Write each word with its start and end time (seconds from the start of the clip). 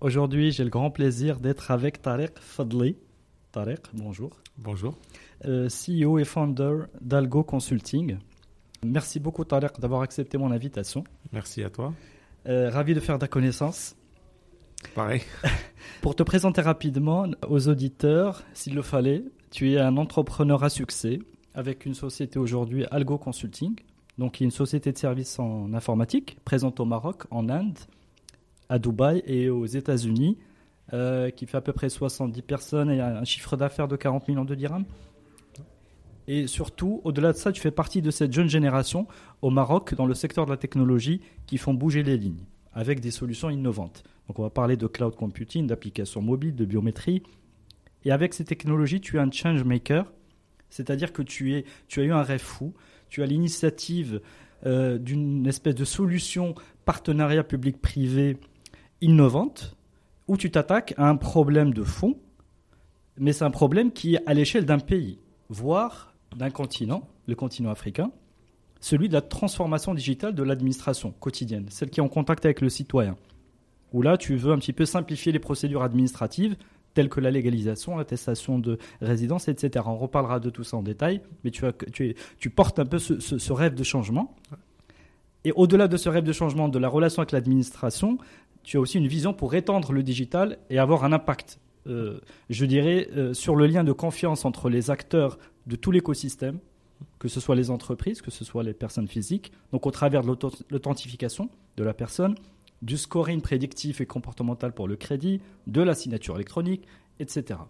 Aujourd'hui, 0.00 0.52
j'ai 0.52 0.62
le 0.62 0.70
grand 0.70 0.92
plaisir 0.92 1.40
d'être 1.40 1.72
avec 1.72 2.00
Tarek 2.00 2.38
Fadli. 2.38 2.96
Tarek, 3.50 3.80
bonjour. 3.94 4.30
Bonjour. 4.56 4.96
Euh, 5.44 5.68
CEO 5.68 6.20
et 6.20 6.24
founder 6.24 6.84
d'Algo 7.00 7.42
Consulting. 7.42 8.18
Merci 8.84 9.18
beaucoup 9.18 9.44
Tarek 9.44 9.80
d'avoir 9.80 10.02
accepté 10.02 10.38
mon 10.38 10.52
invitation. 10.52 11.02
Merci 11.32 11.64
à 11.64 11.70
toi. 11.70 11.92
Euh, 12.46 12.70
ravi 12.70 12.94
de 12.94 13.00
faire 13.00 13.18
ta 13.18 13.26
connaissance. 13.26 13.96
Pareil. 14.94 15.22
Pour 16.00 16.14
te 16.14 16.22
présenter 16.22 16.60
rapidement 16.60 17.26
aux 17.48 17.66
auditeurs, 17.66 18.44
s'il 18.54 18.76
le 18.76 18.82
fallait, 18.82 19.24
tu 19.50 19.72
es 19.72 19.78
un 19.80 19.96
entrepreneur 19.96 20.62
à 20.62 20.70
succès 20.70 21.18
avec 21.54 21.86
une 21.86 21.94
société 21.94 22.38
aujourd'hui 22.38 22.84
Algo 22.92 23.18
Consulting, 23.18 23.74
donc 24.16 24.34
qui 24.34 24.44
est 24.44 24.46
une 24.46 24.52
société 24.52 24.92
de 24.92 24.98
services 24.98 25.40
en 25.40 25.74
informatique 25.74 26.38
présente 26.44 26.78
au 26.78 26.84
Maroc, 26.84 27.24
en 27.32 27.48
Inde, 27.48 27.78
à 28.68 28.78
Dubaï 28.78 29.22
et 29.26 29.48
aux 29.50 29.66
États-Unis, 29.66 30.38
euh, 30.92 31.30
qui 31.30 31.46
fait 31.46 31.56
à 31.56 31.60
peu 31.60 31.72
près 31.72 31.88
70 31.88 32.42
personnes 32.42 32.90
et 32.90 33.00
un 33.00 33.24
chiffre 33.24 33.56
d'affaires 33.56 33.88
de 33.88 33.96
40 33.96 34.28
millions 34.28 34.44
de 34.44 34.54
dirhams. 34.54 34.84
Et 36.26 36.46
surtout, 36.46 37.00
au-delà 37.04 37.32
de 37.32 37.38
ça, 37.38 37.52
tu 37.52 37.60
fais 37.60 37.70
partie 37.70 38.02
de 38.02 38.10
cette 38.10 38.32
jeune 38.32 38.50
génération 38.50 39.06
au 39.40 39.48
Maroc, 39.50 39.94
dans 39.94 40.04
le 40.04 40.14
secteur 40.14 40.44
de 40.44 40.50
la 40.50 40.58
technologie, 40.58 41.22
qui 41.46 41.56
font 41.56 41.72
bouger 41.72 42.02
les 42.02 42.18
lignes 42.18 42.44
avec 42.74 43.00
des 43.00 43.10
solutions 43.10 43.48
innovantes. 43.48 44.04
Donc, 44.28 44.38
on 44.38 44.42
va 44.42 44.50
parler 44.50 44.76
de 44.76 44.86
cloud 44.86 45.16
computing, 45.16 45.66
d'applications 45.66 46.20
mobiles, 46.20 46.54
de 46.54 46.66
biométrie. 46.66 47.22
Et 48.04 48.12
avec 48.12 48.34
ces 48.34 48.44
technologies, 48.44 49.00
tu 49.00 49.16
es 49.16 49.20
un 49.20 49.30
change 49.30 49.64
maker, 49.64 50.12
c'est-à-dire 50.68 51.14
que 51.14 51.22
tu, 51.22 51.54
es, 51.54 51.64
tu 51.88 52.00
as 52.00 52.04
eu 52.04 52.12
un 52.12 52.22
rêve 52.22 52.40
fou, 52.40 52.74
tu 53.08 53.22
as 53.22 53.26
l'initiative 53.26 54.20
euh, 54.66 54.98
d'une 54.98 55.46
espèce 55.46 55.74
de 55.74 55.84
solution 55.84 56.54
partenariat 56.84 57.42
public-privé 57.42 58.36
innovante 59.00 59.76
où 60.26 60.36
tu 60.36 60.50
t'attaques 60.50 60.94
à 60.96 61.08
un 61.08 61.16
problème 61.16 61.72
de 61.72 61.82
fond, 61.82 62.18
mais 63.16 63.32
c'est 63.32 63.44
un 63.44 63.50
problème 63.50 63.92
qui 63.92 64.14
est 64.14 64.22
à 64.26 64.34
l'échelle 64.34 64.66
d'un 64.66 64.78
pays, 64.78 65.18
voire 65.48 66.14
d'un 66.36 66.50
continent, 66.50 67.08
le 67.26 67.34
continent 67.34 67.70
africain, 67.70 68.10
celui 68.80 69.08
de 69.08 69.14
la 69.14 69.22
transformation 69.22 69.94
digitale 69.94 70.34
de 70.34 70.42
l'administration 70.42 71.12
quotidienne, 71.18 71.66
celle 71.70 71.90
qui 71.90 72.00
est 72.00 72.02
en 72.02 72.08
contact 72.08 72.44
avec 72.44 72.60
le 72.60 72.68
citoyen. 72.68 73.16
Où 73.92 74.02
là, 74.02 74.18
tu 74.18 74.36
veux 74.36 74.52
un 74.52 74.58
petit 74.58 74.74
peu 74.74 74.84
simplifier 74.84 75.32
les 75.32 75.38
procédures 75.38 75.82
administratives 75.82 76.56
telles 76.94 77.08
que 77.08 77.20
la 77.20 77.30
légalisation, 77.30 77.96
l'attestation 77.96 78.58
de 78.58 78.78
résidence, 79.00 79.48
etc. 79.48 79.84
On 79.88 79.96
reparlera 79.96 80.40
de 80.40 80.50
tout 80.50 80.64
ça 80.64 80.76
en 80.76 80.82
détail, 80.82 81.22
mais 81.44 81.50
tu, 81.50 82.50
portes 82.50 82.78
un 82.78 82.86
peu 82.86 82.98
ce 82.98 83.52
rêve 83.52 83.74
de 83.74 83.84
changement. 83.84 84.34
Et 85.44 85.52
au-delà 85.52 85.88
de 85.88 85.96
ce 85.96 86.08
rêve 86.08 86.24
de 86.24 86.32
changement 86.32 86.68
de 86.68 86.78
la 86.78 86.88
relation 86.88 87.22
avec 87.22 87.32
l'administration, 87.32 88.18
tu 88.68 88.76
as 88.76 88.80
aussi 88.80 88.98
une 88.98 89.08
vision 89.08 89.32
pour 89.32 89.54
étendre 89.54 89.92
le 89.92 90.02
digital 90.02 90.58
et 90.68 90.78
avoir 90.78 91.04
un 91.04 91.14
impact, 91.14 91.58
euh, 91.86 92.20
je 92.50 92.66
dirais, 92.66 93.08
euh, 93.16 93.32
sur 93.32 93.56
le 93.56 93.66
lien 93.66 93.82
de 93.82 93.92
confiance 93.92 94.44
entre 94.44 94.68
les 94.68 94.90
acteurs 94.90 95.38
de 95.66 95.74
tout 95.74 95.90
l'écosystème, 95.90 96.58
que 97.18 97.28
ce 97.28 97.40
soit 97.40 97.56
les 97.56 97.70
entreprises, 97.70 98.20
que 98.20 98.30
ce 98.30 98.44
soit 98.44 98.62
les 98.62 98.74
personnes 98.74 99.08
physiques, 99.08 99.52
donc 99.72 99.86
au 99.86 99.90
travers 99.90 100.20
de 100.20 100.36
l'authentification 100.68 101.48
de 101.78 101.82
la 101.82 101.94
personne, 101.94 102.34
du 102.82 102.98
scoring 102.98 103.40
prédictif 103.40 104.02
et 104.02 104.06
comportemental 104.06 104.74
pour 104.74 104.86
le 104.86 104.96
crédit, 104.96 105.40
de 105.66 105.80
la 105.80 105.94
signature 105.94 106.34
électronique, 106.34 106.86
etc. 107.20 107.60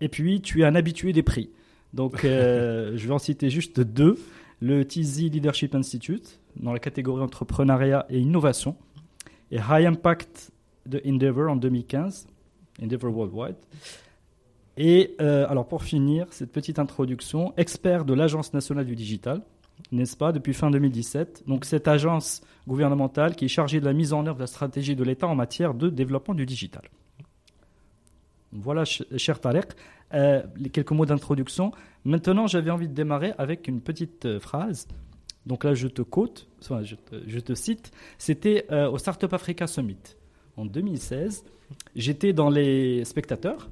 Et 0.00 0.08
puis, 0.08 0.40
tu 0.40 0.62
es 0.62 0.64
un 0.64 0.74
habitué 0.74 1.12
des 1.12 1.22
prix. 1.22 1.50
Donc, 1.92 2.24
euh, 2.24 2.92
je 2.96 3.06
vais 3.06 3.12
en 3.12 3.18
citer 3.18 3.50
juste 3.50 3.80
deux. 3.80 4.18
Le 4.60 4.82
TZ 4.86 5.30
Leadership 5.30 5.74
Institute, 5.74 6.40
dans 6.56 6.72
la 6.72 6.78
catégorie 6.78 7.22
entrepreneuriat 7.22 8.06
et 8.08 8.18
innovation, 8.18 8.76
et 9.52 9.58
High 9.58 9.86
Impact 9.86 10.50
de 10.86 11.00
Endeavor 11.06 11.50
en 11.50 11.56
2015, 11.56 12.26
Endeavor 12.82 13.14
Worldwide. 13.14 13.56
Et 14.78 15.14
euh, 15.20 15.46
alors 15.48 15.68
pour 15.68 15.84
finir, 15.84 16.26
cette 16.30 16.50
petite 16.50 16.78
introduction, 16.78 17.52
expert 17.56 18.04
de 18.04 18.14
l'Agence 18.14 18.54
nationale 18.54 18.86
du 18.86 18.96
digital, 18.96 19.42
n'est-ce 19.92 20.16
pas, 20.16 20.32
depuis 20.32 20.54
fin 20.54 20.70
2017. 20.70 21.44
Donc 21.46 21.66
cette 21.66 21.86
agence 21.86 22.40
gouvernementale 22.66 23.36
qui 23.36 23.44
est 23.44 23.48
chargée 23.48 23.78
de 23.78 23.84
la 23.84 23.92
mise 23.92 24.14
en 24.14 24.26
œuvre 24.26 24.36
de 24.36 24.40
la 24.40 24.46
stratégie 24.46 24.96
de 24.96 25.04
l'État 25.04 25.28
en 25.28 25.34
matière 25.34 25.74
de 25.74 25.90
développement 25.90 26.34
du 26.34 26.46
digital. 26.46 26.82
Voilà, 28.52 28.84
cher 28.84 29.40
Tarek, 29.40 29.72
euh, 30.14 30.42
quelques 30.72 30.92
mots 30.92 31.06
d'introduction. 31.06 31.72
Maintenant, 32.04 32.46
j'avais 32.46 32.70
envie 32.70 32.88
de 32.88 32.94
démarrer 32.94 33.32
avec 33.38 33.68
une 33.68 33.80
petite 33.80 34.26
euh, 34.26 34.40
phrase 34.40 34.88
donc 35.46 35.64
là 35.64 35.74
je 35.74 35.88
te 35.88 36.02
quote, 36.02 36.48
je, 36.60 37.38
te, 37.40 37.54
cite, 37.54 37.90
c'était 38.18 38.66
euh, 38.70 38.90
au 38.90 38.98
Startup 38.98 39.32
Africa 39.32 39.66
Summit 39.66 40.16
en 40.56 40.64
2016. 40.64 41.44
J'étais 41.96 42.32
dans 42.32 42.50
les 42.50 43.04
spectateurs 43.04 43.68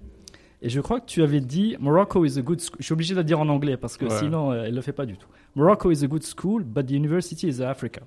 et 0.63 0.69
je 0.69 0.81
crois 0.81 1.01
que 1.01 1.07
tu 1.07 1.23
avais 1.23 1.41
dit 1.41 1.77
Morocco 1.79 2.25
is 2.25 2.39
a 2.39 2.43
good 2.43 2.61
school. 2.61 2.77
Je 2.81 2.85
suis 2.85 2.93
obligé 2.93 3.15
de 3.15 3.21
le 3.21 3.25
dire 3.25 3.39
en 3.39 3.49
anglais 3.49 3.77
parce 3.77 3.97
que 3.97 4.09
sinon 4.09 4.51
euh, 4.51 4.65
elle 4.65 4.71
ne 4.71 4.77
le 4.77 4.83
fait 4.83 4.93
pas 4.93 5.07
du 5.07 5.17
tout. 5.17 5.29
Morocco 5.55 5.91
is 5.91 6.03
a 6.05 6.07
good 6.07 6.25
school, 6.25 6.65
but 6.65 6.87
the 6.87 6.93
university 6.93 7.47
is 7.47 7.63
Africa. 7.63 8.03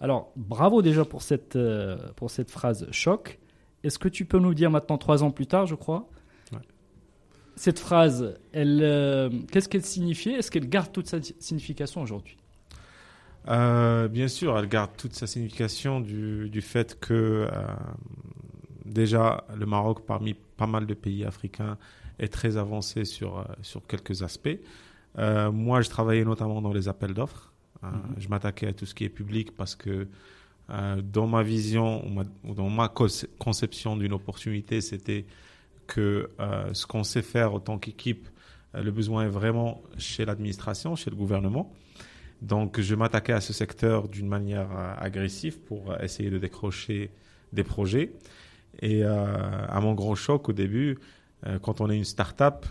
Alors 0.00 0.32
bravo 0.36 0.82
déjà 0.82 1.04
pour 1.04 1.22
cette, 1.22 1.56
euh, 1.56 1.96
pour 2.16 2.30
cette 2.30 2.50
phrase 2.50 2.86
choc. 2.90 3.40
Est-ce 3.82 3.98
que 3.98 4.08
tu 4.08 4.24
peux 4.24 4.38
nous 4.38 4.54
dire 4.54 4.70
maintenant, 4.70 4.96
trois 4.96 5.24
ans 5.24 5.32
plus 5.32 5.48
tard, 5.48 5.66
je 5.66 5.74
crois, 5.74 6.08
cette 7.56 7.80
phrase, 7.80 8.34
elle, 8.52 9.44
qu'est-ce 9.50 9.68
qu'elle 9.68 9.84
signifiait? 9.84 10.34
Est-ce 10.34 10.52
qu'elle 10.52 10.68
garde 10.68 10.92
toute 10.92 11.08
sa 11.08 11.18
signification 11.20 12.00
aujourd'hui? 12.00 12.36
Euh, 13.48 14.08
bien 14.08 14.28
sûr, 14.28 14.56
elle 14.58 14.68
garde 14.68 14.90
toute 14.96 15.14
sa 15.14 15.26
signification 15.26 16.00
du, 16.00 16.48
du 16.48 16.60
fait 16.60 16.98
que 17.00 17.48
euh, 17.50 17.66
déjà 18.84 19.44
le 19.56 19.66
Maroc, 19.66 20.04
parmi 20.06 20.34
pas 20.34 20.66
mal 20.66 20.86
de 20.86 20.94
pays 20.94 21.24
africains, 21.24 21.76
est 22.18 22.32
très 22.32 22.56
avancé 22.56 23.04
sur, 23.04 23.38
euh, 23.38 23.44
sur 23.62 23.86
quelques 23.86 24.22
aspects. 24.22 24.58
moi, 25.16 25.82
je 25.82 25.90
travaillais 25.90 26.24
notamment 26.24 26.62
dans 26.62 26.72
les 26.72 26.88
appels 26.88 27.14
d'offres. 27.14 27.52
Mhm. 27.82 28.14
Je 28.18 28.28
m'attaquais 28.28 28.68
à 28.68 28.72
tout 28.72 28.86
ce 28.86 28.94
qui 28.94 29.04
est 29.04 29.08
public 29.08 29.56
parce 29.56 29.74
que 29.74 30.08
dans 31.02 31.26
ma 31.26 31.42
vision, 31.42 32.02
ou 32.44 32.54
dans 32.54 32.70
ma 32.70 32.88
conception 32.88 33.96
d'une 33.96 34.14
opportunité, 34.14 34.80
c'était 34.80 35.26
que 35.86 36.30
ce 36.72 36.86
qu'on 36.86 37.02
sait 37.02 37.20
faire 37.20 37.52
en 37.52 37.60
tant 37.60 37.78
qu'équipe, 37.78 38.26
le 38.72 38.90
besoin 38.90 39.24
est 39.24 39.28
vraiment 39.28 39.82
chez 39.98 40.24
l'administration, 40.24 40.96
chez 40.96 41.10
le 41.10 41.16
gouvernement. 41.16 41.74
Donc, 42.42 42.80
je 42.80 42.94
m'attaquais 42.96 43.32
à 43.32 43.40
ce 43.40 43.52
secteur 43.52 44.08
d'une 44.08 44.26
manière 44.26 44.68
euh, 44.76 44.94
agressive 44.98 45.60
pour 45.60 45.94
essayer 46.02 46.28
de 46.28 46.38
décrocher 46.38 47.10
des 47.52 47.62
projets. 47.62 48.12
Et 48.80 49.04
euh, 49.04 49.26
à 49.68 49.80
mon 49.80 49.94
grand 49.94 50.16
choc 50.16 50.48
au 50.48 50.52
début, 50.52 50.98
euh, 51.46 51.60
quand 51.60 51.80
on 51.80 51.88
est 51.88 51.96
une 51.96 52.04
start-up, 52.04 52.66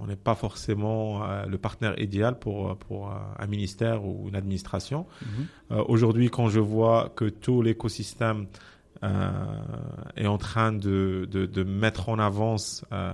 on 0.00 0.06
n'est 0.06 0.14
pas 0.14 0.36
forcément 0.36 1.26
le 1.48 1.58
partenaire 1.58 1.98
idéal 2.00 2.38
pour, 2.38 2.76
pour 2.76 3.10
un 3.10 3.46
ministère 3.48 4.04
ou 4.04 4.28
une 4.28 4.36
administration. 4.36 5.04
Mhm. 5.22 5.80
Aujourd'hui, 5.88 6.30
quand 6.30 6.48
je 6.48 6.60
vois 6.60 7.12
que 7.16 7.24
tout 7.24 7.60
l'écosystème 7.60 8.46
euh, 8.46 8.73
est 9.02 10.26
en 10.26 10.38
train 10.38 10.72
de, 10.72 11.28
de, 11.30 11.44
de 11.44 11.62
mettre 11.62 12.08
en 12.08 12.18
avance 12.18 12.84
euh, 12.92 13.12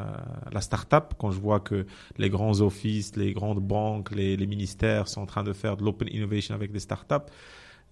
la 0.53 0.61
start-up. 0.61 1.15
Quand 1.19 1.33
je 1.33 1.41
vois 1.41 1.59
que 1.59 1.87
les 2.17 2.31
grands 2.31 2.61
offices, 2.61 3.17
les 3.17 3.33
grandes 3.33 3.61
banques, 3.61 4.13
les, 4.13 4.37
les 4.37 4.47
ministères 4.47 5.09
sont 5.09 5.23
en 5.23 5.27
train 5.27 5.43
de 5.43 5.53
faire 5.53 5.77
de 5.77 5.85
l'open 5.85 6.09
innovation 6.13 6.55
avec 6.55 6.71
des 6.71 6.79
start-up, 6.79 7.31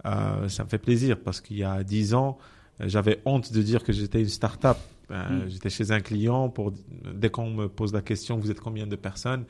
euh, 0.07 0.49
ça 0.49 0.63
me 0.63 0.69
fait 0.69 0.79
plaisir 0.79 1.19
parce 1.19 1.41
qu'il 1.41 1.57
y 1.57 1.65
a 1.65 1.83
dix 1.83 2.15
ans, 2.15 2.39
j'avais 2.79 3.21
honte 3.25 3.53
de 3.53 3.63
dire 3.63 3.83
que 3.83 3.93
j'étais 3.93 4.21
une 4.21 4.29
start-up. 4.29 4.77
Euh, 5.11 5.47
mm. 5.47 5.49
J'étais 5.49 5.71
chez 5.71 5.91
un 5.91 6.01
client 6.01 6.51
pour 6.51 6.73
dès 7.15 7.31
qu'on 7.31 7.51
me 7.51 7.69
pose 7.69 7.93
la 7.93 8.03
question, 8.03 8.37
vous 8.37 8.51
êtes 8.51 8.61
combien 8.61 8.87
de 8.87 8.95
personnes 8.95 9.45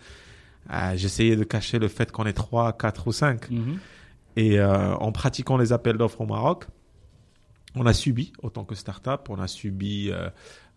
euh, 0.71 0.97
j'essayais 0.97 1.37
de 1.37 1.45
cacher 1.45 1.79
le 1.79 1.89
fait 1.89 2.13
qu'on 2.13 2.27
est 2.27 2.33
3, 2.33 2.75
4 2.75 3.09
ou 3.09 3.13
5. 3.13 3.51
Mhm. 3.51 3.79
Et 4.37 4.61
euh, 4.61 4.95
en 4.95 5.13
pratiquant 5.13 5.57
les 5.57 5.73
appels 5.73 5.97
d'offres 5.97 6.21
au 6.21 6.27
Maroc, 6.27 6.67
on 7.79 7.87
a 7.87 7.93
subi, 7.93 8.33
autant 8.43 8.65
que 8.65 8.75
start-up, 8.75 9.29
on 9.31 9.39
a 9.39 9.47
subi 9.47 10.11
euh, 10.11 10.29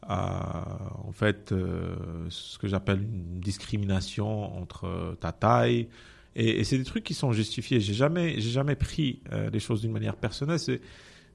euh, 0.09 0.13
en 0.13 1.11
fait 1.11 1.51
euh, 1.51 1.95
ce 2.29 2.57
que 2.57 2.67
j'appelle 2.67 3.01
une 3.01 3.39
discrimination 3.39 4.57
entre 4.57 5.17
ta 5.19 5.31
taille. 5.31 5.87
Et, 6.35 6.59
et 6.59 6.63
c'est 6.63 6.77
des 6.77 6.85
trucs 6.85 7.03
qui 7.03 7.13
sont 7.13 7.33
justifiés. 7.33 7.79
J'ai 7.79 7.93
jamais, 7.93 8.39
j'ai 8.39 8.51
jamais 8.51 8.75
pris 8.75 9.21
euh, 9.31 9.49
les 9.51 9.59
choses 9.59 9.81
d'une 9.81 9.91
manière 9.91 10.15
personnelle. 10.15 10.59
C'est, 10.59 10.79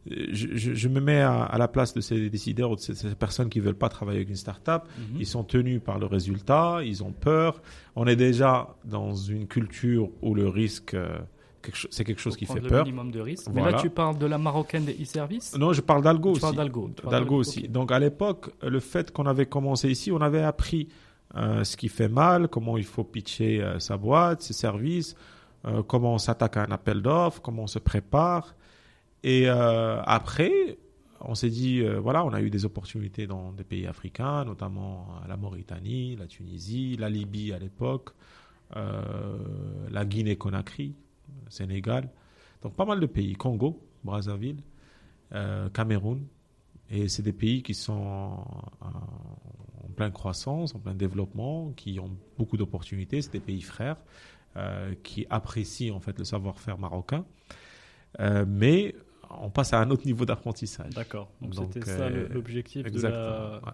je, 0.09 0.47
je, 0.55 0.73
je 0.75 0.89
me 0.89 1.01
mets 1.01 1.21
à, 1.21 1.43
à 1.43 1.59
la 1.59 1.69
place 1.69 1.93
de 1.93 2.01
ces 2.01 2.31
décideurs 2.31 2.71
ou 2.71 2.77
de 2.77 2.81
ces, 2.81 2.95
ces 2.95 3.15
personnes 3.15 3.49
qui 3.49 3.61
veulent 3.61 3.75
pas 3.75 3.89
travailler 3.89 4.19
avec 4.19 4.31
une 4.31 4.37
start-up. 4.37 4.85
Mhm. 4.99 5.17
Ils 5.19 5.27
sont 5.27 5.45
tenus 5.45 5.83
par 5.85 5.99
le 5.99 6.07
résultat, 6.07 6.81
ils 6.85 7.03
ont 7.03 7.13
peur. 7.13 7.61
On 7.95 8.07
est 8.07 8.17
déjà 8.17 8.69
dans 8.85 9.15
une 9.15 9.47
culture 9.49 10.11
où 10.23 10.35
le 10.35 10.49
risque, 10.49 10.97
quelque 11.67 11.89
c'est 11.91 12.05
quelque 12.05 12.21
chose 12.21 12.35
Faut 12.35 12.39
qui 12.39 12.47
fait 12.47 12.61
le 12.61 12.69
peur. 12.69 12.85
minimum 12.85 13.11
de 13.11 13.21
risque. 13.21 13.49
Mais 13.53 13.63
là, 13.63 13.75
tu 13.75 13.91
parles 13.91 14.19
de 14.19 14.27
la 14.27 14.39
marocaine 14.39 14.85
des 14.85 14.97
e-services? 15.01 15.57
Non, 15.57 15.73
je 15.73 15.81
parle 15.81 16.03
d'algo 16.03 16.33
aussi. 16.33 16.57
d'algo. 16.57 16.91
D'algo 17.11 17.37
aussi. 17.37 17.69
Donc 17.69 17.93
à 17.93 17.99
l'époque, 17.99 18.51
le 18.63 18.81
fait 18.81 19.13
qu'on 19.13 19.27
avait 19.27 19.47
commencé 19.47 19.91
ici, 19.91 20.11
on 20.13 20.21
avait 20.21 20.43
appris 20.43 20.89
euh, 21.35 21.65
ce 21.65 21.77
qui 21.77 21.89
fait 21.89 22.09
mal, 22.09 22.49
comment 22.49 22.77
il 22.79 22.85
faut 22.85 23.05
pitcher 23.05 23.61
euh, 23.63 23.79
sa 23.79 23.97
boîte, 23.97 24.43
ses 24.43 24.53
services, 24.53 25.17
euh, 25.67 25.83
comment 25.83 26.15
on 26.15 26.19
s'attaque 26.19 26.57
à 26.57 26.63
un 26.63 26.71
appel 26.71 27.03
d'offres, 27.03 27.43
comment 27.43 27.65
on 27.65 27.67
se 27.67 27.79
prépare. 27.79 28.55
Et 29.23 29.49
après, 29.49 30.79
on 31.21 31.35
s'est 31.35 31.51
dit, 31.51 31.83
voilà, 31.83 32.25
on 32.25 32.33
a 32.33 32.41
eu 32.41 32.49
des 32.49 32.65
opportunités 32.65 33.27
dans 33.27 33.51
des 33.51 33.65
pays 33.65 33.89
africains, 33.89 34.45
notamment 34.45 35.09
la 35.27 35.37
Mauritanie, 35.37 36.15
la 36.15 36.29
Tunisie, 36.29 36.97
la 36.97 37.11
Libye 37.11 37.53
à 37.53 37.59
l'époque, 37.59 38.11
la 38.73 40.05
Guinée-Conakry, 40.05 40.95
Sénégal. 41.49 42.09
Donc 42.63 42.75
pas 42.75 42.85
mal 42.85 43.01
de 43.01 43.07
pays. 43.07 43.35
Congo, 43.35 43.83
Brazzaville, 44.05 44.63
euh, 45.33 45.69
Cameroun. 45.71 46.27
Et 46.91 47.09
c'est 47.09 47.23
des 47.23 47.33
pays 47.33 47.63
qui 47.63 47.75
sont 47.75 47.93
en, 48.81 49.89
pleine 49.97 50.13
croissance, 50.13 50.75
en 50.75 50.79
plein 50.79 50.95
développement, 50.95 51.73
qui 51.77 51.99
ont 51.99 52.11
beaucoup 52.39 52.57
d'opportunités. 52.57 53.23
C'est 53.23 53.33
des 53.33 53.41
pays 53.41 53.63
frères 53.63 53.97
euh, 54.57 54.95
qui 55.03 55.27
apprécient 55.31 55.97
en 55.97 56.01
fait 56.01 56.19
le 56.19 56.25
savoir-faire 56.25 56.79
marocain. 56.79 57.25
Euh, 58.21 58.45
mais 58.47 58.95
on 59.31 59.51
passe 59.51 59.73
à 59.73 59.81
un 59.81 59.91
autre 59.91 60.07
niveau 60.07 60.25
d'apprentissage. 60.25 60.95
D'accord. 60.95 61.29
Donc 61.41 61.55
c'était 61.55 61.85
ça 61.85 62.09
l'objectif 62.09 62.91
de 62.91 63.01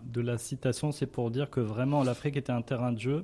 de 0.06 0.20
la 0.20 0.38
citation, 0.38 0.92
c'est 0.92 1.06
pour 1.06 1.30
dire 1.30 1.50
que 1.50 1.60
vraiment 1.60 2.02
l'Afrique 2.02 2.36
était 2.36 2.52
un 2.52 2.62
terrain 2.62 2.92
de 2.92 2.98
jeu 2.98 3.22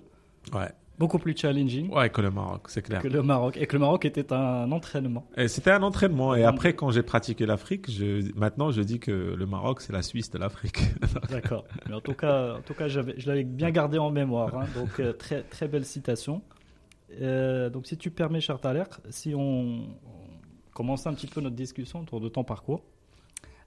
Ouais, 0.53 0.71
beaucoup 0.99 1.19
plus 1.19 1.37
challenging 1.37 1.91
ouais 1.95 2.11
que 2.11 2.21
le 2.21 2.31
Maroc, 2.31 2.67
c'est 2.69 2.83
clair. 2.83 3.00
que 3.00 3.09
le 3.09 3.23
Maroc 3.23 3.56
et 3.56 3.67
que 3.67 3.75
le 3.77 3.81
Maroc 3.81 4.05
était 4.05 4.33
un 4.33 4.71
entraînement. 4.73 5.27
C'était 5.47 5.71
un 5.71 5.83
entraînement. 5.83 6.35
Et 6.35 6.41
Donc- 6.43 6.49
après, 6.49 6.75
quand 6.75 6.91
j'ai 6.91 7.03
pratiqué 7.03 7.47
l'Afrique, 7.47 7.91
je, 7.91 8.31
maintenant 8.37 8.71
je 8.71 8.83
dis 8.83 8.99
que 8.99 9.12
le 9.12 9.47
Maroc, 9.47 9.81
c'est 9.81 9.93
la 9.93 10.03
Suisse 10.03 10.31
de 10.31 10.39
l'Afrique. 10.39 10.81
D'accord. 11.31 11.65
Mais 11.89 11.95
en 11.95 12.00
tout 12.00 12.15
cas, 12.15 12.56
en 12.56 12.62
tout 12.62 12.75
cas, 12.75 12.89
je 12.89 13.00
l'avais 13.27 13.45
bien 13.45 13.71
gardé 13.71 13.99
en 13.99 14.11
mémoire. 14.11 14.56
hein. 14.56 14.67
Donc 14.75 14.99
euh, 15.00 15.12
très 15.12 15.43
très 15.43 15.69
belle 15.69 15.85
citation. 15.85 16.43
Euh, 17.23 17.71
donc 17.71 17.87
si 17.87 17.97
tu 17.97 18.11
permets, 18.11 18.41
cher 18.41 18.61
Thaler, 18.61 18.85
si 19.11 19.35
on, 19.35 19.41
on 20.05 20.75
commence 20.75 21.06
un 21.06 21.15
petit 21.15 21.27
peu 21.27 21.41
notre 21.41 21.56
discussion 21.56 22.01
autour 22.01 22.21
de 22.21 22.29
ton 22.29 22.44
parcours, 22.44 22.83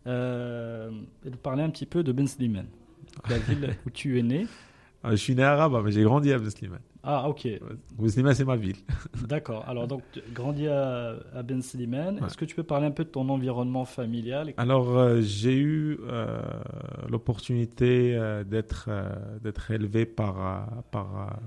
euh, 0.07 0.91
et 1.25 1.29
de 1.29 1.35
parler 1.35 1.63
un 1.63 1.69
petit 1.69 1.85
peu 1.85 2.03
de 2.03 2.11
Ben 2.11 2.27
Slimane, 2.27 2.67
la 3.29 3.37
ville 3.37 3.75
où 3.85 3.89
tu 3.89 4.19
es 4.19 4.23
né. 4.23 4.47
je 5.09 5.15
suis 5.15 5.35
né 5.35 5.43
arabe, 5.43 5.79
mais 5.83 5.91
j'ai 5.91 6.03
grandi 6.03 6.31
à 6.31 6.37
Besliman. 6.39 6.79
Ah 7.03 7.27
ok, 7.27 7.47
Besliman, 7.97 8.33
c'est 8.35 8.45
ma 8.45 8.55
ville. 8.55 8.75
d'accord. 9.27 9.65
Alors 9.67 9.87
donc 9.87 10.03
grandi 10.33 10.67
à, 10.67 11.15
à 11.33 11.41
Ben 11.41 11.61
Slimane. 11.61 12.19
Ouais. 12.19 12.27
Est-ce 12.27 12.37
que 12.37 12.45
tu 12.45 12.55
peux 12.55 12.63
parler 12.63 12.85
un 12.85 12.91
peu 12.91 13.03
de 13.03 13.09
ton 13.09 13.27
environnement 13.29 13.85
familial? 13.85 14.53
Alors, 14.57 14.97
euh, 14.97 15.19
j'ai 15.21 15.57
eu 15.57 15.99
euh, 16.03 16.41
l'opportunité 17.09 18.15
euh, 18.15 18.43
d'être 18.43 18.89
d'être 19.41 19.71
élevé 19.71 20.05
par, 20.05 20.67
par 20.91 21.39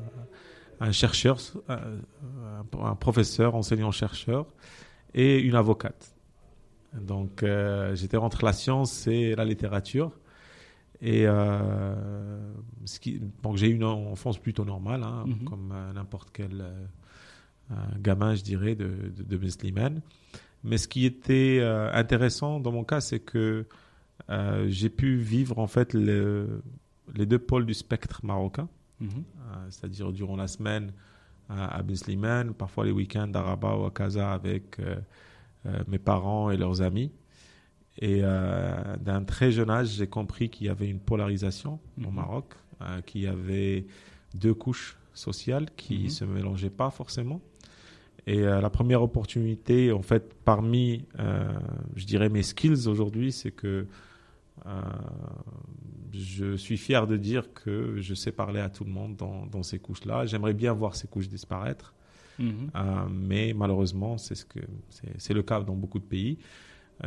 un 0.81 0.91
chercheur, 0.91 1.39
un, 1.69 2.95
professeur, 2.97 3.55
enseignant-chercheur 3.55 4.47
et 5.15 5.39
une 5.39 5.55
avocate. 5.55 6.17
Donc, 7.01 7.45
j'étais 7.95 8.17
entre 8.17 8.45
la 8.45 8.53
science 8.53 9.06
et 9.06 9.35
la 9.37 9.45
littérature. 9.45 10.12
Et 11.06 11.27
euh, 11.27 11.95
ce 12.87 12.99
qui, 12.99 13.21
donc 13.43 13.59
j'ai 13.59 13.69
eu 13.69 13.75
une 13.75 13.85
enfance 13.85 14.39
plutôt 14.39 14.65
normale, 14.65 15.03
hein, 15.03 15.25
Mhm. 15.27 15.45
comme 15.45 15.71
euh, 15.73 15.93
n'importe 15.93 16.31
quel 16.33 16.62
euh, 17.71 17.75
gamin, 18.01 18.35
je 18.35 18.43
dirais, 18.43 18.75
de, 18.75 19.12
de, 19.15 19.23
de. 19.37 20.01
Mais 20.62 20.79
ce 20.79 20.89
qui 20.89 21.05
était 21.05 21.61
intéressant 21.93 22.59
dans 22.59 22.73
mon 22.73 22.85
cas, 22.85 23.03
c'est 23.03 23.21
que 23.21 23.67
euh, 24.31 24.67
j'ai 24.71 24.89
pu 24.89 25.17
vivre 25.17 25.59
en 25.59 25.67
fait 25.67 25.93
le- 25.93 26.62
les 27.15 27.27
deux 27.27 27.39
pôles 27.39 27.67
du 27.67 27.75
spectre 27.75 28.21
marocain, 28.25 28.69
Mhm. 29.01 29.09
euh, 29.11 29.67
c'est-à-dire 29.69 30.11
durant 30.11 30.37
la 30.37 30.49
semaine 30.49 30.93
euh, 31.51 31.55
à 31.55 31.83
Slimane, 31.95 32.55
parfois 32.55 32.87
les 32.87 32.93
week-ends 32.93 33.31
à 33.35 33.43
Rabat 33.43 33.77
ou 33.77 33.85
à 33.85 33.91
Casa 33.91 34.33
avec 34.33 34.79
mes 35.89 35.99
parents 35.99 36.51
et 36.51 36.56
leurs 36.56 36.81
amis. 36.81 37.11
Et 37.99 38.20
euh, 38.23 38.96
d'un 39.00 39.23
très 39.23 39.52
jeune 39.52 39.70
âge, 39.70 39.88
j'ai 39.88 40.06
compris 40.08 40.49
qu'il 40.50 40.67
y 40.67 40.70
avait 40.70 40.88
une 40.88 40.99
polarisation 40.99 41.79
au 41.99 42.08
Mhm. 42.08 42.14
Maroc, 42.14 42.55
euh, 42.82 43.00
qu'il 43.02 43.23
y 43.23 43.26
avait 43.26 43.87
deux 44.35 44.55
couches 44.55 44.96
sociales 45.12 45.67
qui 45.76 46.05
Mhm. 46.05 46.08
se 46.11 46.25
mélangeaient 46.25 46.70
pas 46.70 46.91
forcément. 46.91 47.41
Et 48.26 48.38
euh, 48.41 48.61
la 48.61 48.70
première 48.70 49.02
opportunité, 49.02 49.93
en 49.93 50.02
fait, 50.02 50.35
parmi, 50.44 51.05
je 51.94 52.05
dirais, 52.06 52.29
mes 52.31 52.43
skills 52.43 52.88
aujourd'hui, 52.88 53.31
c'est 53.32 53.50
que 53.52 53.87
je 56.12 56.56
suis 56.56 56.76
fier 56.79 57.06
de 57.06 57.17
dire 57.17 57.52
que 57.52 57.96
je 58.00 58.14
sais 58.14 58.32
parler 58.32 58.61
à 58.61 58.70
tout 58.70 58.85
le 58.85 58.91
monde 58.91 59.17
dans, 59.17 59.46
dans 59.46 59.62
ces 59.62 59.79
couches-là. 59.79 60.26
J'aimerais 60.26 60.55
bien 60.55 60.73
voir 60.73 60.96
ces 60.96 61.06
couches 61.08 61.29
disparaître. 61.29 61.93
Mhm. 62.38 62.70
Mais 63.11 63.52
malheureusement, 63.55 64.19
c'est 64.19 64.35
ce 64.35 64.44
que 64.44 64.61
c'est 65.19 65.35
le 65.35 65.43
cas 65.43 65.61
dans 65.61 65.75
beaucoup 65.75 65.99
de 65.99 66.05
pays. 66.05 66.38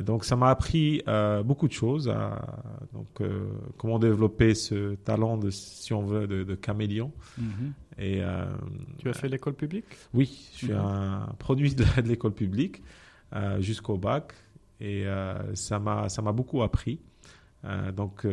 Donc, 0.03 0.25
ça 0.25 0.35
m'a 0.35 0.49
appris 0.49 1.01
euh, 1.07 1.43
beaucoup 1.43 1.67
de 1.67 1.73
choses. 1.73 2.09
à- 2.09 2.61
donc, 2.93 3.07
euh, 3.21 3.47
comment 3.77 3.99
développer 3.99 4.53
ce 4.53 4.95
talent 4.95 5.37
de, 5.37 5.49
si 5.49 5.93
on 5.93 6.05
veut, 6.05 6.27
de, 6.27 6.43
de 6.43 6.55
caméléon. 6.55 7.11
Mhm. 7.37 7.73
Et 7.97 8.21
euh, 8.21 8.45
Tu 8.99 9.09
as 9.09 9.13
fait 9.13 9.29
l'école 9.29 9.53
publique? 9.53 9.85
Oui, 10.13 10.49
je 10.53 10.57
suis 10.57 10.73
Mhm. 10.73 10.77
un 10.79 11.35
produit 11.39 11.73
de, 11.73 11.83
de 12.01 12.07
l'école 12.07 12.33
publique 12.33 12.83
jusqu'au 13.59 13.97
bac, 13.97 14.33
et 14.79 15.05
ça 15.53 15.79
m'a 15.79 16.31
beaucoup 16.33 16.61
appris. 16.63 16.99
Donc, 17.95 18.25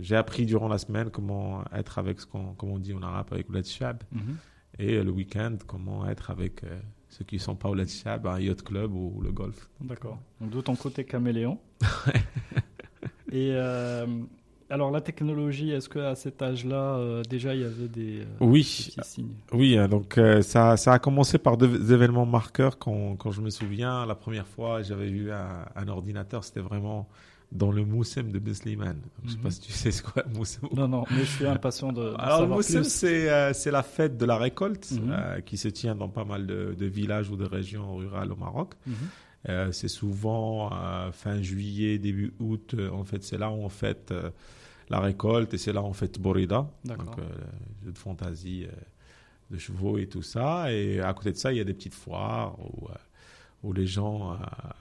j'ai 0.00 0.16
appris 0.16 0.46
durant 0.46 0.68
la 0.68 0.78
semaine 0.78 1.10
comment 1.10 1.64
être 1.74 1.98
avec 1.98 2.20
ce 2.20 2.26
qu'on 2.26 2.54
comme 2.54 2.70
on 2.70 2.78
dit 2.78 2.94
en 2.94 3.02
arabe 3.02 3.26
avec 3.32 3.48
le 3.48 3.58
Mhm. 3.60 4.36
et 4.78 5.02
le 5.02 5.10
week-end, 5.10 5.56
comment 5.66 6.06
être 6.08 6.30
avec 6.30 6.62
ceux 7.08 7.24
qui 7.24 7.36
ne 7.36 7.40
sont 7.40 7.56
pas 7.56 7.68
au 7.68 7.74
Let's 7.74 8.02
Shab, 8.02 8.26
un 8.26 8.38
yacht 8.40 8.62
club 8.62 8.92
ou, 8.94 9.20
le 9.22 9.32
golf. 9.32 9.68
D'accord. 9.80 10.18
Donc 10.40 10.50
d'où 10.50 10.62
ton 10.62 10.76
côté 10.76 11.04
caméléon. 11.04 11.58
Et 13.30 13.50
euh, 13.52 14.06
alors 14.70 14.90
la 14.90 15.00
technologie, 15.00 15.70
est-ce 15.70 15.88
qu'à 15.88 16.14
cet 16.14 16.40
âge-là, 16.42 16.96
euh, 16.96 17.22
déjà 17.24 17.54
il 17.54 17.60
y 17.60 17.64
avait 17.64 17.88
des, 17.88 18.20
euh, 18.20 18.24
des 18.40 18.46
Oui, 18.46 18.86
petits 18.86 19.00
signes? 19.02 19.34
Oui. 19.52 19.76
hein, 19.78 19.88
donc 19.88 20.18
euh, 20.18 20.42
ça, 20.42 20.76
ça 20.76 20.92
a 20.94 20.98
commencé 20.98 21.38
par 21.38 21.56
deux 21.56 21.92
événements 21.92 22.26
marqueurs. 22.26 22.78
Quand, 22.78 23.16
quand 23.16 23.30
je 23.32 23.40
me 23.42 23.50
souviens, 23.50 24.06
la 24.06 24.14
première 24.14 24.46
fois, 24.46 24.82
j'avais 24.82 25.08
vu 25.08 25.30
un, 25.32 25.66
un 25.74 25.88
ordinateur. 25.88 26.44
C'était 26.44 26.60
vraiment 26.60 27.08
dans 27.50 27.72
le 27.72 27.84
Moussem 27.84 28.30
de 28.30 28.38
Besliman. 28.38 28.96
Je 29.22 29.26
ne 29.26 29.30
sais 29.30 29.36
Mhm. 29.38 29.42
pas 29.42 29.50
si 29.50 29.60
tu 29.60 29.72
sais 29.72 29.90
ce 29.90 30.02
qu'est 30.02 30.26
le 30.26 30.34
Moussem. 30.34 30.68
Non, 30.72 30.86
non, 30.88 31.04
mais 31.10 31.20
je 31.20 31.24
suis 31.36 31.46
impatient 31.46 31.92
de, 31.92 32.10
de 32.10 32.14
Alors, 32.18 32.42
le 32.42 32.48
Moussem, 32.48 32.84
c'est 32.84 33.30
euh, 33.30 33.52
c'est 33.54 33.70
la 33.70 33.82
fête 33.82 34.16
de 34.18 34.24
la 34.26 34.36
récolte 34.36 34.90
Mhm. 34.92 35.10
euh, 35.10 35.40
qui 35.40 35.56
se 35.56 35.68
tient 35.68 35.94
dans 35.94 36.08
pas 36.08 36.24
mal 36.24 36.46
de, 36.46 36.74
de 36.78 36.86
villages 36.86 37.30
ou 37.30 37.36
de 37.36 37.44
régions 37.46 37.96
rurales 37.96 38.32
au 38.32 38.36
Maroc. 38.36 38.74
Mhm. 38.86 38.94
Euh, 39.48 39.72
c'est 39.72 39.88
souvent 39.88 40.70
fin 41.12 41.40
juillet, 41.40 41.98
début 41.98 42.34
août. 42.40 42.74
en 42.92 43.04
fait, 43.04 43.22
c'est 43.24 43.38
là 43.38 43.48
où 43.50 43.54
on 43.54 43.68
fête 43.68 44.12
la 44.90 45.00
récolte 45.00 45.54
et 45.54 45.58
c'est 45.58 45.72
là 45.72 45.80
où 45.80 45.86
on 45.86 45.92
fête 45.92 46.18
Borida, 46.18 46.68
D'accord. 46.84 47.04
donc 47.06 47.16
jeu 47.84 47.92
de 47.92 47.98
fantaisie 47.98 48.66
de 49.50 49.58
chevaux 49.58 49.96
et 49.96 50.06
tout 50.08 50.22
ça. 50.22 50.72
Et 50.72 51.00
à 51.00 51.12
côté 51.14 51.30
de 51.32 51.36
ça, 51.36 51.52
il 51.52 51.58
y 51.58 51.60
a 51.60 51.64
des 51.64 51.72
petites 51.72 51.94
foires 51.94 52.58
où, 52.58 52.88
où 53.62 53.72
les 53.72 53.86
gens 53.86 54.32
euh, 54.32 54.36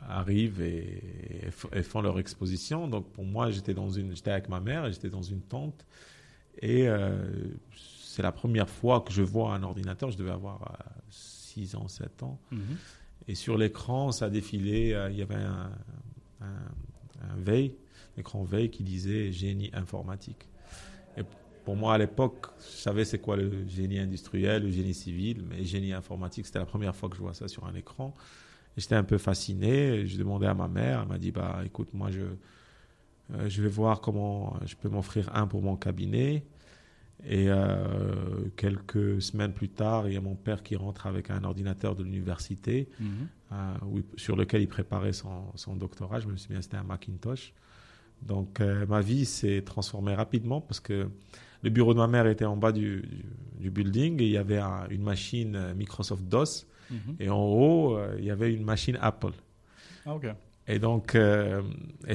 arrivent 0.07 0.61
et, 0.61 1.45
et 1.45 1.49
f- 1.49 1.75
et 1.77 1.81
font 1.83 2.01
leur 2.01 2.19
exposition. 2.19 2.87
Donc 2.87 3.11
pour 3.11 3.25
moi, 3.25 3.49
j'étais 3.51 3.73
dans 3.73 3.89
une, 3.89 4.15
j'étais 4.15 4.31
avec 4.31 4.49
ma 4.49 4.59
mère 4.59 4.85
et 4.85 4.93
j'étais 4.93 5.09
dans 5.09 5.21
une 5.23 5.41
tente 5.41 5.85
et 6.61 6.87
euh, 6.87 7.17
c'est 7.75 8.21
la 8.23 8.31
première 8.31 8.69
fois 8.69 9.01
que 9.01 9.11
je 9.11 9.21
vois 9.21 9.53
un 9.53 9.63
ordinateur. 9.63 10.11
Je 10.11 10.17
devais 10.17 10.31
avoir 10.31 10.77
6 11.09 11.75
ans, 11.75 11.87
7 11.87 12.23
ans. 12.23 12.39
Mhm. 12.51 12.77
Et 13.27 13.35
sur 13.35 13.57
l'écran, 13.57 14.11
ça 14.11 14.29
défilait, 14.29 14.93
euh, 14.93 15.09
il 15.11 15.17
y 15.17 15.21
avait 15.21 15.35
un, 15.35 15.71
un, 16.41 16.45
un 17.31 17.35
veille, 17.37 17.73
écran 18.17 18.43
veille 18.43 18.69
qui 18.69 18.83
disait 18.83 19.31
génie 19.31 19.69
informatique. 19.73 20.47
Et 21.17 21.21
pour 21.65 21.75
moi, 21.75 21.95
à 21.95 21.97
l'époque, 21.97 22.47
je 22.59 22.77
savais 22.77 23.05
c'est 23.05 23.19
quoi 23.19 23.35
le 23.35 23.67
génie 23.67 23.99
industriel, 23.99 24.63
le 24.63 24.71
génie 24.71 24.93
civil, 24.93 25.43
mais 25.49 25.63
génie 25.65 25.93
informatique, 25.93 26.45
c'était 26.45 26.59
la 26.59 26.65
première 26.65 26.95
fois 26.95 27.09
que 27.09 27.15
je 27.15 27.21
vois 27.21 27.33
ça 27.33 27.47
sur 27.47 27.65
un 27.65 27.75
écran. 27.75 28.15
J'étais 28.77 28.95
un 28.95 29.03
peu 29.03 29.17
fasciné. 29.17 30.05
Je 30.07 30.17
demandais 30.17 30.47
à 30.47 30.53
ma 30.53 30.67
mère, 30.67 31.01
elle 31.01 31.07
m'a 31.09 31.17
dit 31.17 31.31
bah 31.31 31.61
écoute, 31.65 31.89
moi 31.93 32.11
je 32.11 32.21
euh, 33.33 33.49
je 33.49 33.61
vais 33.61 33.67
voir 33.69 33.99
comment 33.99 34.57
je 34.65 34.75
peux 34.75 34.87
m'offrir 34.89 35.35
un 35.35 35.47
pour 35.47 35.61
mon 35.61 35.75
cabinet. 35.75 36.43
Et 37.25 37.49
euh, 37.49 38.47
quelques 38.55 39.21
semaines 39.21 39.51
plus 39.51 39.69
tard, 39.69 40.07
il 40.07 40.13
y 40.13 40.17
a 40.17 40.21
mon 40.21 40.35
père 40.35 40.61
qui 40.61 40.75
rentre 40.75 41.07
avec 41.07 41.31
un 41.31 41.43
ordinateur 41.43 41.95
de 41.95 42.03
l'université 42.03 42.87
Mhm. 42.99 43.07
euh, 43.53 44.01
sur 44.17 44.35
lequel 44.35 44.61
il 44.61 44.67
préparait 44.67 45.13
son, 45.13 45.45
son 45.55 45.75
doctorat. 45.75 46.19
Je 46.19 46.27
me 46.27 46.37
souviens, 46.37 46.61
c'était 46.61 46.77
un 46.77 46.83
Macintosh. 46.83 47.53
Donc 48.21 48.61
ma 48.87 49.01
vie 49.01 49.25
s'est 49.25 49.61
transformée 49.63 50.15
rapidement 50.15 50.59
parce 50.61 50.79
que 50.79 51.07
le 51.63 51.69
bureau 51.69 51.93
de 51.93 51.99
ma 51.99 52.07
mère 52.07 52.25
était 52.27 52.45
en 52.45 52.57
bas 52.57 52.71
du, 52.71 53.01
du, 53.01 53.25
du 53.59 53.69
building 53.69 54.19
et 54.21 54.25
il 54.25 54.31
y 54.31 54.37
avait 54.37 54.57
un- 54.57 54.87
une 54.89 55.03
machine 55.03 55.73
Microsoft 55.75 56.23
DOS 56.23 56.65
Mhm. 56.91 57.15
et 57.19 57.29
en 57.29 57.41
haut, 57.43 57.97
euh, 57.97 58.15
il 58.19 58.25
y 58.25 58.31
avait 58.31 58.53
une 58.53 58.63
machine 58.63 58.97
Apple. 59.01 59.31
Ah, 60.05 60.15
ok. 60.15 60.27
Et 60.69 60.79
donc, 60.79 61.15
euh, 61.15 61.61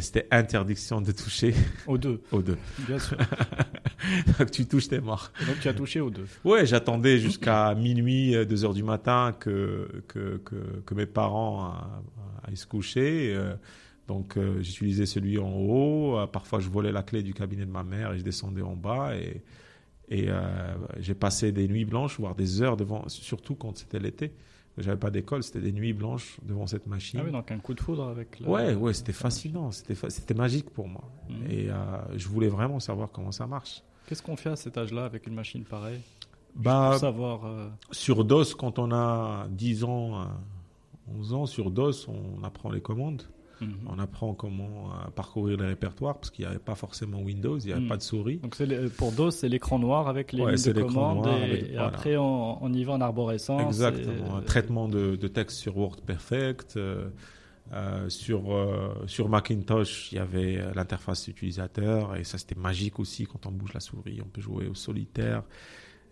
c'était 0.00 0.26
interdiction 0.30 1.00
de 1.00 1.10
toucher 1.12 1.54
Aux 1.86 1.96
deux, 1.96 2.20
aux 2.32 2.42
deux. 2.42 2.58
bien 2.86 2.98
sûr. 2.98 3.16
donc 4.38 4.50
tu 4.50 4.66
touches, 4.66 4.88
t'es 4.88 5.00
mort. 5.00 5.32
Et 5.42 5.46
donc 5.46 5.58
tu 5.60 5.68
as 5.68 5.74
touché 5.74 6.00
aux 6.00 6.10
deux. 6.10 6.26
Ouais, 6.44 6.66
j'attendais 6.66 7.18
jusqu'à 7.18 7.74
minuit, 7.74 8.32
2 8.46 8.64
heures 8.64 8.74
du 8.74 8.82
matin 8.82 9.34
que, 9.38 10.02
que, 10.08 10.36
que, 10.44 10.56
que 10.84 10.94
mes 10.94 11.06
parents 11.06 11.66
euh, 11.72 12.48
aillent 12.48 12.56
se 12.56 12.66
coucher. 12.66 13.32
Euh, 13.34 13.54
Donc 14.08 14.36
euh, 14.36 14.60
j'utilisais 14.60 15.06
celui 15.06 15.38
en 15.38 15.50
haut. 15.52 16.18
Euh, 16.18 16.26
Parfois, 16.26 16.60
je 16.60 16.68
volais 16.68 16.92
la 16.92 17.02
clé 17.02 17.22
du 17.22 17.32
cabinet 17.32 17.64
de 17.64 17.70
ma 17.70 17.84
mère 17.84 18.12
et 18.12 18.18
je 18.18 18.22
descendais 18.24 18.60
en 18.62 18.76
bas. 18.76 19.16
Et, 19.16 19.42
et 20.10 20.26
euh, 20.28 20.74
j'ai 21.00 21.14
passé 21.14 21.52
des 21.52 21.68
nuits 21.68 21.86
blanches, 21.86 22.18
voire 22.18 22.34
des 22.34 22.60
heures 22.60 22.76
devant, 22.76 23.08
surtout 23.08 23.54
quand 23.54 23.78
c'était 23.78 23.98
l'été. 24.00 24.32
J'avais 24.78 24.96
pas 24.96 25.10
d'école, 25.10 25.42
c'était 25.42 25.60
des 25.60 25.72
nuits 25.72 25.92
blanches 25.92 26.38
devant 26.42 26.66
cette 26.66 26.86
machine. 26.86 27.20
Ah 27.20 27.24
oui, 27.26 27.30
donc 27.32 27.50
un 27.50 27.58
coup 27.58 27.74
de 27.74 27.80
foudre 27.80 28.04
avec 28.08 28.40
le... 28.40 28.48
Ouais, 28.48 28.74
ouais, 28.74 28.94
c'était 28.94 29.12
fascinant, 29.12 29.70
c'était 29.70 29.94
fa- 29.94 30.08
c'était 30.08 30.32
magique 30.34 30.70
pour 30.70 30.88
moi. 30.88 31.04
Mhm. 31.28 31.50
Et 31.50 31.68
euh, 31.70 31.74
je 32.16 32.26
voulais 32.28 32.48
vraiment 32.48 32.80
savoir 32.80 33.10
comment 33.12 33.32
ça 33.32 33.46
marche. 33.46 33.82
Qu'est-ce 34.06 34.22
qu'on 34.22 34.36
fait 34.36 34.48
à 34.50 34.56
cet 34.56 34.78
âge-là 34.78 35.04
avec 35.04 35.26
une 35.26 35.34
machine 35.34 35.64
pareille? 35.64 36.00
Bah, 36.54 36.96
savoir... 36.98 37.44
euh, 37.44 37.68
sur 37.90 38.24
DOS, 38.24 38.54
quand 38.58 38.78
on 38.78 38.92
a 38.92 39.46
10 39.50 39.84
ans, 39.84 40.20
euh, 40.22 40.24
11 41.18 41.34
ans, 41.34 41.46
sur 41.46 41.70
DOS, 41.70 42.08
on 42.08 42.42
apprend 42.42 42.70
les 42.70 42.80
commandes. 42.80 43.22
Mhm. 43.62 43.74
On 43.88 43.98
apprend 43.98 44.34
comment 44.34 44.90
euh, 44.90 45.10
parcourir 45.14 45.56
les 45.58 45.66
répertoires 45.66 46.14
parce 46.18 46.30
qu'il 46.30 46.44
n'y 46.44 46.50
avait 46.50 46.58
pas 46.58 46.74
forcément 46.74 47.20
Windows, 47.20 47.58
il 47.58 47.66
n'y 47.66 47.72
avait 47.72 47.80
Mhm. 47.82 47.88
pas 47.88 47.96
de 47.96 48.02
souris. 48.02 48.38
Donc 48.38 48.58
le- 48.58 48.88
pour 48.88 49.12
DOS, 49.12 49.30
c'est 49.30 49.48
l'écran 49.48 49.78
noir 49.78 50.08
avec 50.08 50.32
les 50.32 50.42
Ouais, 50.42 50.54
lignes 50.54 50.72
de 50.72 50.82
commande 50.82 51.26
et, 51.26 51.30
avec- 51.30 51.62
et 51.62 51.72
voilà. 51.72 51.86
après 51.86 52.16
on, 52.16 52.62
on 52.62 52.72
y 52.72 52.84
va 52.84 52.92
en 52.94 53.00
arborescence. 53.00 53.62
Exactement. 53.62 54.38
et- 54.38 54.38
Un 54.38 54.42
traitement 54.42 54.88
de, 54.88 55.16
de 55.16 55.28
texte 55.28 55.58
sur 55.58 55.76
WordPerfect. 55.76 56.76
euh, 56.76 57.08
euh, 57.72 58.08
sur, 58.10 58.52
euh, 58.52 58.92
sur 59.06 59.28
Macintosh, 59.30 60.12
il 60.12 60.16
y 60.16 60.18
avait 60.18 60.58
euh, 60.58 60.72
l'interface 60.74 61.28
utilisateur 61.28 62.16
et 62.16 62.24
ça 62.24 62.36
c'était 62.36 62.56
magique 62.60 62.98
aussi 62.98 63.24
quand 63.24 63.46
on 63.46 63.50
bouge 63.52 63.72
la 63.72 63.80
souris, 63.80 64.20
on 64.22 64.28
peut 64.28 64.42
jouer 64.42 64.66
au 64.66 64.74
solitaire. 64.74 65.42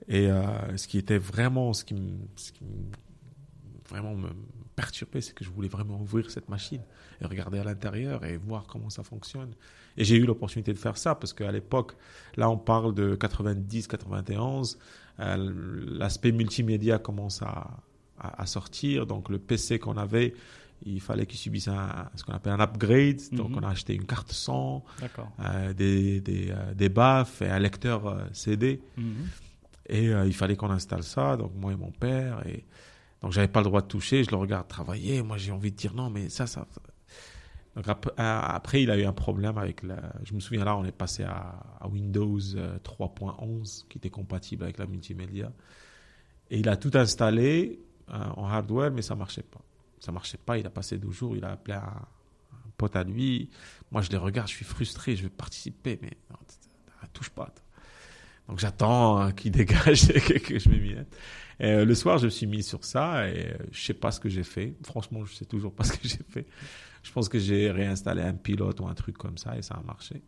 Et 0.09 0.31
euh, 0.31 0.43
ce 0.79 0.89
qui 0.89 0.97
était 0.97 1.19
vraiment, 1.19 1.75
ce 1.75 1.85
qui, 1.85 1.97
ce 2.37 2.53
vraiment 3.91 4.15
me 4.15 4.29
perturbait, 4.77 5.21
c'est 5.21 5.35
que 5.35 5.45
je 5.45 5.51
voulais 5.51 5.69
vraiment 5.69 6.01
ouvrir 6.01 6.31
cette 6.31 6.49
machine 6.49 6.81
et 7.21 7.27
regarder 7.27 7.59
à 7.59 7.65
l'intérieur 7.65 8.25
et 8.25 8.37
voir 8.37 8.67
comment 8.67 8.91
ça 8.91 9.03
fonctionne. 9.03 9.53
Et 9.97 10.05
j'ai 10.05 10.17
eu 10.17 10.25
l'opportunité 10.25 10.73
de 10.73 10.79
faire 10.79 10.97
ça 10.97 11.15
parce 11.15 11.33
qu'à 11.33 11.51
l'époque, 11.53 11.93
là 12.37 12.49
on 12.49 12.57
parle 12.57 12.95
de 12.95 13.17
90-91, 13.17 14.77
euh, 15.21 15.85
l'aspect 15.99 16.33
multimédia 16.33 16.99
commence 16.99 17.43
à, 17.43 17.71
à, 18.19 18.43
à 18.43 18.47
sortir. 18.47 19.07
Donc 19.07 19.29
le 19.29 19.39
PC 19.39 19.79
qu'on 19.79 19.97
avait, 19.97 20.35
il 20.87 21.01
fallait 21.01 21.27
qu'il 21.27 21.39
subisse 21.39 21.69
un, 21.69 22.09
ce 22.15 22.25
qu'on 22.25 22.33
appelle 22.33 22.53
un 22.55 22.61
upgrade. 22.61 23.21
Donc 23.33 23.51
Mhm. 23.51 23.59
on 23.59 23.63
a 23.67 23.71
acheté 23.71 23.95
une 23.95 24.07
carte 24.07 24.33
son, 24.33 24.83
euh, 25.41 25.73
des, 25.75 26.21
des, 26.21 26.51
euh, 26.51 26.75
des 26.75 26.89
baffes 26.89 27.43
et 27.43 27.49
un 27.51 27.59
lecteur 27.59 28.07
euh, 28.07 28.25
CD. 28.33 28.81
Mhm. 28.97 29.15
Et 29.93 30.05
il 30.05 30.35
fallait 30.35 30.55
qu'on 30.55 30.71
installe 30.71 31.03
ça, 31.03 31.37
donc 31.37 31.51
moi 31.57 31.73
et 31.73 31.77
mon 31.77 31.91
père. 31.91 32.47
Et 32.47 32.65
donc 33.23 33.33
j'avais 33.33 33.49
pas 33.49 33.61
le 33.61 33.65
droit 33.65 33.83
de 33.83 33.87
toucher, 33.87 34.25
je 34.25 34.31
le 34.31 34.37
regarde 34.37 34.69
travailler. 34.69 35.23
Moi 35.23 35.37
j'ai 35.37 35.53
envie 35.53 35.71
de 35.71 35.77
dire 35.77 35.95
non, 35.95 36.11
mais 36.11 36.29
ça, 36.29 36.47
ça. 36.47 36.67
Donc 37.77 37.89
euh, 37.89 37.93
après, 38.17 38.83
il 38.83 38.91
a 38.91 38.99
eu 38.99 39.05
un 39.05 39.13
problème 39.13 39.59
avec 39.59 39.83
la. 39.83 40.13
Je 40.25 40.35
me 40.35 40.41
souviens 40.41 40.65
là, 40.65 40.77
on 40.77 40.85
est 40.85 40.93
passé 40.93 41.23
à, 41.23 41.61
à 41.81 41.89
Windows 41.89 42.41
euh, 42.57 42.79
3.11 42.79 43.87
qui 43.89 43.99
était 43.99 44.11
compatible 44.11 44.65
avec 44.65 44.79
la 44.79 44.87
multimédia. 44.87 45.53
Et 46.51 46.59
il 46.59 46.69
a 46.69 46.77
tout 46.77 46.91
installé 46.95 47.81
euh, 48.11 48.25
en 48.37 48.47
hardware, 48.47 48.91
mais 48.91 49.03
ça 49.03 49.15
marchait 49.15 49.43
pas. 49.43 49.61
Ça 50.01 50.11
marchait 50.11 50.39
pas. 50.39 50.59
Il 50.59 50.67
a 50.67 50.71
passé 50.71 50.99
deux 50.99 51.13
jours, 51.13 51.37
il 51.37 51.45
a 51.45 51.53
appelé 51.53 51.75
un, 51.75 52.07
pote 52.77 52.97
à 52.97 53.05
lui. 53.05 53.51
Moi, 53.91 54.03
je 54.03 54.11
les 54.11 54.17
regarde, 54.17 54.49
je 54.49 54.55
suis 54.55 54.65
frustré, 54.65 55.15
je 55.15 55.25
veux 55.25 55.29
participer, 55.29 55.99
mais 56.03 56.17
non, 56.31 56.39
touche 57.13 57.31
pas. 57.31 57.53
Donc 58.49 58.59
j'attends 58.59 59.21
euh, 59.21 59.31
qu'il 59.31 59.53
dégage 59.53 60.11
et 60.11 60.41
que, 60.41 60.59
je 60.59 60.69
me 60.69 60.95
mette. 60.97 61.17
Et, 61.61 61.67
euh, 61.73 61.85
le 61.85 61.95
soir, 61.95 62.19
je 62.19 62.25
me 62.27 62.31
suis 62.31 62.47
mis 62.47 62.63
sur 62.63 62.85
ça 62.85 63.29
et 63.29 63.47
euh, 63.49 63.55
je 63.73 63.81
sais 63.85 63.95
pas 63.95 64.11
ce 64.11 64.19
que 64.21 64.29
j'ai 64.29 64.43
fait. 64.43 64.75
Franchement, 64.85 65.25
je 65.25 65.35
sais 65.35 65.45
toujours 65.45 65.73
pas 65.73 65.85
ce 65.85 65.93
que 65.93 66.09
j'ai 66.09 66.21
fait. 66.29 66.47
Je 67.03 67.13
pense 67.13 67.29
que 67.29 67.39
j'ai 67.39 67.71
réinstallé 67.71 68.23
un 68.23 68.35
pilote 68.35 68.81
ou 68.81 68.87
un 68.87 68.95
truc 68.95 69.17
comme 69.19 69.39
ça 69.39 69.57
et 69.57 69.63
ça 69.63 69.75
a 69.75 69.83
marché. 69.83 70.23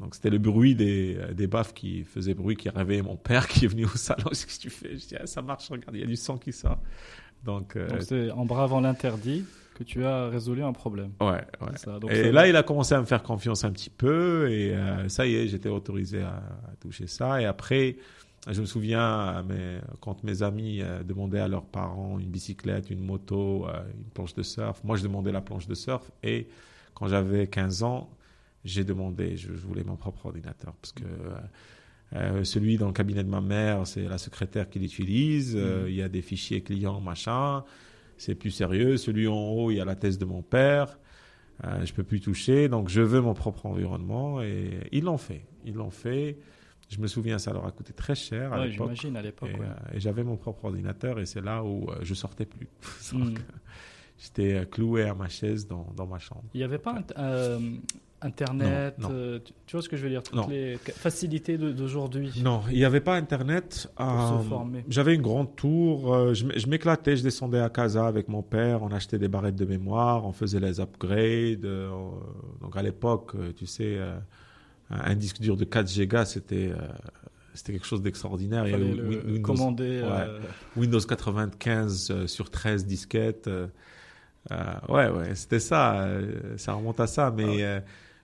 Donc 0.00 0.14
c'était 0.16 0.30
le 0.30 0.38
bruit 0.38 0.74
des, 0.74 1.16
euh, 1.18 1.32
des 1.32 1.46
baffes 1.46 1.72
qui 1.72 2.02
faisait 2.02 2.34
bruit, 2.34 2.56
qui 2.56 2.68
réveillait 2.68 3.02
mon 3.02 3.16
père 3.16 3.46
qui 3.46 3.64
est 3.64 3.68
venu 3.68 3.84
au 3.84 3.96
salon. 3.96 4.24
Qu'est-ce 4.30 4.46
que 4.56 4.62
tu 4.62 4.70
fais? 4.70 4.96
Je 4.96 5.06
dis, 5.06 5.16
ah, 5.18 5.26
ça 5.26 5.40
marche, 5.42 5.68
regarde, 5.70 5.94
il 5.94 6.00
y 6.00 6.04
a 6.04 6.06
du 6.06 6.16
sang 6.16 6.36
qui 6.36 6.52
sort. 6.52 6.78
Donc, 7.44 7.76
euh, 7.76 8.00
c'est 8.00 8.30
en 8.30 8.44
bravant 8.44 8.80
l'interdit 8.80 9.44
que 9.74 9.84
tu 9.84 10.04
as 10.04 10.28
résolu 10.28 10.62
un 10.62 10.72
problème. 10.72 11.10
ouais, 11.20 11.26
ouais. 11.60 11.68
C'est 11.72 11.84
ça. 11.84 11.98
Donc, 11.98 12.10
et 12.10 12.24
ça- 12.24 12.32
là, 12.32 12.48
il 12.48 12.56
a 12.56 12.62
commencé 12.62 12.94
à 12.94 13.00
me 13.00 13.04
faire 13.06 13.22
confiance 13.22 13.64
un 13.64 13.70
petit 13.70 13.90
peu 13.90 14.50
et 14.50 14.74
euh, 14.74 15.08
ça 15.08 15.26
y 15.26 15.34
est, 15.36 15.46
j'étais 15.48 15.68
autorisé 15.68 16.22
à, 16.22 16.36
à 16.36 16.76
toucher 16.80 17.06
ça. 17.06 17.40
Et 17.40 17.44
après, 17.44 17.96
je 18.50 18.60
me 18.60 18.66
souviens, 18.66 19.00
euh, 19.00 19.42
mais, 19.46 19.80
quand 20.00 20.22
mes 20.24 20.42
amis 20.42 20.80
euh, 20.82 21.02
demandaient 21.02 21.40
à 21.40 21.48
leurs 21.48 21.64
parents 21.64 22.18
une 22.18 22.28
bicyclette, 22.28 22.90
une 22.90 23.04
moto, 23.04 23.66
euh, 23.68 23.82
une 23.96 24.04
planche 24.10 24.34
de 24.34 24.42
surf, 24.42 24.82
moi 24.84 24.96
je 24.96 25.02
demandais 25.02 25.32
la 25.32 25.40
planche 25.40 25.66
de 25.66 25.74
surf 25.74 26.10
et 26.22 26.48
quand 26.94 27.08
j'avais 27.08 27.46
15 27.46 27.82
ans, 27.82 28.10
j'ai 28.64 28.84
demandé, 28.84 29.36
je, 29.36 29.52
voulais 29.52 29.84
mon 29.84 29.96
propre 29.96 30.26
ordinateur 30.26 30.74
parce 30.80 30.92
que 30.92 31.04
euh, 32.14 32.44
celui 32.44 32.76
dans 32.76 32.86
le 32.86 32.92
cabinet 32.92 33.24
de 33.24 33.28
ma 33.28 33.40
mère, 33.40 33.86
c'est 33.86 34.06
la 34.08 34.18
secrétaire 34.18 34.68
qui 34.68 34.78
l'utilise, 34.78 35.54
euh, 35.56 35.82
Mhm. 35.82 35.88
il 35.88 35.94
y 35.94 36.02
a 36.02 36.08
des 36.08 36.22
fichiers 36.22 36.62
clients, 36.62 37.00
machin, 37.00 37.64
c'est 38.16 38.34
plus 38.34 38.50
sérieux. 38.50 38.96
Celui 38.96 39.26
en 39.26 39.34
haut, 39.34 39.70
il 39.70 39.76
y 39.76 39.80
a 39.80 39.84
la 39.84 39.96
thèse 39.96 40.18
de 40.18 40.24
mon 40.24 40.42
père. 40.42 40.98
Euh, 41.64 41.84
je 41.84 41.92
peux 41.92 42.04
plus 42.04 42.20
toucher, 42.20 42.68
donc 42.68 42.88
je 42.88 43.00
veux 43.00 43.20
mon 43.20 43.34
propre 43.34 43.66
environnement 43.66 44.42
et 44.42 44.70
ils 44.92 45.04
l'ont 45.04 45.18
fait. 45.18 45.44
Ils 45.64 45.74
l'ont 45.74 45.90
fait. 45.90 46.38
Je 46.90 47.00
me 47.00 47.06
souviens, 47.06 47.38
ça 47.38 47.52
leur 47.52 47.66
a 47.66 47.70
coûté 47.70 47.92
très 47.92 48.14
cher 48.14 48.52
à 48.52 48.58
Ouais, 48.60 48.68
l'époque. 48.68 48.88
j'imagine 48.94 49.16
à 49.16 49.22
l'époque. 49.22 49.50
Et, 49.54 49.58
ouais. 49.58 49.66
euh, 49.66 49.94
et 49.96 50.00
j'avais 50.00 50.22
mon 50.22 50.36
propre 50.36 50.66
ordinateur 50.66 51.18
et 51.18 51.26
c'est 51.26 51.40
là 51.40 51.62
où 51.64 51.88
euh, 51.90 51.96
je 52.02 52.14
sortais 52.14 52.46
plus. 52.46 52.68
Mm. 53.12 53.18
Donc, 53.24 53.38
J'étais 54.16 54.54
euh, 54.54 54.64
cloué 54.64 55.02
à 55.02 55.14
ma 55.14 55.28
chaise 55.28 55.66
dans, 55.66 55.88
dans 55.96 56.06
ma 56.06 56.18
chambre. 56.20 56.44
Il 56.54 56.58
n'y 56.58 56.62
avait 56.64 56.78
pas 56.78 57.02
euh, 57.18 57.58
Internet, 58.22 58.96
Non, 58.98 59.08
non. 59.10 59.40
tu, 59.66 59.72
vois 59.72 59.82
ce 59.82 59.88
que 59.88 59.96
je 59.96 60.04
veux 60.04 60.08
dire, 60.08 60.22
toutes 60.22 60.36
Non. 60.36 60.46
les 60.48 60.76
facilités 60.76 61.58
d'aujourd'hui. 61.58 62.30
Non, 62.42 62.62
il 62.70 62.76
n'y 62.76 62.84
avait 62.84 63.00
pas 63.00 63.16
Internet. 63.16 63.92
J'avais 64.88 65.14
une 65.16 65.20
grande 65.22 65.56
tour. 65.56 66.32
je 66.32 66.66
m'éclatais. 66.68 67.16
Je 67.16 67.22
descendais 67.24 67.58
à 67.60 67.68
Casa 67.70 68.06
avec 68.06 68.28
mon 68.28 68.42
père. 68.42 68.82
On 68.82 68.92
achetait 68.92 69.18
des 69.18 69.28
barrettes 69.28 69.56
de 69.56 69.64
mémoire. 69.66 70.24
On 70.24 70.32
faisait 70.32 70.60
les 70.60 70.80
upgrades. 70.80 71.66
donc 72.60 72.76
à 72.76 72.82
l'époque, 72.82 73.32
tu 73.56 73.66
sais, 73.66 73.98
un 74.90 75.14
disque 75.14 75.40
dur 75.40 75.56
de 75.56 75.64
4 75.64 76.04
Go, 76.06 76.24
c'était 76.24 76.70
euh, 76.72 76.76
c'était 77.54 77.72
quelque 77.72 77.86
chose 77.86 78.02
d'extraordinaire. 78.02 78.66
Il 78.66 78.70
y 78.72 78.74
avait 78.74 78.84
Windows, 78.84 79.42
commander. 79.42 80.00
euh, 80.04 80.40
Windows 80.76 81.00
95 81.00 82.10
euh, 82.10 82.26
sur 82.26 82.50
13 82.50 82.84
disquettes. 82.86 83.46
euh, 83.48 83.66
ouais, 84.88 85.08
ouais, 85.08 85.34
c'était 85.34 85.60
ça. 85.60 86.06
ça 86.56 86.74
remonte 86.74 87.00
à 87.00 87.06
ça. 87.06 87.30
Mais 87.30 87.64
Ah 87.64 87.80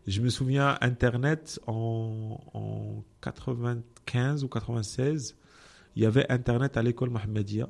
je 0.07 0.21
me 0.23 0.29
souviens, 0.31 0.76
Internet, 0.81 1.61
en, 1.67 2.40
en 2.55 3.05
95 3.21 4.45
ou 4.45 4.49
96, 4.49 5.37
il 5.95 6.02
y 6.02 6.07
avait 6.07 6.31
Internet 6.33 6.76
à 6.76 6.83
l'école 6.83 7.11
Mohammedia 7.11 7.69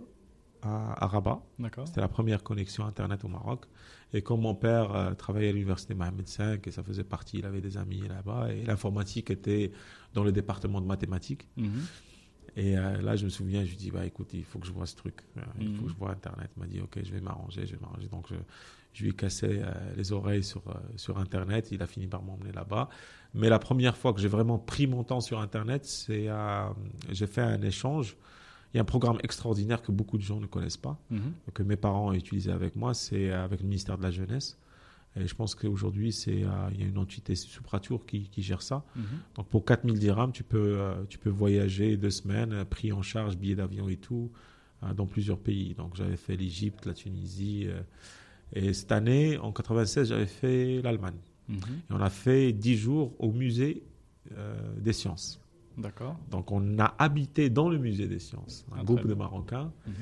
à, 0.62 1.04
à 1.04 1.06
Rabat. 1.06 1.42
C'était 1.86 2.00
la 2.00 2.08
première 2.08 2.42
connexion 2.42 2.86
Internet 2.86 3.24
au 3.24 3.28
Maroc. 3.28 3.64
Et 4.12 4.22
comme 4.22 4.40
mon 4.40 4.54
père 4.54 4.94
euh, 4.94 5.14
travaillait 5.14 5.50
à 5.50 5.52
l'université 5.52 5.94
Mohamed 5.94 6.26
V 6.28 6.58
et 6.64 6.70
ça 6.70 6.82
faisait 6.82 7.04
partie, 7.04 7.38
il 7.38 7.46
avait 7.46 7.60
des 7.60 7.76
amis 7.76 8.02
là-bas 8.08 8.52
et 8.52 8.64
l'informatique 8.64 9.30
était 9.30 9.70
dans 10.14 10.24
le 10.24 10.32
département 10.32 10.80
de 10.80 10.86
mathématiques. 10.86 11.46
Mhm. 11.56 11.82
Et 12.56 12.76
euh, 12.76 13.00
là, 13.00 13.14
je 13.14 13.24
me 13.24 13.30
souviens, 13.30 13.64
je 13.64 13.70
lui 13.70 13.76
dis, 13.76 13.90
bah 13.92 14.04
écoute, 14.04 14.30
il 14.34 14.42
faut 14.42 14.58
que 14.58 14.66
je 14.66 14.72
vois 14.72 14.86
ce 14.86 14.96
truc. 14.96 15.20
Euh, 15.36 15.40
Il 15.60 15.68
faut 15.76 15.82
Mhm. 15.82 15.86
que 15.86 15.92
je 15.92 15.96
vois 15.96 16.10
Internet. 16.10 16.50
Il 16.56 16.60
m'a 16.60 16.66
dit, 16.66 16.80
ok, 16.80 16.98
je 17.04 17.12
vais 17.12 17.20
m'arranger, 17.20 17.64
je 17.64 17.76
vais 17.76 17.80
m'arranger. 17.80 18.08
Donc, 18.08 18.26
je, 18.28 18.34
je 18.92 19.04
lui 19.04 19.10
ai 19.10 19.14
cassé 19.14 19.60
euh, 19.62 19.70
les 19.96 20.10
oreilles 20.10 20.42
sur, 20.42 20.62
euh, 20.68 20.74
sur 20.96 21.18
Internet. 21.18 21.68
Il 21.70 21.80
a 21.80 21.86
fini 21.86 22.08
par 22.08 22.22
m'emmener 22.24 22.50
là-bas. 22.50 22.88
Mais 23.34 23.48
la 23.48 23.60
première 23.60 23.96
fois 23.96 24.12
que 24.12 24.20
j'ai 24.20 24.26
vraiment 24.26 24.58
pris 24.58 24.88
mon 24.88 25.04
temps 25.04 25.20
sur 25.20 25.38
Internet, 25.38 25.84
c'est 25.84 26.26
j'ai 27.10 27.26
fait 27.28 27.42
un 27.42 27.62
échange. 27.62 28.16
Il 28.72 28.76
y 28.76 28.78
a 28.78 28.82
un 28.82 28.84
programme 28.84 29.18
extraordinaire 29.22 29.82
que 29.82 29.90
beaucoup 29.92 30.16
de 30.16 30.22
gens 30.22 30.40
ne 30.40 30.46
connaissent 30.46 30.76
pas, 30.76 30.98
Mhm. 31.10 31.32
que 31.54 31.62
mes 31.62 31.76
parents 31.76 32.08
ont 32.08 32.12
utilisé 32.12 32.52
avec 32.52 32.76
moi. 32.76 32.94
C'est 32.94 33.30
avec 33.32 33.60
le 33.60 33.66
ministère 33.66 33.98
de 33.98 34.02
la 34.02 34.10
Jeunesse. 34.10 34.56
Et 35.16 35.26
je 35.26 35.34
pense 35.34 35.56
qu'aujourd'hui, 35.56 36.12
c'est, 36.12 36.44
euh, 36.44 36.48
il 36.72 36.80
y 36.80 36.84
a 36.84 36.86
une 36.86 36.98
entité 36.98 37.34
Supratour 37.34 38.06
qui, 38.06 38.28
qui 38.28 38.42
gère 38.42 38.62
ça. 38.62 38.84
Mhm. 38.94 39.02
Donc 39.34 39.48
pour 39.48 39.64
4000 39.64 39.98
dirhams, 39.98 40.30
tu 40.30 40.44
peux, 40.44 40.78
euh, 40.78 41.02
tu 41.08 41.18
peux 41.18 41.30
voyager 41.30 41.96
deux 41.96 42.10
semaines, 42.10 42.52
euh, 42.52 42.64
pris 42.64 42.92
en 42.92 43.02
charge, 43.02 43.36
billets 43.36 43.56
d'avion 43.56 43.88
et 43.88 43.96
tout, 43.96 44.30
euh, 44.84 44.94
dans 44.94 45.06
plusieurs 45.06 45.38
pays. 45.38 45.74
Donc 45.74 45.96
j'avais 45.96 46.16
fait 46.16 46.36
l'Égypte, 46.36 46.86
la 46.86 46.94
Tunisie. 46.94 47.66
et 48.52 48.72
cette 48.72 48.90
année, 48.92 49.36
en 49.38 49.52
96, 49.52 50.08
j'avais 50.08 50.26
fait 50.26 50.80
l'Allemagne. 50.82 51.18
Mhm. 51.48 51.56
Et 51.58 51.92
on 51.92 52.00
a 52.00 52.10
fait 52.10 52.52
10 52.52 52.76
jours 52.76 53.12
au 53.18 53.32
musée 53.32 53.82
des 54.78 54.92
sciences. 54.92 55.39
D'accord. 55.78 56.16
Donc 56.30 56.50
on 56.52 56.78
a 56.78 56.94
habité 56.98 57.48
dans 57.50 57.68
le 57.68 57.78
musée 57.78 58.06
des 58.08 58.18
sciences, 58.18 58.66
un 58.72 58.76
Ah, 58.80 58.84
groupe 58.84 59.06
de. 59.06 59.14
Marocains. 59.14 59.72
Mhm. 59.86 59.92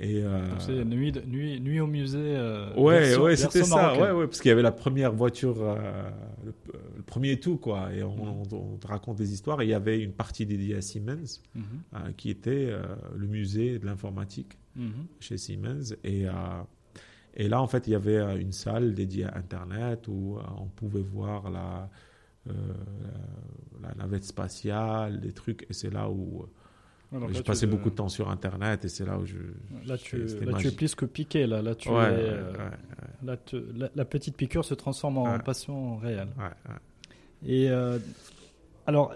Et, 0.00 0.22
euh, 0.22 0.50
Donc 0.50 0.60
c'est 0.60 0.84
nuit, 0.84 1.12
nuit, 1.26 1.60
nuit 1.60 1.80
au 1.80 1.88
musée. 1.88 2.18
euh, 2.20 2.72
Ouais, 2.76 3.00
version- 3.00 3.22
ouais, 3.24 3.34
c'était 3.36 3.64
ça, 3.64 3.94
ouais, 3.94 4.12
ouais, 4.12 4.26
parce 4.28 4.40
qu'il 4.40 4.48
y 4.48 4.52
avait 4.52 4.62
la 4.62 4.70
première 4.70 5.12
voiture, 5.12 5.56
euh, 5.60 6.08
le, 6.46 6.54
le 6.96 7.02
premier 7.02 7.40
tout, 7.40 7.56
quoi, 7.56 7.92
et 7.92 8.04
on, 8.04 8.14
on- 8.42 8.42
on 8.74 8.76
te 8.76 8.86
raconte 8.86 9.16
des 9.16 9.32
histoires, 9.32 9.60
et 9.60 9.64
il 9.64 9.70
y 9.70 9.74
avait 9.74 9.98
une 10.00 10.12
partie 10.12 10.46
dédiée 10.46 10.76
à 10.76 10.82
Siemens, 10.82 11.40
Mhm. 11.56 11.62
euh, 11.94 11.98
qui 12.16 12.30
était 12.30 12.70
le 13.16 13.26
musée 13.26 13.80
de 13.80 13.86
l'informatique 13.86 14.56
Mhm. 14.76 14.92
chez 15.18 15.36
Siemens, 15.36 15.94
et, 16.04 16.26
et 17.34 17.48
là, 17.48 17.60
en 17.60 17.66
fait, 17.66 17.88
il 17.88 17.90
y 17.90 17.96
avait 17.96 18.40
une 18.40 18.52
salle 18.52 18.94
dédiée 18.94 19.24
à 19.24 19.36
Internet, 19.36 20.06
où 20.06 20.38
on 20.60 20.66
pouvait 20.66 21.02
voir 21.02 21.50
la, 21.50 21.90
la, 22.48 23.88
la 23.88 23.94
navette 23.94 24.24
spatiale, 24.24 25.20
des 25.20 25.32
trucs, 25.32 25.66
et 25.68 25.72
c'est 25.72 25.90
là 25.90 26.08
où 26.10 26.46
Ouais, 27.10 27.20
donc 27.20 27.30
j'ai 27.30 27.36
tu- 27.36 27.42
passé 27.44 27.66
beaucoup 27.66 27.88
de 27.88 27.94
temps 27.94 28.10
sur 28.10 28.28
Internet, 28.28 28.84
et 28.84 28.88
c'est 28.88 29.06
là 29.06 29.16
où 29.18 29.24
je... 29.24 29.38
Là, 29.86 29.96
tu, 29.96 30.18
là, 30.44 30.52
tu 30.58 30.66
es 30.66 30.70
plus 30.72 30.94
que 30.94 31.06
piqué. 31.06 31.46
Là, 31.46 31.62
là, 31.62 31.74
tu 31.74 31.88
Ouais, 31.88 31.94
es, 31.94 31.98
ouais, 31.98 32.12
euh, 32.12 32.52
ouais, 32.52 32.76
là, 33.24 33.36
te- 33.38 33.56
la, 33.74 33.88
la 33.94 34.04
petite 34.04 34.36
piqûre 34.36 34.62
se 34.64 34.74
transforme 34.74 35.16
en 35.16 35.38
passion 35.38 35.96
réelle. 35.96 36.28
Et 37.46 37.70
euh, 37.70 37.98
alors, 38.86 39.14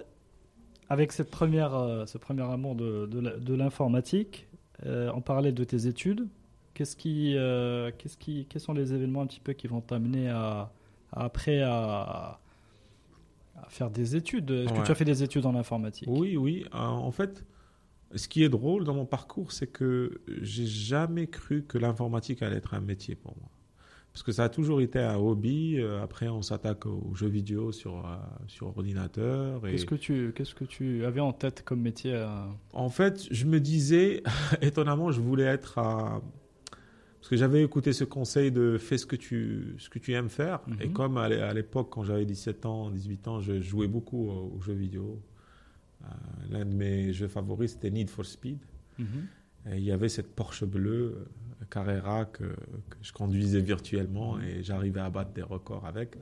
avec 0.88 1.12
cette 1.12 1.30
première, 1.30 1.74
euh, 1.74 2.06
ce 2.06 2.16
premier 2.16 2.42
amour 2.42 2.76
de, 2.76 3.04
de 3.06 3.54
l'informatique, 3.54 4.46
euh, 4.86 5.10
on 5.14 5.20
parlait 5.20 5.52
de 5.52 5.64
tes 5.64 5.86
études. 5.86 6.26
Qu'est-ce 6.74 6.96
qui, 6.96 7.36
euh, 7.36 7.90
qu'est-ce 7.98 8.16
qui, 8.16 8.46
quels 8.48 8.62
sont 8.62 8.72
les 8.72 8.94
événements 8.94 9.20
un 9.20 9.26
petit 9.26 9.40
peu 9.40 9.52
qui 9.52 9.66
vont 9.66 9.82
t'amener 9.82 10.30
à, 10.30 10.70
à- 11.12 11.24
après 11.24 11.60
à, 11.60 12.40
à 13.62 13.69
faire 13.69 13.90
des 13.90 14.16
études 14.16 14.50
Est-ce 14.50 14.73
que 14.73 14.85
tu 14.85 14.92
as 14.92 14.95
fait 14.95 15.04
des 15.04 15.23
études 15.23 15.47
en 15.47 15.54
informatique? 15.54 16.09
Oui, 16.11 16.37
oui. 16.37 16.64
Euh, 16.75 16.78
en 16.78 17.11
fait, 17.11 17.45
ce 18.14 18.28
qui 18.28 18.42
est 18.42 18.49
drôle 18.49 18.85
dans 18.85 18.95
mon 18.95 19.07
parcours, 19.07 19.52
c'est 19.52 19.66
que 19.66 20.21
j'ai 20.40 20.66
jamais 20.66 21.26
cru 21.26 21.62
que 21.62 21.78
l'informatique 21.78 22.42
allait 22.42 22.57
être 22.57 22.75
un 22.75 22.81
métier 22.81 23.14
pour 23.14 23.37
moi. 23.38 23.49
Parce 24.12 24.23
que 24.23 24.33
ça 24.33 24.45
a 24.45 24.49
toujours 24.50 24.83
été 24.83 24.99
un 24.99 25.16
hobby. 25.16 25.76
Euh, 25.78 26.02
Après, 26.02 26.28
on 26.28 26.42
s'attaque 26.42 26.85
aux 26.85 27.14
jeux 27.14 27.28
vidéo 27.28 27.73
sur, 27.73 27.97
euh, 27.97 28.16
sur 28.47 28.66
ordinateur. 28.66 29.66
Et... 29.66 29.73
Qu'est-ce 29.73 29.87
que 29.87 29.95
tu, 29.95 30.33
qu'est-ce 30.37 30.54
que 30.54 30.64
tu 30.64 31.07
avais 31.07 31.21
en 31.21 31.33
tête 31.33 31.62
comme 31.64 31.81
métier 31.81 32.23
En 32.75 32.90
fait, 32.90 33.26
je 33.31 33.47
me 33.47 33.59
disais, 33.59 34.23
étonnamment, 34.61 35.11
je 35.12 35.21
voulais 35.21 35.45
être 35.45 35.78
à... 35.78 36.21
Parce 37.23 37.31
que 37.31 37.37
j'avais 37.37 37.62
écouté 37.62 37.93
ce 37.93 38.02
conseil 38.02 38.50
de 38.50 38.79
fais 38.79 38.99
ce 38.99 39.07
que 39.07 39.14
tu, 39.14 39.76
ce 39.79 39.88
que 39.88 40.00
tu 40.00 40.12
aimes 40.12 40.29
faire. 40.29 40.59
Mhm. 40.67 40.76
Et 40.81 40.88
comme 40.91 41.17
à 41.19 41.29
l'é- 41.29 41.41
à 41.41 41.55
l'époque, 41.55 41.88
quand 41.91 42.02
j'avais 42.02 42.25
17 42.26 42.67
ans, 42.67 42.91
18 42.91 43.29
ans, 43.29 43.41
je 43.41 43.61
jouais 43.61 43.87
beaucoup 43.87 44.29
aux, 44.29 44.61
jeux 44.61 44.73
vidéo. 44.75 45.23
Euh, 46.02 46.07
L'un 46.50 46.64
de 46.64 46.75
mes 46.75 47.12
jeux 47.12 47.29
favoris, 47.29 47.73
c'était 47.75 47.91
Need 47.91 48.11
for 48.11 48.26
Speed. 48.26 48.59
Et 48.99 49.76
il 49.76 49.85
y 49.85 49.93
avait 49.93 50.09
cette 50.09 50.35
Porsche 50.35 50.65
bleue 50.65 51.15
euh, 51.63 51.65
Carrera 51.71 52.25
que, 52.25 52.43
que 52.43 52.97
je 53.00 53.13
conduisais 53.13 53.61
virtuellement 53.61 54.41
et 54.41 54.63
j'arrivais 54.65 55.00
à 55.00 55.08
battre 55.08 55.32
des 55.32 55.43
records 55.43 55.87
avec. 55.87 56.17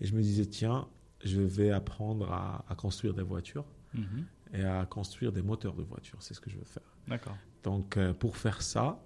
Et 0.00 0.06
je 0.06 0.14
me 0.14 0.22
disais, 0.22 0.46
tiens, 0.46 0.88
je 1.24 1.40
vais 1.42 1.70
apprendre 1.70 2.32
à, 2.32 2.64
à 2.68 2.74
construire 2.74 3.12
des 3.12 3.22
voitures 3.22 3.66
Mhm. 3.94 4.24
et 4.54 4.64
à 4.64 4.86
construire 4.86 5.32
des 5.32 5.42
moteurs 5.42 5.74
de 5.74 5.82
voitures. 5.82 6.22
C'est 6.22 6.32
ce 6.34 6.40
que 6.40 6.48
je 6.50 6.56
veux 6.56 6.64
faire. 6.64 6.82
D'accord. 7.06 7.36
Donc, 7.64 7.96
euh, 7.98 8.12
pour 8.14 8.36
faire 8.38 8.60
ça, 8.62 8.98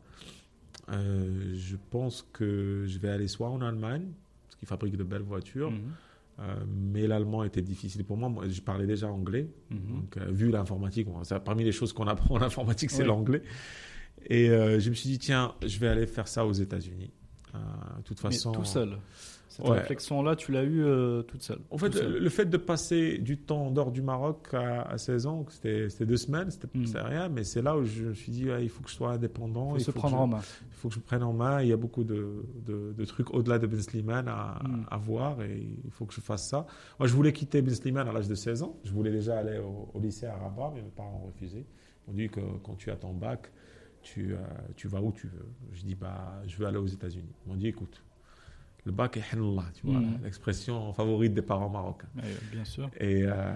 euh, 0.91 1.55
je 1.55 1.77
pense 1.91 2.27
que 2.33 2.85
je 2.87 2.99
vais 2.99 3.09
aller 3.09 3.29
soit 3.29 3.49
en 3.49 3.61
Allemagne, 3.63 4.09
parce 4.45 4.57
qu'ils 4.57 4.69
fabriquent 4.69 4.97
de 4.97 5.05
belles 5.05 5.23
voitures, 5.23 5.71
Mhm. 5.71 5.81
euh, 6.41 6.55
mais 6.69 7.07
l'allemand 7.07 7.45
était 7.45 7.63
difficile 7.63 8.05
pour 8.05 8.17
moi. 8.17 8.29
Moi, 8.29 8.49
je 8.49 8.61
parlais 8.61 8.87
déjà 8.87 9.09
anglais. 9.09 9.49
Mhm. 9.71 9.79
Donc, 9.89 10.17
euh, 10.17 10.31
vu 10.31 10.51
l'informatique, 10.51 11.09
parmi 11.45 11.65
les 11.65 11.73
choses 11.73 11.93
qu'on 11.93 12.07
apprend 12.09 12.37
en 12.37 12.43
informatique, 12.43 12.91
c'est 12.91 13.03
Oui. 13.03 13.09
l'anglais. 13.09 13.43
Et 14.31 14.47
je 14.49 14.89
me 14.89 14.95
suis 14.95 15.09
dit, 15.11 15.19
tiens, 15.19 15.55
je 15.67 15.79
vais 15.79 15.89
aller 15.89 16.07
faire 16.07 16.29
ça 16.29 16.47
aux 16.47 16.53
États-Unis. 16.53 17.11
De 17.53 18.03
toute 18.05 18.23
Mais 18.23 18.31
façon. 18.31 18.53
tout 18.53 18.65
seul. 18.65 18.97
Cette 19.53 19.67
Ouais. 19.69 19.77
réflexion-là, 19.79 20.35
tu 20.35 20.51
l'as 20.51 20.63
eue 20.65 20.83
euh, 20.83 21.21
toute 21.23 21.43
seule. 21.43 21.59
En 21.71 21.77
fait, 21.77 21.95
le, 21.95 22.19
le 22.19 22.29
fait 22.31 22.47
de 22.47 22.57
passer 22.57 23.19
du 23.19 23.37
temps 23.37 23.67
en 23.67 23.71
dehors 23.71 23.93
du 23.93 24.01
Maroc 24.01 24.49
à, 24.55 24.81
à 24.83 24.97
16 24.97 25.27
ans, 25.27 25.45
c'était 25.51 25.89
deux 26.07 26.17
semaines, 26.17 26.51
c'était 26.51 26.69
Mm. 26.73 26.87
c'était 26.87 27.01
rien, 27.03 27.29
mais 27.29 27.45
c'est 27.45 27.61
là 27.61 27.77
où 27.77 27.85
je 27.85 28.05
me 28.05 28.15
suis 28.15 28.33
dit, 28.33 28.47
il 28.61 28.69
faut 28.71 28.83
que 28.83 28.89
je 28.89 28.95
sois 28.95 29.11
indépendant. 29.13 29.71
faut 29.73 29.77
il 29.77 29.81
se 29.81 29.87
faut 29.87 29.93
que 29.93 29.99
prendre 29.99 30.17
je- 30.17 30.23
en 30.23 30.27
main. 30.27 30.41
Il 30.41 30.75
faut 30.75 30.89
que 30.89 30.95
je 30.95 31.01
me 31.01 31.05
prenne 31.05 31.23
en 31.23 31.35
main. 31.35 31.61
Il 31.61 31.69
y 31.69 31.73
a 31.73 31.77
beaucoup 31.77 32.03
de, 32.05 32.45
de- 32.67 32.95
de 32.97 33.05
trucs 33.05 33.33
au-delà 33.35 33.59
de 33.59 33.67
Ben 33.67 33.81
Slimane 33.83 34.27
à, 34.29 34.59
Mm. 34.65 34.87
à 34.91 34.97
voir 34.97 35.43
et 35.43 35.63
il 35.85 35.91
faut 35.91 36.07
que 36.07 36.15
je 36.15 36.21
fasse 36.23 36.49
ça. 36.49 36.67
Moi, 36.99 37.07
je 37.07 37.15
voulais 37.15 37.35
quitter 37.35 37.61
Ben 37.61 37.75
Slimane 37.75 38.09
à 38.09 38.13
l'âge 38.13 38.29
de 38.29 38.35
16 38.35 38.63
ans. 38.63 38.79
Je 38.85 38.93
voulais 38.93 39.11
déjà 39.13 39.39
aller 39.39 39.59
au, 39.59 39.91
au 39.93 40.01
lycée 40.01 40.25
à 40.27 40.35
Rabat, 40.37 40.73
mais 40.75 40.81
mes 40.81 40.89
parents 40.89 41.21
ont 41.23 41.27
refusé. 41.27 41.67
Ils 42.07 42.11
m'ont 42.11 42.17
dit 42.17 42.29
que 42.31 42.41
quand 42.65 42.75
tu 42.77 42.91
as 42.91 42.97
ton 42.97 43.13
bac, 43.13 43.53
tu, 44.01 44.33
euh, 44.33 44.39
tu 44.77 44.89
vas 44.89 45.01
où 45.03 45.13
tu 45.13 45.27
veux. 45.29 45.47
Je 45.75 45.83
dis, 45.83 45.95
bah, 45.95 46.41
je 46.47 46.57
veux 46.57 46.67
aller 46.67 46.79
aux 46.79 46.87
États-Unis. 46.87 47.29
Ils 47.47 47.51
m'ont 47.51 47.57
dit, 47.57 47.69
écoute, 47.69 48.03
le 48.85 48.93
bac 48.93 49.17
est 49.17 49.35
henla, 49.37 49.65
tu 49.75 49.87
vois, 49.87 50.01
Mm. 50.01 50.21
l'expression 50.25 50.93
favorite 50.93 51.35
des 51.35 51.43
parents 51.43 51.69
marocains. 51.69 52.09
Bien 52.51 52.65
sûr. 52.65 52.91
Et 52.99 53.23
euh, 53.25 53.55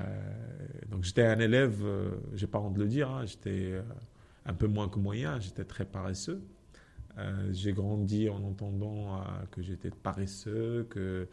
donc 0.91 1.03
j'étais 1.05 1.25
un 1.27 1.39
élève, 1.41 1.81
euh, 1.83 2.11
j'ai 2.35 2.47
pas 2.47 2.59
honte 2.61 2.75
de 2.75 2.81
le 2.81 2.89
dire, 2.89 3.11
hein, 3.11 3.27
j'étais 3.27 3.73
euh, 3.73 3.83
un 4.45 4.55
peu 4.55 4.69
moins 4.69 4.89
que 4.89 4.99
moyen, 4.99 5.41
j'étais 5.41 5.65
très 5.65 5.85
paresseux. 5.85 6.43
Euh, 7.19 7.49
j'ai 7.53 7.73
grandi 7.73 8.29
en 8.29 8.43
entendant 8.45 9.21
que 9.51 9.63
j'étais 9.63 9.91
paresseux, 9.91 10.87
que 10.91 11.29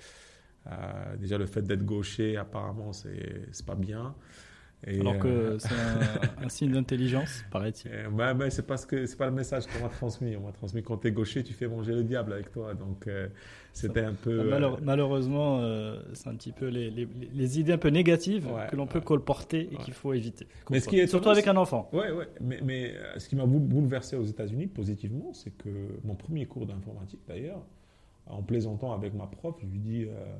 déjà 1.19 1.37
le 1.37 1.45
fait 1.45 1.61
d'être 1.61 1.83
gaucher 1.85 2.37
apparemment 2.37 2.93
c'est 2.93 3.47
c'est 3.51 3.65
pas 3.65 3.75
bien. 3.75 4.15
Et, 4.85 4.99
Alors 4.99 5.13
euh, 5.23 5.53
que 5.53 5.57
c'est 5.59 5.69
un, 5.73 6.45
un 6.45 6.49
signe 6.49 6.71
d'intelligence, 6.73 7.45
paraît-il. 7.51 7.89
euh, 7.91 8.09
bah, 8.09 8.33
bah, 8.33 8.49
c'est 8.49 8.67
parce 8.67 8.85
que 8.85 9.05
c'est 9.05 9.15
pas 9.17 9.27
le 9.27 9.31
message 9.31 9.65
qu'on 9.67 9.81
m'a 9.83 9.89
transmis. 9.89 10.35
On 10.35 10.41
m'a 10.45 10.51
transmis 10.51 10.83
quand 10.83 10.97
t'es 10.97 11.11
gaucher, 11.11 11.41
tu 11.43 11.53
fais 11.53 11.67
manger 11.67 11.93
le 11.93 12.03
diable 12.03 12.33
avec 12.33 12.51
toi. 12.51 12.73
Donc 12.73 13.07
euh, 13.07 13.29
c'était 13.71 14.01
un 14.01 14.13
peu. 14.13 14.41
euh, 14.41 14.49
Malheure- 14.49 14.79
malheureusement, 14.81 15.59
euh, 15.61 16.01
c'est 16.13 16.27
un 16.27 16.35
petit 16.35 16.51
peu 16.51 16.67
les, 16.67 16.89
les- 16.91 17.07
les 17.33 17.59
idées 17.59 17.71
un 17.73 17.77
peu 17.77 17.87
négatives 17.89 18.45
Ouais, 18.51 18.67
que 18.69 18.75
l'on 18.75 18.85
peut 18.87 18.99
colporter 19.01 19.69
et 19.71 19.77
Ouais. 19.77 19.83
qu'il 19.83 19.93
faut 19.93 20.13
éviter. 20.13 20.47
Mais 20.69 20.79
ce 20.81 20.89
qui 20.89 20.99
est 20.99 21.07
Surtout 21.07 21.29
avec 21.29 21.47
un 21.47 21.55
enfant. 21.55 21.89
Ouais, 21.93 22.11
ouais. 22.11 22.27
Mais, 22.41 22.59
mais 22.63 22.93
euh, 22.95 23.19
ce 23.19 23.29
qui 23.29 23.35
m'a 23.37 23.45
boule- 23.45 23.61
bouleversé 23.61 24.17
aux 24.17 24.25
États-Unis 24.25 24.67
positivement, 24.67 25.31
c'est 25.33 25.51
que 25.57 25.69
mon 26.03 26.15
premier 26.15 26.45
cours 26.45 26.65
d'informatique, 26.65 27.21
d'ailleurs, 27.27 27.61
en 28.27 28.41
plaisantant 28.43 28.93
avec 28.93 29.13
ma 29.13 29.27
prof, 29.27 29.55
je 29.61 29.65
lui 29.67 29.79
dis 29.79 30.03
euh, 30.03 30.07
euh, 30.09 30.35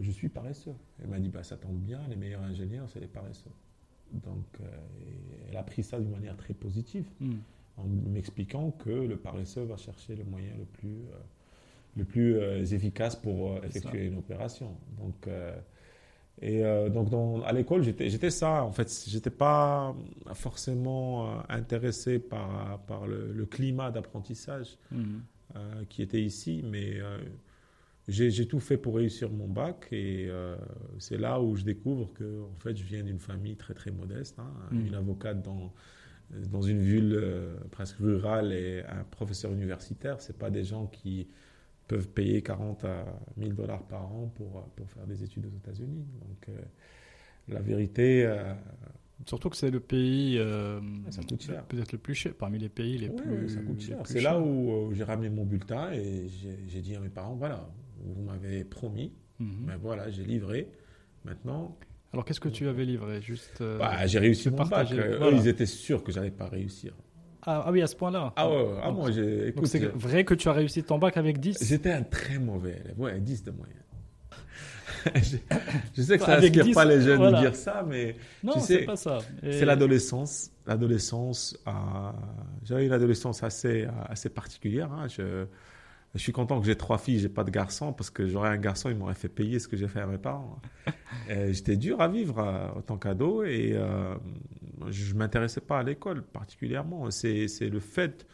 Je 0.00 0.10
suis 0.10 0.28
paresseux. 0.28 0.74
Elle 1.02 1.08
m'a 1.08 1.18
dit 1.18 1.28
bah, 1.28 1.42
Ça 1.42 1.56
tombe 1.56 1.78
bien, 1.78 2.00
les 2.08 2.16
meilleurs 2.16 2.42
ingénieurs, 2.42 2.88
c'est 2.88 3.00
les 3.00 3.06
paresseux. 3.06 3.50
Donc, 4.12 4.44
euh, 4.60 4.64
elle 5.50 5.56
a 5.56 5.62
pris 5.62 5.82
ça 5.82 5.98
d'une 6.00 6.10
manière 6.10 6.36
très 6.36 6.54
positive, 6.54 7.04
Hmm. 7.20 7.36
en 7.76 7.84
m'expliquant 7.84 8.70
que 8.70 8.90
le 8.90 9.16
paresseux 9.16 9.64
va 9.64 9.76
chercher 9.76 10.16
le 10.16 10.24
moyen 10.24 10.52
le 10.58 10.64
plus, 10.64 10.88
euh, 11.12 11.18
le 11.96 12.04
plus 12.04 12.36
euh, 12.36 12.64
efficace 12.64 13.16
pour 13.16 13.52
euh, 13.52 13.60
effectuer 13.64 14.06
une 14.06 14.16
opération. 14.18 14.76
Donc, 14.98 15.26
euh, 15.26 15.54
et 16.40 16.64
euh, 16.64 16.88
donc 16.88 17.10
dans- 17.10 17.42
à 17.42 17.52
l'école, 17.52 17.82
j'étais 17.82 18.30
ça. 18.30 18.64
En 18.64 18.72
fait, 18.72 19.04
j'étais 19.08 19.30
pas 19.30 19.94
forcément 20.34 21.26
euh, 21.28 21.40
intéressé 21.48 22.18
par, 22.18 22.78
par 22.86 23.06
le, 23.06 23.32
le 23.32 23.46
climat 23.46 23.90
d'apprentissage 23.90 24.78
Hmm. 24.90 25.18
euh, 25.56 25.84
qui 25.88 26.02
était 26.02 26.22
ici, 26.22 26.62
mais 26.64 26.98
euh, 27.00 27.18
j'ai 28.08 28.46
tout 28.48 28.58
fait 28.60 28.78
pour 28.78 28.96
réussir 28.96 29.30
mon 29.30 29.46
bac 29.48 29.88
et 29.92 30.26
euh, 30.28 30.56
c'est 30.98 31.18
là 31.18 31.40
où 31.42 31.54
je 31.56 31.64
découvre 31.64 32.12
que 32.14 32.42
en 32.42 32.58
fait, 32.58 32.74
je 32.76 32.82
viens 32.84 33.02
d'une 33.02 33.18
famille 33.18 33.56
très 33.56 33.74
très 33.74 33.90
modeste, 33.90 34.38
hein, 34.38 34.50
Mhm. 34.72 34.86
une 34.86 34.94
avocate 34.94 35.42
dans 35.42 35.72
dans 36.50 36.60
une 36.60 36.80
ville 36.80 37.14
euh, 37.14 37.56
presque 37.70 37.96
rurale 37.98 38.52
et 38.52 38.82
un 38.86 39.02
professeur 39.04 39.50
universitaire, 39.52 40.20
c'est 40.20 40.36
pas 40.36 40.50
des 40.50 40.62
gens 40.64 40.86
qui 40.86 41.26
peuvent 41.86 42.08
payer 42.08 42.42
40 42.42 42.84
à 42.84 43.06
1000 43.38 43.54
dollars 43.54 43.82
par 43.86 44.04
an 44.12 44.30
pour, 44.34 44.62
pour 44.76 44.90
faire 44.90 45.06
des 45.06 45.24
études 45.24 45.46
aux 45.46 45.56
États-Unis. 45.56 46.04
Donc, 46.20 46.48
euh, 46.50 46.58
la 47.48 47.60
vérité, 47.60 48.30
Surtout 49.26 49.48
que 49.50 49.56
c'est 49.56 49.70
le 49.70 49.80
pays 49.80 50.36
euh, 50.38 50.80
Ça 51.10 51.22
coûte 51.22 51.42
cher. 51.42 51.64
peut-être 51.64 51.92
le 51.92 51.98
plus 51.98 52.14
cher, 52.14 52.34
parmi 52.38 52.58
les 52.58 52.68
pays 52.68 52.98
les 52.98 53.08
Ouais, 53.08 53.16
plus. 53.16 53.48
ça 53.48 53.60
coûte 53.62 53.80
cher. 53.80 53.98
C'est 54.04 54.20
là 54.20 54.38
où 54.38 54.92
j'ai 54.92 55.02
ramené 55.04 55.28
mon 55.30 55.44
bulletin 55.44 55.90
et 55.92 56.28
j'ai 56.68 56.80
dit 56.82 56.94
à 56.94 57.00
mes 57.00 57.08
parents 57.08 57.34
voilà, 57.36 57.68
vous 58.04 58.22
m'avez 58.22 58.64
promis, 58.64 59.12
Mhm. 59.40 59.66
ben 59.66 59.76
voilà, 59.80 60.10
j'ai 60.10 60.24
livré. 60.24 60.68
Maintenant, 61.24 61.76
Alors 62.12 62.24
qu'est-ce 62.24 62.40
que 62.40 62.48
tu 62.48 62.66
avais 62.68 62.84
livré? 62.84 63.20
Juste. 63.20 63.60
euh, 63.60 63.78
bah, 63.78 64.06
j'ai 64.06 64.18
réussi 64.18 64.50
mon 64.50 64.64
bac. 64.64 64.90
Euh, 64.92 65.16
voilà. 65.18 65.36
Eux, 65.36 65.38
ils 65.40 65.48
étaient 65.48 65.66
sûrs 65.66 66.02
que 66.02 66.10
j'allais 66.12 66.30
pas 66.30 66.46
réussir. 66.48 66.94
ah, 67.42 67.62
ah 67.66 67.70
oui, 67.72 67.82
à 67.82 67.86
ce 67.86 67.96
point-là. 67.96 68.32
Ah 68.36 68.48
ouais, 68.50 68.66
ah, 68.82 68.90
moi, 68.90 69.10
j'ai, 69.10 69.54
c'est 69.64 69.80
j'ai- 69.80 69.86
vrai 69.88 70.24
que 70.24 70.34
tu 70.34 70.48
as 70.48 70.52
réussi 70.52 70.82
ton 70.82 70.98
bac 70.98 71.16
avec 71.16 71.38
10 71.38 71.58
j'étais 71.62 71.92
un 71.92 72.02
très 72.02 72.38
mauvais 72.38 72.80
élève. 72.82 72.98
Ouais, 72.98 73.18
10 73.20 73.44
de 73.44 73.50
moyenne. 73.52 73.74
je, 75.14 75.36
je 75.96 76.02
sais 76.02 76.18
que 76.18 76.24
ça 76.24 76.40
n'inspire 76.40 76.64
10, 76.64 76.74
pas 76.74 76.84
les 76.84 77.00
jeunes 77.00 77.18
voilà. 77.18 77.38
de 77.38 77.44
dire 77.46 77.54
ça, 77.56 77.84
mais 77.88 78.16
Non, 78.42 78.54
tu 78.54 78.60
c'est 78.60 78.78
pas 78.84 78.96
ça. 78.96 79.18
Et- 79.42 79.52
c'est 79.52 79.64
l'adolescence. 79.64 80.50
L'adolescence, 80.66 81.56
euh, 81.66 81.70
j'avais 82.64 82.86
une 82.86 82.92
adolescence 82.92 83.42
assez, 83.42 83.86
assez 84.08 84.28
particulière. 84.28 84.92
hein. 84.92 85.06
Je, 85.08 85.46
je 86.14 86.20
suis 86.20 86.32
content 86.32 86.58
que 86.60 86.66
j'ai 86.66 86.76
trois 86.76 86.98
filles, 86.98 87.18
j'ai 87.18 87.28
pas 87.28 87.44
de 87.44 87.50
garçon, 87.50 87.92
parce 87.92 88.10
que 88.10 88.26
j'aurais 88.26 88.48
un 88.48 88.56
garçon, 88.56 88.88
il 88.90 88.96
m'aurait 88.96 89.14
fait 89.14 89.28
payer 89.28 89.58
ce 89.58 89.68
que 89.68 89.76
j'ai 89.76 89.88
fait 89.88 90.00
à 90.00 90.06
mes 90.06 90.18
parents. 90.18 90.60
J'étais 91.28 91.76
dur 91.76 92.00
à 92.00 92.08
vivre 92.08 92.38
euh, 92.38 92.68
en 92.78 92.80
tant 92.82 92.96
qu'ado 92.96 93.44
et 93.44 93.72
euh, 93.74 94.14
je 94.88 95.14
m'intéressais 95.14 95.60
pas 95.60 95.78
à 95.80 95.82
l'école 95.82 96.22
particulièrement. 96.22 97.10
C'est 97.10 97.46
le 97.60 97.80
fait 97.80 98.26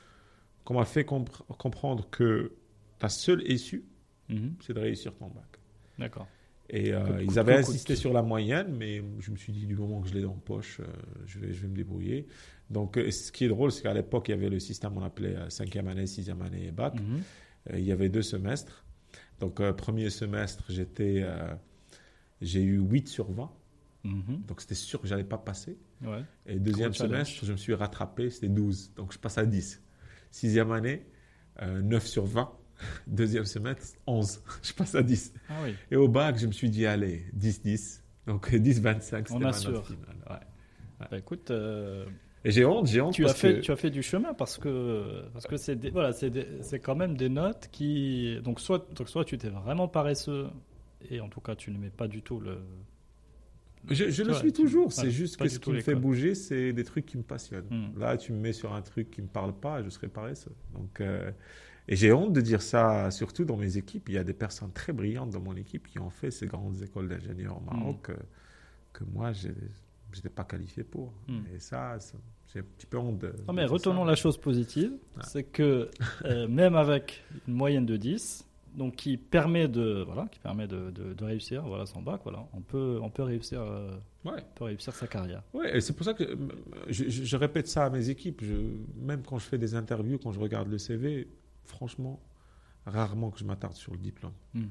qu'on 0.65 0.75
m'a 0.75 0.85
fait 0.85 1.03
compre- 1.03 1.45
comprendre 1.59 2.09
que 2.11 2.53
ta 2.99 3.09
seule 3.09 3.43
issue, 3.51 3.85
Mhm. 4.31 4.55
c'est 4.61 4.73
de 4.73 4.81
réussir 4.81 5.15
ton 5.17 5.27
bac. 5.27 5.59
D'accord. 5.99 6.27
Et 6.71 6.95
euh, 6.95 7.23
ils 7.23 7.39
avaient 7.39 7.57
insisté 7.59 7.95
sur 7.95 8.13
la 8.15 8.23
moyenne, 8.23 8.75
mais 8.75 9.03
je 9.19 9.31
me 9.31 9.37
suis 9.37 9.53
dit, 9.53 9.67
du 9.67 9.77
moment 9.77 10.01
que 10.01 10.09
je 10.09 10.15
l'ai 10.15 10.25
en 10.25 10.33
poche, 10.33 10.81
euh, 10.81 10.85
je, 11.27 11.39
vais, 11.39 11.53
je 11.53 11.61
vais 11.61 11.69
me 11.69 11.77
débrouiller. 11.77 12.27
Donc, 12.71 12.97
euh, 12.97 13.11
ce 13.11 13.31
qui 13.31 13.45
est 13.45 13.49
drôle, 13.49 13.71
c'est 13.71 13.83
qu'à 13.83 13.93
l'époque, 13.93 14.29
il 14.29 14.31
y 14.31 14.35
avait 14.35 14.49
le 14.49 14.59
système 14.61 14.95
qu'on 14.95 15.03
appelait 15.03 15.37
euh, 15.37 15.51
cinquième 15.51 15.89
année, 15.89 16.07
sixième 16.07 16.41
année 16.41 16.69
et 16.69 16.71
bac. 16.73 16.95
Mhm. 16.95 17.21
Il 17.73 17.85
y 17.85 17.93
avait 17.93 18.09
deux 18.09 18.23
semestres. 18.23 18.85
Donc, 19.41 19.61
euh, 19.61 19.73
premier 19.73 20.11
semestre, 20.11 20.65
j'étais, 20.69 21.23
euh, 21.23 21.55
j'ai 22.41 22.63
eu 22.63 22.79
8 22.79 23.09
sur 23.09 23.31
20. 23.31 23.51
Mhm. 24.05 24.43
Donc, 24.47 24.61
c'était 24.61 24.75
sûr 24.75 25.01
que 25.01 25.07
j'allais 25.09 25.25
pas 25.25 25.39
passer. 25.39 25.79
Ouais. 26.03 26.23
Et 26.47 26.59
deuxième 26.59 26.91
Gros 26.91 26.99
challenge. 26.99 27.27
semestre, 27.27 27.45
je 27.47 27.53
me 27.53 27.57
suis 27.57 27.75
rattrapé, 27.75 28.31
c'était 28.31 28.49
12. 28.49 28.93
Donc, 28.95 29.13
je 29.13 29.19
passe 29.19 29.39
à 29.39 29.47
10. 29.47 29.83
Sixième 30.31 30.71
année, 30.73 31.07
euh, 31.63 31.81
9 31.81 32.07
sur 32.07 32.27
20. 32.27 32.53
Deuxième 33.07 33.45
semestre, 33.45 33.97
11. 34.07 34.43
Je 34.63 34.73
passe 34.73 34.95
à 34.97 35.03
10. 35.03 35.33
Ah 35.49 35.55
oui. 35.65 35.75
Et 35.93 35.97
au 35.97 36.09
bac, 36.09 36.37
je 36.39 36.47
me 36.47 36.53
suis 36.53 36.69
dit, 36.71 36.87
allez, 36.87 37.25
10-10. 37.39 38.03
Donc 38.27 38.51
10-25, 38.53 39.01
c'était 39.03 39.33
On 39.33 39.39
ma 39.39 39.47
note 39.53 39.57
finale. 39.57 39.85
ouais. 40.29 40.37
Bah, 41.11 41.19
écoute, 41.19 41.51
euh, 41.51 42.05
Et 42.45 42.51
j'ai 42.51 42.65
honte, 42.67 42.87
j'ai 42.87 43.01
honte 43.01 43.15
tu, 43.15 43.25
as 43.25 43.33
fait, 43.35 43.55
que... 43.57 43.61
tu 43.61 43.73
as 43.73 43.77
fait 43.77 43.91
du 43.91 44.03
chemin 44.03 44.35
parce 44.35 44.59
que 44.59 45.25
parce 45.33 45.47
que 45.47 45.57
c'est 45.57 45.89
voilà, 45.91 46.13
c'est 46.13 46.79
quand 46.81 46.95
même 46.95 47.17
des 47.17 47.29
notes 47.31 47.69
qui 47.73 48.39
donc 48.43 48.61
soit 48.61 48.87
donc 48.95 49.09
soit 49.09 49.25
tu 49.25 49.35
étais 49.37 49.49
vraiment 49.49 49.89
paresseux 49.89 50.49
et 51.11 51.21
en 51.21 51.29
tout 51.29 51.41
cas 51.41 51.55
tu 51.57 51.71
n'aimais 51.71 51.91
pas 51.91 52.07
du 52.09 52.23
tout 52.23 52.41
le 52.41 52.59
Je, 53.91 54.09
je 54.11 54.23
le 54.23 54.33
suis 54.33 54.53
toujours, 54.53 54.93
c'est 54.93 55.11
juste 55.11 55.37
que 55.37 55.49
ce 55.49 55.59
qui 55.59 55.71
me 55.71 55.81
fait 55.81 55.95
bouger, 55.95 56.35
c'est 56.35 56.73
des 56.73 56.85
trucs 56.85 57.05
qui 57.07 57.19
me 57.19 57.23
passionnent. 57.23 57.67
Hmm. 57.71 57.99
Là, 57.99 58.17
tu 58.17 58.33
me 58.33 58.39
mets 58.39 58.55
sur 58.55 58.73
un 58.75 58.81
truc 58.83 59.11
qui 59.11 59.21
me 59.21 59.27
parle 59.29 59.53
pas, 59.55 59.83
je 59.83 59.91
serais 59.91 60.09
paresseux. 60.09 60.55
Donc, 60.73 61.01
euh, 61.03 61.31
et 61.87 61.97
j'ai 61.97 62.11
honte 62.13 62.33
de 62.33 62.41
dire 62.41 62.63
ça, 62.63 63.11
surtout 63.11 63.45
dans 63.45 63.59
mes 63.59 63.77
équipes. 63.77 64.09
Il 64.09 64.15
y 64.15 64.19
a 64.19 64.25
des 64.25 64.33
personnes 64.33 64.73
très 64.73 64.95
brillantes 64.95 65.31
dans 65.31 65.41
mon 65.41 65.55
équipe 65.57 65.87
qui 65.87 65.99
ont 65.99 66.09
fait 66.09 66.31
ces 66.31 66.47
grandes 66.47 66.81
écoles 66.83 67.09
d'ingénieurs 67.09 67.59
au 67.59 67.61
Hmm. 67.61 67.77
Maroc 67.79 68.09
euh, 68.11 68.17
que 68.95 69.05
moi, 69.05 69.33
je 69.35 69.49
n'étais 69.49 70.31
pas 70.31 70.45
qualifié 70.45 70.83
pour. 70.83 71.13
Hmm. 71.29 71.43
Et 71.55 71.59
ça, 71.59 71.99
ça- 72.01 72.17
j'ai 72.55 72.61
un 72.61 72.65
petit 72.77 72.87
peu 72.87 72.97
honte 72.99 73.19
de. 73.19 73.27
Non 73.47 73.53
de 73.53 73.53
mais 73.53 73.63
dire 73.65 73.73
retenons 73.73 74.05
ça. 74.05 74.11
la 74.11 74.17
chose 74.17 74.39
positive, 74.39 74.93
c'est 75.23 75.45
que 75.45 75.91
euh, 76.25 76.47
même 76.49 76.77
avec 76.77 77.23
une 77.49 77.55
moyenne 77.55 77.85
de 77.87 77.97
10, 77.97 78.47
donc 78.77 78.97
qui 78.97 79.17
permet 79.17 79.69
de 79.69 80.03
voilà, 80.07 80.27
qui 80.31 80.39
permet 80.41 80.67
de, 80.67 80.91
de- 80.91 81.13
de 81.15 81.25
réussir 81.25 81.63
voilà 81.67 81.87
son 81.87 82.01
bac, 82.03 82.21
voilà, 82.25 82.47
on 82.55 82.61
peut 82.61 82.99
on 83.03 83.11
peut 83.11 83.23
réussir 83.25 83.61
euh, 83.61 83.91
Ouais. 84.25 84.33
on 84.39 84.55
peut 84.59 84.65
réussir 84.65 84.95
sa 84.95 85.07
carrière. 85.07 85.43
Ouais, 85.53 85.77
et 85.77 85.81
c'est 85.81 85.93
pour 85.93 86.05
ça 86.07 86.15
que 86.15 86.25
euh, 86.25 86.37
je, 86.89 87.05
je- 87.11 87.25
je 87.25 87.37
répète 87.37 87.67
ça 87.69 87.85
à 87.85 87.91
mes 87.91 88.09
équipes. 88.09 88.41
Je, 88.43 88.55
même 88.97 89.23
quand 89.23 89.39
je 89.39 89.45
fais 89.45 89.59
des 89.59 89.75
interviews, 89.75 90.19
quand 90.19 90.33
je 90.33 90.41
regarde 90.41 90.69
le 90.71 90.79
CV, 90.79 91.29
franchement, 91.65 92.21
rarement 92.87 93.31
que 93.31 93.39
je 93.39 93.45
m'attarde 93.45 93.75
sur 93.75 93.93
le 93.93 93.99
diplôme. 93.99 94.33
Hmm. 94.55 94.65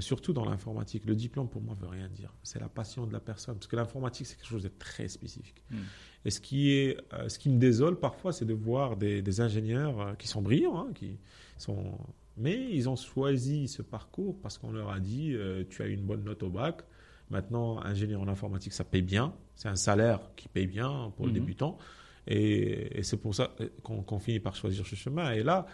Surtout 0.00 0.32
dans 0.32 0.44
l'informatique. 0.44 1.04
Le 1.06 1.14
diplôme, 1.14 1.48
pour 1.48 1.60
moi, 1.62 1.74
veut 1.80 1.88
rien 1.88 2.08
dire. 2.08 2.32
C'est 2.42 2.60
la 2.60 2.68
passion 2.68 3.06
de 3.06 3.12
la 3.12 3.20
personne. 3.20 3.54
Parce 3.56 3.66
que 3.66 3.76
l'informatique, 3.76 4.26
c'est 4.26 4.36
quelque 4.36 4.48
chose 4.48 4.62
de 4.62 4.70
très 4.78 5.08
spécifique. 5.08 5.62
Hmm. 5.70 5.76
Et 6.24 6.30
ce 6.30 6.40
qui, 6.40 6.70
est, 6.72 6.96
euh, 7.14 7.28
ce 7.28 7.38
qui 7.38 7.48
me 7.48 7.58
désole 7.58 7.98
parfois, 7.98 8.32
c'est 8.32 8.44
de 8.44 8.54
voir 8.54 8.96
des, 8.96 9.22
des 9.22 9.40
ingénieurs 9.40 10.00
euh, 10.00 10.14
qui 10.14 10.28
sont 10.28 10.42
brillants, 10.42 10.78
hein, 10.78 10.88
qui 10.94 11.18
sont... 11.56 11.98
mais 12.36 12.68
ils 12.72 12.88
ont 12.88 12.96
choisi 12.96 13.68
ce 13.68 13.82
parcours 13.82 14.38
parce 14.40 14.58
qu'on 14.58 14.72
leur 14.72 14.90
a 14.90 15.00
dit 15.00 15.32
euh, 15.34 15.64
tu 15.68 15.82
as 15.82 15.86
une 15.86 16.02
bonne 16.02 16.24
note 16.24 16.42
au 16.42 16.50
bac. 16.50 16.82
Maintenant, 17.30 17.78
ingénieur 17.82 18.20
en 18.22 18.28
informatique, 18.28 18.72
ça 18.72 18.84
paye 18.84 19.02
bien. 19.02 19.34
C'est 19.54 19.68
un 19.68 19.76
salaire 19.76 20.20
qui 20.36 20.48
paye 20.48 20.66
bien 20.66 21.12
pour 21.16 21.26
le 21.26 21.32
Mhm. 21.32 21.38
débutant. 21.40 21.78
Et, 22.26 22.98
et 22.98 23.02
c'est 23.02 23.16
pour 23.16 23.34
ça 23.34 23.54
qu'on 23.82 24.02
qu'on 24.02 24.18
finit 24.18 24.40
par 24.40 24.54
choisir 24.54 24.86
ce 24.86 24.94
chemin. 24.94 25.32
Et 25.32 25.42
là, 25.42 25.66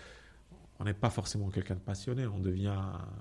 on 0.85 0.87
n'est 0.87 0.93
pas 0.93 1.09
forcément 1.09 1.49
quelqu'un 1.49 1.75
de 1.77 1.81
passionné. 1.81 2.27
On 2.27 2.39
devient, 2.39 2.77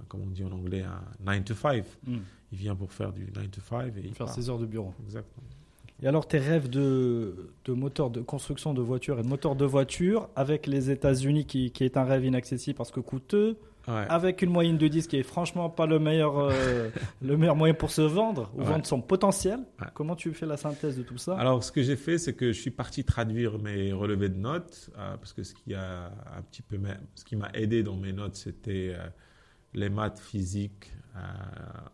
comme 0.10 0.21
on 0.21 0.28
dit 0.28 0.43
en 0.43 0.52
anglais, 0.52 0.84
un 0.84 1.34
9 1.34 1.45
to 1.45 1.54
5. 1.54 1.86
Hmm. 2.06 2.17
Il 2.52 2.58
vient 2.58 2.76
pour 2.76 2.91
faire 2.91 3.13
du 3.13 3.32
9 3.34 3.52
to 3.52 3.62
5 3.62 3.93
et 3.95 4.13
Faire 4.13 4.28
ses 4.28 4.49
heures 4.49 4.60
de 4.60 4.65
bureau. 4.65 4.93
Exactement. 5.06 5.47
Et 6.02 6.08
alors 6.08 6.28
tes 6.28 6.39
rêves 6.39 6.69
de, 6.69 7.52
de 7.63 7.71
moteur 7.71 8.10
de 8.10 8.19
construction 8.19 8.73
de 8.73 8.82
voiture 8.82 9.17
et 9.17 9.23
de 9.23 9.28
moteur 9.28 9.56
de 9.56 9.63
voiture 9.63 10.28
avec 10.36 10.67
les 10.67 10.91
États-Unis 10.91 11.45
qui, 11.45 11.71
qui 11.71 11.86
est 11.86 11.95
un 11.95 12.04
rêve 12.04 12.26
inaccessible 12.26 12.76
parce 12.76 12.91
que 12.91 12.99
coûteux, 12.99 13.56
Ouais. 13.88 14.06
avec 14.10 14.41
une 14.41 14.50
moyenne 14.50 14.78
de 14.78 14.88
10 14.88 15.08
qui 15.08 15.17
est 15.17 15.24
franchement 15.24 15.69
pas 15.69 15.86
le 15.86 16.00
meilleur, 16.00 16.38
euh, 16.39 16.89
le 17.22 17.36
meilleur 17.36 17.56
moyen 17.58 17.74
pour 17.74 17.91
se 17.91 18.02
vendre 18.02 18.50
ou 18.56 18.60
Ouais. 18.60 18.65
vendre 18.65 18.86
son 18.86 19.02
potentiel. 19.02 19.60
Ouais. 19.82 19.88
Comment 19.93 20.15
tu 20.15 20.34
fais 20.34 20.46
la 20.46 20.56
synthèse 20.58 20.98
de 20.98 21.04
tout 21.04 21.17
ça? 21.17 21.36
Alors, 21.38 21.63
ce 21.63 21.72
que 21.72 21.82
j'ai 21.82 21.98
fait, 21.98 22.17
c'est 22.17 22.34
que 22.34 22.54
je 22.54 22.60
suis 22.62 22.72
parti 22.72 23.04
traduire 23.04 23.60
mes 23.60 23.91
relevés 23.91 24.30
de 24.30 24.38
notes, 24.38 24.89
euh, 24.98 25.17
parce 25.17 25.34
que 25.34 25.43
ce 25.43 25.54
qui 25.54 25.74
a 25.74 26.06
un 26.38 26.41
petit 26.43 26.62
peu, 26.62 26.78
m'a- 26.78 26.98
ce 27.15 27.26
qui 27.26 27.36
m'a 27.36 27.50
aidé 27.54 27.84
dans 27.84 27.98
mes 27.98 28.13
notes, 28.13 28.36
c'était 28.36 28.93
euh, 28.98 29.06
les 29.74 29.89
maths, 29.89 30.19
physique, 30.19 30.93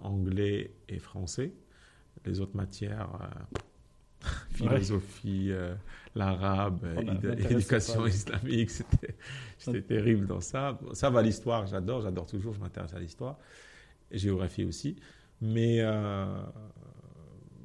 anglais 0.02 0.72
et 0.88 1.00
français. 1.00 1.54
Les 2.26 2.40
autres 2.42 2.56
matières, 2.56 3.10
philosophie, 4.52 5.48
euh, 5.52 5.74
l'arabe, 6.16 6.86
Oh, 6.98 7.02
bah, 7.04 8.08
islamique, 8.08 8.70
c'était, 8.70 9.82
terrible 9.82 10.28
dans 10.28 10.42
ça. 10.42 10.80
Ça 10.94 11.10
va 11.10 11.22
l'histoire, 11.22 11.68
j'adore, 11.68 12.02
j'adore 12.02 12.26
toujours, 12.26 12.54
je 12.54 12.60
m'intéresse 12.60 12.94
à 12.94 13.00
l'histoire, 13.00 13.38
géographie 14.12 14.66
aussi. 14.66 14.98
Mais 15.42 15.78
euh, 15.80 16.42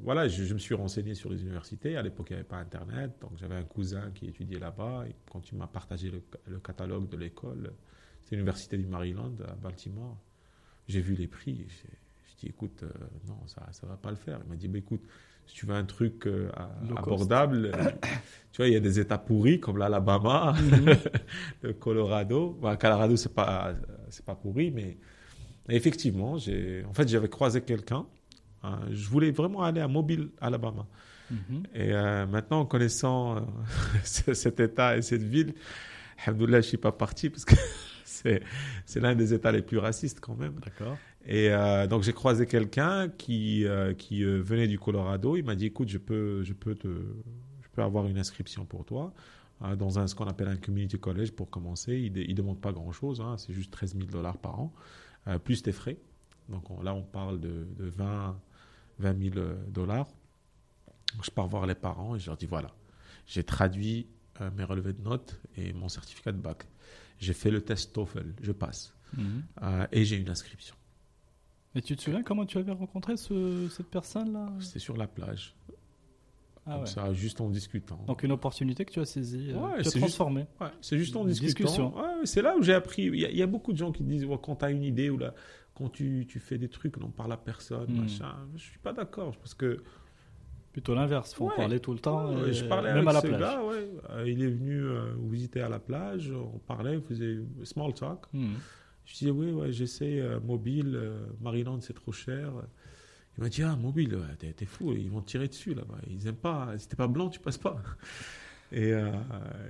voilà, 0.00 0.28
je, 0.28 0.44
je 0.44 0.54
me 0.54 0.58
suis 0.58 0.74
renseigné 0.74 1.14
sur 1.14 1.30
les 1.30 1.42
universités. 1.42 1.96
À 1.96 2.02
l'époque, 2.02 2.28
il 2.30 2.34
n'y 2.34 2.40
avait 2.40 2.48
pas 2.48 2.58
Internet. 2.58 3.12
Donc, 3.20 3.32
j'avais 3.36 3.56
un 3.56 3.64
cousin 3.64 4.10
qui 4.14 4.26
étudiait 4.26 4.58
là-bas. 4.60 5.06
Et 5.08 5.14
quand 5.30 5.50
il 5.50 5.58
m'a 5.58 5.66
partagé 5.66 6.10
le, 6.10 6.22
le 6.46 6.60
catalogue 6.60 7.08
de 7.08 7.16
l'école, 7.16 7.72
c'est 8.22 8.36
l'université 8.36 8.76
du 8.76 8.86
Maryland 8.86 9.34
à 9.48 9.54
Baltimore. 9.54 10.16
J'ai 10.88 11.00
vu 11.00 11.14
les 11.14 11.26
prix. 11.26 11.66
j'ai 11.68 12.36
dit, 12.38 12.46
écoute, 12.46 12.82
euh, 12.82 12.90
non, 13.26 13.38
ça 13.46 13.66
ne 13.82 13.88
va 13.88 13.96
pas 13.96 14.10
le 14.10 14.16
faire. 14.16 14.40
Il 14.44 14.50
m'a 14.50 14.56
dit, 14.56 14.68
bah, 14.68 14.78
écoute, 14.78 15.02
si 15.46 15.54
tu 15.54 15.66
veux 15.66 15.74
un 15.74 15.84
truc 15.84 16.26
euh, 16.26 16.50
abordable, 16.96 17.70
euh, 17.74 17.90
tu 18.52 18.58
vois, 18.58 18.68
il 18.68 18.72
y 18.74 18.76
a 18.76 18.80
des 18.80 18.98
États 19.00 19.18
pourris 19.18 19.60
comme 19.60 19.78
l'Alabama, 19.78 20.54
Mhm. 20.60 20.96
le 21.62 21.72
Colorado. 21.74 22.56
Bon, 22.60 22.76
Colorado, 22.76 23.16
c'est 23.16 23.34
pas, 23.34 23.74
c'est 24.10 24.24
pas 24.24 24.34
pourri, 24.34 24.70
mais 24.70 24.96
effectivement, 25.68 26.38
j'ai, 26.38 26.84
en 26.88 26.92
fait, 26.92 27.08
j'avais 27.08 27.28
croisé 27.28 27.60
quelqu'un. 27.62 28.06
hein, 28.62 28.80
je 28.90 29.08
voulais 29.08 29.30
vraiment 29.30 29.62
aller 29.62 29.80
à 29.80 29.88
Mobile, 29.88 30.30
Alabama. 30.40 30.86
Mhm. 31.30 31.62
Et 31.74 31.92
euh, 31.92 32.26
maintenant, 32.26 32.60
en 32.60 32.66
connaissant 32.66 33.46
ce- 34.04 34.34
cet 34.34 34.60
État 34.60 34.96
et 34.96 35.02
cette 35.02 35.22
ville, 35.22 35.54
alhamdoulilah, 36.24 36.60
je 36.60 36.66
ne 36.66 36.68
suis 36.68 36.76
pas 36.76 36.92
parti 36.92 37.30
parce 37.30 37.44
que 37.44 37.54
c'est, 38.04 38.42
c'est 38.84 39.00
l'un 39.00 39.14
des 39.14 39.32
États 39.34 39.50
les 39.52 39.62
plus 39.62 39.78
racistes 39.78 40.20
quand 40.20 40.34
même. 40.36 40.54
D'accord. 40.62 40.96
Et 41.26 41.48
euh, 41.50 41.86
donc, 41.86 42.02
j'ai 42.02 42.12
croisé 42.12 42.46
quelqu'un 42.46 43.08
qui, 43.08 43.64
euh, 43.66 43.94
qui 43.94 44.24
euh, 44.24 44.42
venait 44.42 44.68
du 44.68 44.78
Colorado. 44.78 45.36
Il 45.36 45.44
m'a 45.44 45.54
dit, 45.54 45.66
écoute, 45.66 45.88
je 45.88 45.98
peux, 45.98 46.42
je 46.42 46.52
peux, 46.52 46.74
te, 46.74 46.88
je 46.88 47.68
peux 47.72 47.82
avoir 47.82 48.06
une 48.06 48.18
inscription 48.18 48.64
pour 48.66 48.84
toi 48.84 49.12
dans 49.78 49.98
un, 49.98 50.06
ce 50.06 50.14
qu'on 50.14 50.26
appelle 50.26 50.48
un 50.48 50.56
community 50.56 50.98
college 50.98 51.30
pour 51.32 51.48
commencer. 51.48 51.96
Il 51.96 52.12
ne 52.12 52.34
demande 52.34 52.60
pas 52.60 52.72
grand-chose, 52.72 53.20
hein, 53.22 53.36
c'est 53.38 53.54
juste 53.54 53.70
13 53.70 53.94
000 53.94 54.06
dollars 54.08 54.36
par 54.36 54.60
an, 54.60 54.74
plus 55.44 55.62
tes 55.62 55.72
frais. 55.72 55.96
Donc 56.50 56.70
on- 56.70 56.82
là, 56.82 56.92
on 56.92 57.02
parle 57.02 57.40
de, 57.40 57.66
de 57.78 57.84
20, 57.86 58.38
20 58.98 59.32
000 59.34 59.46
dollars. 59.68 60.08
Je 61.22 61.30
pars 61.30 61.46
voir 61.46 61.64
les 61.66 61.76
parents 61.76 62.14
et 62.16 62.18
je 62.18 62.26
leur 62.26 62.36
dis, 62.36 62.44
voilà, 62.46 62.72
j'ai 63.26 63.44
traduit 63.44 64.06
mes 64.58 64.64
relevés 64.64 64.92
de 64.92 65.00
notes 65.02 65.40
et 65.56 65.72
mon 65.72 65.88
certificat 65.88 66.32
de 66.32 66.38
bac. 66.38 66.64
J'ai 67.18 67.32
fait 67.32 67.50
le 67.52 67.62
test 67.62 67.94
TOEFL, 67.94 68.34
je 68.42 68.52
passe. 68.52 68.92
Mhm. 69.16 69.44
Et 69.92 70.04
j'ai 70.04 70.16
une 70.16 70.28
inscription. 70.28 70.74
Et 71.74 71.82
tu 71.82 71.96
te 71.96 72.02
souviens 72.02 72.22
comment 72.22 72.46
tu 72.46 72.58
avais 72.58 72.72
rencontré 72.72 73.16
ce- 73.16 73.68
cette 73.70 73.88
personne-là? 73.88 74.52
C'était 74.60 74.78
sur 74.78 74.96
la 74.96 75.06
plage. 75.06 75.54
Ah 76.66 76.80
ouais. 76.80 76.86
ça, 76.86 77.12
juste 77.12 77.42
en 77.42 77.50
discutant. 77.50 77.98
Donc 78.06 78.22
une 78.22 78.32
opportunité 78.32 78.86
que 78.86 78.90
tu 78.90 78.98
as 78.98 79.04
saisie, 79.04 79.50
euh, 79.50 79.58
Ouais, 79.58 79.82
tu 79.82 79.88
as 79.88 79.90
transformée. 79.90 80.46
Ouais, 80.58 80.68
c'est 80.80 80.96
juste 80.96 81.14
en 81.14 81.24
discutant. 81.26 81.92
c'est 82.24 82.40
là 82.40 82.56
où 82.56 82.62
j'ai 82.62 82.72
appris. 82.72 83.02
Il 83.02 83.16
y, 83.20 83.26
a- 83.26 83.30
il 83.30 83.36
y 83.36 83.42
a 83.42 83.46
beaucoup 83.46 83.72
de 83.74 83.76
gens 83.76 83.92
qui 83.92 84.02
disent 84.02 84.26
quand 84.42 84.56
tu 84.56 84.64
as 84.64 84.70
une 84.70 84.82
idée 84.82 85.10
ou 85.10 85.18
là, 85.18 85.34
quand 85.74 85.90
tu, 85.90 86.24
tu 86.26 86.40
fais 86.40 86.56
des 86.56 86.68
trucs, 86.70 86.96
on 87.04 87.10
parle 87.10 87.32
à 87.32 87.36
personne, 87.36 87.90
Hmm. 87.92 88.00
machin. 88.02 88.34
Je 88.56 88.62
suis 88.62 88.78
pas 88.78 88.92
d'accord 88.94 89.36
parce 89.36 89.52
que 89.54 89.82
Plutôt 90.72 90.94
l'inverse, 90.96 91.32
faut 91.34 91.46
en 91.46 91.54
parler 91.54 91.78
tout 91.78 91.92
le 91.92 92.00
temps, 92.00 92.44
et 92.46 92.52
je 92.52 92.64
parlais 92.64 92.92
même 92.94 93.06
avec 93.06 93.10
à 93.10 93.12
la 93.12 93.20
ce 93.20 93.26
plage. 93.28 93.40
gars. 93.40 93.60
Euh, 94.10 94.24
il 94.28 94.42
est 94.42 94.48
venu 94.50 94.80
euh, 94.82 95.12
visiter 95.30 95.60
à 95.60 95.68
la 95.68 95.78
plage, 95.78 96.32
on 96.32 96.58
parlait, 96.58 96.96
on 96.96 97.00
faisait 97.02 97.38
small 97.62 97.94
talk. 97.94 98.24
Mhm. 98.32 98.54
Je 99.04 99.14
disais 99.14 99.30
oui, 99.30 99.50
ouais, 99.50 99.72
j'essaie 99.72 100.20
euh, 100.20 100.40
mobile, 100.40 100.94
euh, 100.96 101.26
Maryland 101.40 101.80
c'est 101.80 101.92
trop 101.92 102.12
cher. 102.12 102.52
Il 103.36 103.42
m'a 103.42 103.48
dit 103.48 103.62
ah 103.62 103.76
mobile, 103.76 104.14
ouais, 104.14 104.52
t'es, 104.54 104.64
fou, 104.64 104.92
ils 104.92 105.10
vont 105.10 105.20
te 105.20 105.30
tirer 105.30 105.48
dessus 105.48 105.74
là-bas. 105.74 105.98
Ils 106.08 106.26
aiment 106.26 106.36
pas, 106.36 106.74
si 106.78 106.88
t'es 106.88 106.96
pas 106.96 107.08
blanc 107.08 107.28
tu 107.28 107.40
passes 107.40 107.58
pas. 107.58 107.82
Et, 108.72 108.92
euh, 108.92 109.12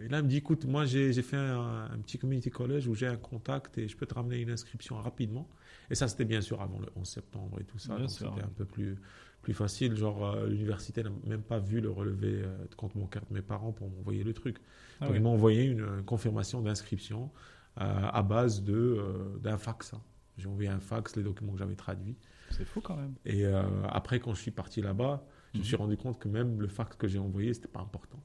et 0.03 0.09
là 0.09 0.21
il 0.21 0.25
me 0.25 0.29
dit 0.29 0.39
écoute, 0.39 0.65
moi 0.65 0.87
j'ai, 0.87 1.13
fait 1.21 1.37
un, 1.37 1.91
un 1.93 1.99
petit 1.99 2.17
community 2.17 2.49
college 2.49 2.87
où 2.87 2.95
j'ai 2.95 3.07
un 3.07 3.17
contact 3.17 3.77
et 3.77 3.87
je 3.87 3.95
peux 3.97 4.07
te 4.07 4.15
ramener 4.15 4.39
une 4.39 4.51
inscription 4.51 4.97
rapidement. 4.97 5.47
Et 5.91 5.95
ça 5.95 6.09
c'était 6.09 6.25
bien 6.25 6.41
sûr 6.41 6.63
avant 6.63 6.79
le 6.79 6.87
11 6.97 7.07
septembre 7.07 7.59
et 7.61 7.65
tout 7.65 7.79
ça, 7.79 7.99
c'était 8.09 8.43
un 8.43 8.53
peu 8.57 8.65
plus 8.65 8.97
plus 9.43 9.55
facile. 9.55 9.95
Genre 9.95 10.25
euh, 10.25 10.49
l'université 10.49 11.05
n'a 11.05 11.11
même 11.27 11.43
pas 11.43 11.59
vu 11.59 11.81
le 11.81 11.91
relevé 11.91 12.43
euh, 12.43 12.67
de 12.69 12.75
compte 12.75 12.97
bancaire 12.97 13.23
de 13.29 13.35
mes 13.35 13.43
parents 13.43 13.73
pour 13.73 13.89
m'envoyer 13.91 14.25
le 14.25 14.33
truc. 14.33 14.57
Ah 15.01 15.07
Donc, 15.07 15.17
ils 15.17 15.23
m'ont 15.23 15.35
envoyé 15.35 15.65
une, 15.65 15.81
une 15.81 16.05
confirmation 16.05 16.63
d'inscription 16.63 17.31
à 17.77 18.23
base 18.23 18.63
de, 18.63 18.75
euh, 18.75 19.39
d'un 19.43 19.59
fax. 19.59 19.95
hein. 19.95 20.01
J'ai 20.37 20.49
envoyé 20.49 20.69
un 20.69 20.81
fax, 20.81 21.15
les 21.17 21.23
documents 21.23 21.53
que 21.53 21.59
j'avais 21.59 21.77
traduits. 21.77 22.17
C'est 22.51 22.65
fou 22.65 22.81
quand 22.81 22.97
même. 22.97 23.15
Et 23.25 23.47
euh, 23.47 23.63
après, 23.89 24.19
quand 24.21 24.35
je 24.35 24.41
suis 24.41 24.51
parti 24.51 24.81
là-bas, 24.83 25.25
je 25.53 25.59
me 25.59 25.63
Mhm. 25.63 25.67
suis 25.67 25.77
rendu 25.77 25.97
compte 25.97 26.19
que 26.19 26.29
même 26.29 26.61
le 26.61 26.67
fax 26.69 26.97
que 26.97 27.07
j'ai 27.09 27.19
envoyé, 27.19 27.55
c'était 27.55 27.69
pas 27.69 27.81
important. 27.81 28.19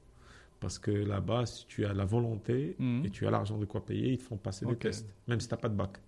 Parce 0.58 0.78
que 0.78 0.90
là-bas, 0.90 1.46
si 1.46 1.66
tu 1.66 1.86
as 1.86 1.94
la 1.94 2.04
volonté 2.04 2.76
Mhm. 2.78 3.06
et 3.06 3.10
tu 3.10 3.26
as 3.26 3.30
l'argent 3.30 3.58
de 3.58 3.64
quoi 3.64 3.84
payer, 3.84 4.12
ils 4.12 4.18
te 4.18 4.24
font 4.24 4.36
passer 4.36 4.66
des 4.66 4.76
tests. 4.76 5.08
Même 5.28 5.40
si 5.40 5.48
tu 5.48 5.54
n'as 5.54 5.60
pas 5.60 5.68
de 5.68 5.74
bac. 5.76 5.98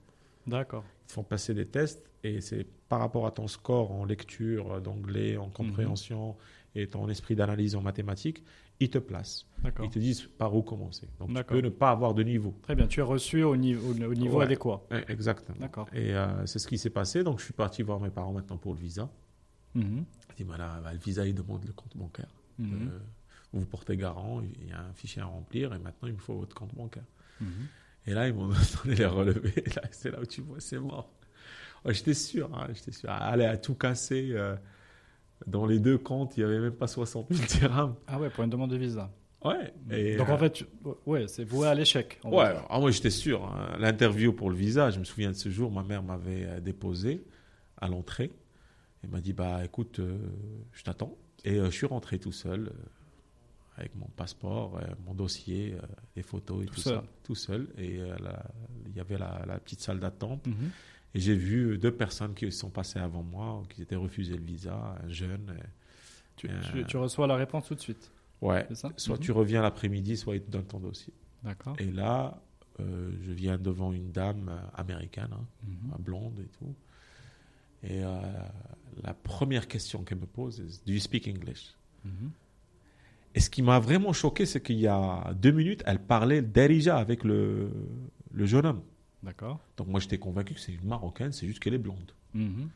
D'accord. 0.47 0.85
Ils 1.05 1.07
te 1.07 1.13
font 1.13 1.23
passer 1.25 1.55
des 1.55 1.67
tests 1.67 2.05
et 2.25 2.41
c'est 2.41 2.67
par 2.89 2.99
rapport 2.99 3.27
à 3.27 3.31
ton 3.31 3.47
score 3.47 3.93
en 3.93 4.05
lecture 4.05 4.81
d'anglais, 4.81 5.37
en 5.37 5.49
compréhension 5.49 6.37
et 6.75 6.89
ton 6.89 7.09
esprit 7.09 7.35
d'analyse 7.37 7.77
en 7.77 7.81
mathématiques, 7.83 8.43
ils 8.85 8.91
te 8.91 8.99
placent. 8.99 9.47
Ils 9.83 9.91
te 9.91 9.99
disent 9.99 10.23
par 10.23 10.55
où 10.55 10.63
commencer. 10.63 11.09
Donc 11.21 11.29
tu 11.35 11.45
peux 11.45 11.61
ne 11.61 11.69
pas 11.69 11.91
avoir 11.91 12.15
de 12.15 12.23
niveau. 12.23 12.55
Très 12.63 12.75
bien, 12.75 12.87
tu 12.87 13.01
es 13.01 13.03
reçu 13.03 13.43
au 13.45 13.57
niveau, 13.57 13.91
au 13.93 14.15
niveau 14.15 14.39
Ouais. 14.39 14.45
adéquat. 14.45 14.83
Eh, 14.91 15.13
Exactement. 15.13 15.59
D'accord. 15.61 15.89
Et 15.93 16.15
euh, 16.15 16.45
c'est 16.47 16.59
ce 16.59 16.67
qui 16.67 16.79
s'est 16.79 16.91
passé. 16.91 17.23
Donc 17.23 17.39
je 17.39 17.45
suis 17.45 17.53
parti 17.53 17.83
voir 17.83 18.01
mes 18.01 18.11
parents 18.11 18.33
maintenant 18.33 18.57
pour 18.57 18.75
le 18.75 18.81
visa. 18.81 19.09
Mhm. 19.75 20.05
Je 20.31 20.37
dis, 20.37 20.43
voilà, 20.43 20.81
bah, 20.83 20.93
le 20.93 20.99
visa, 20.99 21.25
il 21.27 21.35
demande 21.35 21.65
le 21.65 21.73
compte 21.73 21.97
bancaire. 21.97 22.29
Mhm. 22.59 22.89
Euh, 22.93 22.99
vous 23.53 23.65
portez 23.67 23.97
garant, 23.97 24.43
il 24.43 24.69
y 24.69 24.73
a 24.73 24.81
un 24.81 24.93
fichier 24.95 25.23
à 25.23 25.27
remplir 25.27 25.73
et 25.75 25.79
maintenant 25.79 26.09
il 26.09 26.15
me 26.15 26.19
faut 26.19 26.35
votre 26.39 26.55
compte 26.55 26.75
bancaire. 26.75 27.05
Mhm. 27.41 27.49
Et 28.09 28.15
là, 28.15 28.27
ils 28.29 28.35
m'ont 28.35 28.49
donné 28.85 28.97
les 28.97 29.07
relevés. 29.07 29.53
Et 29.65 29.71
là, 29.71 29.83
c'est 29.93 30.11
là 30.11 30.21
où 30.21 30.27
tu 30.27 30.41
vois, 30.41 30.59
c'est 30.59 30.79
mort. 30.79 31.13
J'étais 31.87 32.15
sûr, 32.15 32.51
hein, 32.57 32.69
j'étais 32.75 32.93
sûr. 32.93 33.11
Allez, 33.11 33.45
à 33.45 33.57
tout 33.57 33.75
casser. 33.75 34.31
euh, 34.33 34.57
dans 35.47 35.67
les 35.67 35.79
deux 35.79 35.99
comptes, 35.99 36.37
il 36.37 36.41
n'y 36.41 36.51
avait 36.51 36.61
même 36.61 36.73
pas 36.75 36.87
60 36.87 37.33
000 37.33 37.47
dirhams. 37.61 37.95
Ah 38.07 38.19
ouais, 38.21 38.31
pour 38.31 38.45
une 38.45 38.51
demande 38.51 38.71
de 38.71 38.77
visa. 38.77 39.11
Ouais. 39.45 39.73
Et, 39.91 40.17
Donc 40.17 40.29
euh, 40.29 40.33
en 40.35 40.39
fait, 40.39 40.51
tu- 40.53 40.67
ouais, 41.07 41.27
c'est 41.27 41.45
voué 41.45 41.67
à 41.67 41.75
l'échec. 41.75 42.21
Ouais, 42.25 42.55
ah, 42.69 42.79
moi 42.79 42.91
j'étais 42.93 43.11
sûr. 43.11 43.45
hein. 43.45 43.77
L'interview 43.81 44.33
pour 44.33 44.51
le 44.51 44.57
visa, 44.57 44.91
je 44.91 44.99
me 45.01 45.05
souviens 45.05 45.31
de 45.31 45.37
ce 45.37 45.49
jour, 45.49 45.71
ma 45.73 45.83
mère 45.83 46.03
m'avait 46.03 46.45
euh, 46.47 46.61
déposé 46.61 47.25
à 47.81 47.89
l'entrée. 47.89 48.31
Elle 49.03 49.11
m'a 49.11 49.21
dit 49.21 49.33
bah 49.33 49.65
écoute, 49.65 49.99
euh, 49.99 50.17
je 50.73 50.83
t'attends. 50.85 51.17
Et 51.45 51.59
euh, 51.59 51.67
je 51.67 51.71
suis 51.77 51.87
rentré 51.87 52.21
tout 52.21 52.31
seul 52.31 52.69
euh, 52.69 52.71
avec 53.77 53.97
mon 53.97 54.07
passeport, 54.15 54.77
euh, 54.77 54.87
mon 55.07 55.15
dossier, 55.15 55.75
euh, 55.75 55.85
les 56.15 56.23
photos 56.23 56.63
et 56.63 56.67
Tout 56.67 56.79
ça, 56.81 57.03
tout 57.25 57.35
seul. 57.35 57.67
Et 57.79 57.99
euh, 58.01 58.15
il 58.87 58.95
y 58.97 59.01
avait 59.01 59.19
la, 59.19 59.43
la 59.47 59.59
petite 59.59 59.81
salle 59.81 59.99
d'attente. 59.99 60.47
Mhm. 60.47 60.71
Et 61.15 61.21
j'ai 61.21 61.35
vu 61.35 61.77
deux 61.79 61.91
personnes 61.95 62.35
qui 62.35 62.51
sont 62.53 62.71
passées 62.71 62.99
avant 62.99 63.23
moi, 63.23 63.63
qui 63.69 63.83
étaient 63.83 63.97
refusées 63.97 64.37
le 64.37 64.43
visa, 64.45 64.97
un 65.05 65.09
jeune. 65.09 65.55
Tu, 66.37 66.49
Euh, 66.49 66.61
tu- 66.73 66.85
tu 66.87 66.97
reçois 66.97 67.27
la 67.27 67.37
réponse 67.37 67.67
tout 67.67 67.75
de 67.75 67.81
suite. 67.81 68.11
ouais. 68.41 68.67
Ça? 68.75 68.91
Soit 68.97 69.17
Mhm. 69.17 69.23
tu 69.23 69.33
reviens 69.33 69.63
l'après-midi, 69.63 70.17
soit 70.17 70.37
ils 70.37 70.43
te 70.43 70.51
donnent 70.51 70.65
ton 70.67 70.81
dossier. 70.81 71.13
D'accord. 71.45 71.77
Et 71.79 71.91
là, 71.93 72.41
euh, 72.81 73.13
je 73.23 73.33
viens 73.33 73.59
devant 73.59 73.93
une 73.93 74.11
dame 74.11 74.49
euh, 74.49 74.59
américaine, 74.75 75.29
hein, 75.33 75.45
Mhm. 75.69 75.97
blonde 76.03 76.39
et 76.41 76.49
tout. 76.59 76.75
Et 77.85 78.03
euh, 78.05 78.21
la 79.03 79.13
première 79.13 79.69
question 79.69 80.03
qu'elle 80.05 80.19
me 80.19 80.27
pose 80.27 80.61
est 80.61 80.87
Do 80.87 80.93
you 80.93 81.01
speak 81.01 81.29
English? 81.29 81.75
Mhm. 82.05 82.31
Et 83.35 83.41
ce 83.41 83.51
qui 83.51 83.63
m'a 83.63 83.79
vraiment 83.79 84.13
choqué, 84.13 84.47
c'est 84.47 84.63
qu'il 84.63 84.79
y 84.79 84.87
a 84.87 85.33
deux 85.35 85.53
minutes, 85.53 85.83
elle 85.87 85.99
parlait 86.01 86.43
d'Erija 86.43 86.97
avec 86.99 87.25
le, 87.25 87.71
le 88.33 88.47
jeune 88.47 88.67
homme. 88.67 88.83
D'accord. 89.23 89.61
Donc 89.77 89.87
moi, 89.89 90.01
j'étais 90.01 90.19
convaincu 90.19 90.55
que 90.55 90.61
c'est 90.61 90.73
une 90.73 90.85
Marocaine, 90.87 91.33
c'est 91.33 91.47
juste 91.47 91.61
qu'elle 91.61 91.75
est 91.75 91.79
blonde. 91.79 92.13
Mhm. 92.35 92.69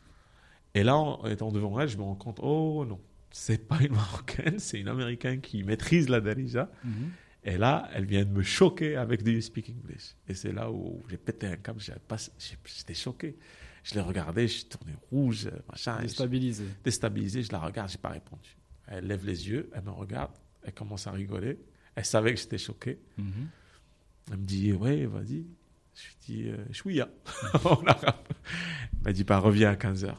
Et 0.74 0.82
là, 0.84 0.96
en 0.96 1.26
étant 1.26 1.50
devant 1.50 1.78
elle, 1.80 1.88
je 1.88 1.96
me 1.96 2.02
rends 2.02 2.14
compte 2.14 2.38
Oh 2.42 2.84
non, 2.86 3.00
c'est 3.30 3.66
pas 3.66 3.78
une 3.82 3.92
Marocaine, 3.94 4.58
c'est 4.58 4.78
une 4.80 4.88
Américaine 4.88 5.40
qui 5.40 5.62
maîtrise 5.64 6.08
la 6.08 6.20
Darija. 6.20 6.70
Mhm. 6.84 7.10
Et 7.44 7.58
là, 7.58 7.88
elle 7.94 8.04
vient 8.06 8.24
de 8.24 8.30
me 8.30 8.42
choquer 8.42 8.96
avec 8.96 9.22
Do 9.22 9.30
you 9.30 9.40
speak 9.40 9.70
English? 9.70 10.14
Et 10.28 10.34
c'est 10.34 10.52
là 10.52 10.70
où 10.70 11.02
j'ai 11.08 11.16
pété 11.16 11.46
un 11.46 11.56
câble, 11.56 11.80
j'étais 11.80 12.94
choqué. 12.94 13.36
Je 13.84 13.94
l'ai 13.94 14.00
regardée, 14.00 14.48
je 14.48 14.54
suis 14.54 14.64
tourné 14.64 14.94
rouge, 15.12 15.48
machin. 15.70 15.96
et 15.98 16.02
je- 16.02 16.06
Déstabilisé. 16.08 16.64
déstabilisé, 16.84 17.42
je 17.44 17.52
la 17.52 17.60
regarde, 17.60 17.88
j'ai 17.88 17.98
pas 17.98 18.08
répondu. 18.08 18.56
Elle 18.88 19.06
lève 19.06 19.24
les 19.24 19.48
yeux, 19.48 19.70
elle 19.74 19.84
me 19.84 19.90
regarde, 19.90 20.32
elle 20.64 20.72
commence 20.74 21.06
à 21.06 21.12
rigoler. 21.12 21.58
Elle 21.94 22.04
savait 22.04 22.34
que 22.34 22.40
j'étais 22.40 22.58
choqué. 22.58 22.98
Mhm. 23.16 23.48
Elle 24.32 24.38
me 24.38 24.44
dit, 24.44 24.72
ouais, 24.72 25.06
vas-y. 25.06 25.44
Je 25.96 26.06
lui 26.08 26.16
dis, 26.42 26.48
euh, 26.50 26.56
chouïa, 26.72 27.08
en 27.64 27.82
arabe. 27.86 28.14
Elle 28.92 29.02
m'a 29.04 29.12
dit, 29.12 29.24
bah, 29.24 29.38
reviens 29.38 29.70
à 29.70 29.74
15h. 29.76 30.14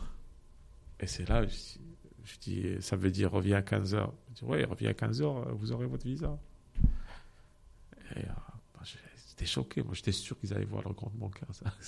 Et 0.99 1.07
c'est 1.07 1.29
là, 1.29 1.43
je, 1.45 1.49
dis- 1.49 1.79
je 2.25 2.37
dis, 2.39 2.65
ça 2.81 2.95
veut 2.95 3.11
dire 3.11 3.31
reviens 3.31 3.57
à 3.57 3.61
15h. 3.61 4.09
Elle 4.27 4.33
dit, 4.33 4.43
ouais, 4.43 4.63
reviens 4.65 4.89
à 4.89 4.93
15h, 4.93 5.51
vous 5.53 5.71
aurez 5.71 5.85
votre 5.85 6.05
visa. 6.05 6.37
Et 8.15 8.19
euh, 8.19 8.23
bah, 8.73 8.81
j'étais 8.83 9.45
choqué. 9.45 9.83
Moi, 9.83 9.93
j'étais 9.93 10.11
sûr 10.11 10.39
qu'ils 10.39 10.53
allaient 10.53 10.65
voir 10.65 10.81
leur 10.83 10.95
compte 10.95 11.13
bancaire. 11.13 11.47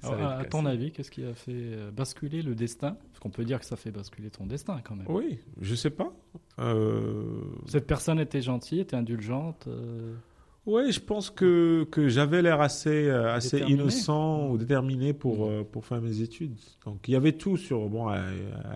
Ça, 0.00 0.10
Alors, 0.12 0.30
à, 0.30 0.44
ton 0.44 0.64
avis, 0.64 0.92
qu'est-ce 0.92 1.10
qui 1.10 1.24
a 1.24 1.34
fait 1.34 1.50
euh, 1.52 1.90
basculer 1.90 2.40
le 2.40 2.54
destin? 2.54 2.92
Parce 3.10 3.18
qu'on 3.18 3.30
peut 3.30 3.44
dire 3.44 3.58
que 3.58 3.64
ça 3.66 3.74
fait 3.74 3.90
basculer 3.90 4.30
ton 4.30 4.46
destin 4.46 4.80
quand 4.84 4.94
même. 4.94 5.08
Oui, 5.10 5.40
je 5.60 5.74
sais 5.74 5.90
pas. 5.90 6.12
Euh, 6.60 7.42
Cette 7.66 7.88
personne 7.88 8.20
était 8.20 8.40
gentille, 8.40 8.78
était 8.78 8.94
indulgente. 8.94 9.66
euh, 9.66 10.14
Oui, 10.66 10.92
je 10.92 11.00
pense 11.00 11.30
que, 11.30 11.84
que 11.90 12.08
j'avais 12.08 12.42
l'air 12.42 12.60
assez, 12.60 13.08
euh, 13.08 13.32
assez 13.32 13.56
Déterminé. 13.56 13.80
innocent 13.80 14.50
ou 14.50 14.58
déterminé 14.58 15.14
pour, 15.14 15.46
euh, 15.46 15.64
pour 15.64 15.86
faire 15.86 16.02
mes 16.02 16.20
études. 16.20 16.58
Donc 16.84 17.08
il 17.08 17.12
y 17.12 17.16
avait 17.16 17.32
tout 17.32 17.56
sur. 17.56 17.88
Bon, 17.88 18.12
elle, 18.12 18.22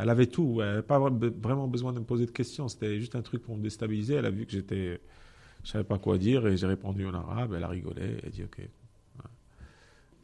elle 0.01 0.09
avait 0.09 0.27
tout. 0.27 0.61
Elle 0.63 0.69
n'avait 0.69 0.83
pas 0.83 0.99
vra- 0.99 1.41
vraiment 1.43 1.69
besoin 1.69 1.93
de 1.93 1.99
me 1.99 2.05
poser 2.05 2.25
de 2.25 2.31
questions. 2.31 2.69
C'était 2.69 2.99
juste 2.99 3.15
un 3.15 3.21
truc 3.21 3.43
pour 3.43 3.57
me 3.57 3.63
déstabiliser. 3.63 4.15
Elle 4.15 4.25
a 4.27 4.31
vu 4.31 4.47
que 4.47 4.53
j'étais. 4.53 5.01
Je 5.65 5.71
savais 5.71 5.85
pas 5.85 5.99
quoi 5.99 6.17
dire 6.17 6.47
et 6.47 6.57
j'ai 6.57 6.67
répondu 6.67 7.07
en 7.07 7.13
arabe. 7.15 7.53
Elle 7.55 7.65
a 7.65 7.69
rigolé. 7.69 8.17
Elle 8.23 8.27
a 8.29 8.31
dit 8.31 8.43
OK. 8.45 8.59
Ouais. 8.59 8.67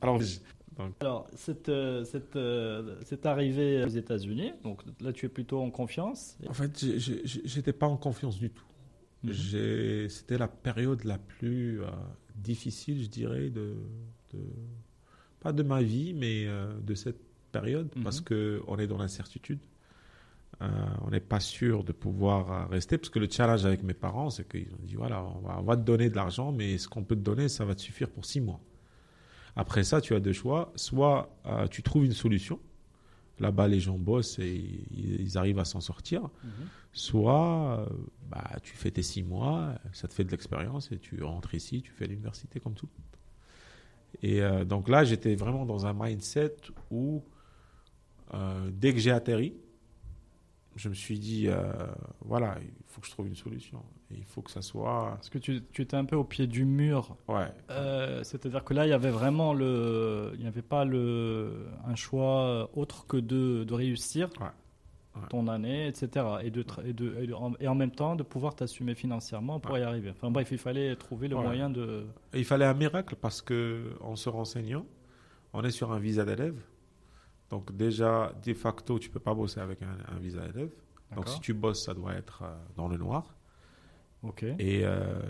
Alors, 0.00 0.20
je- 0.22 0.38
donc, 0.78 0.92
Alors, 1.00 1.26
cette, 1.34 1.68
euh, 1.68 2.04
cette, 2.04 2.38
cette 3.06 3.26
arrivée 3.26 3.84
aux 3.84 3.88
États-Unis, 3.88 4.52
donc 4.62 4.80
là 5.00 5.12
tu 5.12 5.26
es 5.26 5.28
plutôt 5.28 5.60
en 5.60 5.70
confiance. 5.70 6.38
en 6.48 6.52
fait, 6.54 6.82
j'étais 7.44 7.72
pas 7.72 7.86
en 7.88 7.96
confiance 7.96 8.38
du 8.38 8.48
tout. 8.48 8.64
Mhm. 9.24 10.08
C'était 10.08 10.38
la 10.38 10.48
période 10.48 11.04
la 11.04 11.18
plus 11.18 11.82
euh, 11.82 11.86
difficile, 12.36 13.02
je 13.02 13.08
dirais, 13.08 13.50
de, 13.50 13.74
de- 14.32 14.38
pas 15.40 15.52
de 15.52 15.62
ma 15.62 15.82
vie, 15.82 16.14
mais 16.14 16.46
euh, 16.46 16.72
de 16.80 16.94
cette 16.94 17.20
période, 17.52 17.88
Mhm. 17.96 18.02
parce 18.04 18.20
que 18.20 18.62
on 18.68 18.78
est 18.78 18.86
dans 18.86 18.98
l'incertitude. 18.98 19.58
Euh, 20.60 20.66
on 21.04 21.10
n'est 21.10 21.20
pas 21.20 21.40
sûr 21.40 21.84
de 21.84 21.92
pouvoir 21.92 22.68
rester, 22.70 22.98
parce 22.98 23.10
que 23.10 23.18
le 23.20 23.28
challenge 23.30 23.64
avec 23.64 23.82
mes 23.84 23.94
parents, 23.94 24.30
c'est 24.30 24.48
qu'ils 24.48 24.72
ont 24.74 24.84
dit 24.84 24.94
voilà, 24.96 25.22
on 25.24 25.38
va, 25.40 25.58
on 25.60 25.62
va 25.62 25.76
te 25.76 25.82
donner 25.82 26.10
de 26.10 26.16
l'argent, 26.16 26.50
mais 26.52 26.78
ce 26.78 26.88
qu'on 26.88 27.04
peut 27.04 27.14
te 27.16 27.20
donner, 27.20 27.48
ça 27.48 27.64
va 27.64 27.74
te 27.76 27.80
suffire 27.80 28.10
pour 28.10 28.24
six 28.24 28.40
mois. 28.40 28.60
Après 29.56 29.82
ça, 29.84 30.00
tu 30.00 30.14
as 30.14 30.20
deux 30.20 30.32
choix. 30.32 30.72
Soit 30.76 31.28
tu 31.70 31.82
trouves 31.82 32.04
une 32.04 32.12
solution. 32.12 32.60
Là-bas, 33.40 33.68
les 33.68 33.80
gens 33.80 33.98
bossent 33.98 34.38
et 34.38 34.84
ils, 34.90 35.38
arrivent 35.38 35.58
à 35.58 35.64
s'en 35.64 35.80
sortir 35.80 36.22
Mhm. 36.22 36.50
soit 36.92 37.78
euh, 37.78 37.86
bah, 38.28 38.56
tu 38.62 38.74
fais 38.74 38.90
tes 38.90 39.02
six 39.02 39.22
mois, 39.22 39.74
ça 39.92 40.08
te 40.08 40.14
fait 40.14 40.24
de 40.24 40.30
l'expérience 40.30 40.90
et 40.90 40.98
tu 40.98 41.22
rentres 41.22 41.54
ici, 41.54 41.82
tu 41.82 41.92
fais 41.92 42.06
l'université 42.06 42.60
comme 42.60 42.74
tout. 42.74 42.88
Et 44.22 44.42
euh, 44.42 44.64
donc 44.64 44.88
là, 44.88 45.04
j'étais 45.04 45.34
vraiment 45.34 45.66
dans 45.66 45.86
un 45.86 45.92
mindset 45.92 46.56
où 46.90 47.22
euh, 48.34 48.70
dès 48.72 48.92
que 48.92 48.98
j'ai 48.98 49.10
atterri, 49.10 49.54
je 50.78 50.88
me 50.88 50.94
suis 50.94 51.18
dit, 51.18 51.48
euh, 51.48 51.72
voilà, 52.24 52.56
il 52.62 52.70
faut 52.86 53.00
que 53.00 53.06
je 53.06 53.12
trouve 53.12 53.26
une 53.26 53.34
solution. 53.34 53.82
Et 54.10 54.14
il 54.16 54.24
faut 54.24 54.42
que 54.42 54.50
ça 54.50 54.62
soit... 54.62 55.10
Parce 55.16 55.28
que 55.28 55.38
tu, 55.38 55.62
tu 55.72 55.82
étais 55.82 55.96
un 55.96 56.04
peu 56.04 56.16
au 56.16 56.24
pied 56.24 56.46
du 56.46 56.64
mur. 56.64 57.16
Ouais, 57.28 57.52
Euh, 57.70 58.22
C'est-à-dire 58.22 58.64
que 58.64 58.74
là, 58.74 58.86
il 58.86 58.90
y 58.90 58.92
avait 58.92 59.10
vraiment 59.10 59.52
le, 59.52 60.30
il 60.34 60.40
n'y 60.40 60.46
avait 60.46 60.62
pas 60.62 60.84
le, 60.84 61.66
un 61.86 61.94
choix 61.94 62.70
autre 62.76 63.06
que 63.06 63.16
de, 63.16 63.64
de 63.64 63.74
réussir. 63.74 64.28
ton 65.30 65.48
année, 65.48 65.88
etc. 65.88 66.24
Et, 66.44 66.50
de, 66.52 66.64
et, 66.84 66.92
de, 66.92 67.26
et, 67.58 67.66
en, 67.66 67.74
même 67.74 67.90
temps 67.90 68.14
de 68.14 68.22
pouvoir 68.22 68.54
t'assumer 68.54 68.94
financièrement 68.94 69.58
pour 69.58 69.76
y 69.76 69.82
arriver. 69.82 70.10
Enfin 70.10 70.30
bref, 70.30 70.48
il 70.52 70.58
fallait 70.58 70.94
trouver 70.94 71.26
le 71.26 71.34
moyen 71.34 71.70
de. 71.70 72.06
il 72.34 72.44
fallait 72.44 72.66
un 72.66 72.74
miracle 72.74 73.16
parce 73.20 73.42
que 73.42 73.94
en 74.00 74.14
se 74.14 74.28
renseignant, 74.28 74.86
on 75.54 75.64
est 75.64 75.72
sur 75.72 75.90
un 75.92 75.98
visa 75.98 76.24
d'élève. 76.24 76.54
Donc 77.50 77.74
déjà, 77.76 78.32
de 78.44 78.54
facto, 78.54 78.98
tu 78.98 79.10
peux 79.10 79.20
pas 79.20 79.34
bosser 79.34 79.60
avec 79.60 79.80
un, 79.82 80.18
visa 80.18 80.46
d'élève. 80.46 80.70
Donc 81.14 81.28
si 81.28 81.40
tu 81.40 81.54
bosses, 81.54 81.84
ça 81.84 81.94
doit 81.94 82.14
être 82.14 82.42
euh, 82.42 82.54
dans 82.76 82.88
le 82.88 82.98
noir. 82.98 83.34
Et 84.58 84.84
euh, 84.84 85.22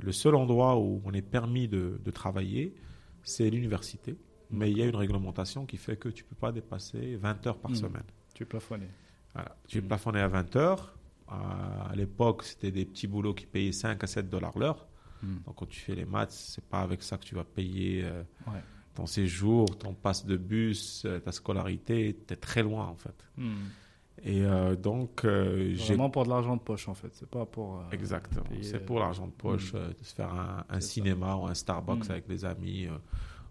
le 0.00 0.12
seul 0.12 0.34
endroit 0.34 0.78
où 0.78 1.02
on 1.04 1.12
est 1.12 1.22
permis 1.22 1.68
de, 1.68 2.00
de 2.02 2.10
travailler, 2.10 2.74
c'est 3.22 3.50
l'université. 3.50 4.16
Mais 4.50 4.70
il 4.70 4.78
y 4.78 4.82
a 4.82 4.86
une 4.86 4.96
réglementation 4.96 5.66
qui 5.66 5.76
fait 5.76 5.96
que 5.96 6.08
tu 6.08 6.24
ne 6.24 6.28
peux 6.28 6.36
pas 6.36 6.52
dépasser 6.52 7.16
20 7.16 7.46
heures 7.46 7.58
par 7.58 7.70
hmm. 7.70 7.76
semaine. 7.76 8.04
Tu 8.34 8.44
es 8.44 8.46
plafonné. 8.46 8.88
Voilà. 9.34 9.56
Tu 9.66 9.78
es 9.78 9.80
hmm. 9.80 9.88
plafonné 9.88 10.20
à 10.20 10.28
20 10.28 10.56
heures. 10.56 10.94
À 11.28 11.92
l'époque, 11.94 12.44
c'était 12.44 12.70
des 12.70 12.86
petits 12.86 13.06
boulots 13.06 13.34
qui 13.34 13.44
payaient 13.44 13.72
5 13.72 14.02
à 14.02 14.06
7 14.06 14.30
dollars 14.30 14.58
l'heure. 14.58 14.88
Hmm. 15.22 15.38
Donc 15.46 15.56
quand 15.56 15.66
tu 15.66 15.80
fais 15.80 15.94
les 15.94 16.06
maths, 16.06 16.32
c'est 16.32 16.64
pas 16.64 16.80
avec 16.80 17.02
ça 17.02 17.18
que 17.18 17.24
tu 17.24 17.34
vas 17.34 17.44
payer 17.44 18.04
euh, 18.04 18.22
ton 18.98 19.06
séjour, 19.06 19.64
ton 19.78 19.94
passe 19.94 20.26
de 20.26 20.36
bus, 20.36 21.04
euh, 21.06 21.18
ta 21.18 21.32
scolarité. 21.32 22.16
Tu 22.26 22.34
es 22.34 22.36
très 22.36 22.62
loin 22.62 22.86
en 22.86 22.96
fait. 22.96 23.24
Et 24.22 24.44
euh, 24.44 24.74
donc, 24.76 25.20
j'ai. 25.24 25.74
Vraiment 25.74 26.10
pour 26.10 26.24
de 26.24 26.28
l'argent 26.28 26.56
de 26.56 26.60
poche, 26.60 26.88
en 26.88 26.94
fait. 26.94 27.10
C'est 27.14 27.30
pas 27.30 27.46
pour. 27.46 27.82
Exactement. 27.92 28.44
C'est 28.62 28.84
pour 28.84 28.98
l'argent 28.98 29.26
de 29.26 29.32
poche, 29.32 29.72
de 29.72 29.94
se 30.02 30.14
faire 30.14 30.32
un, 30.68 30.80
cinéma 30.80 31.36
ou 31.36 31.46
un 31.46 31.54
Starbucks 31.54 32.10
avec 32.10 32.26
des 32.26 32.44
amis 32.44 32.88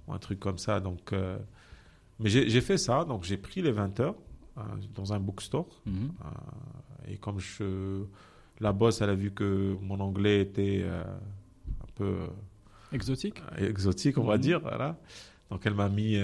ou 0.08 0.14
un 0.14 0.20
truc 0.20 0.40
comme 0.40 0.58
ça. 0.58 0.80
Donc, 0.80 1.14
euh, 1.14 1.38
mais 2.20 2.30
j'ai 2.30 2.62
fait 2.62 2.78
ça, 2.78 3.06
donc 3.06 3.24
j'ai 3.24 3.38
pris 3.38 3.62
les 3.62 3.72
20 3.72 4.00
heures 4.00 4.16
euh, 4.58 4.62
dans 4.96 5.14
un 5.14 5.20
bookstore. 5.20 5.68
Euh, 5.88 5.92
et 7.08 7.18
comme 7.18 7.40
je, 7.40 8.04
la 8.60 8.74
boss, 8.74 9.02
elle 9.02 9.12
a 9.12 9.16
vu 9.16 9.32
que 9.32 9.78
mon 9.82 10.00
anglais 10.00 10.42
était 10.42 10.86
un 10.88 11.88
peu 11.96 12.18
exotique, 12.92 13.42
exotique, 13.58 14.18
on 14.18 14.24
va 14.24 14.38
dire, 14.38 14.60
voilà. 14.62 14.98
Donc 15.50 15.66
elle 15.66 15.76
m'a 15.76 15.90
mis 15.90 16.18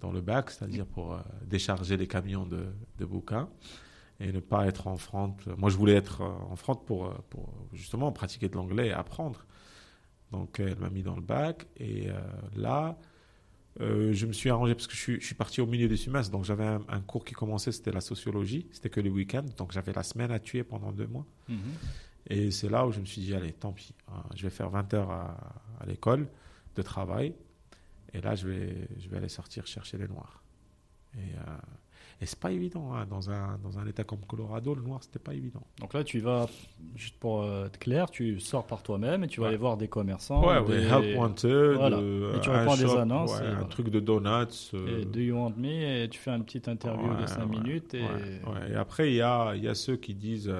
dans 0.00 0.12
le 0.12 0.20
bac, 0.20 0.50
c'est-à-dire 0.50 0.84
pour 0.84 1.18
décharger 1.46 1.96
les 1.96 2.06
camions 2.06 2.44
de, 2.44 2.66
de, 2.98 3.04
bouquins 3.06 3.48
et 4.20 4.30
ne 4.30 4.40
pas 4.40 4.66
être 4.66 4.88
en 4.88 4.96
front. 4.96 5.34
Moi, 5.56 5.70
je 5.70 5.76
voulais 5.76 5.94
être 5.94 6.20
en 6.20 6.54
front 6.56 6.74
pour, 6.74 7.14
pour 7.30 7.48
justement 7.72 8.12
pratiquer 8.12 8.50
de 8.50 8.56
l'anglais 8.56 8.88
et 8.88 8.92
apprendre. 8.92 9.46
Donc 10.32 10.58
elle 10.60 10.78
m'a 10.78 10.90
mis 10.90 11.02
dans 11.02 11.14
le 11.14 11.22
bac 11.22 11.66
et 11.76 12.08
euh, 12.08 12.18
là, 12.56 12.98
euh, 13.80 14.12
je 14.12 14.26
me 14.26 14.32
suis 14.32 14.50
arrangé 14.50 14.74
parce 14.74 14.86
que 14.86 14.94
je 14.94 15.20
suis, 15.24 15.34
parti 15.34 15.60
au 15.60 15.66
milieu 15.66 15.88
du 15.88 15.96
semestre, 15.96 16.32
donc 16.32 16.44
j'avais 16.44 16.64
un, 16.66 17.00
cours 17.00 17.24
qui 17.24 17.34
commençait, 17.34 17.70
c'était 17.70 17.92
la 17.92 18.00
sociologie, 18.00 18.66
c'était 18.72 18.90
que 18.90 19.00
les 19.00 19.10
week-ends, 19.10 19.46
donc 19.56 19.72
j'avais 19.72 19.92
la 19.92 20.02
semaine 20.02 20.30
à 20.30 20.38
tuer 20.38 20.64
pendant 20.64 20.90
deux 20.90 21.06
mois. 21.06 21.26
Mhm. 21.48 21.58
Et 22.28 22.50
c'est 22.50 22.68
là 22.68 22.86
où 22.86 22.92
je 22.92 23.00
me 23.00 23.04
suis 23.04 23.20
dit, 23.22 23.34
allez, 23.34 23.52
tant 23.52 23.72
pis, 23.72 23.94
hein, 24.08 24.22
je 24.34 24.42
vais 24.42 24.50
faire 24.50 24.70
20 24.70 24.94
heures 24.94 25.10
à, 25.10 25.84
l'école 25.86 26.28
de 26.76 26.82
travail, 26.82 27.34
et 28.14 28.20
là 28.20 28.34
je 28.34 28.48
vais, 28.48 28.88
je 28.98 29.08
vais 29.08 29.18
aller 29.18 29.28
sortir 29.28 29.66
chercher 29.66 29.98
les 29.98 30.08
noirs. 30.08 30.42
Et, 31.14 31.18
euh, 31.18 31.56
et 32.22 32.26
c'est 32.26 32.38
pas 32.38 32.52
évident. 32.52 32.94
Hein. 32.94 33.04
Dans, 33.10 33.30
un, 33.30 33.58
dans 33.64 33.80
un 33.80 33.86
état 33.88 34.04
comme 34.04 34.20
Colorado, 34.20 34.76
le 34.76 34.82
noir, 34.82 35.02
c'était 35.02 35.18
pas 35.18 35.34
évident. 35.34 35.66
Donc 35.80 35.92
là, 35.92 36.04
tu 36.04 36.20
vas, 36.20 36.48
juste 36.94 37.16
pour 37.18 37.42
euh, 37.42 37.66
être 37.66 37.80
clair, 37.80 38.10
tu 38.10 38.38
sors 38.38 38.64
par 38.64 38.84
toi-même 38.84 39.24
et 39.24 39.26
tu 39.26 39.40
vas 39.40 39.48
aller 39.48 39.56
voir 39.56 39.76
des 39.76 39.88
commerçants. 39.88 40.46
Ouais, 40.46 40.64
des... 40.64 40.86
Help 40.86 41.18
Wanted. 41.18 41.44
Euh, 41.50 42.36
et 42.36 42.40
tu 42.40 42.48
réponds 42.48 42.74
à 42.74 42.76
des 42.76 42.96
annonces. 42.96 43.40
un 43.40 43.64
truc 43.64 43.88
de 43.88 43.98
donuts. 43.98 44.70
Euh. 44.72 45.00
Et 45.00 45.04
Do 45.04 45.18
You 45.18 45.34
Want 45.34 45.54
Me? 45.56 46.04
Et 46.04 46.08
tu 46.08 46.20
fais 46.20 46.30
une 46.30 46.44
petite 46.44 46.68
interview 46.68 47.12
de 47.16 47.26
5 47.26 47.44
minutes. 47.46 47.94
Et... 47.94 48.04
et 48.70 48.76
après, 48.76 49.10
il 49.10 49.16
y 49.16 49.22
a, 49.22 49.56
y 49.56 49.66
a 49.66 49.74
ceux 49.74 49.96
qui 49.96 50.14
disent 50.14 50.54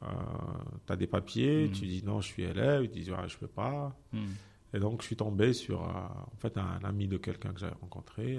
tu 0.00 0.92
as 0.92 0.96
des 0.96 1.06
papiers, 1.06 1.68
hmm. 1.68 1.72
tu 1.72 1.86
dis 1.86 2.02
non, 2.06 2.22
je 2.22 2.28
suis 2.28 2.44
élève. 2.44 2.84
Ils 2.84 2.90
disent 2.90 3.10
ouais, 3.10 3.28
je 3.28 3.36
peux 3.36 3.48
pas. 3.48 3.94
Hmm. 4.14 4.28
Et 4.74 4.80
donc, 4.80 5.02
je 5.02 5.06
suis 5.06 5.16
tombé 5.16 5.52
sur 5.52 5.80
en 5.82 6.36
fait, 6.38 6.58
un 6.58 6.80
ami 6.84 7.08
de 7.08 7.16
quelqu'un 7.16 7.52
que 7.52 7.60
j'avais 7.60 7.76
rencontré 7.80 8.38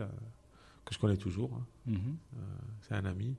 que 0.90 0.96
je 0.96 1.00
connais 1.00 1.18
toujours. 1.18 1.54
Hein. 1.54 1.66
Mhm. 1.86 2.18
Euh, 2.38 2.40
c'est 2.82 2.96
un 2.96 3.06
ami. 3.06 3.36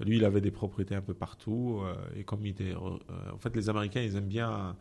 Lui, 0.00 0.16
il 0.18 0.24
avait 0.24 0.40
des 0.40 0.50
propriétés 0.50 0.94
un 0.94 1.02
peu 1.02 1.14
partout. 1.14 1.80
Euh, 1.82 1.94
et 2.14 2.24
comme 2.24 2.44
il 2.46 2.50
était. 2.50 2.74
Euh, 2.74 3.32
en 3.32 3.38
fait, 3.38 3.54
les 3.56 3.68
Américains, 3.68 4.02
ils 4.02 4.16
aiment 4.16 4.28
bien 4.28 4.76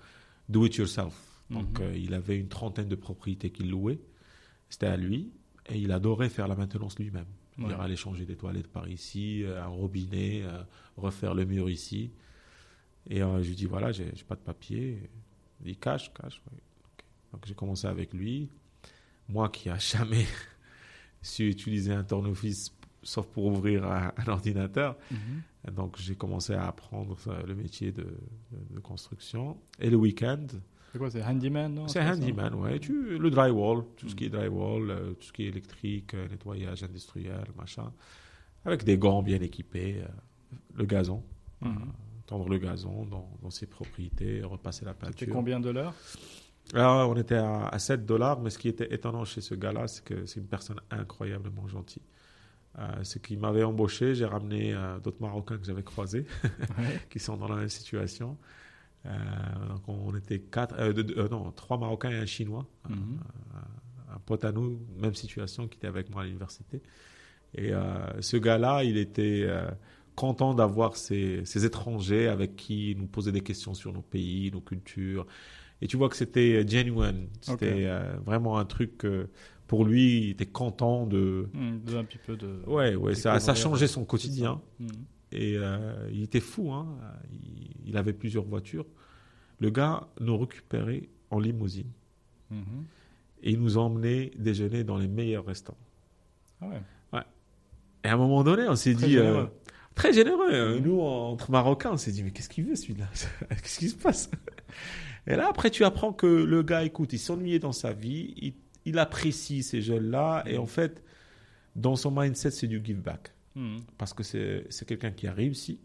do 0.47 0.65
it 0.65 0.75
yourself. 0.75 1.41
Donc, 1.49 1.79
mhm. 1.79 1.95
il 1.95 2.13
avait 2.13 2.38
une 2.38 2.47
trentaine 2.47 2.88
de 2.88 2.95
propriétés 2.95 3.49
qu'il 3.49 3.69
louait. 3.69 3.99
C'était 4.69 4.88
à 4.88 4.97
lui. 4.97 5.31
Et 5.67 5.79
il 5.79 5.91
adorait 5.91 6.29
faire 6.29 6.47
la 6.47 6.55
maintenance 6.55 6.99
lui-même. 6.99 7.25
Il 7.58 7.71
aller 7.71 7.95
changer 7.95 8.25
des 8.25 8.36
toilettes 8.36 8.67
par 8.67 8.89
ici, 8.89 9.45
un 9.47 9.67
robinet, 9.67 10.43
refaire 10.97 11.34
le 11.34 11.45
mur 11.45 11.69
ici. 11.69 12.12
Et 13.10 13.19
je 13.19 13.47
lui 13.47 13.55
dis 13.55 13.65
voilà, 13.65 13.93
j'ai 13.93 14.12
pas 14.27 14.36
de 14.36 14.41
papier. 14.41 15.10
Il 15.62 15.67
dit 15.67 15.77
cash, 15.77 16.13
cash. 16.13 16.41
Donc 17.36 17.45
j'ai 17.45 17.54
commencé 17.54 17.86
avec 17.86 18.13
lui. 18.13 18.50
Moi 19.28 19.50
qui 19.50 19.69
a 19.69 19.78
jamais 19.78 20.26
su 21.21 21.50
utiliser 21.50 21.91
un 21.91 22.04
tournevis 22.04 22.71
sauf 23.04 23.28
pour 23.28 23.45
ouvrir 23.45 23.84
un, 23.86 24.12
ordinateur. 24.28 24.98
Mhm. 25.12 25.74
Donc 25.74 25.98
j'ai 25.98 26.15
commencé 26.15 26.54
à 26.54 26.65
apprendre 26.67 27.17
le 27.45 27.54
métier 27.54 27.91
de, 27.91 28.08
construction. 28.82 29.58
Et 29.80 29.89
le 29.89 29.98
week-end. 29.98 30.45
C'est 30.91 30.98
quoi, 30.98 31.12
c'est 31.12 31.24
handyman 31.24 31.88
C'est 31.88 32.02
handyman, 32.02 32.54
ouais. 32.56 32.80
Tu, 32.80 33.17
le 33.17 33.30
drywall, 33.30 33.84
tout 33.98 34.08
ce 34.08 34.15
qui 34.15 34.26
est 34.26 34.30
drywall, 34.30 34.89
euh, 34.89 35.12
tout 35.13 35.26
ce 35.26 35.34
qui 35.34 35.43
est 35.43 35.48
électrique, 35.48 36.13
euh, 36.13 36.30
nettoyage 36.30 36.84
industriel, 36.84 37.43
machin. 37.58 37.91
Avec 38.63 38.86
des 38.86 38.98
gants 38.98 39.21
bien 39.21 39.41
équipés. 39.41 40.02
Euh, 40.02 40.08
le 40.76 40.86
gazon. 40.86 41.21
Mhm. 41.62 41.91
tendre 42.28 42.48
le 42.50 42.58
gazon 42.58 43.06
dans, 43.06 43.30
dans, 43.41 43.50
ses 43.50 43.65
propriétés, 43.65 44.41
repasser 44.43 44.86
la 44.86 44.93
peinture. 44.93 45.19
C'était 45.19 45.32
combien 45.32 45.60
de 45.60 45.69
l'heure? 45.69 45.93
Alors, 46.82 47.10
on 47.10 47.16
était 47.16 47.36
à, 47.36 47.78
7 47.78 48.06
dollars, 48.06 48.40
mais 48.42 48.50
ce 48.50 48.58
qui 48.58 48.68
était 48.68 48.94
étonnant 48.94 49.24
chez 49.24 49.42
ce 49.42 49.56
gars-là, 49.56 49.88
c'est 49.88 50.04
que 50.04 50.26
c'est 50.26 50.40
une 50.40 50.48
personne 50.48 50.80
incroyablement 50.92 51.68
gentille. 51.68 52.02
Euh, 52.78 53.04
ce 53.04 53.20
qui 53.20 53.38
m'avait 53.38 53.64
embauché, 53.64 54.16
j'ai 54.16 54.26
ramené 54.26 54.74
euh, 54.74 55.00
d'autres 55.00 55.22
Marocains 55.22 55.58
que 55.58 55.66
j'avais 55.66 55.84
croisés, 55.84 56.26
qui 57.10 57.20
sont 57.20 57.38
dans 57.38 57.48
la 57.48 57.56
même 57.56 57.70
situation. 57.70 58.38
Euh, 59.06 59.12
donc 59.70 59.88
on 59.88 60.16
était 60.16 60.40
quatre, 60.40 60.76
non, 61.30 61.52
trois 61.52 61.78
Marocains 61.78 62.10
et 62.12 62.18
un 62.18 62.26
Chinois, 62.26 62.66
mhm. 62.90 63.20
un 64.14 64.20
pote 64.26 64.44
à 64.44 64.52
nous, 64.52 64.80
même 64.98 65.16
situation, 65.16 65.68
qui 65.68 65.78
était 65.78 65.88
avec 65.88 66.10
moi 66.10 66.24
à 66.24 66.26
l'université. 66.26 66.82
Et 67.54 67.72
ce 68.20 68.36
gars-là, 68.36 68.84
il 68.84 68.98
était 68.98 69.48
content 70.16 70.54
d'avoir 70.54 70.98
ces, 70.98 71.46
ces, 71.46 71.66
étrangers 71.66 72.28
avec 72.28 72.58
qui 72.58 72.92
il 72.92 72.98
nous 72.98 73.08
posait 73.08 73.32
des 73.32 73.40
questions 73.40 73.74
sur 73.74 73.94
nos 73.94 74.02
pays, 74.02 74.52
nos 74.52 74.60
cultures. 74.60 75.26
Et 75.82 75.88
tu 75.88 75.98
vois 75.98 76.10
que 76.10 76.16
c'était 76.16 76.64
euh, 76.64 76.68
genuine. 76.68 77.28
C'était 77.42 77.86
euh, 77.86 78.16
vraiment 78.26 78.58
un 78.58 78.66
truc 78.66 79.06
pour 79.68 79.86
lui, 79.86 80.26
il 80.26 80.30
était 80.32 80.46
content 80.46 81.06
de. 81.06 81.50
Hmm, 81.54 81.80
un 81.96 82.04
petit 82.04 82.20
peu 82.20 82.36
de. 82.36 82.62
Ouais, 82.68 82.96
ouais, 82.96 83.16
ça, 83.16 83.40
ça 83.40 83.52
a 83.52 83.56
changé 83.56 83.88
son 83.88 84.06
quotidien. 84.06 84.62
Hmm. 84.80 84.88
Et 85.32 85.56
euh, 85.58 86.10
il 86.12 86.24
était 86.24 86.40
fou, 86.40 86.72
hein. 86.72 86.88
Il, 87.86 87.98
avait 87.98 88.14
plusieurs 88.14 88.46
voitures. 88.46 88.86
Le 89.60 89.70
gars 89.70 90.08
nous 90.20 90.38
récupérait 90.38 91.10
en 91.30 91.40
limousine. 91.40 91.92
Mhm. 92.52 92.86
Et 93.44 93.52
il 93.52 93.60
nous 93.60 93.78
emmenait 93.78 94.32
déjeuner 94.38 94.84
dans 94.84 94.98
les 94.98 95.08
meilleurs 95.08 95.46
restaurants. 95.46 95.78
Ah 96.62 96.68
ouais. 96.68 96.82
ouais. 97.14 97.24
Et 98.04 98.08
à 98.08 98.14
un 98.14 98.18
moment 98.18 98.44
donné, 98.44 98.68
on 98.68 98.76
s'est 98.76 98.94
dit. 98.94 99.18
Très 99.95 100.13
généreux. 100.13 100.79
Nous, 100.79 100.99
entre 100.99 101.51
Marocains, 101.51 101.91
on 101.93 101.97
s'est 101.97 102.12
dit, 102.12 102.23
mais 102.23 102.31
qu'est-ce 102.31 102.49
qu'il 102.49 102.65
veut 102.65 102.75
celui-là? 102.75 103.10
Qu'est-ce 103.49 103.79
qui 103.79 103.89
se 103.89 103.95
passe? 103.95 104.29
Et 105.27 105.36
là, 105.36 105.47
après, 105.49 105.71
tu 105.71 105.84
apprends 105.84 106.13
que 106.13 106.27
le 106.27 106.62
gars, 106.62 106.84
écoute, 106.84 107.13
il 107.13 107.19
s'ennuyait 107.19 107.60
dans 107.60 107.71
sa 107.71 107.93
vie, 107.93 108.53
il, 108.86 108.99
apprécie 108.99 109.63
ces 109.63 109.81
jeunes-là, 109.81 110.43
et 110.45 110.58
en 110.58 110.67
fait, 110.67 111.03
dans 111.75 111.95
son 111.95 112.12
mindset, 112.12 112.51
c'est 112.51 112.67
du 112.67 112.81
give 112.84 113.01
back. 113.01 113.34
Hmm. 113.55 113.77
Parce 113.97 114.13
que 114.13 114.21
c'est 114.23 114.86
quelqu'un 114.86 115.12
qui 115.12 115.27
a 115.27 115.34
réussi, 115.34 115.79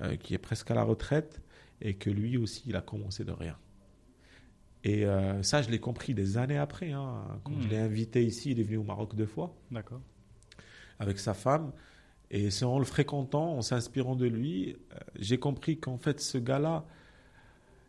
euh, 0.00 0.16
qui 0.16 0.34
est 0.34 0.38
presque 0.38 0.70
à 0.70 0.74
la 0.74 0.84
retraite, 0.84 1.42
et 1.80 1.94
que 1.94 2.08
lui 2.08 2.36
aussi, 2.38 2.62
il 2.66 2.76
a 2.76 2.80
commencé 2.80 3.24
de 3.24 3.32
rien. 3.32 3.58
Et 4.84 5.04
euh, 5.04 5.42
ça, 5.42 5.62
je 5.62 5.70
l'ai 5.70 5.78
compris 5.78 6.14
des 6.14 6.38
années 6.38 6.58
après. 6.58 6.92
Hein. 6.92 7.40
Quand 7.44 7.60
je 7.60 7.66
hmm. 7.66 7.70
l'ai 7.70 7.78
invité 7.78 8.24
ici, 8.24 8.52
il 8.52 8.60
est 8.60 8.64
venu 8.64 8.78
au 8.78 8.84
Maroc 8.84 9.14
deux 9.14 9.26
fois. 9.26 9.54
D'accord. 9.70 10.00
Avec 10.98 11.18
sa 11.18 11.34
femme. 11.34 11.72
Et 12.32 12.50
c'est 12.50 12.64
en 12.64 12.78
le 12.78 12.84
fréquentant, 12.84 13.56
en 13.56 13.62
s'inspirant 13.62 14.16
de 14.16 14.26
lui, 14.26 14.70
euh, 14.70 14.96
j'ai 15.18 15.38
compris 15.38 15.78
qu'en 15.78 15.98
fait, 15.98 16.20
ce 16.20 16.38
gars-là, 16.38 16.84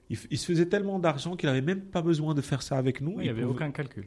il, 0.09 0.37
se 0.37 0.45
faisait 0.45 0.65
tellement 0.67 0.99
d'argent 0.99 1.35
qu'il 1.35 1.49
n'avait 1.49 1.61
même 1.61 1.81
pas 1.81 2.01
besoin 2.01 2.33
de 2.33 2.41
faire 2.41 2.61
ça 2.61 2.77
avec 2.77 3.01
nous. 3.01 3.19
il 3.19 3.23
n'y 3.23 3.29
avait 3.29 3.43
aucun 3.43 3.71
calcul. 3.71 4.05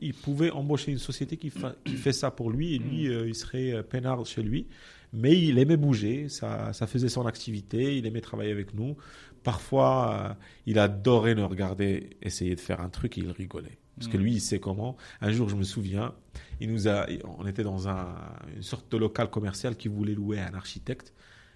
Il, 0.00 0.14
pouvait 0.14 0.50
embaucher 0.50 0.92
une 0.92 0.98
société 0.98 1.36
qui, 1.36 1.50
fait 1.50 2.12
ça 2.12 2.30
pour 2.30 2.50
lui 2.50 2.74
et 2.74 2.78
lui, 2.78 3.08
mm. 3.08 3.10
euh, 3.10 3.28
il 3.28 3.34
serait 3.34 3.72
euh, 3.72 3.82
peinard 3.82 4.24
chez 4.26 4.42
lui. 4.42 4.66
Mais 5.12 5.36
il 5.38 5.58
aimait 5.58 5.78
bouger, 5.78 6.28
ça, 6.28 6.72
ça, 6.74 6.86
faisait 6.86 7.08
son 7.08 7.26
activité, 7.26 7.96
il 7.96 8.06
aimait 8.06 8.20
travailler 8.20 8.52
avec 8.52 8.74
nous. 8.74 8.96
Parfois, 9.42 10.12
euh, 10.12 10.34
il 10.66 10.78
adorait 10.78 11.34
nous 11.34 11.48
regarder 11.48 12.10
essayer 12.20 12.54
de 12.54 12.60
faire 12.60 12.80
un 12.80 12.90
truc 12.90 13.16
et 13.16 13.22
il 13.22 13.30
rigolait. 13.30 13.78
Parce 13.96 14.08
que 14.08 14.18
Mm. 14.18 14.20
lui, 14.20 14.32
il 14.34 14.40
sait 14.40 14.60
comment. 14.60 14.96
Un 15.20 15.32
jour, 15.32 15.48
je 15.48 15.56
me 15.56 15.64
souviens, 15.64 16.14
il 16.60 16.72
nous 16.72 16.88
a, 16.88 17.06
on 17.38 17.46
était 17.46 17.62
dans 17.62 17.88
un, 17.88 18.14
une 18.56 18.62
sorte 18.62 18.90
de 18.90 18.96
local 18.96 19.30
commercial 19.30 19.76
qui 19.76 19.88
voulait 19.88 20.14
louer 20.14 20.38
à 20.40 20.48
un 20.48 20.54
architecte. 20.54 21.12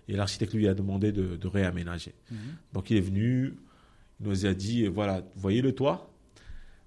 Et 0.08 0.14
l'architecte 0.16 0.52
lui 0.54 0.66
a 0.68 0.74
demandé 0.74 1.12
de, 1.12 1.36
de 1.36 1.46
réaménager. 1.48 2.14
Mhm. 2.30 2.38
Donc 2.72 2.90
il 2.90 2.96
est 2.96 3.00
venu, 3.00 3.54
il 4.20 4.28
nous 4.28 4.46
a 4.46 4.54
dit, 4.54 4.86
voilà, 4.86 5.22
voyez 5.36 5.62
le 5.62 5.72
toit 5.72 6.10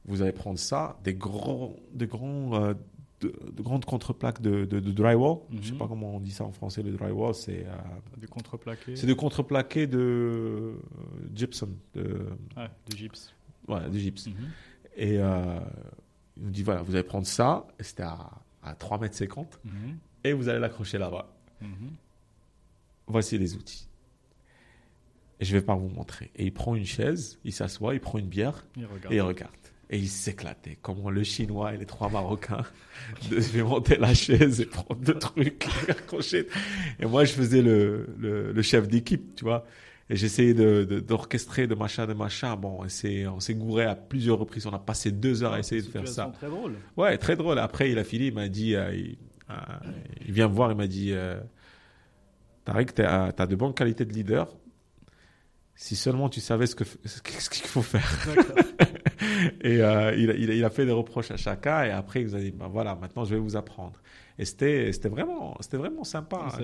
Vous 0.05 0.21
allez 0.21 0.33
prendre 0.33 0.59
ça, 0.59 0.99
des 1.03 1.13
grands, 1.13 1.75
des 1.93 2.07
grands, 2.07 2.61
euh, 2.61 2.73
de, 3.21 3.33
de 3.55 3.61
grandes 3.63 3.85
contreplaques 3.85 4.41
de, 4.41 4.65
de, 4.65 4.79
drywall. 4.91 5.37
Je 5.61 5.67
sais 5.67 5.71
Mhm. 5.71 5.77
pas 5.79 5.87
comment 5.87 6.15
on 6.17 6.19
dit 6.19 6.31
ça 6.31 6.43
en 6.43 6.51
français, 6.51 6.83
le 6.83 6.91
drywall, 6.91 7.33
c'est 7.33 7.65
euh, 7.65 7.71
Du 8.17 8.27
contreplaqué. 8.27 8.95
c'est 8.97 9.07
de 9.07 9.13
contreplaqué 9.13 9.87
de 9.87 9.97
euh, 9.97 10.73
gypsum, 11.33 11.73
de, 11.93 12.27
Ouais, 12.57 12.67
du 12.89 12.97
gypse. 12.97 13.33
voilà, 13.67 13.87
de 13.89 13.97
gypse. 13.97 14.27
Mhm. 14.27 14.33
Et 14.97 15.17
euh, 15.19 15.59
il 16.37 16.43
nous 16.43 16.49
dit, 16.51 16.63
voilà, 16.63 16.81
vous 16.81 16.93
allez 16.95 17.03
prendre 17.03 17.27
ça, 17.27 17.65
c'était 17.79 18.03
à, 18.03 18.29
à 18.63 18.73
3 18.75 18.99
mètres 18.99 19.15
50, 19.15 19.59
Mhm. 19.63 19.97
et 20.23 20.33
vous 20.33 20.49
allez 20.49 20.59
l'accrocher 20.59 20.97
là-bas. 20.97 21.27
Mhm. 21.61 21.91
Voici 23.07 23.37
les 23.37 23.55
outils. 23.55 23.87
Et 25.39 25.45
je 25.45 25.51
vais 25.55 25.61
pas 25.61 25.75
vous 25.75 25.89
montrer. 25.89 26.31
Et 26.35 26.45
il 26.45 26.53
prend 26.53 26.75
une 26.75 26.85
chaise, 26.85 27.39
il 27.43 27.51
s'assoit, 27.53 27.93
il 27.93 27.99
prend 27.99 28.17
une 28.17 28.27
bière, 28.27 28.65
Il 28.77 28.85
regarde. 28.85 29.13
et 29.13 29.17
il 29.17 29.21
regarde. 29.21 29.51
Et 29.91 29.99
il 29.99 30.07
s'éclatait. 30.09 30.79
Comment 30.81 31.11
le 31.11 31.23
Chinois 31.23 31.75
et 31.75 31.77
les 31.77 31.85
trois 31.85 32.09
Marocains 32.09 32.63
devaient 33.29 33.61
monter 33.61 33.97
la 33.97 34.13
chaise 34.15 34.59
et 34.61 34.65
prendre 34.65 34.95
deux 34.99 35.19
trucs, 35.19 35.67
accrocher. 35.89 36.47
Et 36.99 37.05
moi, 37.05 37.23
je 37.25 37.33
faisais 37.33 37.61
le, 37.61 38.07
le, 38.17 38.51
le 38.51 38.61
chef 38.63 38.87
d'équipe, 38.87 39.35
tu 39.35 39.43
vois. 39.43 39.65
Et 40.09 40.15
j'essayais 40.15 40.53
de, 40.53 40.83
de- 40.83 40.99
d'orchestrer 40.99 41.65
de 41.65 41.73
machin, 41.75 42.05
de 42.05 42.13
machin. 42.13 42.55
Bon, 42.55 42.79
on 42.83 42.87
s'est, 42.89 43.25
gouré 43.55 43.85
à 43.85 43.95
plusieurs 43.95 44.37
reprises. 44.37 44.67
On 44.67 44.73
a 44.73 44.79
passé 44.79 45.11
deux 45.11 45.43
heures 45.43 45.53
à 45.53 45.59
essayer 45.59 45.81
de 45.81 45.87
faire 45.87 46.07
ça. 46.07 46.31
Très 46.33 46.47
drôle. 46.49 46.75
Ouais, 46.95 47.17
très 47.17 47.35
drôle. 47.35 47.57
Après, 47.57 47.89
il 47.91 47.97
a 47.97 48.03
fini, 48.03 48.27
il 48.27 48.33
m'a 48.33 48.47
dit, 48.47 48.75
euh, 48.75 48.93
il, 48.93 49.17
euh, 49.49 49.53
il 50.27 50.31
vient 50.31 50.47
me 50.47 50.53
voir, 50.53 50.71
il 50.71 50.77
m'a 50.77 50.85
dit, 50.87 51.11
euh, 51.11 51.39
Tariq, 52.65 52.93
tu 52.93 53.01
as 53.03 53.31
de 53.47 53.55
bonnes 53.55 53.73
qualités 53.73 54.05
de 54.05 54.13
leader. 54.13 54.55
Si 55.77 55.95
seulement 55.97 56.29
tu 56.29 56.39
savais 56.39 56.67
ce 56.67 56.75
que 56.75 56.83
ce 57.03 57.49
qu'il 57.49 57.65
faut 57.65 57.81
faire. 57.81 58.27
Et 59.61 59.81
euh, 59.81 60.15
il, 60.15 60.29
a- 60.29 60.35
il, 60.35 60.49
a- 60.51 60.53
il 60.53 60.63
a 60.63 60.69
fait 60.69 60.85
des 60.85 60.91
reproches 60.91 61.31
à 61.31 61.37
chacun 61.37 61.83
et 61.83 61.91
après 61.91 62.21
il 62.21 62.27
nous 62.27 62.35
a 62.35 62.39
dit 62.39 62.51
ben 62.51 62.67
voilà 62.67 62.95
maintenant 62.95 63.25
je 63.25 63.33
vais 63.35 63.39
vous 63.41 63.55
apprendre. 63.57 64.01
Et 64.37 64.45
c'était 64.45 64.91
c'était 64.93 65.09
vraiment 65.09 65.57
c'était 65.59 65.77
vraiment 65.77 66.03
sympa. 66.05 66.47
hein, 66.47 66.57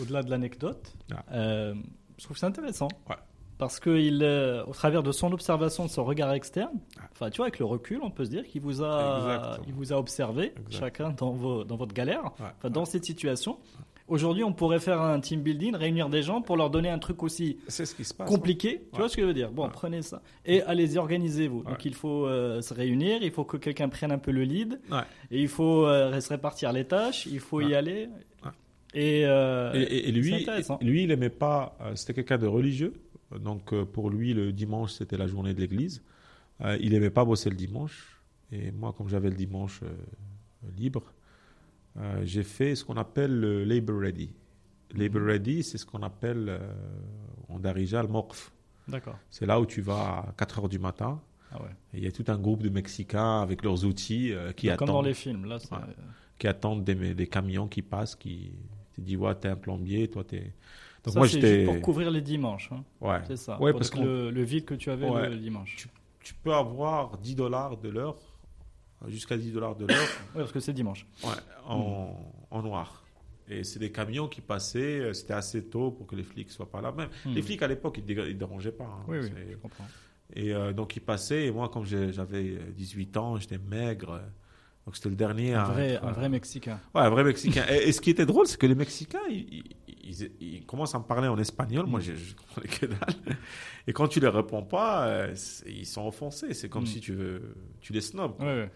au-delà 0.00 0.22
de 0.22 0.30
l'anecdote, 0.30 0.92
Ah. 1.30 1.72
Je 2.18 2.24
trouve 2.24 2.34
que 2.34 2.40
c'est 2.40 2.46
intéressant. 2.46 2.88
Ouais. 3.08 3.16
Parce 3.56 3.80
que 3.80 3.90
il, 3.90 4.22
euh, 4.22 4.62
au 4.66 4.72
travers 4.72 5.02
de 5.02 5.10
son 5.10 5.32
observation, 5.32 5.84
de 5.86 5.90
son 5.90 6.04
regard 6.04 6.32
externe, 6.32 6.78
enfin, 7.10 7.28
tu 7.28 7.38
vois, 7.38 7.46
avec 7.46 7.58
le 7.58 7.64
recul, 7.64 7.98
on 8.02 8.10
peut 8.10 8.24
se 8.24 8.30
dire 8.30 8.46
qu'il 8.46 8.60
vous 8.62 8.84
a, 8.84 9.16
Exactement. 9.18 9.64
il 9.66 9.74
vous 9.74 9.92
a 9.92 9.96
observé, 9.96 10.54
chacun 10.70 11.10
dans, 11.10 11.32
vos, 11.32 11.64
dans 11.64 11.74
votre 11.76 11.92
galère, 11.92 12.22
Ouais, 12.62 12.70
dans 12.70 12.84
cette 12.84 13.04
situation. 13.04 13.58
Aujourd'hui, 14.06 14.42
on 14.44 14.52
pourrait 14.54 14.78
faire 14.78 15.02
un 15.02 15.18
team 15.20 15.42
building, 15.42 15.74
réunir 15.74 16.08
des 16.08 16.22
gens 16.22 16.40
pour 16.40 16.56
leur 16.56 16.70
donner 16.70 16.88
un 16.88 16.98
truc 17.00 17.22
aussi 17.24 17.58
C'est 17.68 17.84
ce 17.84 17.94
qui 17.96 18.04
se 18.04 18.14
passe. 18.14 18.28
compliqué. 18.28 18.78
Tu 18.78 18.84
Ouais. 18.92 18.98
vois 19.00 19.08
ce 19.08 19.16
que 19.16 19.22
je 19.22 19.26
veux 19.26 19.34
dire? 19.34 19.50
Bon, 19.50 19.64
Ouais. 19.64 19.70
prenez 19.72 20.00
ça. 20.02 20.22
Et 20.46 20.62
allez-y, 20.62 20.96
organisez-vous. 20.96 21.64
Donc, 21.64 21.84
il 21.84 21.94
faut 21.94 22.26
euh, 22.26 22.62
se 22.62 22.72
réunir, 22.72 23.22
il 23.22 23.32
faut 23.32 23.44
que 23.44 23.56
quelqu'un 23.58 23.88
prenne 23.90 24.12
un 24.12 24.18
peu 24.18 24.30
le 24.30 24.44
lead, 24.44 24.80
et 25.32 25.42
il 25.42 25.48
faut 25.48 25.84
euh, 25.84 26.18
se 26.20 26.28
répartir 26.30 26.72
les 26.72 26.84
tâches, 26.86 27.26
il 27.26 27.40
faut 27.40 27.60
y 27.60 27.74
aller. 27.74 28.08
Et, 28.94 29.24
euh, 29.26 29.72
Et, 29.74 30.10
lui, 30.12 30.46
lui, 30.80 31.02
il 31.04 31.10
aimait 31.10 31.28
pas. 31.30 31.76
euh, 31.80 31.94
c'était 31.94 32.14
quelqu'un 32.14 32.38
de 32.38 32.46
religieux. 32.46 32.94
Donc 33.38 33.72
euh, 33.74 33.84
pour 33.84 34.08
lui, 34.10 34.32
le 34.32 34.52
dimanche, 34.52 34.92
c'était 34.92 35.18
la 35.18 35.26
journée 35.26 35.52
de 35.54 35.60
l'église. 35.60 36.02
Euh, 36.62 36.76
il 36.80 36.94
aimait 36.94 37.10
pas 37.10 37.24
bosser 37.24 37.50
le 37.50 37.56
dimanche. 37.56 38.20
Et 38.50 38.70
moi, 38.72 38.94
comme 38.96 39.08
j'avais 39.08 39.28
le 39.28 39.36
dimanche 39.36 39.80
euh, 39.82 39.90
libre, 40.76 41.02
j'ai 42.22 42.44
fait 42.44 42.76
ce 42.76 42.84
qu'on 42.84 42.96
appelle 42.96 43.38
le 43.40 43.64
labor 43.64 44.00
ready. 44.00 44.30
Labor 44.94 45.20
ready, 45.22 45.64
c'est 45.64 45.78
ce 45.78 45.84
qu'on 45.84 46.02
appelle 46.04 46.60
en 47.48 47.58
darija 47.58 48.02
le 48.02 48.08
morph. 48.08 48.52
D'accord. 48.86 49.18
C'est 49.30 49.46
là 49.46 49.60
où 49.60 49.66
tu 49.66 49.80
vas 49.80 50.24
à 50.28 50.34
4 50.38 50.60
heures 50.60 50.68
du 50.68 50.78
matin. 50.78 51.20
Ah 51.50 51.60
ouais. 51.60 51.68
Et 51.92 51.98
il 51.98 52.04
y 52.04 52.06
a 52.06 52.12
tout 52.12 52.24
un 52.28 52.38
groupe 52.38 52.62
de 52.62 52.68
Mexicains 52.68 53.40
avec 53.42 53.64
leurs 53.64 53.84
outils 53.84 54.32
qui, 54.56 54.68
Comme 54.68 54.86
dans 54.86 54.94
attendent, 54.94 55.06
les 55.06 55.14
films, 55.14 55.44
là. 55.46 55.56
Ouais. 55.72 55.78
qui 56.38 56.46
attendent 56.46 56.84
des, 56.84 57.14
des 57.14 57.26
camions 57.26 57.66
qui 57.66 57.82
passent, 57.82 58.14
qui 58.14 58.52
te 59.00 59.06
disent 59.06 59.16
ouais, 59.16 59.34
t'es 59.34 59.48
un 59.48 59.56
plombier, 59.56 60.08
toi 60.08 60.24
t'es. 60.24 60.52
Donc 61.04 61.14
ça, 61.14 61.20
moi 61.20 61.26
c'est 61.28 61.34
j'étais. 61.40 61.64
juste 61.64 61.72
pour 61.72 61.80
couvrir 61.80 62.10
les 62.10 62.20
dimanches. 62.20 62.70
hein. 62.72 62.84
Ouais. 63.00 63.20
C'est 63.26 63.36
ça. 63.36 63.60
Ouais, 63.60 63.72
parce 63.72 63.90
que 63.90 63.98
le, 64.00 64.30
le 64.30 64.42
vide 64.42 64.64
que 64.64 64.74
tu 64.74 64.90
avais 64.90 65.08
Ouais. 65.08 65.28
le 65.28 65.36
dimanche. 65.36 65.88
Tu 66.20 66.34
peux 66.34 66.52
avoir 66.52 67.16
10 67.18 67.34
dollars 67.36 67.76
de 67.78 67.88
l'heure, 67.88 68.16
jusqu'à 69.06 69.36
10 69.36 69.52
dollars 69.52 69.76
de 69.76 69.86
l'heure, 69.86 69.96
Oui, 70.34 70.40
parce 70.40 70.52
que 70.52 70.60
c'est 70.60 70.72
dimanche. 70.72 71.06
ouais, 71.24 71.30
en, 71.66 72.14
en 72.50 72.62
noir. 72.62 73.04
Et 73.50 73.64
c'est 73.64 73.78
des 73.78 73.90
camions 73.90 74.28
qui 74.28 74.42
passaient, 74.42 74.98
euh, 75.00 75.12
c'était 75.14 75.32
assez 75.32 75.64
tôt 75.64 75.90
pour 75.90 76.06
que 76.06 76.14
les 76.16 76.22
flics 76.22 76.50
soient 76.50 76.70
pas 76.70 76.82
là. 76.82 76.92
Même 76.92 77.08
Hmm. 77.24 77.32
les 77.32 77.40
flics 77.40 77.62
à 77.62 77.68
l'époque, 77.68 77.98
ils 78.06 78.16
ne 78.16 78.32
dérangeaient 78.32 78.72
pas. 78.72 78.84
hein. 78.84 79.04
Oui, 79.08 79.18
oui, 79.22 79.30
je 79.50 79.56
comprends. 79.56 79.86
Et 80.34 80.52
euh, 80.52 80.74
donc 80.74 80.94
ils 80.96 81.00
passaient, 81.00 81.46
et 81.46 81.50
moi, 81.50 81.70
comme 81.70 81.86
j'avais 81.86 82.58
18 82.76 83.16
ans, 83.16 83.38
j'étais 83.38 83.56
maigre. 83.56 84.20
Donc 84.88 84.96
c'était 84.96 85.10
le 85.10 85.16
dernier 85.16 85.52
Un 85.52 85.60
à 85.60 85.64
vrai, 85.66 85.88
être, 85.90 86.02
un 86.04 86.08
euh, 86.08 86.12
vrai 86.12 86.28
Mexicain. 86.30 86.80
Ouais, 86.94 87.02
un 87.02 87.10
vrai 87.10 87.22
Mexicain. 87.22 87.62
et, 87.68 87.88
et 87.88 87.92
ce 87.92 88.00
qui 88.00 88.08
était 88.08 88.24
drôle, 88.24 88.46
c'est 88.46 88.56
que 88.58 88.66
les 88.66 88.74
Mexicains, 88.74 89.18
ils, 89.28 89.36
ils- 89.86 90.22
ils- 90.22 90.30
ils 90.40 90.64
commencent 90.64 90.94
à 90.94 90.98
me 90.98 91.04
parler 91.04 91.28
en 91.28 91.36
espagnol. 91.36 91.84
Moi, 91.84 92.00
je, 92.00 92.14
je 92.14 92.34
comprenais 92.34 92.68
que 92.68 92.86
dalle. 92.86 93.36
Et 93.86 93.92
quand 93.92 94.08
tu 94.08 94.18
les 94.18 94.28
réponds 94.28 94.62
pas, 94.62 95.06
euh, 95.08 95.34
ils 95.66 95.84
sont 95.84 96.06
offensés. 96.06 96.54
C'est 96.54 96.70
comme 96.70 96.84
Mm. 96.84 96.86
si 96.86 97.00
tu, 97.00 97.18
tu 97.82 97.92
les 97.92 98.00
snobs. 98.00 98.40
Ouais, 98.40 98.46
ouais. 98.46 98.70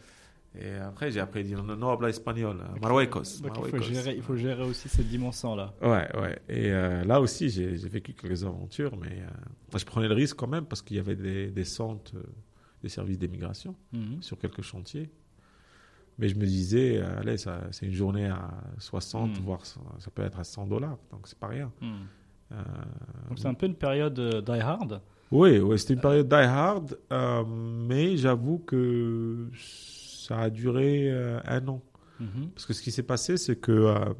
Et 0.61 0.75
après, 0.75 1.11
j'ai 1.11 1.21
appris 1.21 1.41
à 1.41 1.43
dire 1.45 1.63
non, 1.63 1.77
non 1.77 1.89
habla 1.89 2.11
espagnol. 2.11 2.59
Marruecos. 2.83 3.23
Donc, 3.23 3.25
il, 3.33 3.41
faut 3.41 3.51
Marruecos. 3.63 3.83
gérer, 3.85 4.15
il 4.15 4.23
faut 4.23 4.37
gérer 4.37 4.65
aussi 4.65 4.91
cette 4.91 5.09
dimension-là. 5.09 5.73
Ouais, 5.81 6.15
ouais. 6.21 6.39
Et 6.51 6.71
euh, 6.73 7.05
là 7.05 7.23
aussi, 7.23 7.49
j'ai 7.49 7.69
vécu 7.89 8.13
quelques 8.13 8.45
aventures, 8.45 8.95
mais 8.99 9.23
euh, 9.23 9.79
je 9.79 9.85
prenais 9.87 10.09
le 10.09 10.15
risque 10.15 10.37
quand 10.37 10.47
même 10.49 10.67
parce 10.67 10.83
qu'il 10.83 10.99
y 10.99 11.01
avait 11.01 11.17
des, 11.17 11.51
des 11.51 11.65
centres 11.65 12.13
euh, 12.17 12.23
des 12.83 12.91
services 12.91 13.19
d'immigration 13.19 13.75
Mhm. 13.95 14.21
sur 14.23 14.37
quelques 14.39 14.61
chantiers. 14.61 15.09
Mais 16.19 16.29
je 16.29 16.35
me 16.37 16.45
disais, 16.47 16.99
euh, 16.99 17.21
allez, 17.21 17.37
ça- 17.39 17.63
c'est 17.71 17.87
une 17.87 17.93
journée 17.93 18.27
à 18.27 18.51
60, 18.79 19.31
Mm. 19.39 19.43
voire 19.43 19.65
ça, 19.67 19.81
peut 20.15 20.23
être 20.23 20.39
à 20.39 20.45
100 20.45 20.67
dollars, 20.67 20.99
donc 21.11 21.27
c'est 21.27 21.39
pas 21.39 21.49
rien. 21.49 21.73
Mhm. 21.81 21.89
Euh, 22.53 22.57
Donc 23.31 23.39
c'est 23.39 23.49
un 23.49 23.55
peu 23.55 23.67
une 23.67 23.75
période 23.75 24.19
euh, 24.19 24.43
die 24.43 24.61
hard. 24.61 25.01
oui, 25.31 25.59
oui 25.59 25.79
c'était 25.79 25.95
une 25.95 26.01
période 26.03 26.29
die 26.29 26.35
hard, 26.35 26.99
euh, 27.13 27.45
mais 27.47 28.17
j'avoue 28.19 28.59
que 28.59 29.49
ça 29.57 30.39
a 30.41 30.51
duré 30.51 31.11
euh, 31.11 31.41
un 31.47 31.67
an. 31.69 31.81
Mhm. 32.21 32.51
Parce 32.55 32.67
que 32.67 32.75
ce 32.75 32.83
qui 32.83 32.93
s'est 32.93 33.03
passé, 33.03 33.37
c'est 33.39 33.57
que. 33.57 33.73
euh, 33.73 34.13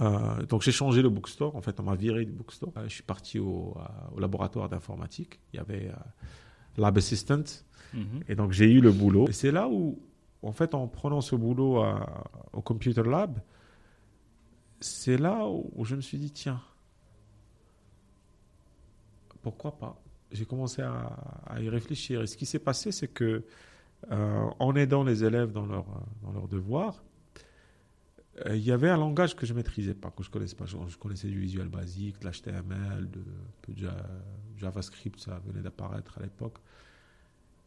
euh, 0.00 0.42
donc 0.46 0.62
j'ai 0.62 0.72
changé 0.72 1.02
le 1.02 1.08
bookstore. 1.08 1.54
En 1.56 1.62
fait, 1.62 1.78
on 1.80 1.84
m'a 1.84 1.94
viré 1.94 2.24
du 2.24 2.32
bookstore. 2.32 2.72
Euh, 2.76 2.84
je 2.88 2.94
suis 2.94 3.02
parti 3.02 3.38
au, 3.38 3.74
euh, 3.76 4.16
au 4.16 4.20
laboratoire 4.20 4.68
d'informatique. 4.68 5.40
Il 5.52 5.56
y 5.56 5.60
avait 5.60 5.88
euh, 5.88 5.94
Lab 6.78 6.96
Assistant. 6.98 7.44
Mhm. 7.94 8.20
Et 8.28 8.34
donc 8.34 8.52
j'ai 8.52 8.70
eu 8.70 8.80
le 8.80 8.92
boulot. 8.92 9.26
Et 9.28 9.32
c'est 9.32 9.50
là 9.52 9.68
où, 9.68 9.98
en 10.42 10.52
fait, 10.52 10.74
en 10.74 10.88
prenant 10.88 11.20
ce 11.20 11.36
boulot 11.36 11.84
au 12.52 12.62
Computer 12.62 13.02
Lab, 13.02 13.40
c'est 14.80 15.18
là 15.18 15.46
où, 15.46 15.84
je 15.84 15.96
me 15.96 16.00
suis 16.00 16.18
dit, 16.18 16.30
tiens, 16.30 16.60
pourquoi 19.42 19.78
pas? 19.78 20.00
J'ai 20.32 20.46
commencé 20.46 20.82
à, 20.82 21.60
y 21.60 21.68
réfléchir. 21.68 22.22
Et 22.22 22.26
ce 22.26 22.36
qui 22.36 22.46
s'est 22.46 22.58
passé, 22.58 22.92
c'est 22.92 23.08
que 23.08 23.44
euh, 24.10 24.46
en 24.58 24.74
aidant 24.76 25.04
les 25.04 25.24
élèves 25.24 25.52
dans 25.52 25.66
leurs 25.66 26.48
devoirs, 26.48 27.02
euh, 28.46 28.56
il 28.56 28.62
y 28.62 28.72
avait 28.72 28.88
un 28.88 28.96
langage 28.96 29.34
que 29.34 29.44
je 29.46 29.54
maîtrisais 29.54 29.94
pas, 29.94 30.10
que 30.10 30.22
je 30.22 30.30
connaissais 30.30 30.56
pas. 30.56 30.66
Je, 30.66 30.96
connaissais 30.96 31.28
du 31.28 31.40
visuel 31.40 31.68
basique, 31.68 32.20
de 32.20 32.28
l'HTML, 32.28 33.10
de, 33.10 33.20
de 33.68 33.78
Ja- 33.78 34.06
JavaScript, 34.56 35.18
ça 35.20 35.40
venait 35.46 35.62
d'apparaître 35.62 36.18
à 36.18 36.22
l'époque. 36.22 36.58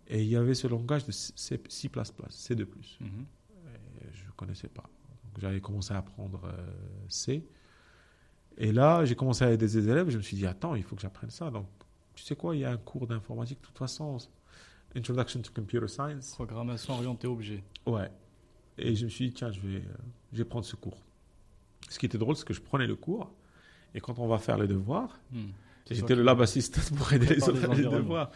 Et 0.07 0.21
il 0.21 0.27
y 0.29 0.35
avait 0.35 0.53
ce 0.53 0.67
langage 0.67 1.05
de 1.05 1.11
C, 1.11 1.33
C++, 1.35 1.57
C2+. 1.57 2.65
Mhm. 2.99 3.07
Et 4.01 4.07
je 4.13 4.25
ne 4.25 4.31
connaissais 4.35 4.67
pas. 4.67 4.83
J'avais 5.39 5.61
commencé 5.61 5.93
à 5.93 5.97
apprendre 5.97 6.41
euh, 6.45 6.71
C. 7.07 7.45
Et 8.57 8.71
là, 8.71 9.03
j'ai 9.05 9.15
commencé 9.15 9.43
à 9.43 9.51
aider 9.51 9.65
des 9.65 9.77
élèves. 9.89 10.09
Je 10.09 10.17
me 10.17 10.21
suis 10.21 10.37
dit, 10.37 10.45
attends, 10.45 10.75
il 10.75 10.83
faut 10.83 10.95
que 10.95 11.01
j'apprenne 11.01 11.31
ça. 11.31 11.49
Donc, 11.49 11.67
tu 12.13 12.23
sais 12.23 12.35
quoi, 12.35 12.55
il 12.55 12.59
y 12.59 12.65
a 12.65 12.71
un 12.71 12.77
cours 12.77 13.07
d'informatique, 13.07 13.59
de 13.61 13.65
toute 13.65 13.77
façon, 13.77 14.17
Introduction 14.95 15.41
to 15.41 15.51
Computer 15.51 15.87
Science. 15.87 16.33
Programmation 16.33 16.93
orientée 16.93 17.27
objet. 17.27 17.63
Ouais. 17.87 18.11
Et 18.77 18.95
je 18.95 19.05
me 19.05 19.09
suis 19.09 19.29
dit, 19.29 19.33
tiens, 19.33 19.51
je 19.51 19.59
vais, 19.59 19.77
euh, 19.77 19.93
je 20.33 20.37
vais 20.37 20.45
prendre 20.45 20.65
ce 20.65 20.75
cours. 20.75 21.01
Ce 21.89 21.97
qui 21.97 22.05
était 22.05 22.17
drôle, 22.19 22.35
c'est 22.35 22.45
que 22.45 22.53
je 22.53 22.61
prenais 22.61 22.85
le 22.87 22.95
cours. 22.95 23.33
Et 23.95 23.99
quand 24.01 24.19
on 24.19 24.27
va 24.27 24.37
faire 24.37 24.57
les 24.57 24.67
devoirs. 24.67 25.19
C'est 25.85 25.95
J'étais 25.95 26.15
le 26.15 26.23
lab 26.23 26.41
assistant 26.41 26.81
pour 26.95 27.11
aider 27.13 27.27
les 27.27 27.43
autres 27.43 27.53
les 27.53 27.65
à 27.65 27.67
les 27.67 27.73
environnements. 27.73 27.97
devoirs. 28.03 28.31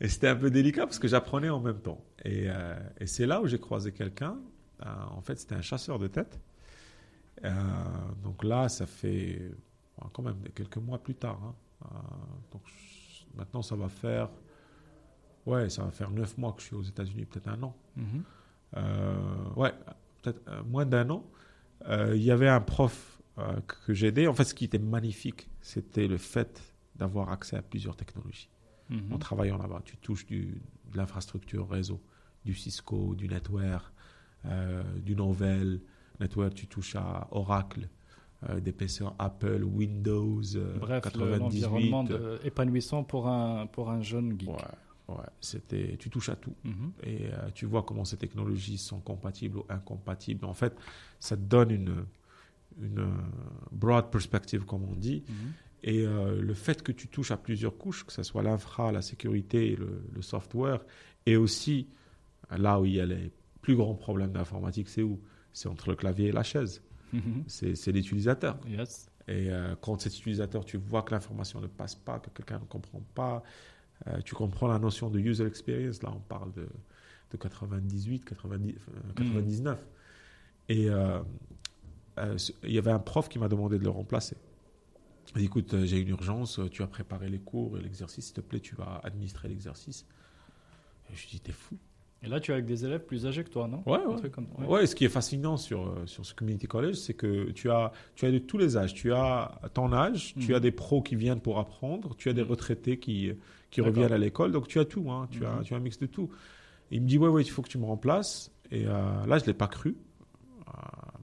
Et 0.00 0.08
c'était 0.08 0.28
un 0.28 0.36
peu 0.36 0.50
délicat 0.50 0.86
parce 0.86 0.98
que 0.98 1.08
j'apprenais 1.08 1.48
en 1.48 1.60
même 1.60 1.80
temps. 1.80 2.04
Et, 2.24 2.44
euh, 2.48 2.78
et 2.98 3.06
c'est 3.06 3.26
là 3.26 3.40
où 3.40 3.46
j'ai 3.46 3.58
croisé 3.58 3.92
quelqu'un. 3.92 4.38
Euh, 4.84 4.88
en 5.10 5.22
fait, 5.22 5.38
c'était 5.38 5.54
un 5.54 5.62
chasseur 5.62 5.98
de 5.98 6.06
tête. 6.06 6.38
Euh, 7.44 7.50
donc 8.22 8.44
là, 8.44 8.68
ça 8.68 8.86
fait 8.86 9.50
quand 10.12 10.22
même 10.22 10.36
quelques 10.54 10.76
mois 10.76 10.98
plus 10.98 11.14
tard. 11.14 11.40
hein. 11.42 11.54
Donc 12.52 12.62
maintenant, 13.34 13.62
ça 13.62 13.76
va 13.76 13.88
faire 13.88 14.28
ouais, 15.46 15.70
ça 15.70 15.84
va 15.84 15.90
faire 15.90 16.10
neuf 16.10 16.36
mois 16.36 16.52
que 16.52 16.60
je 16.60 16.66
suis 16.66 16.76
aux 16.76 16.82
États-Unis, 16.82 17.24
peut-être 17.24 17.48
un 17.48 17.62
an. 17.62 17.76
Mhm. 17.96 18.24
Ouais, 19.56 19.72
peut-être 20.22 20.42
moins 20.66 20.84
d'un 20.84 21.08
an. 21.10 21.24
Il 21.88 22.22
y 22.22 22.30
avait 22.30 22.48
un 22.48 22.60
prof 22.60 23.20
que, 23.36 23.86
que 23.86 23.94
j'ai 23.94 24.08
aidé. 24.08 24.26
En 24.26 24.34
fait, 24.34 24.44
ce 24.44 24.54
qui 24.54 24.64
était 24.64 24.78
magnifique, 24.78 25.48
c'était 25.60 26.08
le 26.08 26.18
fait 26.18 26.74
d'avoir 26.96 27.30
accès 27.30 27.56
à 27.56 27.62
plusieurs 27.62 27.96
technologies. 27.96 28.50
Mhm. 28.90 29.12
En 29.12 29.18
travaillant 29.18 29.58
là-bas, 29.58 29.82
tu 29.84 29.96
touches 29.96 30.26
du, 30.26 30.60
de 30.92 30.96
l'infrastructure 30.96 31.68
réseau, 31.68 32.00
du 32.44 32.54
Cisco, 32.54 33.14
du 33.14 33.28
Netware, 33.28 33.92
euh, 34.44 34.82
du 35.00 35.16
Novell. 35.16 35.80
Netware, 36.20 36.54
tu 36.54 36.66
touches 36.66 36.94
à 36.96 37.26
Oracle, 37.32 37.88
euh, 38.48 38.60
des 38.60 38.72
PC 38.72 39.04
Apple, 39.18 39.62
Windows, 39.64 40.40
euh, 40.54 40.78
Bref, 40.78 41.04
le- 41.04 41.10
98. 41.10 41.38
l'environnement 41.38 42.04
de- 42.04 42.38
épanouissant 42.44 43.02
pour 43.04 43.26
un, 43.28 43.66
pour 43.66 43.90
un 43.90 44.00
jeune 44.02 44.38
geek. 44.38 44.48
Ouais, 44.50 45.14
ouais, 45.16 45.24
c'était, 45.40 45.96
tu 45.98 46.08
touches 46.08 46.28
à 46.28 46.36
tout. 46.36 46.54
Mhm. 46.64 46.92
et 47.02 47.26
euh, 47.26 47.50
tu 47.54 47.66
vois 47.66 47.82
comment 47.82 48.04
ces 48.04 48.16
technologies 48.16 48.78
sont 48.78 49.00
compatibles 49.00 49.58
ou 49.58 49.64
incompatibles. 49.68 50.44
En 50.46 50.54
fait, 50.54 50.74
ça 51.18 51.36
te 51.36 51.42
donne 51.42 51.70
une, 51.72 52.04
une 52.80 53.00
euh, 53.00 53.10
broad 53.72 54.10
perspective, 54.10 54.64
comme 54.64 54.84
on 54.84 54.94
dit. 54.94 55.24
Mhm. 55.28 55.52
Et 55.86 56.04
euh, 56.04 56.42
le 56.42 56.52
fait 56.54 56.82
que 56.82 56.92
tu 56.92 57.06
touches 57.08 57.30
à 57.30 57.36
plusieurs 57.36 57.78
couches, 57.78 58.04
que 58.04 58.12
ce 58.12 58.22
soit 58.22 58.42
l'infra, 58.42 58.92
la 58.92 59.02
sécurité 59.02 59.72
et 59.72 59.76
le, 59.76 60.02
le 60.12 60.20
software, 60.22 60.84
et 61.26 61.36
aussi 61.36 61.88
là 62.50 62.80
où 62.80 62.84
il 62.84 62.94
y 62.94 63.00
a 63.00 63.06
les 63.06 63.30
plus 63.62 63.76
grands 63.76 63.94
problèmes 63.94 64.32
d'informatique, 64.32 64.88
c'est 64.88 65.02
où? 65.02 65.20
C'est 65.52 65.68
entre 65.68 65.88
le 65.90 65.96
clavier 65.96 66.28
et 66.28 66.32
la 66.32 66.42
chaise. 66.42 66.82
Mhm. 67.12 67.44
C'est 67.46 67.74
c'est 67.76 67.92
l'utilisateur. 67.92 68.58
Yes. 68.68 69.08
Et 69.28 69.50
euh, 69.50 69.74
quand 69.80 70.00
cet 70.00 70.16
utilisateur, 70.18 70.64
tu 70.64 70.76
vois 70.76 71.02
que 71.02 71.12
l'information 71.14 71.60
ne 71.60 71.66
passe 71.66 71.94
pas, 71.94 72.18
que 72.18 72.30
quelqu'un 72.30 72.58
ne 72.58 72.64
comprend 72.66 73.00
pas, 73.14 73.42
euh, 74.08 74.20
tu 74.24 74.34
comprends 74.34 74.68
la 74.68 74.78
notion 74.78 75.08
de 75.08 75.18
user 75.18 75.46
experience. 75.46 76.02
Là, 76.02 76.12
on 76.14 76.20
parle 76.20 76.52
de, 76.52 76.68
de 77.32 77.36
98, 77.36 78.24
90, 78.24 78.74
euh, 78.74 79.12
99. 79.16 79.78
Et 80.68 80.90
euh, 80.90 81.20
euh, 82.18 82.38
ce- 82.38 82.52
il 82.64 82.72
y 82.72 82.78
avait 82.78 82.90
un 82.92 82.98
prof 82.98 83.28
qui 83.28 83.38
m'a 83.38 83.48
demandé 83.48 83.78
de 83.78 83.84
le 83.84 83.90
remplacer. 83.90 84.36
Écoute, 85.38 85.74
euh, 85.74 85.84
j'ai 85.84 85.98
une 85.98 86.08
urgence, 86.08 86.58
euh, 86.58 86.68
tu 86.68 86.82
as 86.82 86.86
préparé 86.86 87.28
les 87.28 87.38
cours 87.38 87.76
et 87.78 87.82
l'exercice, 87.82 88.26
s'il 88.26 88.34
te 88.34 88.40
plaît, 88.40 88.60
tu 88.60 88.74
vas 88.74 89.00
administrer 89.04 89.48
l'exercice. 89.48 90.06
Et 91.10 91.16
je 91.16 91.22
lui 91.22 91.28
dis, 91.32 91.40
t'es 91.40 91.52
fou. 91.52 91.76
Et 92.22 92.28
là, 92.28 92.40
tu 92.40 92.50
es 92.50 92.54
avec 92.54 92.64
des 92.66 92.84
élèves 92.84 93.04
plus 93.04 93.26
âgés 93.26 93.44
que 93.44 93.50
toi, 93.50 93.68
non? 93.68 93.82
Ouais, 93.86 94.04
ouais. 94.04 94.16
truc 94.16 94.32
comme- 94.32 94.48
ouais. 94.58 94.66
Ouais, 94.66 94.86
ce 94.86 94.94
qui 94.96 95.04
est 95.04 95.08
fascinant 95.10 95.56
sur, 95.58 95.86
euh, 95.86 96.06
sur 96.06 96.24
ce 96.24 96.34
community 96.34 96.66
college, 96.66 96.94
c'est 96.96 97.12
que 97.14 97.50
tu 97.52 97.70
as, 97.70 97.92
tu 98.14 98.24
as 98.24 98.32
de 98.32 98.38
tous 98.38 98.56
les 98.56 98.76
âges. 98.78 98.94
Tu 98.94 99.12
as 99.12 99.60
ton 99.74 99.92
âge, 99.92 100.34
tu 100.40 100.50
Mhm. 100.50 100.54
as 100.56 100.60
des 100.60 100.72
pros 100.72 101.02
qui 101.02 101.14
viennent 101.14 101.40
pour 101.40 101.58
apprendre, 101.58 102.16
tu 102.16 102.30
as 102.30 102.32
des 102.32 102.42
Mhm. 102.42 102.48
retraités 102.48 102.98
qui, 102.98 103.32
qui 103.70 103.80
reviennent 103.82 104.12
à 104.12 104.18
l'école, 104.18 104.52
donc 104.52 104.66
tu 104.66 104.78
as 104.80 104.86
tout. 104.86 105.10
Hein, 105.10 105.28
tu, 105.30 105.44
as, 105.44 105.56
Mhm. 105.56 105.62
tu 105.64 105.74
as 105.74 105.76
un 105.76 105.80
mix 105.80 105.98
de 105.98 106.06
tout. 106.06 106.30
Et 106.90 106.96
il 106.96 107.02
me 107.02 107.06
dit, 107.06 107.18
ouais, 107.18 107.28
ouais, 107.28 107.42
il 107.42 107.50
faut 107.50 107.60
que 107.62 107.68
tu 107.68 107.78
me 107.78 107.84
remplaces. 107.84 108.50
Et 108.72 108.86
euh, 108.86 109.26
là, 109.26 109.36
je 109.38 109.42
ne 109.44 109.48
l'ai 109.48 109.54
pas 109.54 109.68
cru. 109.68 109.96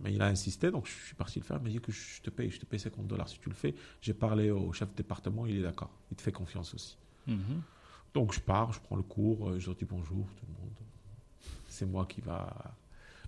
Mais 0.01 0.13
il 0.13 0.21
a 0.21 0.27
insisté, 0.27 0.71
donc 0.71 0.87
je 0.87 0.91
suis 0.91 1.15
parti 1.15 1.39
le 1.39 1.45
faire. 1.45 1.57
Il 1.57 1.63
m'a 1.63 1.69
dit 1.69 1.79
que 1.79 1.91
je 1.91 2.21
te 2.21 2.29
paye, 2.29 2.49
je 2.49 2.59
te 2.59 2.65
paye 2.65 2.79
50 2.79 3.07
dollars 3.07 3.29
si 3.29 3.39
tu 3.39 3.49
le 3.49 3.55
fais. 3.55 3.73
J'ai 4.01 4.13
parlé 4.13 4.51
au 4.51 4.71
chef 4.73 4.89
de 4.91 4.95
département, 4.95 5.45
il 5.45 5.57
est 5.57 5.61
d'accord. 5.61 5.91
Il 6.11 6.17
te 6.17 6.21
fait 6.21 6.31
confiance 6.31 6.73
aussi. 6.73 6.97
Mhm. 7.27 7.61
Donc 8.13 8.33
je 8.33 8.39
pars, 8.39 8.73
je 8.73 8.79
prends 8.79 8.95
le 8.95 9.03
cours, 9.03 9.49
euh, 9.49 9.59
je 9.59 9.65
leur 9.67 9.75
dis 9.75 9.85
bonjour 9.85 10.25
tout 10.35 10.45
le 10.47 10.53
monde. 10.61 10.73
C'est 11.67 11.85
moi 11.85 12.05
qui 12.05 12.21
va 12.21 12.75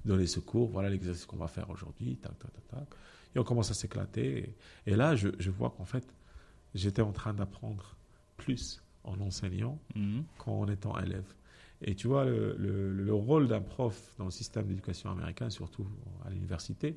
donner 0.03 0.27
ce 0.27 0.39
cours, 0.39 0.69
voilà 0.69 0.89
l'exercice 0.89 1.25
qu'on 1.25 1.37
va 1.37 1.47
faire 1.47 1.69
aujourd'hui, 1.69 2.15
tac, 2.17 2.37
tac, 2.37 2.51
tac, 2.53 2.67
tac. 2.67 2.87
Et 3.35 3.39
on 3.39 3.43
commence 3.43 3.71
à 3.71 3.73
s'éclater. 3.73 4.55
Et, 4.85 4.91
et 4.91 4.95
là, 4.95 5.15
je, 5.15 5.29
je 5.39 5.49
vois 5.49 5.71
qu'en 5.71 5.85
fait, 5.85 6.05
j'étais 6.75 7.01
en 7.01 7.11
train 7.11 7.33
d'apprendre 7.33 7.95
plus 8.37 8.81
en 9.03 9.19
enseignant 9.21 9.79
Mhm. 9.95 10.23
qu'en 10.37 10.67
étant 10.67 10.97
élève. 10.99 11.33
Et 11.81 11.95
tu 11.95 12.07
vois, 12.07 12.25
le, 12.25 12.55
le- 12.57 12.91
le 12.91 13.13
rôle 13.13 13.47
d'un 13.47 13.61
prof 13.61 14.13
dans 14.17 14.25
le 14.25 14.31
système 14.31 14.65
d'éducation 14.67 15.09
américain, 15.11 15.49
surtout 15.49 15.85
à 16.25 16.29
l'université, 16.29 16.95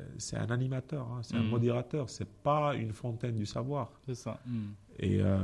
euh, 0.00 0.04
c'est 0.18 0.36
un 0.36 0.50
animateur, 0.50 1.06
hein, 1.10 1.20
c'est 1.22 1.34
un 1.36 1.42
Mhm. 1.42 1.50
modérateur, 1.50 2.08
c'est 2.08 2.28
pas 2.28 2.74
une 2.76 2.92
fontaine 2.92 3.34
du 3.34 3.46
savoir. 3.46 3.90
C'est 4.06 4.14
ça. 4.14 4.40
Mhm. 4.46 4.70
Et 5.02 5.18
euh, 5.20 5.38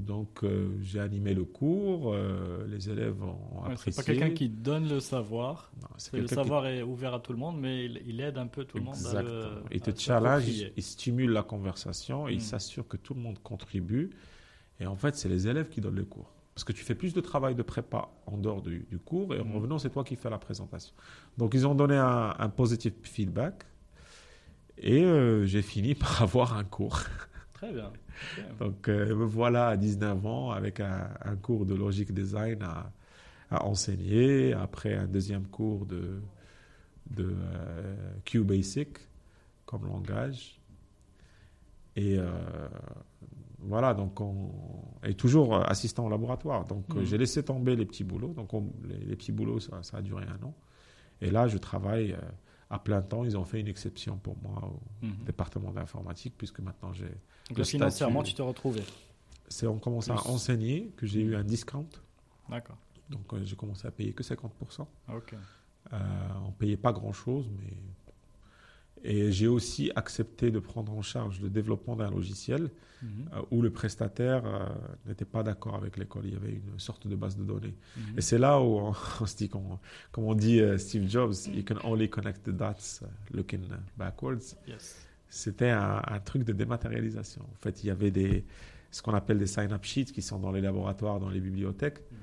donc, 0.00 0.42
euh, 0.42 0.76
j'ai 0.82 0.98
animé 1.00 1.34
le 1.34 1.44
cours, 1.44 2.12
euh, 2.12 2.66
les 2.68 2.90
élèves 2.90 3.22
ont 3.22 3.28
Ouais, 3.62 3.72
apprécié. 3.72 3.92
c'est 3.92 3.96
pas 3.96 4.02
quelqu'un 4.02 4.34
qui 4.34 4.48
donne 4.48 4.88
le 4.88 5.00
savoir. 5.00 5.72
Non, 5.80 5.88
c'est 5.96 6.10
C'est- 6.10 6.16
Le 6.18 6.26
qui- 6.26 6.34
savoir 6.34 6.66
est 6.66 6.82
ouvert 6.82 7.14
à 7.14 7.20
tout 7.20 7.32
le 7.32 7.38
monde, 7.38 7.58
mais 7.60 7.86
il, 7.86 8.02
il 8.06 8.20
aide 8.20 8.38
un 8.38 8.48
peu 8.48 8.64
tout 8.64 8.78
le 8.78 8.84
monde 8.84 8.96
à. 9.14 9.22
Il 9.72 9.80
te 9.80 9.98
challenge, 9.98 10.48
il, 10.76 10.82
stimule 10.82 11.30
la 11.30 11.42
conversation, 11.44 12.28
et 12.28 12.32
il 12.32 12.38
Mm. 12.38 12.40
s'assure 12.40 12.86
que 12.86 12.96
tout 12.98 13.14
le 13.14 13.20
monde 13.20 13.38
contribue. 13.38 14.10
Et 14.80 14.86
en 14.86 14.96
fait, 14.96 15.16
c'est 15.16 15.28
les 15.28 15.46
élèves 15.48 15.68
qui 15.70 15.80
donnent 15.80 15.94
le 15.96 16.04
cours. 16.04 16.30
Parce 16.54 16.64
que 16.64 16.72
tu 16.72 16.84
fais 16.84 16.94
plus 16.94 17.14
de 17.14 17.20
travail 17.20 17.54
de 17.54 17.62
prépa 17.62 18.10
en 18.26 18.36
dehors 18.36 18.60
du, 18.62 18.80
du 18.90 18.98
cours, 18.98 19.34
et 19.34 19.40
en 19.40 19.44
Mm. 19.46 19.54
revenant, 19.54 19.78
c'est 19.78 19.90
toi 19.90 20.04
qui 20.04 20.16
fais 20.16 20.28
la 20.30 20.38
présentation. 20.38 20.94
Donc, 21.38 21.54
ils 21.54 21.66
ont 21.66 21.74
donné 21.74 21.96
un, 21.96 22.34
un 22.38 22.48
positive 22.50 22.92
feedback, 23.02 23.64
et 24.78 25.02
euh, 25.04 25.44
j'ai 25.46 25.62
fini 25.62 25.94
par 26.02 26.22
avoir 26.22 26.56
un 26.56 26.64
cours. 26.64 27.00
Très 27.54 27.72
bien. 27.72 27.92
Donc 28.58 28.88
euh, 28.88 29.14
me 29.14 29.24
voilà 29.24 29.68
à 29.68 29.76
19 29.76 30.26
ans 30.26 30.50
avec 30.50 30.80
un, 30.80 31.08
un 31.24 31.36
cours 31.36 31.64
de 31.64 31.74
logic 31.74 32.12
design 32.12 32.60
à, 32.62 32.92
à 33.50 33.64
enseigner, 33.64 34.52
après 34.52 34.94
un 34.94 35.06
deuxième 35.06 35.46
cours 35.46 35.86
de, 35.86 36.20
de 37.10 37.32
euh, 37.34 37.96
QBasic 38.24 38.98
comme 39.64 39.86
langage. 39.86 40.60
Et 41.94 42.18
voilà, 43.64 43.94
donc 43.94 44.20
on 44.20 44.50
est 45.02 45.14
toujours 45.18 45.54
assistant 45.68 46.06
au 46.06 46.10
laboratoire. 46.10 46.64
Donc 46.66 46.84
euh, 46.90 47.00
Mhm. 47.00 47.04
j'ai 47.06 47.18
laissé 47.18 47.42
tomber 47.44 47.76
les 47.76 47.86
petits 47.86 48.04
boulots. 48.04 48.32
Donc 48.34 48.52
on- 48.54 48.72
les, 48.84 48.98
les 48.98 49.16
petits 49.16 49.32
boulots, 49.32 49.60
ça, 49.60 49.82
ça 49.82 49.98
a 49.98 50.02
duré 50.02 50.24
un 50.24 50.44
an. 50.46 50.54
Et 51.20 51.30
là, 51.30 51.46
je 51.48 51.58
travaille 51.58 52.12
euh, 52.12 52.18
à 52.70 52.78
plein 52.78 53.02
temps. 53.02 53.24
Ils 53.24 53.36
ont 53.36 53.44
fait 53.44 53.60
une 53.60 53.68
exception 53.68 54.16
pour 54.16 54.36
moi 54.42 54.60
au 54.64 55.06
Mhm. 55.06 55.24
département 55.26 55.70
d'informatique, 55.72 56.34
puisque 56.36 56.60
maintenant 56.60 56.92
j'ai 56.92 57.08
Donc 57.48 57.58
le 57.58 57.64
financièrement, 57.64 58.20
statut- 58.20 58.30
tu 58.30 58.36
te 58.36 58.42
retrouvais. 58.42 58.82
c'est 59.48 59.66
on 59.66 59.78
commence 59.78 60.08
à 60.10 60.14
Plus. 60.14 60.28
enseigner 60.30 60.92
que 60.96 61.06
j'ai 61.06 61.20
eu 61.20 61.36
un 61.36 61.44
discount. 61.44 61.86
D'accord. 62.48 62.76
Donc 63.10 63.32
euh, 63.34 63.44
j'ai 63.44 63.56
commencé 63.56 63.86
à 63.86 63.90
payer 63.90 64.12
que 64.12 64.22
50%. 64.22 64.86
Ok. 65.14 65.34
Euh, 65.92 65.98
on 66.46 66.52
payait 66.52 66.76
pas 66.76 66.92
grand-chose, 66.92 67.50
mais... 67.58 67.72
Et 69.04 69.32
j'ai 69.32 69.48
aussi 69.48 69.90
accepté 69.96 70.50
de 70.50 70.58
prendre 70.58 70.92
en 70.92 71.02
charge 71.02 71.40
le 71.40 71.50
développement 71.50 71.96
d'un 71.96 72.10
logiciel 72.10 72.70
Mhm. 73.02 73.08
euh, 73.32 73.42
où 73.50 73.62
le 73.62 73.70
prestataire 73.70 74.42
euh, 74.46 74.64
n'était 75.06 75.24
pas 75.24 75.42
d'accord 75.42 75.74
avec 75.74 75.96
l'école. 75.96 76.22
Il 76.26 76.34
y 76.34 76.36
avait 76.36 76.52
une 76.52 76.78
sorte 76.78 77.08
de 77.08 77.16
base 77.16 77.36
de 77.36 77.42
données. 77.42 77.74
Mhm. 77.96 78.18
Et 78.18 78.20
c'est 78.20 78.38
là 78.38 78.60
où 78.60 78.78
on, 78.78 78.92
on 79.20 79.26
se 79.26 79.36
dit, 79.36 79.48
comme 79.48 80.24
on 80.24 80.34
dit 80.36 80.60
euh, 80.60 80.78
Steve 80.78 81.08
Jobs, 81.08 81.34
you 81.52 81.64
can 81.66 81.78
only 81.82 82.08
connect 82.08 82.44
the 82.44 82.50
dots 82.50 83.04
looking 83.32 83.62
backwards. 83.98 84.54
Yes. 84.68 85.04
C'était 85.28 85.70
un, 85.70 86.00
un 86.06 86.20
truc 86.20 86.44
de 86.44 86.52
dématérialisation. 86.52 87.42
En 87.42 87.56
fait, 87.60 87.82
il 87.82 87.88
y 87.88 87.90
avait 87.90 88.12
des, 88.12 88.44
ce 88.92 89.02
qu'on 89.02 89.14
appelle 89.14 89.38
des 89.38 89.46
sign-up 89.48 89.82
sheets 89.84 90.12
qui 90.12 90.22
sont 90.22 90.38
dans 90.38 90.52
les 90.52 90.60
laboratoires, 90.60 91.18
dans 91.18 91.30
les 91.30 91.40
bibliothèques, 91.40 91.98
Mhm. 92.08 92.18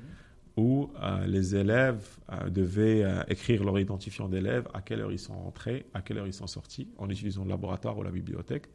Où 0.60 0.92
euh, 1.02 1.26
les 1.26 1.56
élèves 1.56 2.06
euh, 2.32 2.50
devaient 2.50 3.04
euh, 3.04 3.24
écrire 3.30 3.64
leur 3.64 3.80
identifiant 3.80 4.28
d'élève, 4.28 4.68
à 4.74 4.82
quelle 4.82 5.00
heure 5.00 5.12
ils 5.12 5.20
sont 5.20 5.38
rentrés, 5.38 5.86
à 5.94 6.02
quelle 6.02 6.18
heure 6.18 6.28
ils 6.28 6.34
sont 6.34 6.48
sortis, 6.48 6.88
en 6.98 7.10
utilisant 7.10 7.44
le 7.46 7.50
laboratoire 7.50 7.98
ou 7.98 8.04
la 8.04 8.12
bibliothèque, 8.12 8.68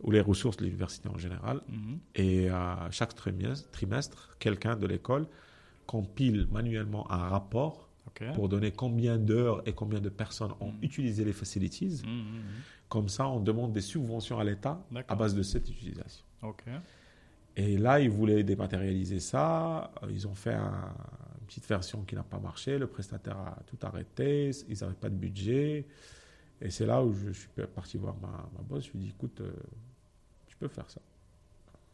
ou 0.00 0.12
les 0.12 0.20
ressources 0.20 0.56
de 0.58 0.64
l'université 0.64 1.08
en 1.08 1.18
général. 1.18 1.60
Mhm. 1.68 1.98
Et 2.14 2.48
chaque 2.92 3.14
trimestre, 3.16 3.68
trimestre 3.70 4.36
quelqu'un 4.38 4.76
de 4.76 4.86
l'école 4.86 5.26
compile 5.86 6.46
manuellement 6.52 7.10
un 7.10 7.28
rapport 7.28 7.88
pour 8.34 8.48
donner 8.48 8.70
combien 8.72 9.16
d'heures 9.18 9.62
et 9.66 9.72
combien 9.72 10.00
de 10.00 10.08
personnes 10.08 10.52
ont 10.60 10.72
Mhm. 10.72 10.78
utilisé 10.82 11.24
les 11.24 11.32
facilities. 11.32 12.02
Mhm. 12.06 12.42
Comme 12.88 13.08
ça, 13.08 13.28
on 13.28 13.40
demande 13.40 13.72
des 13.72 13.80
subventions 13.80 14.38
à 14.38 14.44
l'État 14.44 14.80
à 15.08 15.14
base 15.16 15.34
de 15.34 15.42
cette 15.42 15.68
utilisation. 15.68 16.24
Et 17.60 17.76
là, 17.76 17.98
ils 17.98 18.08
voulaient 18.10 18.44
dématérialiser 18.44 19.18
ça. 19.18 19.90
Euh, 20.04 20.10
Ils 20.12 20.28
ont 20.28 20.34
fait 20.34 20.54
un- 20.54 20.94
une 21.40 21.46
petite 21.46 21.66
version 21.66 22.02
qui 22.04 22.14
n'a 22.14 22.22
pas 22.22 22.38
marché. 22.38 22.78
Le 22.78 22.86
prestataire 22.86 23.36
a 23.36 23.58
tout 23.66 23.78
arrêté. 23.82 24.50
Ils 24.68 24.78
n'avaient 24.80 24.94
pas 24.94 25.08
de 25.10 25.16
budget. 25.16 25.84
Et 26.60 26.70
c'est 26.70 26.86
là 26.86 27.02
où 27.02 27.12
je 27.12 27.30
suis 27.32 27.48
parti 27.74 27.96
voir 27.98 28.14
ma, 28.20 28.28
ma 28.56 28.62
boss. 28.62 28.84
Je 28.86 28.92
lui 28.92 28.98
ai 28.98 29.02
dit, 29.02 29.08
écoute, 29.10 29.40
euh, 29.40 29.52
tu 30.46 30.56
peux 30.56 30.68
faire 30.68 30.88
ça. 30.88 31.00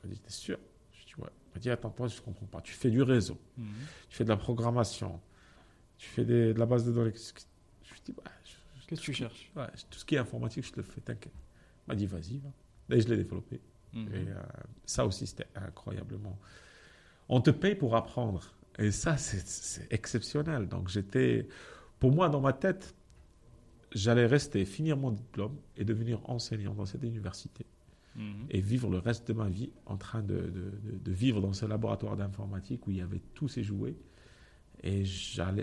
Elle 0.02 0.10
m'a 0.10 0.14
dit, 0.14 0.20
t'es 0.20 0.30
sûr? 0.30 0.58
Je 0.92 0.98
lui 0.98 1.02
ai 1.04 1.06
dit, 1.14 1.22
ouais. 1.22 1.28
Elle 1.46 1.54
m'a 1.54 1.60
dit, 1.60 1.70
attends, 1.70 1.90
toi, 1.90 2.08
je 2.08 2.16
ne 2.16 2.20
comprends 2.20 2.46
pas. 2.46 2.60
Tu 2.60 2.74
fais 2.74 2.90
du 2.90 3.00
réseau. 3.00 3.38
Mhm. 3.56 3.66
Tu 4.10 4.16
fais 4.16 4.24
de 4.24 4.28
la 4.28 4.36
programmation. 4.36 5.18
Tu 5.96 6.08
fais 6.10 6.24
des- 6.26 6.52
de 6.52 6.58
la 6.58 6.66
base 6.66 6.84
de 6.84 6.92
données. 6.92 7.14
Je 7.14 7.90
lui 7.90 8.00
ai 8.00 8.04
dit, 8.04 8.12
bah, 8.12 8.22
je- 8.44 8.86
Qu'est-ce 8.86 9.00
que 9.00 9.06
tu 9.06 9.14
cherches? 9.14 9.50
ouais, 9.56 9.66
tout 9.88 9.98
ce 9.98 10.04
qui 10.04 10.14
est 10.16 10.18
informatique, 10.18 10.66
je 10.66 10.72
te 10.72 10.76
le 10.76 10.82
fais, 10.82 11.00
t'inquiète. 11.00 11.32
Elle 11.86 11.94
m'a 11.94 11.94
dit, 11.94 12.06
vas-y, 12.06 12.36
va. 12.38 12.50
Et 12.94 13.00
je 13.00 13.08
l'ai 13.08 13.16
développé. 13.16 13.60
Mhm. 13.95 14.09
Et 14.14 14.28
euh, 14.28 14.42
ça 14.84 15.07
aussi, 15.07 15.26
c'était 15.26 15.47
incroyablement. 15.55 16.38
On 17.28 17.40
te 17.40 17.51
paye 17.51 17.74
pour 17.74 17.97
apprendre. 17.97 18.53
Et 18.78 18.90
ça, 18.90 19.16
c'est- 19.16 19.86
exceptionnel. 19.92 20.68
Donc, 20.68 20.88
j'étais. 20.88 21.47
Pour 22.01 22.12
moi, 22.12 22.28
dans 22.28 22.40
ma 22.40 22.53
tête, 22.53 22.95
j'allais 23.92 24.26
rester, 24.26 24.64
finir 24.64 24.97
mon 24.97 25.12
diplôme 25.12 25.57
et 25.76 25.84
devenir 25.84 26.20
enseignant 26.28 26.74
dans 26.74 26.86
cette 26.86 27.03
université. 27.03 27.64
mhm. 28.16 28.47
et 28.51 28.61
vivre 28.61 28.88
le 28.90 28.99
reste 28.99 29.26
de 29.26 29.32
ma 29.32 29.49
vie 29.49 29.72
en 29.86 29.97
train 29.97 30.22
de, 30.22 30.36
de, 30.36 30.70
de 31.05 31.12
vivre 31.12 31.40
dans 31.40 31.53
ce 31.53 31.66
laboratoire 31.66 32.16
d'informatique 32.16 32.86
où 32.86 32.92
il 32.92 32.99
y 32.99 33.01
avait 33.01 33.20
tous 33.34 33.49
ces 33.49 33.64
jouets. 33.64 33.97
Et 34.84 35.05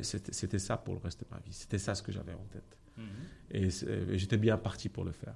c'était 0.02 0.60
ça 0.60 0.76
pour 0.78 0.96
le 0.96 1.00
reste 1.00 1.22
de 1.22 1.28
ma 1.32 1.40
vie. 1.40 1.54
C'était 1.54 1.78
ça 1.78 1.96
ce 1.96 2.02
que 2.04 2.12
j'avais 2.12 2.34
en 2.34 2.46
tête. 2.52 2.78
Mhm. 2.98 3.04
Et, 3.52 3.70
j'étais 4.18 4.38
bien 4.38 4.58
parti 4.58 4.90
pour 4.90 5.06
le 5.06 5.12
faire. 5.14 5.36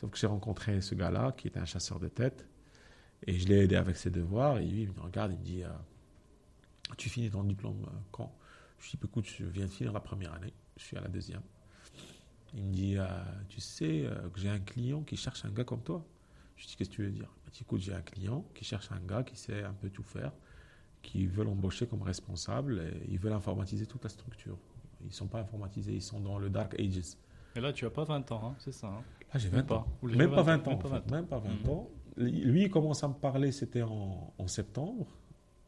Sauf 0.00 0.10
que 0.10 0.16
j'ai 0.16 0.26
rencontré 0.26 0.80
ce 0.80 0.94
gars-là 0.94 1.32
qui 1.32 1.48
était 1.48 1.60
un 1.60 1.66
chasseur 1.66 2.00
de 2.00 2.08
tête. 2.08 2.48
Et 3.26 3.38
je 3.38 3.46
l'ai 3.46 3.64
aidé 3.64 3.76
avec 3.76 3.96
ses 3.96 4.10
devoirs. 4.10 4.56
Et 4.56 4.64
lui, 4.64 4.84
il 4.84 4.92
me 4.92 5.00
regarde, 5.02 5.32
il 5.32 5.38
me 5.38 5.44
dit 5.44 5.62
euh, 5.62 5.68
Tu 6.96 7.10
finis 7.10 7.28
ton 7.28 7.44
diplôme 7.44 7.84
euh, 7.86 7.98
quand? 8.10 8.34
Je 8.78 8.92
lui 8.92 8.98
dis 8.98 9.06
Écoute, 9.06 9.26
je 9.26 9.44
viens 9.44 9.66
de 9.66 9.70
finir 9.70 9.92
la 9.92 10.00
première 10.00 10.32
année. 10.32 10.54
Je 10.78 10.84
suis 10.84 10.96
à 10.96 11.02
la 11.02 11.08
deuxième. 11.08 11.42
Il 12.54 12.64
me 12.64 12.72
dit 12.72 12.96
euh, 12.96 13.06
Tu 13.50 13.60
sais 13.60 14.08
que 14.32 14.40
j'ai 14.40 14.48
un 14.48 14.58
client 14.58 15.02
qui 15.02 15.18
cherche 15.18 15.44
un 15.44 15.50
gars 15.50 15.64
comme 15.64 15.82
toi 15.82 16.02
Je 16.56 16.62
lui 16.62 16.68
dis 16.68 16.76
Qu'est-ce 16.76 16.88
que 16.88 16.94
tu 16.94 17.02
veux 17.02 17.10
dire? 17.10 17.28
Il 17.44 17.48
me 17.48 17.52
dit 17.52 17.58
Écoute, 17.60 17.80
j'ai 17.82 17.92
un 17.92 18.00
client 18.00 18.46
qui 18.54 18.64
cherche 18.64 18.90
un 18.92 19.00
gars 19.00 19.22
qui 19.22 19.36
sait 19.36 19.64
un 19.64 19.74
peu 19.74 19.90
tout 19.90 20.02
faire 20.02 20.32
qui 21.02 21.26
veulent 21.26 21.48
embaucher 21.48 21.86
comme 21.86 22.02
responsable 22.02 22.80
et 22.80 23.10
ils 23.10 23.18
veulent 23.18 23.32
informatiser 23.32 23.86
toute 23.86 24.04
la 24.04 24.10
structure. 24.10 24.58
Ils 25.02 25.08
ne 25.08 25.12
sont 25.12 25.28
pas 25.28 25.40
informatisés, 25.40 25.92
ils 25.92 26.02
sont 26.02 26.20
dans 26.20 26.38
le 26.38 26.50
Dark 26.50 26.78
Ages. 26.78 27.16
Et 27.56 27.60
là, 27.60 27.72
tu 27.72 27.84
n'as 27.84 27.90
pas 27.90 28.04
20 28.04 28.32
ans, 28.32 28.50
hein, 28.50 28.54
c'est 28.58 28.72
ça 28.72 28.88
hein? 28.88 29.02
Là, 29.32 29.38
j'ai 29.38 29.48
20 29.48 29.70
ans. 29.72 29.86
Même 30.02 30.30
pas 30.30 30.42
20 30.42 30.68
ans. 30.68 30.78
Même 31.10 31.26
pas 31.26 31.38
20 31.38 31.68
ans. 31.70 31.90
Lui, 32.16 32.64
il 32.64 32.70
commence 32.70 33.04
à 33.04 33.08
me 33.08 33.14
parler, 33.14 33.52
c'était 33.52 33.82
en, 33.82 34.46
septembre. 34.46 35.06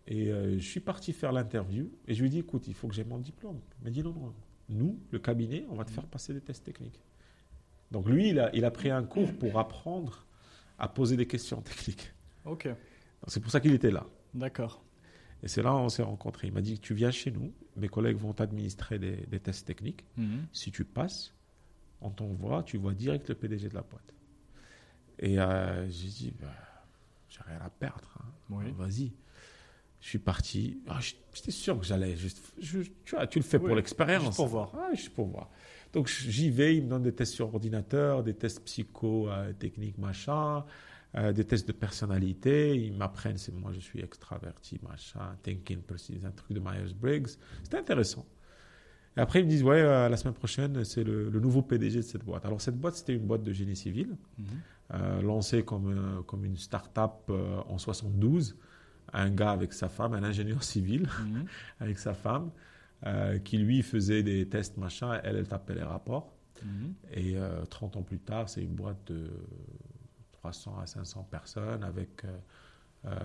Et 0.06 0.28
euh, 0.28 0.58
je 0.58 0.68
suis 0.68 0.80
parti 0.80 1.12
faire 1.12 1.30
l'interview 1.30 1.88
et 2.08 2.14
je 2.14 2.20
lui 2.20 2.26
ai 2.26 2.30
dit 2.30 2.38
écoute, 2.40 2.66
il 2.66 2.74
faut 2.74 2.88
que 2.88 2.94
j'ai 2.94 3.04
mon 3.04 3.18
diplôme. 3.18 3.60
Il 3.78 3.84
m'a 3.84 3.90
dit 3.90 4.02
non, 4.02 4.12
non, 4.12 4.34
nous, 4.68 4.98
le 5.12 5.20
cabinet, 5.20 5.64
on 5.70 5.76
va 5.76 5.84
te 5.84 5.92
faire 5.92 6.06
passer 6.06 6.34
des 6.34 6.40
tests 6.40 6.64
techniques. 6.64 7.00
Donc 7.92 8.08
lui, 8.08 8.30
il 8.30 8.40
a, 8.40 8.54
il 8.54 8.64
a 8.64 8.72
pris 8.72 8.90
un 8.90 9.04
cours 9.04 9.32
pour 9.34 9.60
apprendre 9.60 10.26
à 10.78 10.88
poser 10.88 11.16
des 11.16 11.26
questions 11.26 11.60
techniques. 11.62 12.12
Ok. 12.44 12.68
C'est 13.28 13.40
pour 13.40 13.52
ça 13.52 13.60
qu'il 13.60 13.72
était 13.72 13.92
là. 13.92 14.04
D'accord. 14.34 14.82
Et 15.42 15.48
c'est 15.48 15.62
là 15.62 15.72
où 15.72 15.78
on 15.78 15.88
s'est 15.88 16.02
rencontrés. 16.02 16.48
Il 16.48 16.52
m'a 16.52 16.60
dit 16.60 16.78
Tu 16.78 16.94
viens 16.94 17.10
chez 17.10 17.30
nous, 17.30 17.52
mes 17.76 17.88
collègues 17.88 18.16
vont 18.16 18.32
t'administrer 18.32 18.98
des, 18.98 19.40
tests 19.40 19.66
techniques. 19.66 20.04
Mhm. 20.16 20.46
Si 20.52 20.70
tu 20.70 20.84
passes, 20.84 21.34
on 22.02 22.10
t'envoie, 22.10 22.62
tu 22.62 22.76
vois 22.76 22.94
direct 22.94 23.28
le 23.28 23.34
PDG 23.34 23.68
de 23.68 23.74
la 23.74 23.82
boîte. 23.82 24.14
Et 25.18 25.38
euh, 25.38 25.88
j'ai 25.88 26.08
dit 26.08 26.34
bah, 26.40 26.48
J'ai 27.28 27.40
rien 27.46 27.60
à 27.64 27.70
perdre. 27.70 28.18
Hein. 28.18 28.72
Vas-y. 28.76 29.12
Je 30.00 30.08
suis 30.08 30.18
parti. 30.18 30.80
Ah, 30.88 30.98
j'étais 31.32 31.52
sûr 31.52 31.78
que 31.78 31.86
j'allais. 31.86 32.16
tu 32.60 32.84
vois, 33.12 33.26
tu 33.26 33.38
le 33.38 33.44
fais 33.44 33.58
pour 33.58 33.74
l'expérience. 33.76 34.24
Juste 34.24 34.36
pour 34.36 34.48
voir. 34.48 34.72
Ah, 34.74 34.94
juste 34.94 35.14
pour 35.14 35.26
voir. 35.26 35.48
Donc 35.92 36.08
j'y 36.08 36.50
vais, 36.50 36.76
il 36.76 36.84
me 36.84 36.88
donne 36.88 37.02
des 37.02 37.14
tests 37.14 37.34
sur 37.34 37.54
ordinateur, 37.54 38.22
des 38.22 38.34
tests 38.34 38.64
psycho, 38.64 39.28
euh, 39.28 39.52
techniques, 39.52 39.98
machin. 39.98 40.64
Euh, 41.14 41.32
des 41.32 41.44
tests 41.44 41.68
de 41.68 41.72
personnalité. 41.72 42.74
Ils 42.74 42.94
m'apprennent, 42.94 43.36
c'est 43.36 43.52
moi 43.52 43.70
je 43.74 43.80
suis 43.80 44.00
extraverti, 44.00 44.80
machin, 44.82 45.36
thinking 45.42 45.82
un 46.24 46.30
truc 46.30 46.52
de 46.52 46.60
Myers-Briggs. 46.60 47.28
C'était 47.62 47.76
intéressant. 47.76 48.24
Et 49.16 49.20
après, 49.20 49.40
ils 49.40 49.44
me 49.44 49.50
disent, 49.50 49.62
ouais, 49.62 49.80
euh, 49.80 50.08
la 50.08 50.16
semaine 50.16 50.34
prochaine, 50.34 50.84
c'est 50.84 51.04
le, 51.04 51.30
nouveau 51.30 51.62
PDG 51.62 51.98
de 51.98 52.02
cette 52.02 52.24
boîte. 52.24 52.44
Alors, 52.46 52.60
cette 52.60 52.78
boîte, 52.78 52.94
c'était 52.96 53.14
une 53.14 53.26
boîte 53.26 53.42
de 53.42 53.52
génie 53.52 53.76
civil, 53.76 54.16
mhm. 54.38 54.46
euh, 54.94 55.22
lancée 55.22 55.64
comme, 55.64 56.22
comme 56.26 56.44
une 56.44 56.56
start-up 56.56 57.30
en 57.68 57.78
72. 57.78 58.56
Un 59.12 59.30
gars 59.30 59.50
avec 59.50 59.72
sa 59.72 59.88
femme, 59.88 60.14
un 60.14 60.22
ingénieur 60.22 60.62
civil 60.62 61.02
mhm. 61.02 61.44
avec 61.80 61.98
sa 61.98 62.14
femme, 62.14 62.50
qui 63.44 63.58
lui 63.58 63.82
faisait 63.82 64.22
des 64.22 64.48
tests, 64.48 64.76
machin. 64.76 65.20
Elle, 65.24 65.36
elle 65.36 65.48
tapait 65.48 65.74
les 65.74 65.82
rapports. 65.82 66.32
Mhm. 66.64 66.94
Et 67.12 67.36
30 67.68 67.96
ans 67.96 68.02
plus 68.02 68.20
tard, 68.20 68.48
c'est 68.48 68.62
une 68.62 68.74
boîte 68.74 69.12
de 69.12 69.28
300 70.42 70.78
à 70.80 70.86
500 70.86 71.28
personnes 71.30 71.84
avec 71.84 72.24
euh, 72.24 72.38
euh, 73.06 73.18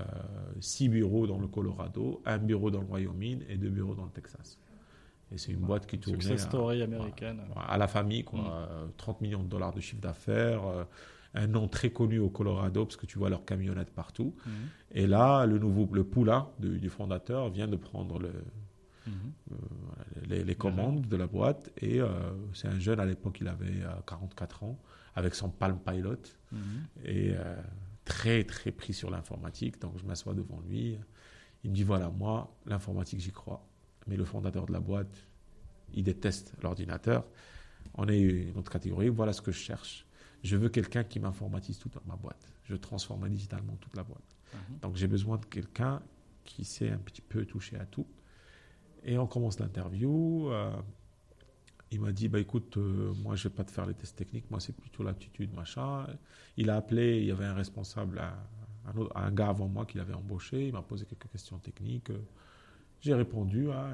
six 0.60 0.88
bureaux 0.88 1.26
dans 1.26 1.40
le 1.40 1.48
Colorado, 1.48 2.22
un 2.26 2.38
bureau 2.38 2.70
dans 2.70 2.82
le 2.82 2.88
Wyoming 2.88 3.44
et 3.50 3.58
deux 3.58 3.70
bureaux 3.70 3.96
dans 3.96 4.06
le 4.06 4.12
Texas. 4.12 4.58
Et 5.32 5.38
c'est 5.38 5.51
une 5.51 5.59
boîte 5.59 5.88
qui 5.88 5.99
tournait. 5.99 6.21
Success 6.21 6.43
story 6.43 6.82
américaine. 6.82 7.41
À, 7.55 7.78
la 7.78 7.88
famille, 7.88 8.23
quoi. 8.23 8.69
30 8.97 9.19
mm. 9.19 9.23
millions 9.23 9.43
de 9.43 9.49
dollars 9.49 9.73
de 9.73 9.82
chiffre 9.82 10.01
d'affaires, 10.01 10.65
euh, 10.65 10.84
un 11.34 11.47
nom 11.47 11.67
très 11.67 11.89
connu 11.89 12.19
au 12.19 12.30
Colorado 12.30 12.86
parce 12.86 12.95
que 12.95 13.05
tu 13.05 13.19
vois 13.19 13.30
leurs 13.30 13.43
camionnettes 13.43 13.91
partout. 13.91 14.34
Mm. 14.45 14.51
Et 14.91 15.07
là, 15.07 15.45
le 15.45 15.59
nouveau, 15.59 15.88
le 15.91 16.03
poulain 16.03 16.49
du, 16.59 16.89
fondateur 16.89 17.49
vient 17.49 17.67
de 17.67 17.75
prendre 17.75 18.19
le, 18.19 18.32
mm. 19.05 19.11
les, 20.30 20.43
les, 20.45 20.55
commandes 20.55 21.07
de 21.07 21.17
la 21.17 21.28
boîte. 21.28 21.71
Et 21.82 21.99
c'est 22.53 22.69
un 22.69 22.80
jeune 22.80 22.99
à 22.99 23.05
l'époque, 23.05 23.39
il 23.41 23.47
avait 23.47 23.84
44 24.05 24.63
ans 24.63 24.80
avec 25.17 25.34
son 25.34 25.49
Palm 25.49 25.80
Pilot 25.80 26.15
mhm. 26.51 26.61
et 27.03 27.34
euh, 27.36 27.55
très 28.05 28.43
très 28.43 28.71
pris 28.71 28.93
sur 28.93 29.09
l'informatique. 29.09 29.82
Donc 29.82 29.97
je 29.97 30.05
m'assois 30.05 30.36
devant 30.36 30.61
lui. 30.69 30.97
Il 31.63 31.71
me 31.71 31.75
dit 31.75 31.84
voilà, 31.84 32.09
moi, 32.09 32.55
l'informatique, 32.67 33.19
j'y 33.19 33.32
crois. 33.32 33.67
Mais 34.08 34.16
le 34.16 34.26
fondateur 34.26 34.66
de 34.66 34.74
la 34.74 34.80
boîte, 34.80 35.28
il 35.93 36.03
déteste 36.03 36.53
l'ordinateur. 36.62 37.26
On 37.95 38.08
est 38.08 38.20
une 38.20 38.58
autre 38.58 38.72
catégorie. 38.72 39.10
Voilà 39.10 39.34
ce 39.34 39.41
que 39.41 39.51
je 39.51 39.60
cherche. 39.60 40.05
Je 40.43 40.55
veux 40.55 40.70
quelqu'un 40.70 41.03
qui 41.03 41.20
m'informatise 41.20 41.80
toute 41.80 41.93
ma 42.05 42.16
boîte. 42.16 42.51
Je 42.64 42.76
transforme 42.76 43.28
digitalement 43.30 43.76
toute 43.78 43.95
la 43.95 44.03
boîte. 44.03 44.36
Mhm. 44.53 44.80
Donc 44.80 44.95
j'ai 44.95 45.08
besoin 45.08 45.38
de 45.38 45.45
quelqu'un 45.45 46.01
qui 46.43 46.64
sait 46.64 46.89
un 46.89 46.97
petit 46.97 47.22
peu 47.22 47.45
toucher 47.45 47.78
à 47.78 47.86
tout. 47.86 48.08
Et 49.03 49.18
on 49.18 49.28
commence 49.28 49.60
l'interview. 49.60 50.49
Euh, 50.51 50.72
il 51.91 52.01
m'a 52.01 52.12
dit, 52.12 52.28
bah, 52.28 52.39
écoute, 52.39 52.78
euh, 52.78 53.14
moi, 53.24 53.36
je 53.36 53.47
ne 53.47 53.49
vais 53.49 53.55
pas 53.55 53.64
te 53.64 53.72
faire 53.72 53.86
les 53.86 53.93
tests 53.93 54.18
techniques, 54.18 54.51
moi, 54.51 54.60
c'est 54.60 54.76
plutôt 54.76 55.03
l'attitude, 55.03 55.53
machin. 55.53 56.05
Il 56.58 56.70
a 56.70 56.76
appelé, 56.76 57.20
il 57.20 57.26
y 57.26 57.32
avait 57.32 57.45
un 57.45 57.53
responsable, 57.53 58.20
un, 58.20 59.08
un 59.16 59.32
gars 59.32 59.49
avant 59.49 59.70
moi 59.70 59.86
qui 59.86 59.97
l'avait 59.97 60.14
embauché, 60.14 60.68
il 60.68 60.74
m'a 60.74 60.82
posé 60.82 61.05
quelques 61.05 61.32
questions 61.32 61.58
techniques. 61.60 62.12
J'ai 63.02 63.14
répondu, 63.14 63.72
hein, 63.72 63.91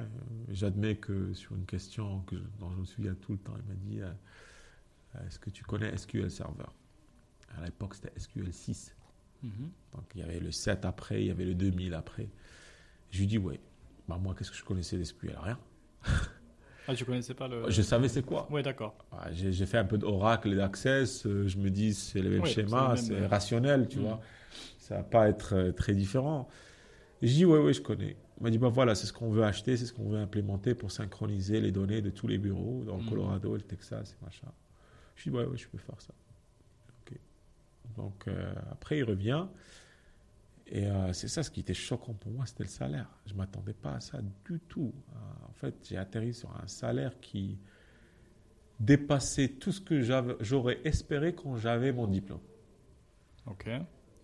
j'admets 0.48 0.96
que 0.96 1.32
sur 1.34 1.54
une 1.54 1.66
question 1.66 2.20
que, 2.22 2.36
dont 2.58 2.70
je 2.70 2.76
me 2.76 2.84
souviens 2.84 3.14
tout 3.14 3.32
le 3.32 3.38
temps, 3.38 3.54
il 3.56 3.68
m'a 3.68 3.74
dit, 3.74 4.00
euh, 4.00 5.26
est-ce 5.26 5.38
que 5.38 5.50
tu 5.50 5.62
connais 5.64 5.96
SQL 5.96 6.30
Server? 6.30 6.64
À 7.56 7.64
l'époque, 7.64 7.94
c'était 7.94 8.18
SQL 8.18 8.52
6. 8.52 8.96
Mm-hmm. 9.44 9.48
Donc, 9.92 10.04
il 10.14 10.20
y 10.20 10.24
avait 10.24 10.40
le 10.40 10.50
7 10.50 10.84
après, 10.84 11.22
il 11.22 11.26
y 11.28 11.30
avait 11.30 11.44
le 11.44 11.54
2000 11.54 11.94
après. 11.94 12.28
Je 13.10 13.20
lui 13.20 13.26
dis, 13.26 13.38
ouais, 13.38 13.60
bah, 14.08 14.18
moi, 14.20 14.34
qu'est-ce 14.36 14.50
que 14.50 14.56
je 14.56 14.64
connaissais 14.64 14.96
d'SQL 14.98 15.36
Rien. 15.40 15.58
Ah, 16.86 16.94
tu 16.94 17.04
connaissais 17.04 17.34
pas 17.34 17.48
le. 17.48 17.70
Je 17.70 17.82
savais 17.82 18.08
c'est 18.08 18.22
quoi. 18.22 18.46
Oui, 18.50 18.62
d'accord. 18.62 18.94
j'ai 19.32 19.66
fait 19.66 19.78
un 19.78 19.84
peu 19.84 19.96
d'Oracle 19.96 20.52
et 20.52 20.56
d'Access. 20.56 21.26
Euh, 21.26 21.48
je 21.48 21.56
me 21.56 21.70
dis, 21.70 21.94
c'est 21.94 22.20
le 22.20 22.30
même 22.30 22.44
schéma, 22.44 22.94
c'est 22.96 23.14
euh, 23.14 23.26
rationnel, 23.26 23.88
tu 23.88 23.98
mm. 23.98 24.02
vois. 24.02 24.20
Ça 24.78 24.96
va 24.96 25.02
pas 25.02 25.28
être 25.28 25.54
euh, 25.54 25.72
très 25.72 25.94
différent. 25.94 26.46
je 27.22 27.28
dis, 27.28 27.44
oui, 27.46 27.58
oui, 27.58 27.72
je 27.72 27.80
connais. 27.80 28.16
Il 28.38 28.42
m'a 28.42 28.50
dit, 28.50 28.58
bah 28.58 28.68
voilà, 28.68 28.94
c'est 28.94 29.06
ce 29.06 29.12
qu'on 29.12 29.30
veut 29.30 29.44
acheter, 29.44 29.76
c'est 29.76 29.86
ce 29.86 29.92
qu'on 29.92 30.08
veut 30.08 30.18
implémenter 30.18 30.74
pour 30.74 30.90
synchroniser 30.90 31.60
les 31.60 31.70
données 31.70 32.02
de 32.02 32.10
tous 32.10 32.26
les 32.26 32.38
bureaux 32.38 32.82
dans 32.84 32.96
le 32.96 33.02
mm. 33.02 33.08
Colorado 33.08 33.54
le 33.54 33.62
Texas 33.62 34.16
et 34.20 34.24
machin. 34.24 34.48
Je 35.16 35.30
dis, 35.30 35.36
ouais, 35.36 35.44
ouais, 35.44 35.56
je 35.56 35.68
peux 35.68 35.78
faire 35.78 36.00
ça. 36.00 36.12
Donc, 37.96 38.26
après, 38.72 38.98
il 38.98 39.04
revient. 39.04 39.46
Et 40.66 40.86
euh, 40.86 41.12
c'est 41.12 41.28
ça 41.28 41.42
ce 41.42 41.50
qui 41.50 41.60
était 41.60 41.74
choquant 41.74 42.14
pour 42.14 42.32
moi, 42.32 42.46
c'était 42.46 42.64
le 42.64 42.68
salaire. 42.70 43.08
Je 43.26 43.32
ne 43.32 43.38
m'attendais 43.38 43.74
pas 43.74 43.94
à 43.94 44.00
ça 44.00 44.18
du 44.22 44.58
tout. 44.60 44.92
Euh, 45.12 45.48
en 45.48 45.52
fait, 45.52 45.74
j'ai 45.88 45.96
atterri 45.96 46.32
sur 46.32 46.50
un 46.56 46.66
salaire 46.66 47.20
qui 47.20 47.58
dépassait 48.80 49.48
tout 49.48 49.72
ce 49.72 49.80
que 49.80 50.00
j'aurais 50.40 50.80
espéré 50.84 51.34
quand 51.34 51.56
j'avais 51.56 51.92
mon 51.92 52.06
diplôme. 52.06 52.40
Ok. 53.46 53.68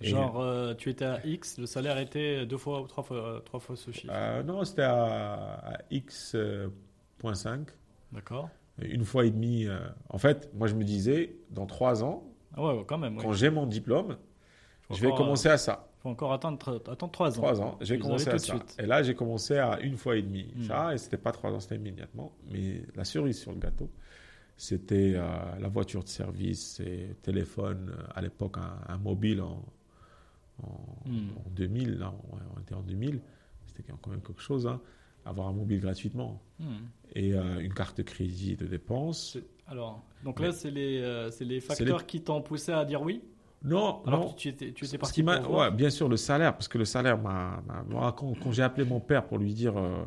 Genre, 0.01 0.41
euh, 0.41 0.75
tu 0.75 0.89
étais 0.89 1.05
à 1.05 1.25
X, 1.27 1.59
le 1.59 1.67
salaire 1.67 1.99
était 1.99 2.47
deux 2.47 2.57
fois 2.57 2.81
ou 2.81 2.87
trois 2.87 3.05
fois, 3.05 3.43
trois 3.45 3.61
fois 3.61 3.77
ce 3.77 3.91
chiffre 3.91 4.43
Non, 4.43 4.65
c'était 4.65 4.83
à, 4.83 5.79
X.5. 5.91 7.67
D'accord. 8.13 8.49
Une 8.81 9.05
fois 9.05 9.27
et 9.27 9.31
demi. 9.31 9.67
en 10.09 10.19
fait, 10.19 10.51
moi, 10.55 10.69
je 10.69 10.75
me 10.75 10.85
disais, 10.85 11.37
dans 11.51 11.67
trois 11.67 12.03
ans, 12.03 12.25
ah 12.57 12.65
ouais, 12.65 12.85
quand, 12.87 12.99
même, 12.99 13.17
quand 13.17 13.33
j'ai 13.33 13.51
mon 13.51 13.67
diplôme, 13.67 14.17
je 14.91 15.01
vais 15.01 15.15
commencer 15.15 15.49
à 15.49 15.59
ça 15.59 15.91
faut 16.01 16.09
encore 16.09 16.33
attendre, 16.33 16.81
attendre 16.91 17.13
3 17.13 17.39
ans. 17.39 17.43
3 17.43 17.61
ans. 17.61 17.79
J'ai 17.81 17.99
commencé 17.99 18.29
à 18.31 18.39
ça. 18.39 18.59
Et 18.79 18.87
là, 18.87 19.03
j'ai 19.03 19.15
commencé 19.15 19.59
à 19.59 19.81
une 19.81 19.97
fois 19.97 20.17
et 20.17 20.23
demi. 20.23 20.53
Hmm. 20.57 20.63
Ça, 20.65 20.95
et 20.95 20.99
c'était 20.99 21.19
pas 21.19 21.33
3 21.33 21.53
ans, 21.53 21.61
c'était 21.61 21.77
immédiatement. 21.77 22.33
Mais 22.51 22.83
la 22.95 23.05
cerise 23.05 23.39
sur 23.39 23.53
le 23.53 23.59
gâteau, 23.59 23.91
c'était 24.57 25.13
euh, 25.15 25.27
la 25.59 25.69
voiture 25.69 26.03
de 26.03 26.09
service 26.09 26.81
et 26.81 27.17
téléphone, 27.23 27.93
euh, 27.95 28.03
à 28.15 28.23
l'époque, 28.23 28.57
un, 28.89 28.97
mobile 28.99 29.43
en, 29.43 29.63
en, 30.63 31.51
2000. 31.51 31.91
Hmm. 31.91 31.99
Là, 31.99 32.15
on, 32.57 32.61
était 32.61 32.75
en 32.75 32.83
2000. 32.83 33.21
C'était 33.67 33.83
quand 34.01 34.11
même 34.11 34.23
quelque 34.23 34.43
chose. 34.43 34.67
Hein, 34.67 34.81
avoir 35.25 35.49
un 35.49 35.53
mobile 35.53 35.81
gratuitement. 35.81 36.43
Hmm. 36.59 36.65
Et 37.15 37.35
euh, 37.35 37.61
une 37.61 37.75
carte 37.75 37.99
de 37.99 38.03
crédit 38.03 38.57
de 38.57 38.67
dépenses. 38.67 39.39
Alors, 39.67 40.05
donc 40.25 40.41
là, 40.41 40.53
c'est 40.53 40.71
les, 40.71 41.29
les 41.41 41.61
facteurs 41.61 42.07
qui 42.07 42.23
t'ont 42.23 42.43
poussé 42.43 42.73
à 42.73 42.85
dire 42.85 43.03
oui? 43.03 43.23
Non, 43.63 44.03
non. 44.07 44.33
Tu 44.33 44.49
étais, 44.49 44.73
tu 44.73 44.87
étais 44.87 44.97
parti 44.97 45.23
pour 45.23 45.51
ouais, 45.51 45.71
Bien 45.71 45.91
sûr, 45.91 46.09
le 46.09 46.17
salaire, 46.17 46.55
parce 46.55 46.69
que 46.69 46.79
le 46.79 46.87
salaire 46.87 47.19
m'a. 47.19 47.63
Quand, 48.17 48.35
quand 48.43 48.53
j'ai 48.53 48.63
appelé 48.63 48.87
mon 48.87 49.01
père 49.01 49.27
pour 49.27 49.39
lui 49.39 49.53
dire 49.53 49.77
euh, 49.77 50.03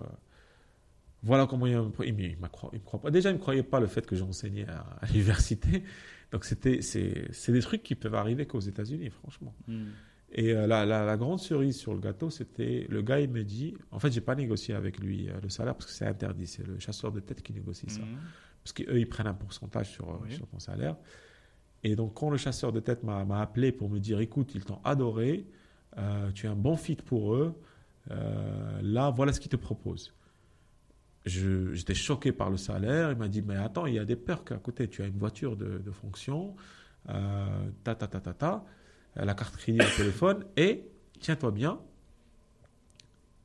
voilà 1.21 1.45
comment 1.45 1.67
il, 1.67 1.79
il, 2.03 2.19
il, 2.19 2.37
me 2.37 2.47
croit 2.47 2.99
pas. 2.99 3.11
Déjà, 3.11 3.29
il 3.29 3.33
ne 3.33 3.37
me 3.37 3.41
croyait 3.41 3.63
pas 3.63 3.79
le 3.79 3.87
fait 3.87 4.05
que 4.05 4.15
j'enseignais 4.15 4.67
à, 4.67 4.85
à 5.01 5.05
l'université. 5.05 5.83
Donc 6.31 6.45
c'était, 6.45 6.81
c'est, 6.81 7.27
c'est 7.31 7.51
des 7.51 7.61
trucs 7.61 7.83
qui 7.83 7.93
peuvent 7.93 8.15
arriver 8.15 8.47
qu'aux 8.47 8.59
États-Unis, 8.59 9.11
franchement. 9.11 9.53
Hmm. 9.67 9.89
Et 10.36 10.51
euh, 10.55 10.65
la, 10.65 10.84
la, 10.86 11.05
la 11.05 11.15
grande 11.17 11.39
cerise 11.39 11.77
sur 11.77 11.93
le 11.93 11.99
gâteau, 11.99 12.29
c'était 12.31 12.88
le 12.89 13.01
gars, 13.03 13.19
il 13.19 13.29
me 13.29 13.43
dit, 13.43 13.75
en 13.91 13.99
fait, 13.99 14.11
j'ai 14.11 14.21
pas 14.21 14.36
négocié 14.36 14.73
avec 14.73 14.99
lui 14.99 15.29
euh, 15.29 15.34
le 15.41 15.49
salaire 15.49 15.75
parce 15.75 15.86
que 15.86 15.91
c'est 15.91 16.07
interdit, 16.07 16.47
c'est 16.47 16.65
le 16.65 16.79
chasseur 16.79 17.11
de 17.11 17.19
tête 17.19 17.41
qui 17.43 17.53
négocie 17.53 17.89
ça. 17.89 18.01
Mhm. 18.01 18.17
Parce 18.63 18.73
qu'eux, 18.73 18.99
ils 18.99 19.07
prennent 19.07 19.27
un 19.27 19.34
pourcentage 19.36 19.91
sur, 19.91 20.09
euh, 20.09 20.17
Oui. 20.23 20.34
sur 20.34 20.47
ton 20.47 20.57
salaire. 20.59 20.95
Et 21.84 21.95
donc, 21.95 22.13
quand 22.15 22.29
le 22.29 22.38
chasseur 22.38 22.71
de 22.71 22.79
tête 22.79 23.03
m'a 23.03 23.41
appelé 23.41 23.71
pour 23.71 23.89
me 23.89 23.99
dire, 23.99 24.19
écoute, 24.21 24.55
ils 24.55 24.63
t'ont 24.65 24.79
adoré, 24.84 25.45
euh, 25.97 26.31
tu 26.31 26.45
es 26.47 26.49
un 26.49 26.55
bon 26.55 26.77
fit 26.77 26.95
pour 26.95 27.36
eux, 27.36 27.53
euh, 28.09 28.79
là, 28.81 29.11
voilà 29.11 29.34
ce 29.34 29.39
qu'ils 29.39 29.51
te 29.51 29.55
proposent. 29.57 30.13
J'étais 31.25 31.93
choqué 31.93 32.31
par 32.31 32.49
le 32.49 32.57
salaire. 32.57 33.11
Il 33.11 33.17
m'a 33.17 33.27
dit, 33.29 33.41
mais 33.41 33.55
attends, 33.55 33.86
il 33.86 33.93
y 33.93 33.99
a 33.99 34.05
des 34.05 34.15
perks 34.17 34.51
à 34.51 34.57
côté. 34.57 34.89
Tu 34.89 35.01
as 35.01 35.05
une 35.07 35.17
voiture 35.17 35.55
de, 35.55 35.77
de 35.77 35.91
fonction, 35.91 36.55
euh, 37.09 37.69
ta, 37.84 37.95
ta, 37.95 38.07
ta, 38.07 38.19
ta, 38.19 38.34
ta, 38.34 38.65
la 39.16 39.34
carte 39.36 39.55
crédit 39.57 39.80
au 39.82 39.97
téléphone, 39.97 40.45
et, 40.57 40.84
tiens-toi 41.20 41.51
bien, 41.51 41.80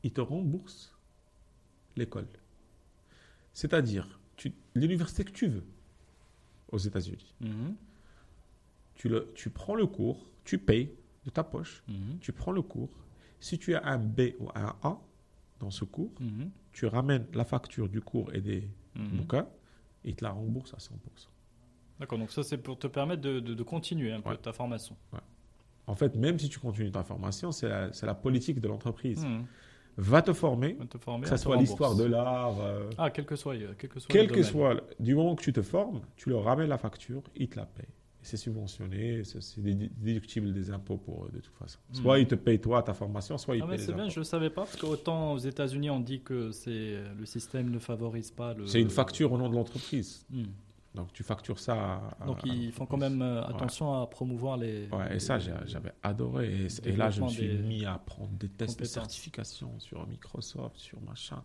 ils 0.03 0.13
te 0.13 0.21
remboursent 0.21 0.97
l'école. 1.97 2.27
C'est-à-dire, 3.53 4.19
l'université 4.75 5.25
que 5.25 5.33
tu 5.33 5.49
veux 5.49 5.65
aux 6.71 6.79
États-Unis. 6.79 7.35
Mhm. 7.41 7.75
Tu, 8.95 9.09
le, 9.09 9.33
tu 9.35 9.51
prends 9.51 9.75
le 9.75 9.87
cours, 9.87 10.31
tu 10.45 10.59
payes 10.59 10.93
de 11.25 11.31
ta 11.31 11.45
poche, 11.45 11.83
Mhm. 11.89 12.19
tu 12.21 12.33
prends 12.33 12.53
le 12.53 12.63
cours. 12.63 12.91
Si 13.41 13.59
tu 13.59 13.75
as 13.75 13.85
un 13.87 13.99
B 13.99 14.33
ou 14.39 14.49
un 14.55 14.77
A 14.83 15.01
dans 15.61 15.71
ce 15.71 15.85
cours, 15.85 16.13
Mhm. 16.21 16.51
tu 16.73 16.87
ramènes 16.87 17.27
la 17.35 17.45
facture 17.45 17.89
du 17.89 18.01
cours 18.01 18.33
et 18.35 18.41
des 18.41 18.69
bouquins, 18.95 19.49
et 20.05 20.11
ils 20.11 20.17
te 20.17 20.25
la 20.25 20.31
remboursent 20.31 20.75
à 20.75 20.79
100%. 20.79 21.29
D'accord, 22.01 22.19
donc 22.19 22.31
ça 22.31 22.43
c'est 22.45 22.59
pour 22.59 22.79
te 22.79 22.87
permettre 22.87 23.23
de, 23.23 23.41
de- 23.41 23.55
de 23.55 23.63
continuer 23.65 24.13
un 24.13 24.21
peu 24.21 24.37
ta 24.37 24.53
formation. 24.53 24.97
En 25.89 25.95
fait, 25.95 26.15
même 26.17 26.39
si 26.39 26.49
tu 26.49 26.59
continues 26.59 26.91
ta 26.93 27.03
formation, 27.03 27.51
c'est 27.51 27.69
la, 27.69 28.15
politique 28.15 28.61
de 28.61 28.69
l'entreprise. 28.69 29.25
Mhm. 29.25 29.45
Va 30.01 30.23
te 30.23 30.33
former, 30.33 30.75
va 30.79 30.87
te 30.87 30.97
former, 30.99 31.25
que 31.25 31.31
ce 31.31 31.37
soit 31.39 31.57
l'histoire 31.57 31.97
de 31.97 32.05
l'art, 32.05 32.61
euh, 32.61 32.89
Ah, 32.99 33.11
quel 33.11 33.25
que 33.25 33.35
soit, 33.35 33.57
quel 33.77 33.91
que 33.91 33.99
soit 33.99 34.09
quel 34.09 34.31
que 34.31 34.43
soit, 34.45 34.81
du 35.01 35.17
moment 35.17 35.35
que 35.35 35.43
tu 35.43 35.53
te 35.53 35.63
formes, 35.63 36.03
tu 36.15 36.29
leur 36.31 36.45
ramènes 36.45 36.69
la 36.69 36.79
facture, 36.79 37.23
ils 37.35 37.49
te 37.49 37.57
la 37.57 37.67
payent. 37.67 37.87
C'est 38.23 38.37
subventionné, 38.37 39.25
c'est 39.25 39.43
c'est 39.43 39.61
dédu- 39.61 39.91
déductible 39.97 40.53
des 40.53 40.71
impôts 40.71 40.99
pour 40.99 41.25
eux 41.25 41.31
de 41.33 41.41
toute 41.41 41.55
façon. 41.57 41.79
Soit 41.93 42.17
Mhm. 42.17 42.23
ils 42.23 42.27
te 42.29 42.35
payent 42.37 42.61
toi 42.61 42.83
ta 42.83 42.93
formation, 42.95 43.39
soit 43.39 43.57
ils 43.57 43.63
Ah 43.63 43.67
payent 43.67 43.79
c'est 43.81 43.93
bien, 43.95 44.09
je 44.09 44.19
ne 44.21 44.25
savais 44.25 44.51
pas, 44.51 44.63
parce 44.67 44.77
qu'autant 44.77 45.33
aux 45.33 45.39
États-Unis 45.39 45.91
on 45.91 45.99
dit 46.01 46.21
que 46.21 46.53
c'est 46.53 46.99
le 47.19 47.27
système 47.27 47.71
ne 47.71 47.79
favorise 47.81 48.31
pas 48.31 48.55
le. 48.55 48.67
C'est 48.67 48.81
une 48.81 48.91
facture 48.91 49.33
au 49.33 49.39
nom 49.39 49.49
de 49.49 49.55
l'entreprise. 49.55 50.25
Hmm. 50.31 50.45
Donc 50.95 51.13
tu 51.13 51.23
factures 51.23 51.59
ça. 51.59 52.01
à- 52.21 52.27
Donc 52.27 52.39
à 52.45 52.49
ils 52.49 52.73
font 52.73 52.87
quand 52.87 52.97
même 52.97 53.23
euh, 53.23 53.45
attention 53.45 54.01
à 54.03 54.07
promouvoir 54.07 54.57
les. 54.57 54.89
Ouais, 54.89 55.17
et 55.17 55.19
ça, 55.21 55.39
les- 55.39 55.45
j'avais 55.67 55.93
adoré. 56.03 56.67
Et, 56.85 56.89
et 56.89 56.97
là, 56.97 57.11
je 57.11 57.23
me 57.23 57.29
suis 57.29 57.59
mis 57.59 57.85
à 57.85 57.99
prendre 57.99 58.31
des 58.31 58.49
tests 58.49 58.81
de 58.81 58.85
certification 58.85 59.79
sur 59.79 60.07
Microsoft, 60.07 60.77
sur 60.77 61.01
machin. 61.03 61.43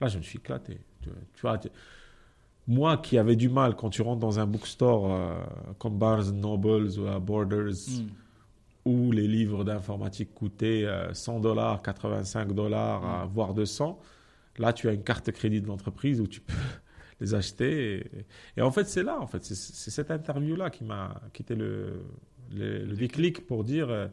Là, 0.00 0.08
je 0.08 0.18
me 0.18 0.22
suis 0.22 0.38
éclaté. 0.38 0.80
Tu, 1.02 1.10
tu 1.34 1.40
vois, 1.42 1.58
tu- 1.58 1.68
moi 2.66 2.96
qui 2.96 3.18
avais 3.18 3.36
du 3.36 3.48
mal 3.48 3.76
quand 3.76 3.90
tu 3.90 4.02
rentres 4.02 4.20
dans 4.20 4.38
un 4.40 4.46
bookstore 4.46 5.12
euh, 5.12 5.40
comme 5.78 5.98
Barnes 5.98 6.30
Nobles 6.40 6.98
ou 6.98 7.06
à 7.06 7.18
Borders, 7.20 7.74
Hmm. 7.88 8.08
où 8.84 9.12
les 9.12 9.28
livres 9.28 9.64
d'informatique 9.64 10.32
coûtaient 10.34 10.84
euh, 10.84 11.12
100 11.14 11.40
dollars, 11.40 11.82
85 11.82 12.52
dollars, 12.52 13.02
Mm. 13.02 13.22
euh, 13.22 13.26
voire 13.26 13.54
200. 13.54 13.98
Là, 14.58 14.72
tu 14.72 14.88
as 14.88 14.92
une 14.92 15.02
carte 15.04 15.30
crédit 15.30 15.60
de 15.60 15.66
l'entreprise 15.68 16.20
où 16.20 16.26
tu 16.26 16.40
peux 16.40 16.52
les 17.22 17.34
acheter. 17.34 17.96
Et, 17.96 18.26
et 18.58 18.62
en 18.62 18.70
fait, 18.70 18.84
c'est 18.84 19.02
là, 19.02 19.18
en 19.20 19.26
fait, 19.26 19.42
c'est 19.44 19.90
cette 19.90 20.10
interview-là 20.10 20.70
qui 20.70 20.84
m'a, 20.84 21.20
qui 21.32 21.42
était 21.42 21.54
le, 21.56 22.02
le, 22.54 22.84
le 22.84 22.94
déclic 22.94 23.46
pour 23.46 23.64
dire, 23.64 23.88
euh, 23.90 24.08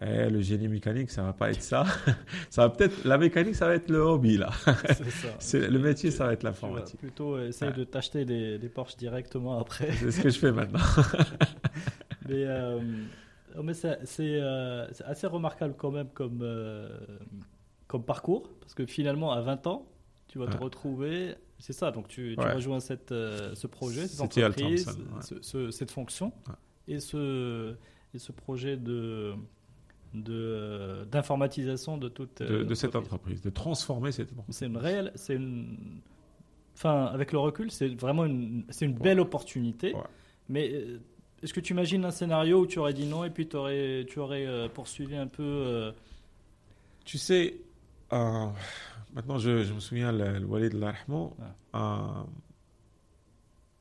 Eh, 0.00 0.30
le 0.30 0.40
génie 0.40 0.68
mécanique, 0.68 1.10
ça 1.10 1.22
va 1.22 1.34
pas 1.34 1.50
être 1.50 1.60
ça. 1.62 1.84
ça 2.50 2.62
va 2.62 2.70
peut-être, 2.70 3.04
la 3.04 3.18
mécanique, 3.18 3.54
ça 3.54 3.66
va 3.66 3.74
être 3.74 3.90
le 3.90 3.98
hobby 4.00 4.38
là. 4.38 4.48
C'est 5.38 5.68
le 5.76 5.78
métier, 5.78 6.10
ça 6.10 6.24
va 6.26 6.32
être 6.32 6.44
l'informatique. 6.44 6.98
plutôt 6.98 7.38
essayer 7.38 7.70
Ouais. 7.70 7.76
de 7.76 7.84
t'acheter 7.84 8.24
des, 8.24 8.58
des 8.58 8.68
Porsche 8.70 8.96
directement 8.96 9.58
après. 9.60 9.92
C'est 9.92 10.10
ce 10.10 10.20
que 10.22 10.30
je 10.30 10.38
fais 10.38 10.50
maintenant. 10.50 10.80
Mais, 12.28 12.44
euh, 12.46 12.80
oh, 13.58 13.62
mais 13.62 13.74
c'est 13.74 13.98
euh, 14.20 14.86
c'est 14.92 15.04
assez 15.04 15.26
remarquable 15.26 15.74
quand 15.76 15.90
même 15.90 16.08
comme, 16.14 16.42
comme 17.86 18.04
parcours, 18.04 18.48
parce 18.60 18.74
que 18.74 18.86
finalement, 18.86 19.32
à 19.32 19.40
20 19.42 19.66
ans, 19.66 19.86
tu 20.28 20.38
vas 20.38 20.46
te 20.46 20.56
retrouver. 20.56 21.34
C'est 21.64 21.72
ça, 21.72 21.92
donc 21.92 22.08
tu, 22.08 22.34
tu 22.36 22.44
Ouais. 22.44 22.54
rejoins 22.54 22.80
cette, 22.80 23.12
euh, 23.12 23.54
ce 23.54 23.68
projet, 23.68 24.08
cette 24.08 24.20
entreprise, 24.20 24.84
Thompson, 24.84 25.00
ouais. 25.14 25.22
ce- 25.22 25.42
ce- 25.42 25.70
cette 25.70 25.92
fonction, 25.92 26.32
Ouais. 26.48 26.54
et, 26.96 26.98
ce, 26.98 27.74
et 28.12 28.18
ce 28.18 28.32
projet 28.32 28.76
de 28.76 29.34
d'informatisation 31.10 31.96
de, 31.96 32.08
toute 32.08 32.42
De, 32.42 32.52
euh, 32.58 32.64
de 32.64 32.74
cette 32.74 32.96
entreprise, 32.96 33.40
de 33.42 33.50
transformer 33.50 34.12
cette 34.12 34.30
entreprise. 34.32 34.56
C'est 34.56 34.66
une 34.66 34.76
réelle, 34.76 35.12
c'est 35.14 35.34
une, 35.34 36.00
enfin 36.74 37.06
avec 37.06 37.32
le 37.32 37.38
recul, 37.38 37.70
c'est 37.70 37.88
vraiment 37.88 38.24
une, 38.26 38.64
c'est 38.68 38.84
une 38.84 38.94
belle 38.94 39.20
opportunité. 39.20 39.94
Mais 40.48 40.70
euh, 40.74 40.98
est-ce 41.42 41.54
que 41.54 41.60
tu 41.60 41.72
imagines 41.72 42.04
un 42.04 42.10
scénario 42.10 42.60
où 42.60 42.66
tu 42.66 42.78
aurais 42.78 42.92
dit 42.92 43.06
non 43.06 43.24
et 43.24 43.30
puis 43.30 43.46
t'aurais, 43.48 44.04
tu 44.08 44.18
aurais 44.18 44.68
poursuivi 44.74 45.16
un 45.16 45.28
peu 45.28 45.42
euh, 45.42 45.92
Tu 47.04 47.16
sais, 47.18 47.56
euh, 48.12 48.46
maintenant 49.12 49.38
je, 49.38 49.64
je 49.64 49.72
me 49.72 49.80
souviens, 49.80 50.12
le, 50.12 50.38
le 50.38 50.44
Walid 50.46 50.72
Larhman, 50.74 51.30
euh, 51.74 52.22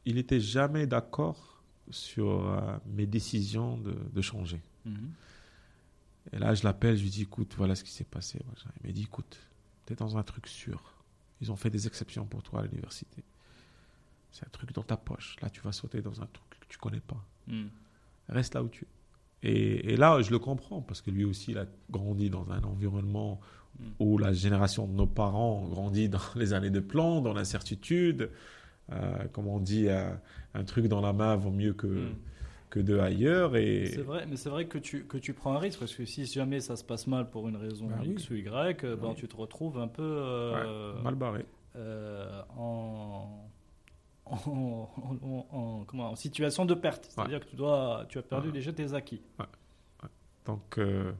il 0.05 0.15
n'était 0.15 0.39
jamais 0.39 0.87
d'accord 0.87 1.63
sur 1.89 2.47
euh, 2.47 2.77
mes 2.85 3.05
décisions 3.05 3.77
de, 3.77 3.93
de 3.93 4.21
changer. 4.21 4.61
Et 6.31 6.37
là, 6.37 6.53
je 6.53 6.63
l'appelle, 6.63 6.95
je 6.97 7.03
lui 7.03 7.09
dis, 7.09 7.23
écoute, 7.23 7.53
voilà 7.57 7.75
ce 7.75 7.83
qui 7.83 7.91
s'est 7.91 8.03
passé. 8.03 8.39
Il 8.83 8.87
m'a 8.87 8.93
dit, 8.93 9.03
écoute, 9.03 9.39
tu 9.85 9.93
es 9.93 9.95
dans 9.95 10.17
un 10.17 10.23
truc 10.23 10.47
sûr. 10.47 10.93
Ils 11.41 11.51
ont 11.51 11.55
fait 11.55 11.69
des 11.71 11.87
exceptions 11.87 12.25
pour 12.25 12.43
toi 12.43 12.59
à 12.61 12.63
l'université. 12.63 13.23
C'est 14.31 14.45
un 14.45 14.49
truc 14.51 14.71
dans 14.71 14.83
ta 14.83 14.97
poche. 14.97 15.35
Là, 15.41 15.49
tu 15.49 15.61
vas 15.61 15.71
sauter 15.71 16.01
dans 16.01 16.21
un 16.21 16.27
truc 16.27 16.49
que 16.59 16.65
tu 16.69 16.77
connais 16.77 16.99
pas. 17.01 17.25
hmm. 17.47 17.67
Reste 18.29 18.53
là 18.53 18.63
où 18.63 18.69
tu 18.69 18.85
es. 18.85 18.87
Et, 19.43 19.93
et 19.93 19.97
là, 19.97 20.21
je 20.21 20.29
le 20.31 20.39
comprends, 20.39 20.81
parce 20.81 21.01
que 21.01 21.09
lui 21.11 21.23
aussi, 21.25 21.51
il 21.51 21.57
a 21.57 21.65
grandi 21.89 22.29
dans 22.29 22.49
un 22.51 22.61
environnement 22.63 23.39
où 23.99 24.19
la 24.19 24.31
génération 24.33 24.85
de 24.87 24.93
nos 24.93 25.07
parents 25.07 25.63
ont 25.63 25.67
grandi 25.69 26.07
dans 26.09 26.19
les 26.35 26.53
années 26.53 26.69
de 26.69 26.79
plomb, 26.81 27.21
dans 27.21 27.33
l'incertitude. 27.33 28.29
Euh, 28.91 29.25
comme 29.31 29.47
on 29.47 29.59
dit, 29.59 29.87
euh, 29.87 30.11
un 30.53 30.63
truc 30.63 30.85
dans 30.87 31.01
la 31.01 31.13
main 31.13 31.35
vaut 31.37 31.49
mieux 31.51 31.73
que, 31.73 31.87
Mm. 31.87 32.15
que 32.69 32.79
deux 32.79 32.99
ailleurs. 32.99 33.55
Et 33.55 33.85
C'est 33.87 34.01
vrai, 34.01 34.25
mais 34.29 34.35
c'est 34.35 34.49
vrai 34.49 34.65
que 34.65 34.77
tu, 34.77 35.05
que 35.05 35.17
tu 35.17 35.33
prends 35.33 35.53
un 35.55 35.59
risque 35.59 35.79
parce 35.79 35.95
que 35.95 36.05
si 36.05 36.25
jamais 36.25 36.59
ça 36.59 36.75
se 36.75 36.83
passe 36.83 37.07
mal 37.07 37.29
pour 37.29 37.47
une 37.49 37.55
raison 37.55 37.87
Bah 37.87 37.95
X 38.03 38.29
ou 38.29 38.35
Y, 38.35 38.81
ben, 38.83 38.97
Oui. 39.01 39.13
tu 39.15 39.27
te 39.27 39.35
retrouves 39.35 39.79
un 39.79 39.87
peu 39.87 40.03
euh, 40.03 41.01
mal 41.01 41.15
barré. 41.15 41.45
en, 42.57 43.27
en, 44.31 44.89
en- 45.23 45.47
en- 45.51 45.83
comment, 45.85 46.11
en 46.11 46.15
situation 46.15 46.65
de 46.65 46.73
perte. 46.73 47.09
C'est-à-dire 47.09 47.39
que 47.41 47.49
tu, 47.49 47.55
dois, 47.55 48.05
tu 48.09 48.17
as 48.17 48.21
perdu 48.23 48.47
Ouais. 48.47 48.53
déjà 48.53 48.71
tes 48.73 48.93
acquis. 48.93 49.21
Donc, 50.45 50.77
euh, 50.77 51.11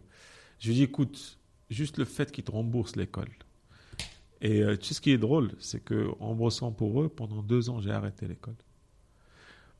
je 0.60 0.68
lui 0.70 0.76
dis, 0.76 0.84
écoute, 0.84 1.38
juste 1.70 1.98
le 1.98 2.06
fait 2.06 2.32
qu'ils 2.32 2.44
te 2.44 2.52
remboursent 2.52 2.96
l'école. 2.96 3.30
Et 4.42 4.62
euh, 4.64 4.76
tu 4.76 4.86
sais 4.88 4.94
ce 4.96 5.02
qui 5.02 5.12
est 5.12 5.20
drôle, 5.20 5.52
c'est 5.60 5.84
que 5.84 6.10
en 6.20 6.34
bossant 6.34 6.72
pour 6.72 7.02
eux, 7.04 7.10
pendant 7.10 7.44
deux 7.44 7.70
ans, 7.70 7.80
j'ai 7.80 7.92
arrêté 7.92 8.28
l'école. 8.28 8.56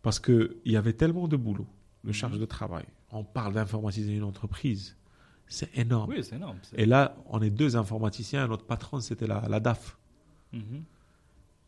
Parce 0.04 0.20
qu'il 0.20 0.52
y 0.66 0.78
avait 0.78 0.94
tellement 0.94 1.28
de 1.28 1.36
boulot, 1.38 1.68
de 2.04 2.10
Mhm. 2.10 2.14
charge 2.14 2.40
de 2.40 2.46
travail. 2.46 2.86
On 3.12 3.24
parle 3.24 3.54
d'informatiser 3.54 4.14
une 4.16 4.24
entreprise. 4.24 4.96
C'est 5.48 5.76
énorme. 5.78 6.12
Oui, 6.12 6.24
c'est 6.24 6.36
énorme. 6.36 6.58
Et 6.76 6.86
là, 6.86 7.16
on 7.26 7.42
est 7.42 7.50
deux 7.50 7.76
informaticiens. 7.76 8.48
Notre 8.48 8.66
patron, 8.66 9.00
c'était 9.02 9.28
la, 9.28 9.48
la 9.50 9.60
DAF. 9.60 9.98
Mhm. 10.54 10.84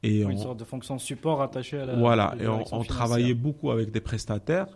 Et 0.03 0.19
Oui, 0.19 0.25
on, 0.25 0.29
Une 0.31 0.37
sorte 0.37 0.59
de 0.59 0.65
fonction 0.65 0.99
support 0.99 1.41
attachée 1.41 1.79
à 1.79 1.85
la. 1.85 1.95
voilà, 1.95 2.35
et 2.39 2.47
on, 2.47 2.83
travaillait 2.83 3.33
beaucoup 3.33 3.71
avec 3.71 3.91
des 3.91 4.01
prestataires, 4.01 4.67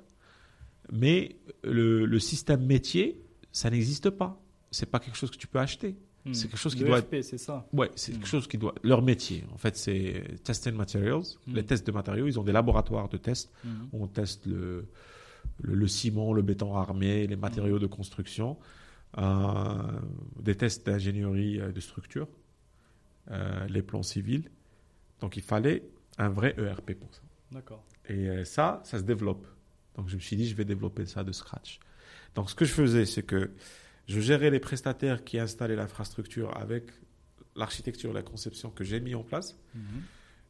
mais 0.92 1.36
le, 1.64 2.06
le 2.06 2.20
système 2.20 2.66
métier, 2.66 3.22
ça 3.52 3.70
n'existe 3.70 4.10
pas. 4.10 4.42
C'est 4.72 4.90
pas 4.90 5.00
quelque 5.00 5.18
chose 5.18 5.32
que 5.32 5.38
tu 5.38 5.48
peux 5.48 5.60
acheter. 5.60 5.96
Hmm. 6.26 6.34
c'est 6.34 6.48
quelque 6.48 6.60
chose 6.60 6.76
qui 6.76 6.82
Le 6.82 6.88
doit 6.88 7.02
c'est 7.22 7.38
ça. 7.38 7.68
Ouais, 7.72 7.90
c'est 7.96 8.12
quelque 8.14 8.28
chose 8.28 8.48
qui 8.48 8.58
doit. 8.58 8.76
Leur 8.84 9.02
métier, 9.02 9.46
en 9.54 9.58
fait, 9.58 9.78
c'est 9.78 10.24
testing 10.44 10.74
materials, 10.74 11.24
Mm. 11.46 11.56
les 11.56 11.64
tests 11.66 11.88
de 11.88 11.92
matériaux. 11.92 12.28
Ils 12.28 12.40
ont 12.40 12.44
des 12.44 12.52
laboratoires 12.52 13.08
de 13.08 13.18
tests 13.18 13.52
où 13.94 14.04
on 14.04 14.08
teste 14.08 14.46
le, 14.46 14.88
le, 15.62 15.74
le 15.76 15.88
ciment, 15.88 16.34
le 16.34 16.42
béton 16.42 16.76
armé, 16.76 17.28
les 17.28 17.36
matériaux 17.36 17.80
de 17.80 17.88
construction, 17.88 18.58
euh, 19.18 19.22
des 20.42 20.56
tests 20.56 20.86
d'ingénierie 20.86 21.60
euh, 21.60 21.72
de 21.72 21.80
structure, 21.80 22.28
euh, 23.32 23.66
les 23.68 23.82
plans 23.82 24.04
civils. 24.04 24.50
Donc, 25.22 25.38
il 25.38 25.44
fallait 25.44 25.84
un 26.18 26.30
vrai 26.30 26.56
ERP 26.58 26.94
pour 26.94 27.14
ça. 27.14 27.22
D'accord. 27.52 27.84
Et 28.10 28.30
euh, 28.30 28.44
ça, 28.46 28.82
ça 28.84 28.98
se 28.98 29.04
développe. 29.04 29.46
Donc 29.96 30.10
je 30.10 30.16
me 30.16 30.22
suis 30.22 30.36
dit, 30.36 30.48
je 30.48 30.56
vais 30.56 30.66
développer 30.66 31.06
ça 31.06 31.24
de 31.24 31.32
scratch. 31.32 31.80
Donc 32.36 32.50
ce 32.50 32.56
que 32.56 32.66
je 32.66 32.72
faisais, 32.72 33.06
c'est 33.06 33.24
que 33.24 33.52
je 34.08 34.20
gérais 34.20 34.52
les 34.52 34.60
prestataires 34.60 35.24
qui 35.24 35.40
installaient 35.40 35.76
l'infrastructure 35.76 36.56
avec 36.56 36.92
l'architecture, 37.56 38.14
la 38.14 38.22
conception 38.22 38.70
que 38.70 38.84
j'ai 38.84 39.00
mis 39.00 39.16
en 39.16 39.24
place. 39.24 39.58
Mhm. 39.76 39.82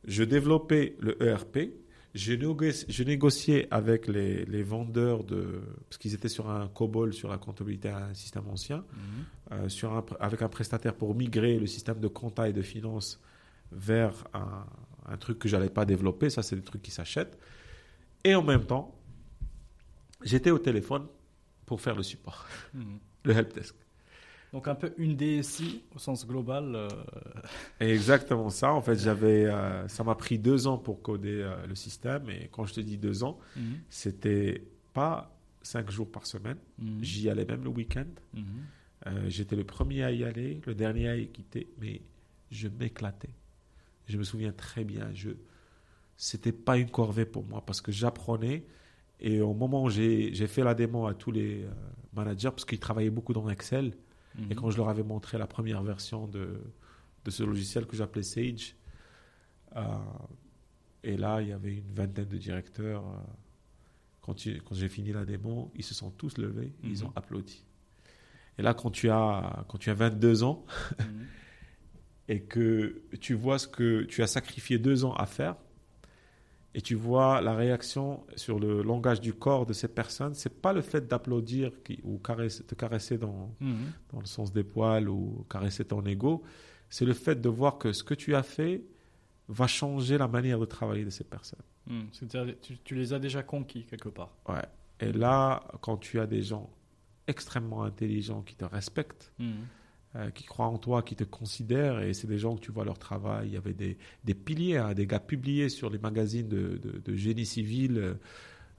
Je 0.05 0.23
développais 0.23 0.95
le 0.99 1.21
ERP. 1.23 1.71
je, 2.13 2.33
négoci- 2.33 2.85
je 2.89 3.03
négociais 3.03 3.67
avec 3.71 4.07
les, 4.07 4.43
les 4.45 4.63
vendeurs 4.63 5.23
de. 5.23 5.61
Parce 5.89 5.97
qu'ils 5.97 6.13
étaient 6.13 6.29
sur 6.29 6.49
un 6.49 6.67
COBOL, 6.67 7.13
sur 7.13 7.29
la 7.29 7.37
comptabilité, 7.37 7.89
un 7.89 8.13
système 8.13 8.47
ancien, 8.49 8.83
euh, 9.51 9.69
sur 9.69 9.93
un, 9.93 10.05
avec 10.19 10.41
un 10.41 10.49
prestataire 10.49 10.93
pour 10.95 11.15
migrer 11.15 11.57
le 11.59 11.67
système 11.67 11.99
de 11.99 12.07
compta 12.07 12.49
et 12.49 12.53
de 12.53 12.61
finance 12.61 13.19
vers 13.71 14.13
un, 14.33 14.65
un 15.05 15.17
truc 15.17 15.39
que 15.39 15.47
j'allais 15.49 15.69
pas 15.69 15.85
développer. 15.85 16.29
Ça, 16.29 16.41
c'est 16.43 16.55
des 16.55 16.63
trucs 16.63 16.81
qui 16.81 16.91
s'achètent. 16.91 17.37
Et 18.23 18.33
en 18.35 18.43
même 18.43 18.65
temps, 18.65 18.93
j'étais 20.23 20.51
au 20.51 20.59
téléphone 20.59 21.05
pour 21.65 21.81
faire 21.81 21.95
le 21.95 22.03
support, 22.03 22.45
Mhm. 22.73 22.99
le 23.25 23.33
helpdesk. 23.33 23.75
Donc 24.53 24.67
un 24.69 24.75
peu 24.75 24.93
une 24.97 25.15
DSI 25.17 25.83
au 25.93 25.99
sens 25.99 26.25
global. 26.25 26.73
euh, 26.73 26.87
exactement 27.81 28.49
ça. 28.49 28.73
En 28.73 28.81
fait, 28.81 28.97
j'avais, 28.97 29.45
euh, 29.45 29.87
ça 29.89 30.03
m'a 30.05 30.15
pris 30.15 30.39
deux 30.39 30.67
ans 30.67 30.77
pour 30.77 31.01
coder 31.01 31.41
euh, 31.41 31.67
le 31.67 31.75
système. 31.75 32.29
Et 32.29 32.47
quand 32.51 32.65
je 32.65 32.73
te 32.75 32.79
dis 32.79 32.97
deux 32.97 33.23
ans, 33.23 33.37
mhm, 33.57 33.79
c'était 33.89 34.63
pas 34.93 35.37
cinq 35.61 35.91
jours 35.91 36.09
par 36.09 36.25
semaine. 36.25 36.57
mhm, 36.79 37.03
J'y 37.03 37.29
allais 37.29 37.45
même 37.45 37.63
le 37.63 37.69
week-end. 37.69 38.05
mhm. 38.33 38.45
J'étais 39.27 39.55
le 39.55 39.63
premier 39.63 40.03
à 40.03 40.11
y 40.11 40.23
aller, 40.25 40.59
le 40.65 40.75
dernier 40.75 41.07
à 41.07 41.15
y 41.15 41.27
quitter, 41.29 41.67
mais 41.79 42.01
je 42.51 42.67
m'éclatais. 42.67 43.29
Je 44.07 44.17
me 44.17 44.23
souviens 44.23 44.51
très 44.53 44.83
bien. 44.83 45.09
Je, 45.13 45.31
c'était 46.15 46.51
pas 46.51 46.77
une 46.77 46.89
corvée 46.89 47.25
pour 47.25 47.45
moi 47.45 47.63
parce 47.65 47.81
que 47.81 47.91
j'apprenais. 47.91 48.65
Et 49.19 49.41
au 49.41 49.53
moment 49.53 49.83
où 49.83 49.89
j'ai 49.89 50.31
fait 50.47 50.63
la 50.63 50.73
démo 50.75 51.07
à 51.07 51.13
tous 51.13 51.31
les 51.31 51.63
euh, 51.63 51.69
managers, 52.13 52.49
parce 52.51 52.65
qu'ils 52.65 52.79
travaillaient 52.79 53.09
beaucoup 53.09 53.33
dans 53.33 53.49
Excel, 53.49 53.93
Mhm. 54.35 54.51
et 54.51 54.55
quand 54.55 54.69
je 54.69 54.77
leur 54.77 54.89
avais 54.89 55.03
montré 55.03 55.37
la 55.39 55.47
première 55.47 55.81
version 55.81 56.27
de, 56.27 56.59
de 57.25 57.31
ce 57.31 57.41
logiciel 57.43 57.87
que 57.87 57.95
j'appelais 57.95 58.21
Sage, 58.23 58.75
euh, 59.75 59.81
et 61.03 61.17
là, 61.17 61.41
il 61.41 61.47
y 61.49 61.51
avait 61.51 61.75
une 61.77 61.93
vingtaine 61.93 62.27
de 62.27 62.37
directeurs. 62.37 63.03
euh, 63.07 63.17
quand 64.21 64.35
j'ai 64.73 64.89
fini 64.89 65.13
la 65.13 65.23
démo, 65.25 65.71
ils 65.75 65.83
se 65.85 65.93
sont 65.93 66.11
tous 66.11 66.37
levés, 66.37 66.73
ils 66.83 66.99
Mhm. 67.01 67.05
ont 67.07 67.13
applaudi. 67.15 67.63
Et 68.57 68.61
là, 68.61 68.73
quand 68.73 68.91
tu 68.91 69.09
as, 69.09 69.63
quand 69.69 69.77
tu 69.77 69.89
as 69.89 69.93
22 69.93 70.43
ans 70.43 70.65
Mhm. 70.99 71.05
et 72.27 72.41
que 72.41 73.01
tu 73.21 73.33
vois 73.33 73.57
ce 73.59 73.67
que 73.67 74.03
tu 74.03 74.21
as 74.23 74.27
sacrifié 74.27 74.77
deux 74.77 75.05
ans 75.05 75.13
à 75.13 75.25
faire, 75.25 75.55
et 76.73 76.81
tu 76.81 76.93
vois 76.95 77.41
la 77.41 77.55
réaction 77.55 78.23
sur 78.35 78.59
le 78.59 78.83
langage 78.83 79.19
du 79.21 79.33
corps 79.33 79.65
de 79.65 79.73
ces 79.73 79.87
personnes, 79.87 80.35
c'est 80.35 80.61
pas 80.61 80.73
le 80.73 80.81
fait 80.81 81.07
d'applaudir 81.07 81.71
ou 82.03 82.17
caresser, 82.19 82.63
te 82.63 82.75
caresser 82.75 83.17
dans, 83.17 83.49
Mhm. 83.61 83.91
dans 84.13 84.19
le 84.19 84.25
sens 84.25 84.51
des 84.53 84.63
poils 84.63 85.09
ou 85.09 85.45
caresser 85.49 85.85
ton 85.85 86.05
ego, 86.05 86.43
c'est 86.89 87.05
le 87.05 87.13
fait 87.13 87.39
de 87.41 87.49
voir 87.49 87.77
que 87.77 87.93
ce 87.93 88.03
que 88.03 88.13
tu 88.13 88.35
as 88.35 88.43
fait 88.43 88.83
va 89.47 89.65
changer 89.65 90.17
la 90.17 90.27
manière 90.27 90.59
de 90.59 90.65
travailler 90.65 91.05
de 91.05 91.09
ces 91.09 91.23
personnes. 91.23 91.63
Mhm. 91.87 92.07
C'est-à-dire, 92.11 92.55
tu, 92.61 92.77
tu 92.83 92.95
les 92.95 93.13
as 93.13 93.19
déjà 93.19 93.41
conquis 93.43 93.85
quelque 93.85 94.09
part. 94.09 94.35
Ouais. 94.47 94.61
Et 94.99 95.11
là, 95.13 95.63
quand 95.81 95.97
tu 95.97 96.19
as 96.19 96.27
des 96.27 96.41
gens 96.41 96.69
extrêmement 97.27 97.83
intelligents 97.83 98.41
qui 98.41 98.55
te 98.55 98.65
respectent, 98.65 99.31
Mhm. 99.39 99.55
Euh, 100.17 100.29
qui 100.31 100.43
croient 100.45 100.67
en 100.67 100.77
toi, 100.77 101.03
qui 101.03 101.15
te 101.15 101.23
considèrent, 101.23 101.99
et 102.01 102.13
c'est 102.13 102.27
des 102.27 102.37
gens 102.39 102.55
que 102.55 102.61
tu 102.61 102.71
vois 102.71 102.83
leur 102.85 102.97
travail. 102.99 103.47
Il 103.49 103.53
y 103.53 103.57
avait 103.57 103.73
des, 103.73 103.97
des 104.25 104.33
piliers, 104.33 104.77
hein, 104.77 104.93
des 104.93 105.05
gars 105.07 105.19
publiés 105.19 105.69
sur 105.69 105.89
les 105.89 105.99
magazines 105.99 106.47
de, 106.49 106.77
de- 106.77 106.99
de 107.05 107.15
génie 107.15 107.45
civil, 107.45 107.97
euh, 107.97 108.13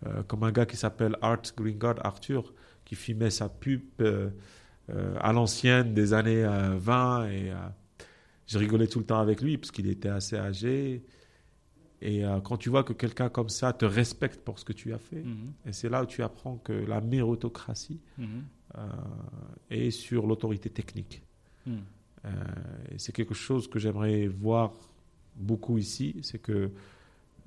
euh, 0.07 0.22
comme 0.24 0.43
un 0.45 0.53
gars 0.53 0.66
qui 0.66 0.76
s'appelle 0.76 1.16
Art 1.22 1.43
Gringard 1.57 2.05
Arthur, 2.05 2.53
qui 2.84 2.95
filmait 2.97 3.30
sa 3.30 3.49
pub 3.49 3.82
euh, 4.01 4.30
à 5.20 5.32
l'ancienne 5.32 5.95
des 5.95 6.12
années 6.14 6.45
euh, 6.45 6.76
20, 6.78 7.28
et 7.30 7.53
je 8.47 8.59
rigolais 8.59 8.86
tout 8.86 8.99
le 9.01 9.05
temps 9.05 9.20
avec 9.20 9.41
lui, 9.43 9.59
parce 9.59 9.70
qu'il 9.70 9.89
était 9.89 10.09
assez 10.09 10.36
âgé. 10.36 11.05
Et 12.01 12.24
euh, 12.24 12.41
quand 12.41 12.57
tu 12.57 12.70
vois 12.70 12.84
que 12.84 12.93
quelqu'un 12.95 13.28
comme 13.28 13.49
ça 13.49 13.72
te 13.72 13.84
respecte 13.84 14.41
pour 14.45 14.59
ce 14.59 14.64
que 14.64 14.72
tu 14.72 14.93
as 14.95 14.99
fait, 14.99 15.22
Mhm. 15.22 15.53
et 15.66 15.72
c'est 15.72 15.89
là 15.89 16.03
où 16.03 16.07
tu 16.07 16.22
apprends 16.22 16.57
que 16.57 16.72
la 16.72 17.01
méritocratie 17.01 18.01
euh, 18.76 18.80
est 19.70 19.91
sur 19.91 20.26
l'autorité 20.26 20.70
technique. 20.70 21.22
Euh, 22.25 22.31
c'est 22.97 23.12
quelque 23.12 23.35
chose 23.35 23.69
que 23.69 23.79
j'aimerais 23.79 24.27
voir 24.27 24.73
beaucoup 25.37 25.79
ici, 25.79 26.16
c'est 26.23 26.39
que 26.39 26.71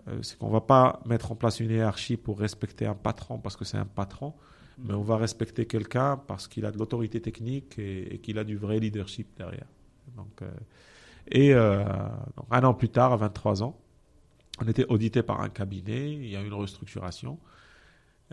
euh, 0.07 0.24
c'est 0.24 0.38
qu'on 0.38 0.49
va 0.49 0.61
pas 0.61 1.01
mettre 1.05 1.32
en 1.32 1.36
place 1.36 1.59
une 1.59 1.69
hiérarchie 1.69 2.17
pour 2.17 2.39
respecter 2.39 2.86
un 2.86 2.95
patron 2.95 3.38
parce 3.38 3.55
que 3.55 3.65
c'est 3.65 3.78
un 3.78 3.86
patron, 3.86 4.34
mais 4.80 4.93
on 4.93 5.03
va 5.03 5.17
respecter 5.17 5.65
quelqu'un 5.67 6.17
parce 6.17 6.47
qu'il 6.47 6.65
a 6.65 6.72
de 6.72 6.78
l'autorité 6.78 7.22
technique 7.22 7.78
et, 7.78 8.15
et 8.15 8.17
qu'il 8.19 8.39
a 8.39 8.43
du 8.43 8.57
vrai 8.57 8.80
leadership 8.80 9.28
derrière. 9.38 9.67
Donc, 10.15 10.41
euh, 10.41 10.51
et 11.28 11.53
euh, 11.53 11.84
donc, 12.36 12.47
un 12.49 12.63
an 12.63 12.74
plus 12.74 12.89
tard, 12.89 13.13
à 13.13 13.17
23 13.17 13.61
ans, 13.61 13.80
on 14.59 14.67
était 14.67 14.86
audité 14.88 15.22
par 15.22 15.41
un 15.41 15.49
cabinet, 15.49 16.13
il 16.13 16.30
y 16.30 16.36
a 16.36 16.41
eu 16.41 16.47
une 16.47 16.53
restructuration. 16.53 17.39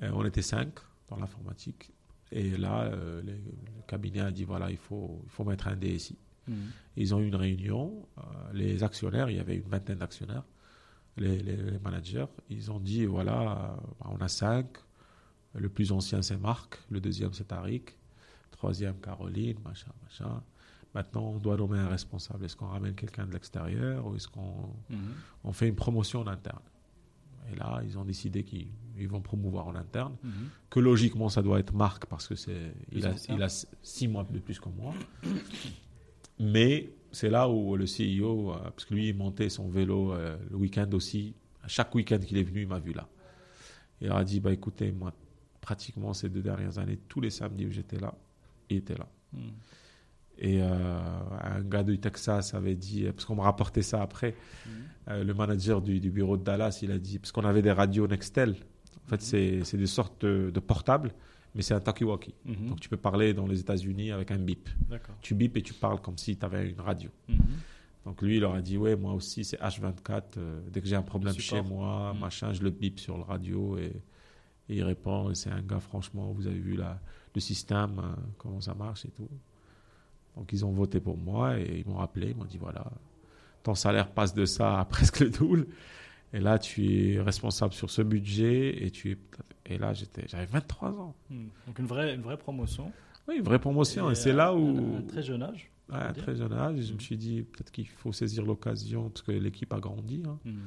On 0.01 0.25
était 0.25 0.43
cinq 0.43 0.69
dans 1.09 1.17
l'informatique. 1.17 1.91
Et 2.33 2.57
là, 2.57 2.83
euh, 2.85 3.23
le, 3.23 3.33
le 3.33 3.83
cabinet 3.87 4.21
a 4.21 4.31
dit 4.31 4.45
voilà, 4.45 4.71
il 4.71 4.77
faut, 4.77 5.21
il 5.25 5.31
faut 5.31 5.45
mettre 5.45 5.69
un 5.69 5.77
DSI. 5.77 6.17
Mhm. 6.47 6.57
Ils 6.97 7.15
ont 7.15 7.21
eu 7.21 7.29
une 7.29 7.37
réunion, 7.37 8.07
euh, 8.19 8.21
les 8.53 8.83
actionnaires, 8.83 9.31
il 9.31 9.37
y 9.37 9.41
avait 9.41 9.57
une 9.57 9.69
vingtaine 9.69 9.99
d'actionnaires, 9.99 10.45
les, 11.17 11.39
les- 11.43 11.57
les 11.57 11.79
managers, 11.79 12.27
ils 12.51 12.71
ont 12.71 12.81
dit 12.81 13.05
voilà, 13.07 13.77
euh, 13.77 14.07
on 14.07 14.17
a 14.19 14.29
cinq, 14.29 14.67
le 15.55 15.69
plus 15.69 15.91
ancien 15.93 16.23
c'est 16.23 16.37
Marc, 16.39 16.79
le 16.91 17.01
deuxième 17.01 17.33
c'est 17.33 17.49
Tariq, 17.49 17.97
troisième 18.51 18.97
Caroline, 19.01 19.59
machin, 19.65 19.93
machin. 20.03 20.43
Maintenant, 20.95 21.33
on 21.35 21.39
doit 21.39 21.57
nommer 21.57 21.79
un 21.79 21.89
responsable. 21.89 22.45
Est-ce 22.47 22.57
qu'on 22.57 22.69
ramène 22.69 22.95
quelqu'un 22.95 23.27
de 23.27 23.33
l'extérieur 23.33 24.07
ou 24.07 24.17
est-ce 24.17 24.27
qu'on 24.29 24.75
Mhm. 24.91 24.99
on 25.45 25.53
fait 25.53 25.69
une 25.69 25.75
promotion 25.77 26.21
en 26.21 26.27
interne? 26.27 26.63
Et 27.53 27.57
là, 27.57 27.81
ils 27.85 27.99
ont 27.99 28.05
décidé 28.05 28.43
qu'ils 28.45 28.69
ils 29.01 29.09
vont 29.09 29.21
promouvoir 29.21 29.67
en 29.69 29.75
interne 29.75 30.17
Mhm. 30.23 30.31
que 30.71 30.81
logiquement 30.81 31.29
ça 31.29 31.43
doit 31.43 31.59
être 31.59 31.75
Marc 31.75 32.07
parce 32.07 32.27
que 32.29 32.35
c'est 32.35 32.73
il 32.93 33.07
a, 33.07 33.15
il 33.29 33.43
a 33.43 33.49
six 33.83 34.09
mois 34.09 34.25
de 34.31 34.39
plus 34.39 34.59
que 34.61 34.69
moi. 34.69 34.95
Mais 36.39 36.91
c'est 37.13 37.31
là 37.31 37.49
où 37.49 37.77
le 37.77 37.85
CEO, 37.87 38.53
euh, 38.53 38.59
parce 38.71 38.85
que 38.85 38.95
lui 38.95 39.09
il 39.09 39.17
montait 39.17 39.49
son 39.49 39.69
vélo 39.69 40.13
euh, 40.13 40.37
le 40.51 40.57
week-end 40.57 40.89
aussi, 40.93 41.35
à 41.63 41.69
chaque 41.69 41.95
week-end 41.95 42.19
qu'il 42.19 42.37
est 42.39 42.43
venu, 42.45 42.63
il 42.63 42.69
m'a 42.69 42.79
vu 42.79 42.93
là. 42.93 43.09
Il 44.01 44.11
a 44.13 44.23
dit 44.25 44.41
bah 44.41 44.53
écoutez 44.53 44.93
moi 44.93 45.13
pratiquement 45.61 46.15
ces 46.15 46.29
deux 46.29 46.43
dernières 46.43 46.79
années 46.79 46.99
tous 47.09 47.21
les 47.21 47.31
samedis 47.31 47.67
où 47.67 47.71
j'étais 47.71 47.99
là, 47.99 48.15
il 48.71 48.79
était 48.79 48.95
là. 48.97 49.09
Mhm. 49.33 49.41
Et 50.41 50.63
euh, 50.63 51.01
un 51.43 51.61
gars 51.63 51.83
du 51.83 51.99
Texas 51.99 52.55
avait 52.55 52.77
dit, 52.77 53.07
parce 53.07 53.25
qu'on 53.25 53.35
me 53.35 53.41
rapportait 53.41 53.83
ça 53.83 54.01
après, 54.01 54.37
euh, 55.09 55.25
le 55.25 55.35
manager 55.35 55.83
du, 55.83 55.99
du 55.99 56.13
bureau 56.13 56.37
de 56.37 56.45
Dallas, 56.45 56.79
il 56.81 56.93
a 56.93 56.99
dit, 56.99 57.19
parce 57.19 57.33
qu'on 57.33 57.43
avait 57.45 57.61
des 57.61 57.73
radios 57.73 58.07
Nextel, 58.07 58.55
en 59.05 59.09
fait 59.09 59.23
c'est 59.23 59.65
c'est 59.65 59.77
des 59.79 59.87
sortes 59.87 60.25
de, 60.25 60.51
de 60.53 60.61
portables, 60.61 61.13
mais 61.55 61.63
c'est 61.63 61.75
un 61.75 61.81
talkie-walkie. 61.81 62.35
Mhm. 62.45 62.69
Donc 62.69 62.81
tu 62.81 62.89
peux 62.89 62.97
parler 62.97 63.35
dans 63.35 63.47
les 63.47 63.61
États-Unis 63.61 64.11
avec 64.13 64.31
un 64.31 64.39
bip. 64.39 64.69
Tu 65.23 65.35
bip 65.35 65.57
et 65.57 65.63
tu 65.63 65.75
parles 65.75 66.01
comme 66.01 66.19
si 66.19 66.37
tu 66.37 66.45
avais 66.45 66.69
une 66.71 66.81
radio. 66.81 67.11
Mhm. 67.29 67.39
Donc 68.05 68.23
lui, 68.23 68.37
il 68.37 68.41
leur 68.41 68.55
a 68.55 68.63
dit, 68.63 68.79
ouais, 68.79 68.97
moi 68.97 69.13
aussi 69.13 69.45
c'est 69.45 69.61
H24, 69.61 70.23
euh, 70.39 70.61
dès 70.71 70.81
que 70.81 70.87
j'ai 70.87 70.97
un 70.97 71.03
problème 71.03 71.35
chez 71.35 71.61
moi, 71.63 72.13
Mhm. 72.15 72.21
machin, 72.21 72.53
je 72.53 72.63
le 72.63 72.71
bip 72.71 72.99
sur 73.01 73.17
le 73.19 73.23
radio 73.25 73.77
et, 73.77 73.93
et 74.71 74.77
il 74.77 74.83
répond, 74.83 75.31
et 75.31 75.35
c'est 75.35 75.51
un 75.51 75.61
gars, 75.63 75.81
franchement, 75.81 76.33
vous 76.33 76.47
avez 76.47 76.59
vu 76.59 76.75
la, 76.77 76.99
le 77.35 77.41
système, 77.41 77.99
euh, 77.99 78.15
comment 78.39 78.61
ça 78.61 78.75
marche 78.75 79.05
et 79.05 79.11
tout. 79.11 79.29
Donc 80.37 80.53
ils 80.53 80.65
ont 80.65 80.71
voté 80.71 81.01
pour 81.01 81.17
moi 81.19 81.59
et 81.59 81.83
ils 81.85 81.91
m'ont 81.91 81.99
appelé, 82.01 82.31
ils 82.31 82.37
m'ont 82.37 82.45
dit, 82.45 82.59
voilà, 82.59 82.85
ton 83.63 83.75
salaire 83.75 84.09
passe 84.11 84.33
de 84.35 84.45
ça 84.47 84.81
à 84.81 84.85
presque 84.95 85.21
le 85.21 85.31
double. 85.31 85.67
Et 86.33 86.41
là, 86.41 86.59
tu 86.59 87.15
es 87.15 87.21
responsable 87.21 87.73
sur 87.73 87.91
ce 87.91 88.03
budget 88.03 88.85
et 88.85 88.91
tu 88.91 89.13
es... 89.13 89.19
Et 89.67 89.79
là, 89.79 89.93
j'avais 90.27 90.47
23 90.47 90.91
ans. 91.01 91.15
Mhm. 91.31 91.49
Donc 91.67 91.79
une 91.79 91.87
vraie, 91.87 92.15
une 92.15 92.23
vraie 92.23 92.37
promotion. 92.39 92.91
Oui, 93.29 93.37
une 93.39 93.43
vraie 93.45 93.59
promotion. 93.59 94.11
Et, 94.11 94.15
c'est 94.15 94.31
à- 94.31 94.35
là 94.35 94.47
à 94.49 94.55
où... 94.55 94.97
un 94.99 95.03
très 95.03 95.23
jeune 95.23 95.43
âge. 95.43 95.71
Ouais, 95.91 95.97
à 95.99 96.13
très 96.13 96.37
jeune 96.37 96.53
âge, 96.53 96.77
je 96.81 96.89
me 96.89 96.95
Mhm. 96.95 97.01
suis 97.01 97.17
dit 97.17 97.43
peut-être 97.43 97.71
qu'il 97.71 97.87
faut 97.89 98.13
saisir 98.13 98.45
l'occasion 98.45 99.09
parce 99.11 99.23
que 99.23 99.33
l'équipe 99.33 99.73
a 99.73 99.81
grandi. 99.81 100.23
hein. 100.27 100.39
Mhm. 100.45 100.61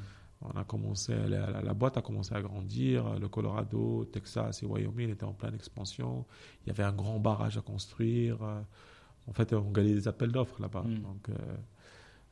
On 0.44 0.60
a 0.60 0.64
commencé, 0.64 1.14
à 1.14 1.24
à 1.24 1.28
la, 1.28 1.62
la 1.62 1.74
boîte 1.76 1.98
a 1.98 2.02
commencé 2.02 2.34
à 2.34 2.42
grandir. 2.42 3.20
Le 3.20 3.28
Colorado, 3.28 4.06
Texas 4.06 4.64
et 4.64 4.66
Wyoming 4.66 5.10
étaient 5.12 5.24
en 5.24 5.34
pleine 5.34 5.54
expansion. 5.54 6.26
Il 6.66 6.70
y 6.70 6.72
avait 6.72 6.82
un 6.84 6.92
grand 6.94 7.20
barrage 7.20 7.58
à 7.58 7.62
construire. 7.62 8.42
Euh, 8.42 8.60
En 9.28 9.34
fait, 9.34 9.54
on 9.54 9.70
gagnait 9.70 9.94
des 9.94 10.08
appels 10.08 10.32
d'offres 10.32 10.60
là-bas. 10.60 10.82
Mm. 10.84 10.96
Donc, 11.02 11.30
euh, 11.30 11.34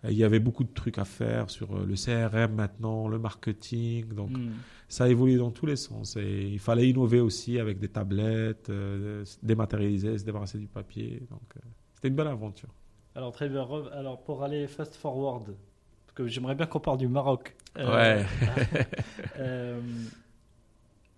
il 0.06 0.14
y 0.14 0.24
avait 0.24 0.40
beaucoup 0.40 0.64
de 0.64 0.74
trucs 0.74 0.98
à 0.98 1.04
faire 1.06 1.50
sur 1.50 1.76
euh, 1.76 1.86
le 1.86 1.96
CRM 1.96 2.56
maintenant, 2.56 3.08
le 3.10 3.20
marketing. 3.20 4.08
Donc, 4.14 4.30
Mhm. 4.32 4.54
ça 4.88 5.04
a 5.04 5.08
évolué 5.10 5.36
dans 5.38 5.52
tous 5.52 5.66
les 5.66 5.76
sens. 5.76 6.16
Et 6.16 6.48
il 6.48 6.60
fallait 6.60 6.88
innover 6.90 7.20
aussi 7.20 7.60
avec 7.60 7.80
des 7.80 7.90
tablettes, 7.90 8.70
euh, 8.70 9.26
se 9.26 9.38
dématérialiser, 9.44 10.18
se 10.18 10.24
débarrasser 10.24 10.58
du 10.58 10.68
papier. 10.68 11.22
Donc, 11.30 11.42
euh, 11.58 11.60
c'était 11.96 12.08
une 12.08 12.16
belle 12.16 12.28
aventure. 12.28 12.70
Alors 13.16 13.34
très 13.34 13.50
bien. 13.50 13.68
Alors 13.92 14.24
pour 14.24 14.44
aller 14.44 14.68
fast 14.68 14.96
forward, 14.96 15.48
parce 16.06 16.16
que 16.16 16.28
j'aimerais 16.28 16.56
bien 16.56 16.68
qu'on 16.68 16.80
parle 16.80 17.00
du 17.00 17.08
Maroc. 17.10 17.54
Ouais. 17.76 18.24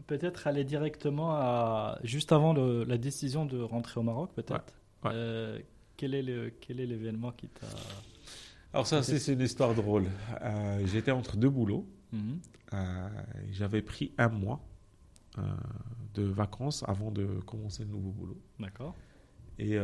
peut-être 0.07 0.47
aller 0.47 0.63
directement 0.63 1.31
à 1.35 1.99
juste 2.03 2.31
avant 2.31 2.53
le- 2.53 2.83
la 2.83 2.97
décision 2.97 3.45
de 3.45 3.61
rentrer 3.61 3.99
au 3.99 4.03
Maroc, 4.03 4.31
peut-être. 4.35 4.73
Ouais, 5.03 5.11
ouais. 5.11 5.65
Quel 5.97 6.15
est 6.15 6.21
le 6.23 6.51
quel 6.59 6.79
est 6.79 6.85
l'événement 6.85 7.31
qui 7.31 7.47
t'a 7.47 7.67
Alors 8.73 8.87
ça, 8.87 9.03
c'est 9.03 9.33
une 9.33 9.41
histoire 9.41 9.73
drôle. 9.75 10.05
Euh, 10.41 10.85
J'étais 10.87 11.11
entre 11.11 11.37
deux 11.37 11.49
boulots. 11.49 11.85
Mhm. 12.13 12.39
Euh, 12.73 13.09
J'avais 13.51 13.81
pris 13.81 14.13
un 14.17 14.29
mois 14.29 14.61
euh, 15.37 15.41
de 16.13 16.23
vacances 16.23 16.83
avant 16.87 17.11
de 17.11 17.25
commencer 17.45 17.83
le 17.83 17.89
nouveau 17.89 18.11
boulot. 18.11 18.37
D'accord. 18.59 18.95
Et 19.59 19.77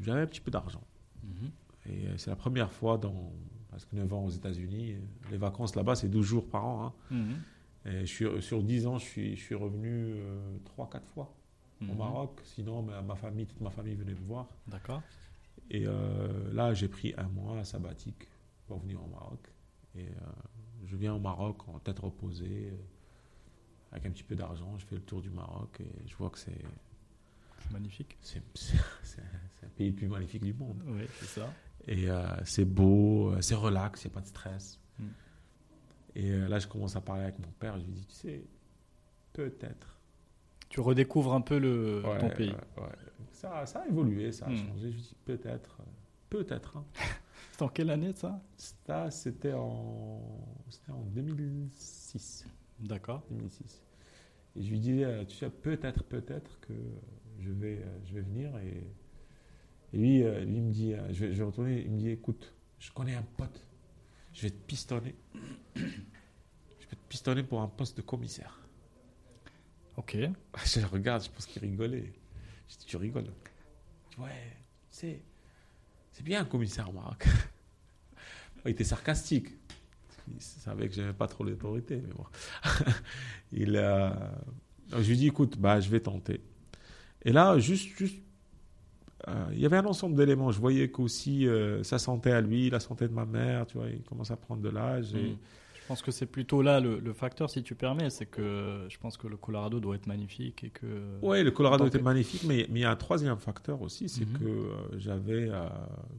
j'avais 0.00 0.22
un 0.22 0.26
petit 0.26 0.40
peu 0.40 0.50
d'argent. 0.50 0.82
Mhm. 1.22 1.50
Et 1.86 2.06
c'est 2.18 2.30
la 2.30 2.36
première 2.36 2.72
fois 2.72 2.98
dans 2.98 3.32
parce 3.70 3.84
que 3.84 3.94
9 3.94 4.12
ans 4.12 4.24
aux 4.24 4.30
États-Unis, 4.30 4.96
les 5.30 5.36
vacances 5.36 5.76
là-bas, 5.76 5.94
c'est 5.94 6.08
12 6.08 6.26
jours 6.26 6.48
par 6.48 6.64
an. 6.66 6.86
hein. 6.86 6.92
Mhm. 7.14 7.36
Et 7.86 8.00
je 8.00 8.06
suis, 8.06 8.26
sur 8.42 8.62
10 8.62 8.86
ans, 8.86 8.98
je 8.98 9.04
suis, 9.04 9.36
je 9.36 9.40
suis 9.40 9.54
revenu 9.54 10.16
3-4 10.76 11.04
fois 11.14 11.32
au. 11.80 11.94
Maroc. 11.94 12.40
Sinon, 12.44 12.82
ma, 12.82 13.00
ma 13.00 13.14
famille, 13.14 13.46
toute 13.46 13.60
ma 13.60 13.70
famille 13.70 13.94
venait 13.94 14.12
me 14.14 14.26
voir. 14.26 14.48
D'accord. 14.66 15.02
Et 15.70 15.86
euh, 15.86 16.52
là, 16.52 16.74
j'ai 16.74 16.88
pris 16.88 17.14
un 17.16 17.28
mois 17.28 17.64
sabbatique 17.64 18.28
pour 18.66 18.80
venir 18.80 19.02
au 19.02 19.06
Maroc. 19.06 19.40
Et 19.94 20.06
euh, 20.06 20.30
je 20.84 20.96
viens 20.96 21.14
au 21.14 21.20
Maroc 21.20 21.68
en 21.68 21.78
tête 21.78 22.00
reposée, 22.00 22.72
avec 23.92 24.06
un 24.06 24.10
petit 24.10 24.24
peu 24.24 24.34
d'argent. 24.34 24.76
Je 24.78 24.86
fais 24.86 24.96
le 24.96 25.02
tour 25.02 25.22
du 25.22 25.30
Maroc 25.30 25.80
et 25.80 26.08
je 26.08 26.14
vois 26.16 26.30
que 26.30 26.38
c'est 26.38 26.64
C'est 27.60 27.72
magnifique. 27.72 28.18
c'est 28.20 28.42
un 29.62 29.68
pays 29.76 29.90
le 29.90 29.96
plus 29.96 30.08
magnifique 30.08 30.44
du 30.44 30.54
monde. 30.54 30.82
Oui, 30.86 31.04
c'est 31.20 31.40
ça. 31.40 31.52
Et 31.86 32.10
euh, 32.10 32.26
c'est 32.44 32.64
beau, 32.64 33.32
c'est 33.40 33.54
relax, 33.54 34.04
il 34.04 34.08
n'y 34.08 34.12
a 34.12 34.14
pas 34.14 34.20
de 34.20 34.26
stress. 34.26 34.78
Mm. 34.98 35.04
Et 36.16 36.30
là, 36.48 36.58
je 36.58 36.66
commence 36.66 36.96
à 36.96 37.00
parler 37.00 37.22
avec 37.22 37.38
mon 37.38 37.50
père. 37.52 37.78
Je 37.78 37.84
lui 37.84 37.92
dis, 37.92 38.06
tu 38.06 38.14
sais, 38.16 38.44
peut-être. 39.32 39.99
Tu 40.70 40.80
redécouvres 40.80 41.34
un 41.34 41.40
peu 41.42 41.58
le, 41.58 42.02
Ouais, 42.06 42.18
ton 42.18 42.30
pays. 42.30 42.50
ouais, 42.50 42.82
ouais. 42.84 42.88
Ça, 43.32 43.66
ça 43.66 43.80
a 43.80 43.86
évolué, 43.88 44.32
ça 44.32 44.46
a 44.46 44.50
Mm. 44.50 44.56
changé. 44.56 44.90
Je 44.90 44.96
lui 44.96 45.02
dis, 45.02 45.16
peut-être. 45.24 45.78
Peut-être. 46.30 46.76
hein. 46.78 46.84
C'est 47.52 47.62
en 47.62 47.68
quelle 47.68 47.90
année 47.90 48.12
ça? 48.14 48.40
Ça, 48.56 49.10
c'était 49.10 49.52
en, 49.52 50.22
c'était 50.70 50.92
en 50.92 51.02
2006. 51.02 52.46
D'accord. 52.78 53.22
2006. 53.30 53.82
Et 54.56 54.62
je 54.62 54.70
lui 54.70 54.78
disais, 54.80 55.04
euh, 55.04 55.24
tu 55.24 55.36
sais, 55.36 55.50
peut-être, 55.50 56.02
peut-être 56.04 56.58
que 56.60 56.72
je 57.40 57.50
vais, 57.50 57.78
euh, 57.82 57.98
je 58.04 58.14
vais 58.14 58.22
venir. 58.22 58.56
Et, 58.58 58.84
et 59.92 59.98
lui, 59.98 60.22
euh, 60.22 60.44
lui 60.44 60.60
me 60.60 60.70
dit, 60.72 60.94
je, 61.10 61.26
vais, 61.26 61.32
je 61.34 61.38
vais 61.38 61.44
retourner, 61.44 61.82
il 61.84 61.90
me 61.90 61.98
dit, 61.98 62.10
écoute, 62.10 62.54
je 62.78 62.90
connais 62.92 63.14
un 63.14 63.24
pote, 63.36 63.66
je 64.32 64.42
vais 64.42 64.50
te 64.50 64.62
pistonner. 64.66 65.14
Je 65.74 66.86
vais 66.86 66.96
te 66.96 67.08
pistonner 67.08 67.42
pour 67.44 67.60
un 67.60 67.68
poste 67.68 67.96
de 67.96 68.02
commissaire. 68.02 68.59
Ok. 69.96 70.16
Je 70.64 70.80
le 70.80 70.86
regarde, 70.86 71.22
je 71.24 71.30
pense 71.30 71.46
qu'il 71.46 71.60
rigolait. 71.62 72.12
Je 72.68 72.76
dis, 72.78 72.86
tu 72.86 72.96
rigoles 72.96 73.26
Je 74.16 74.22
ouais, 74.22 74.56
c'est, 74.90 75.20
c'est 76.12 76.22
bien 76.22 76.40
un 76.40 76.44
commissaire 76.44 76.88
au 76.88 76.92
Maroc. 76.92 77.26
Il 78.64 78.70
était 78.72 78.84
sarcastique. 78.84 79.48
Il 80.28 80.40
savait 80.40 80.88
que 80.88 80.94
j'aimais 80.94 81.12
pas 81.12 81.26
trop 81.26 81.42
l'autorité, 81.44 81.96
mais 81.96 82.12
bon. 82.14 82.24
Il, 83.52 83.74
euh, 83.76 84.10
je 84.92 85.08
lui 85.08 85.16
dis, 85.16 85.26
écoute, 85.26 85.58
bah, 85.58 85.80
je 85.80 85.88
vais 85.90 86.00
tenter. 86.00 86.40
Et 87.22 87.32
là, 87.32 87.58
juste, 87.58 87.96
juste, 87.98 88.16
euh, 89.28 89.46
il 89.52 89.58
y 89.58 89.66
avait 89.66 89.76
un 89.78 89.84
ensemble 89.86 90.14
d'éléments. 90.16 90.52
Je 90.52 90.60
voyais 90.60 90.90
qu'aussi 90.90 91.46
euh, 91.46 91.82
sa 91.82 91.98
santé 91.98 92.30
à 92.32 92.40
lui, 92.40 92.70
la 92.70 92.80
santé 92.80 93.08
de 93.08 93.12
ma 93.12 93.24
mère, 93.26 93.66
tu 93.66 93.76
vois, 93.78 93.88
il 93.88 94.02
commence 94.02 94.30
à 94.30 94.36
prendre 94.36 94.62
de 94.62 94.68
l'âge. 94.68 95.14
et- 95.14 95.32
Mm. 95.32 95.36
Je 95.90 95.94
pense 95.96 96.02
que 96.02 96.12
c'est 96.12 96.26
plutôt 96.26 96.62
là 96.62 96.78
le, 96.78 97.00
le 97.00 97.12
facteur, 97.12 97.50
si 97.50 97.64
tu 97.64 97.74
permets, 97.74 98.10
c'est 98.10 98.26
que 98.26 98.86
je 98.88 98.96
pense 98.98 99.16
que 99.16 99.26
le 99.26 99.36
Colorado 99.36 99.80
doit 99.80 99.96
être 99.96 100.06
magnifique 100.06 100.62
et 100.62 100.70
que. 100.70 100.86
Oui, 101.20 101.42
le 101.42 101.50
Colorado 101.50 101.84
était 101.84 101.98
que- 101.98 102.04
magnifique, 102.04 102.44
mais, 102.46 102.64
mais 102.70 102.78
il 102.78 102.82
y 102.82 102.84
a 102.84 102.92
un 102.92 102.96
troisième 102.96 103.36
facteur 103.38 103.82
aussi, 103.82 104.08
c'est 104.08 104.24
Mhm. 104.24 104.38
que 104.38 104.44
euh, 104.44 104.98
j'avais, 104.98 105.48
euh, 105.50 105.66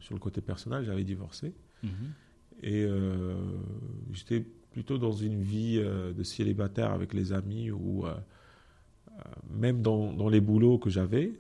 sur 0.01 0.13
le 0.13 0.19
côté 0.19 0.41
personnel, 0.41 0.83
j'avais 0.83 1.05
divorcé. 1.05 1.53
Mhm. 1.83 1.89
Et 2.63 2.83
euh, 2.83 3.33
j'étais 4.11 4.41
plutôt 4.71 4.97
dans 4.97 5.13
une 5.13 5.41
vie 5.41 5.77
de 5.79 6.21
célibataire 6.23 6.91
avec 6.91 7.13
les 7.13 7.31
amis 7.31 7.69
euh, 7.69 8.11
même 9.49 9.81
dans, 9.81 10.11
dans 10.11 10.27
les 10.27 10.41
boulots 10.41 10.79
que 10.79 10.89
j'avais, 10.89 11.31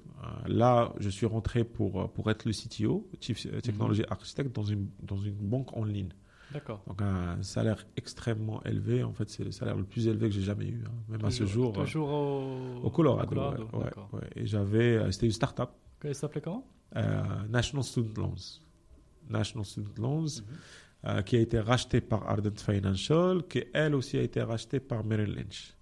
là, 0.47 0.93
je 0.99 1.09
suis 1.09 1.25
rentré 1.25 1.65
pour, 1.65 2.09
pour 2.13 2.31
être 2.31 2.45
le 2.45 2.53
CTO, 2.53 3.09
Chief 3.19 3.45
Technology 3.61 4.03
Architect, 4.09 4.55
dans 4.55 4.63
une, 4.63 4.87
dans 5.03 5.17
une 5.17 5.33
banque 5.35 5.75
en 5.75 5.83
ligne. 5.83 6.13
D'accord. 6.53 6.83
Donc 6.87 7.01
un 7.01 7.41
salaire 7.43 7.85
extrêmement 7.95 8.61
élevé. 8.63 9.03
En 9.03 9.13
fait, 9.13 9.29
c'est 9.29 9.43
le 9.43 9.51
salaire 9.51 9.75
le 9.75 9.83
plus 9.85 10.07
élevé 10.07 10.27
que 10.29 10.35
j'ai 10.35 10.41
jamais 10.41 10.67
eu, 10.67 10.83
hein, 10.85 10.91
même 11.09 11.23
à 11.25 11.31
ce 11.31 11.45
jour. 11.45 11.73
euh, 11.77 11.83
Toujours 11.83 12.09
au, 12.09 12.81
au 12.83 12.89
Colorado, 12.89 13.27
Colorado, 13.29 13.63
ouais, 13.71 13.77
ouais, 13.77 13.83
d'accord. 13.85 14.09
ouais. 14.13 14.27
Et 14.35 14.45
j'avais, 14.45 14.97
euh, 14.97 15.11
c'était 15.11 15.27
une 15.27 15.31
start-up, 15.31 15.69
Elle 16.03 16.15
s'appelait 16.15 16.41
comment? 16.41 16.65
Euh, 16.97 17.23
National 17.49 17.83
Student 17.83 18.21
Loans. 18.21 18.59
National 19.29 19.65
Student 19.65 19.93
Loans, 20.01 20.21
Mhm. 20.41 20.43
euh, 21.05 21.21
qui 21.21 21.37
a 21.37 21.39
été 21.39 21.59
racheté 21.59 22.01
par 22.01 22.27
Ardent 22.29 22.49
Financial, 22.57 23.43
qui 23.47 23.63
elle 23.73 23.95
aussi 23.95 24.17
a 24.17 24.21
été 24.21 24.41
rachetée 24.41 24.79
par 24.79 25.03
Merrill 25.05 25.33
Lynch. 25.33 25.73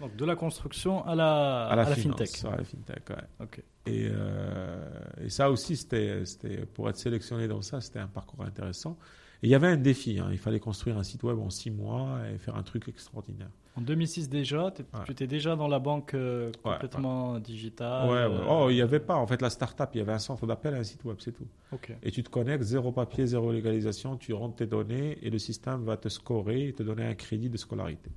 Donc 0.00 0.16
de 0.16 0.24
la 0.24 0.34
construction 0.34 1.04
à 1.04 1.14
la, 1.14 1.66
à 1.66 1.76
la, 1.76 1.82
à 1.82 1.90
la 1.90 1.94
finance, 1.94 2.18
fintech. 2.18 2.44
à 2.52 2.56
la 2.56 2.64
fintech, 2.64 3.10
ouais. 3.10 3.16
Ok. 3.44 3.62
Et, 3.86 4.08
euh, 4.10 4.88
et 5.20 5.28
ça 5.28 5.50
aussi, 5.50 5.76
c'était, 5.76 6.24
c'était, 6.24 6.64
pour 6.66 6.88
être 6.88 6.96
sélectionné 6.96 7.46
dans 7.48 7.60
ça, 7.62 7.80
c'était 7.80 7.98
un 7.98 8.06
parcours 8.08 8.42
intéressant. 8.44 8.98
Et 9.42 9.46
il 9.46 9.50
y 9.50 9.54
avait 9.54 9.68
un 9.68 9.76
défi, 9.76 10.18
hein. 10.18 10.28
il 10.32 10.38
fallait 10.38 10.60
construire 10.60 10.98
un 10.98 11.02
site 11.02 11.22
web 11.22 11.38
en 11.38 11.48
six 11.50 11.70
mois 11.70 12.18
et 12.32 12.38
faire 12.38 12.56
un 12.56 12.62
truc 12.62 12.88
extraordinaire. 12.88 13.48
En 13.76 13.80
2006 13.80 14.28
déjà, 14.28 14.64
Ouais. 14.66 14.72
tu 15.06 15.12
étais 15.12 15.26
déjà 15.26 15.56
dans 15.56 15.68
la 15.68 15.78
banque 15.78 16.12
euh, 16.14 16.50
complètement 16.62 17.38
digitale. 17.38 18.10
ouais, 18.10 18.16
euh, 18.18 18.44
Oh, 18.50 18.66
il 18.68 18.74
n'y 18.74 18.82
avait 18.82 19.00
pas, 19.00 19.14
en 19.16 19.26
fait, 19.26 19.40
la 19.40 19.48
start-up, 19.48 19.90
il 19.94 19.98
y 19.98 20.00
avait 20.00 20.12
un 20.12 20.18
centre 20.18 20.46
d'appel 20.46 20.74
et 20.74 20.78
un 20.78 20.84
site 20.84 21.04
web, 21.04 21.16
c'est 21.20 21.32
tout. 21.32 21.46
Et 22.02 22.10
tu 22.10 22.22
te 22.22 22.28
connectes, 22.28 22.64
zéro 22.64 22.92
papier, 22.92 23.26
zéro 23.26 23.52
légalisation, 23.52 24.16
tu 24.16 24.32
rentres 24.34 24.56
tes 24.56 24.66
données 24.66 25.16
et 25.22 25.30
le 25.30 25.38
système 25.38 25.84
va 25.84 25.96
te 25.96 26.08
scorer 26.08 26.68
et 26.68 26.72
te 26.74 26.82
donner 26.82 27.04
un 27.06 27.14
crédit 27.14 27.48
de 27.48 27.56
scolarité. 27.56 28.10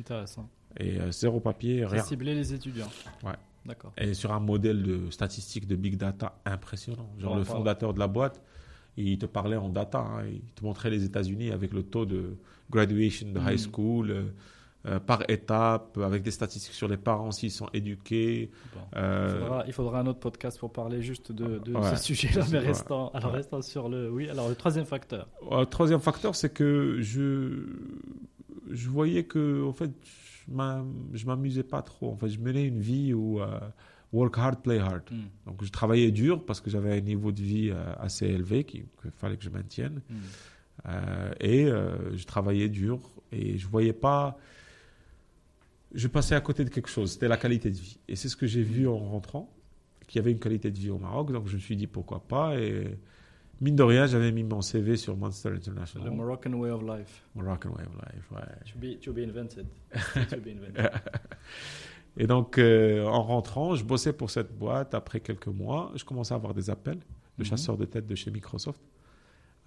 Intéressant. 0.00 0.48
Et 0.80 0.98
euh, 0.98 1.12
zéro 1.12 1.38
papier, 1.38 1.84
rien. 1.84 2.02
ciblait 2.02 2.34
les 2.34 2.52
étudiants. 2.52 2.90
Ouais. 3.22 3.34
D'accord. 3.66 3.92
Et 3.96 4.12
sur 4.12 4.32
un 4.32 4.40
modèle 4.40 4.82
de 4.82 5.10
statistique 5.10 5.66
de 5.66 5.76
big 5.76 5.96
data 5.96 6.38
impressionnant. 6.44 7.08
Genre 7.18 7.32
Bon, 7.32 7.38
le 7.38 7.44
fondateur 7.44 7.94
de 7.94 7.98
la 7.98 8.08
boîte, 8.08 8.42
il 8.96 9.18
te 9.18 9.26
parlait 9.26 9.56
en 9.56 9.68
data, 9.68 9.98
hein. 10.00 10.24
il 10.30 10.40
te 10.54 10.64
montrait 10.64 10.90
les 10.90 11.04
États-Unis 11.04 11.50
avec 11.50 11.72
le 11.72 11.82
taux 11.82 12.06
de 12.06 12.36
graduation 12.70 13.26
de 13.32 13.40
high 13.40 13.54
Mm. 13.54 13.58
school 13.72 14.10
euh, 14.10 14.22
euh, 14.86 15.00
par 15.00 15.22
étape, 15.30 15.96
avec 15.98 16.22
des 16.22 16.30
statistiques 16.30 16.74
sur 16.74 16.88
les 16.88 16.98
parents 16.98 17.30
s'ils 17.30 17.50
sont 17.50 17.68
éduqués. 17.72 18.50
Bon. 18.74 18.80
Euh, 18.96 19.30
Il, 19.34 19.40
faudra, 19.40 19.64
il 19.68 19.72
faudra 19.72 20.00
un 20.00 20.06
autre 20.06 20.18
podcast 20.20 20.58
pour 20.58 20.72
parler 20.72 21.00
juste 21.00 21.32
de, 21.32 21.58
de 21.58 21.72
Ouais. 21.72 21.96
ce 21.96 22.02
sujet-là, 22.04 22.44
mais 22.52 22.58
restant, 22.58 23.08
alors 23.14 23.30
Ouais. 23.30 23.38
restant 23.38 23.62
sur 23.62 23.88
le. 23.88 24.10
Oui, 24.10 24.28
alors 24.28 24.48
le 24.48 24.54
troisième 24.54 24.84
facteur. 24.84 25.26
Euh, 25.52 25.64
troisième 25.64 26.00
facteur, 26.00 26.34
c'est 26.36 26.52
que 26.52 26.98
je, 27.00 27.64
je 28.70 28.88
voyais 28.90 29.24
que 29.24 29.64
en 29.64 29.72
fait, 29.72 29.90
je 30.46 30.52
m'am- 30.52 30.92
je 31.14 31.26
m'amusais 31.26 31.62
pas 31.62 31.82
trop. 31.82 32.10
En 32.12 32.16
fait, 32.16 32.28
je 32.28 32.38
menais 32.38 32.64
une 32.66 32.80
vie 32.80 33.14
où 33.14 33.40
euh, 33.40 33.58
work 34.14 34.38
hard, 34.38 34.62
play 34.62 34.78
hard. 34.78 35.02
Hmm. 35.10 35.24
Donc, 35.46 35.62
je 35.62 35.70
travaillais 35.70 36.10
dur 36.10 36.44
parce 36.44 36.60
que 36.60 36.70
j'avais 36.70 36.96
un 36.96 37.00
niveau 37.00 37.32
de 37.32 37.42
vie 37.42 37.70
euh, 37.70 37.92
assez 37.98 38.26
élevé 38.26 38.64
qu'il 38.64 38.86
fallait 39.16 39.36
que 39.36 39.44
je 39.44 39.50
maintienne. 39.50 40.00
Hmm. 40.08 40.14
Euh, 40.86 41.32
et 41.40 41.66
euh, 41.66 42.16
je 42.16 42.24
travaillais 42.24 42.68
dur 42.68 43.00
et 43.32 43.58
je 43.58 43.66
voyais 43.66 43.92
pas. 43.92 44.38
Je 45.92 46.08
passais 46.08 46.34
à 46.34 46.40
côté 46.40 46.64
de 46.64 46.70
quelque 46.70 46.88
chose. 46.88 47.12
C'était 47.12 47.28
la 47.28 47.36
qualité 47.36 47.70
de 47.70 47.76
vie. 47.76 47.98
Et 48.08 48.16
c'est 48.16 48.28
ce 48.28 48.36
que 48.36 48.46
j'ai 48.46 48.62
vu 48.62 48.88
en 48.88 48.98
rentrant, 48.98 49.52
qu'il 50.06 50.18
y 50.18 50.22
avait 50.22 50.32
une 50.32 50.40
qualité 50.40 50.70
de 50.70 50.78
vie 50.78 50.90
au 50.90 50.98
Maroc. 50.98 51.32
Donc, 51.32 51.48
je 51.48 51.54
me 51.56 51.60
suis 51.60 51.76
dit 51.76 51.86
pourquoi 51.86 52.26
pas? 52.26 52.56
Et 52.58 52.98
mine 53.60 53.76
de 53.76 53.82
rien, 53.82 54.06
j'avais 54.06 54.32
mis 54.32 54.44
mon 54.44 54.60
CV 54.62 54.96
sur 54.96 55.16
Monster 55.16 55.50
Le 55.50 55.56
International. 55.56 56.10
Moroccan 56.10 56.52
way 56.54 56.70
of 56.70 56.82
life. 56.82 57.24
Moroccan 57.34 57.70
Way 57.70 57.84
of 57.84 57.94
Life, 57.94 58.30
ouais. 58.32 58.72
To 58.72 58.78
be, 58.78 59.00
to 59.00 59.12
be 59.12 59.24
invented. 59.24 59.66
to 60.30 60.36
be 60.36 60.50
invented. 60.50 60.90
Et 62.16 62.26
donc, 62.26 62.58
euh, 62.58 63.04
en 63.06 63.22
rentrant, 63.22 63.74
je 63.74 63.84
bossais 63.84 64.12
pour 64.12 64.30
cette 64.30 64.56
boîte. 64.56 64.94
Après 64.94 65.20
quelques 65.20 65.48
mois, 65.48 65.90
je 65.96 66.04
commençais 66.04 66.32
à 66.32 66.36
avoir 66.36 66.54
des 66.54 66.70
appels 66.70 66.98
de 67.38 67.42
Mhm. 67.42 67.44
chasseurs 67.44 67.76
de 67.76 67.84
tête 67.84 68.06
de 68.06 68.14
chez 68.14 68.30
Microsoft 68.30 68.80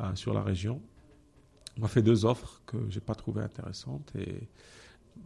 euh, 0.02 0.16
sur 0.16 0.34
la 0.34 0.42
région. 0.42 0.82
On 1.78 1.82
m'a 1.82 1.88
fait 1.88 2.02
deux 2.02 2.26
offres 2.26 2.62
que 2.66 2.78
j'ai 2.90 3.02
pas 3.02 3.16
trouvées 3.16 3.42
intéressantes. 3.44 4.12
Et 4.18 4.48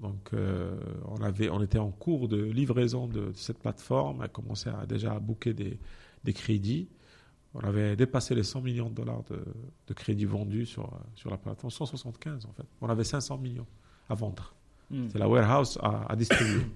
donc, 0.02 0.32
euh, 0.34 0.76
on, 1.08 1.22
avait, 1.22 1.50
on 1.50 1.62
était 1.62 1.78
en 1.78 1.92
cours 1.92 2.28
de 2.28 2.42
livraison 2.42 3.08
de, 3.08 3.28
de 3.28 3.38
cette 3.38 3.60
plateforme. 3.60 4.22
Elle 4.24 4.30
commençait 4.30 4.72
à, 4.72 4.86
déjà 4.86 5.14
à 5.14 5.20
booker 5.20 5.54
des, 5.54 5.78
des 6.24 6.34
crédits. 6.34 6.90
On 7.54 7.60
avait 7.60 7.96
dépassé 7.96 8.34
les 8.34 8.44
100 8.44 8.62
millions 8.62 8.90
de 8.90 8.96
dollars 8.96 9.24
de, 9.30 9.44
de 9.88 9.94
crédits 9.94 10.26
vendus 10.26 10.66
sur, 10.66 10.90
sur 11.16 11.30
la 11.30 11.38
plateforme. 11.38 11.70
175 11.70 12.46
en 12.46 12.54
fait. 12.54 12.66
On 12.82 12.90
avait 12.90 13.04
500 13.04 13.38
millions 13.38 13.68
à 14.10 14.16
vendre. 14.16 14.56
Hmm. 14.90 15.08
C'est 15.12 15.20
la 15.20 15.28
warehouse 15.30 15.78
à, 15.82 16.12
à 16.12 16.16
distribuer. 16.16 16.66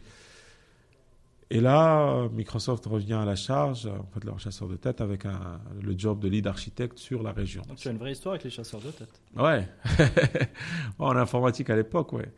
Et 1.52 1.60
là, 1.62 2.28
Microsoft 2.30 2.86
revient 2.88 3.14
à 3.14 3.24
la 3.26 3.36
charge, 3.36 3.86
en 3.86 4.06
fait, 4.12 4.24
leur 4.24 4.40
chasseur 4.40 4.68
de 4.68 4.76
tête, 4.78 5.00
avec 5.00 5.26
un- 5.26 5.62
le 5.82 5.94
job 5.98 6.20
de 6.20 6.28
lead 6.28 6.48
architecte 6.48 6.98
sur 6.98 7.22
la 7.22 7.32
région. 7.32 7.62
Donc 7.68 7.78
tu 7.78 7.88
as 7.88 7.92
une 7.92 7.98
vraie 8.00 8.14
histoire 8.14 8.34
avec 8.34 8.44
les 8.46 8.50
chasseurs 8.50 8.82
de 8.82 8.90
tête. 8.90 9.22
Ouais, 9.38 9.68
en 11.00 11.16
informatique 11.16 11.70
à 11.70 11.76
l'époque, 11.76 12.14
ouais. 12.14 12.32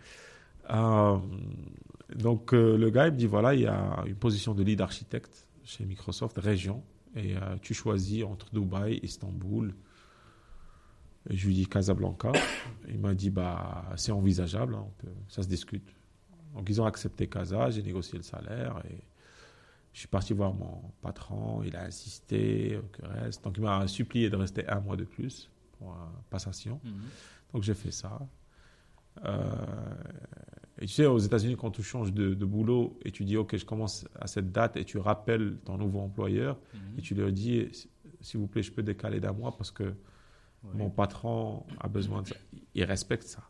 Euh, 0.70 1.18
donc 2.16 2.54
euh, 2.54 2.78
le 2.78 2.90
gars, 2.90 3.08
il 3.08 3.14
me 3.14 3.18
dit 3.18 3.28
voilà, 3.28 3.54
il 3.54 3.62
y 3.62 3.66
a 3.68 4.04
une 4.06 4.16
position 4.16 4.54
de 4.54 4.62
lead 4.64 4.82
architecte 4.82 5.48
chez 5.64 5.86
Microsoft 5.86 6.38
région, 6.38 6.84
et 7.16 7.36
euh, 7.38 7.56
tu 7.62 7.74
choisis 7.74 8.24
entre 8.26 8.48
Dubaï, 8.54 9.00
Istanbul. 9.04 9.74
Et 11.30 11.36
je 11.38 11.48
lui 11.48 11.54
dis 11.56 11.68
Casablanca. 11.68 12.32
Il 12.90 13.00
m'a 13.00 13.14
dit 13.14 13.30
bah 13.30 13.86
c'est 13.96 14.12
envisageable, 14.12 14.76
hein, 14.76 14.86
peut- 14.98 15.08
ça 15.30 15.44
se 15.44 15.48
discute. 15.48 15.94
Donc 16.54 16.68
ils 16.70 16.82
ont 16.82 16.86
accepté 16.86 17.28
Casa, 17.28 17.70
j'ai 17.70 17.84
négocié 17.84 18.18
le 18.18 18.24
salaire 18.24 18.82
et 18.90 18.98
je 19.94 20.00
suis 20.00 20.08
parti 20.08 20.34
voir 20.34 20.54
mon 20.54 20.82
patron. 21.02 21.62
Il 21.64 21.76
a 21.76 21.84
insisté 21.84 22.80
que 22.94 23.06
reste. 23.06 23.44
Donc 23.44 23.56
il 23.58 23.64
m'a 23.64 23.88
supplié 23.88 24.30
de 24.30 24.36
rester 24.36 24.68
un 24.68 24.80
mois 24.80 24.96
de 24.96 25.04
plus 25.06 25.50
pour 25.78 25.92
euh, 25.92 25.96
passation. 26.30 26.80
Mhm. 26.84 26.94
Donc 27.54 27.64
j'ai 27.64 27.74
fait 27.74 27.92
ça. 27.92 28.20
Euh, 29.26 29.44
et 30.80 30.86
tu 30.86 30.94
sais, 30.94 31.06
aux 31.08 31.18
États-Unis, 31.18 31.56
quand 31.58 31.72
tu 31.72 31.82
changes 31.82 32.14
de, 32.14 32.34
de 32.36 32.46
boulot 32.46 33.00
et 33.04 33.12
tu 33.12 33.24
dis 33.26 33.36
OK, 33.38 33.56
je 33.58 33.66
commence 33.66 34.06
à 34.20 34.28
cette 34.28 34.52
date 34.52 34.78
et 34.78 34.86
tu 34.86 35.00
rappelles 35.00 35.58
ton 35.66 35.78
nouveau 35.78 36.00
employeur 36.02 36.58
Mhm. 36.74 37.00
et 37.00 37.02
tu 37.02 37.16
leur 37.16 37.32
dis 37.32 37.68
s'il 38.22 38.40
vous 38.40 38.48
plaît, 38.48 38.64
je 38.64 38.72
peux 38.72 38.84
décaler 38.84 39.20
d'un 39.20 39.34
mois 39.34 39.56
parce 39.56 39.72
que 39.72 39.94
Ouais. 40.64 40.72
mon 40.74 40.90
patron 40.90 41.64
a 41.80 41.88
besoin 41.88 42.24
de 42.24 42.30
ça. 42.30 42.36
Ils 42.74 42.84
respectent 42.84 43.28
ça. 43.28 43.44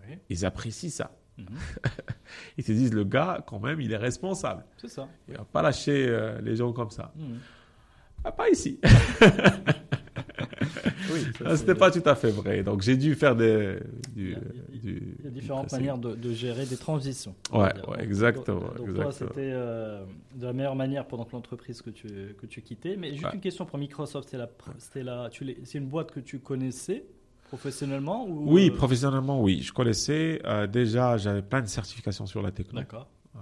Ouais. 0.00 0.20
Ils 0.30 0.44
apprécient 0.46 0.88
ça. 0.88 1.10
Mhm. 1.38 1.46
Ils 2.58 2.64
te 2.64 2.72
disent 2.72 2.92
le 2.92 3.04
gars, 3.04 3.42
quand 3.46 3.58
même, 3.60 3.80
il 3.80 3.92
est 3.92 3.96
responsable. 3.96 4.64
C'est 4.76 4.88
ça. 4.88 5.08
Il 5.28 5.34
va 5.36 5.44
pas 5.44 5.62
lâcher 5.62 6.06
euh, 6.08 6.40
les 6.40 6.56
gens 6.56 6.72
comme 6.72 6.90
ça. 6.90 7.12
Mhm. 7.16 7.38
Ah, 8.24 8.32
pas 8.32 8.48
ici. 8.50 8.78
Oui, 11.10 11.20
Ah, 11.44 11.56
C'était 11.56 11.74
pas 11.74 11.90
tout 11.90 12.02
à 12.04 12.14
fait 12.14 12.30
vrai. 12.30 12.62
Donc 12.62 12.82
j'ai 12.82 12.96
dû 12.96 13.14
faire 13.14 13.34
des, 13.34 13.78
du, 14.14 14.26
Il 14.26 14.30
y 14.30 14.34
a- 14.34 14.38
du- 14.80 15.16
Il 15.20 15.24
y 15.24 15.28
a 15.28 15.30
du 15.30 15.40
différentes 15.40 15.72
manières 15.72 15.96
de, 15.96 16.14
de 16.14 16.32
gérer 16.32 16.66
des 16.66 16.76
transitions. 16.76 17.34
Ouais, 17.52 17.70
exactement, 17.98 18.60
Donc, 18.76 18.88
donc 18.88 18.94
toi, 18.94 19.12
c'était 19.12 19.50
euh, 19.52 20.04
de 20.34 20.44
la 20.46 20.52
meilleure 20.52 20.74
manière 20.76 21.06
pendant 21.06 21.24
que 21.24 21.32
l'entreprise 21.32 21.80
que 21.80 21.90
tu, 21.90 22.08
que 22.38 22.46
tu 22.46 22.60
quittais. 22.62 22.96
Mais 22.96 23.12
juste 23.12 23.24
Ouais. 23.24 23.30
une 23.34 23.40
question 23.40 23.64
pour 23.64 23.78
Microsoft, 23.78 24.28
c'est 24.28 24.36
la, 25.02 25.22
la, 25.24 25.30
tu 25.30 25.44
une 25.74 25.86
boîte 25.86 26.10
que 26.10 26.20
tu 26.20 26.40
connaissais 26.40 27.04
professionnellement 27.48 28.26
ou 28.26 28.52
Oui, 28.52 28.70
euh, 28.70 28.76
professionnellement, 28.76 29.42
oui. 29.42 29.60
Je 29.62 29.72
connaissais. 29.72 30.40
euh, 30.44 30.66
déjà, 30.66 31.16
j'avais 31.16 31.42
plein 31.42 31.60
de 31.62 31.66
certifications 31.66 32.26
sur 32.26 32.42
la 32.42 32.52
techno. 32.52 32.78
D'accord. 32.78 33.08
Euh, 33.36 33.40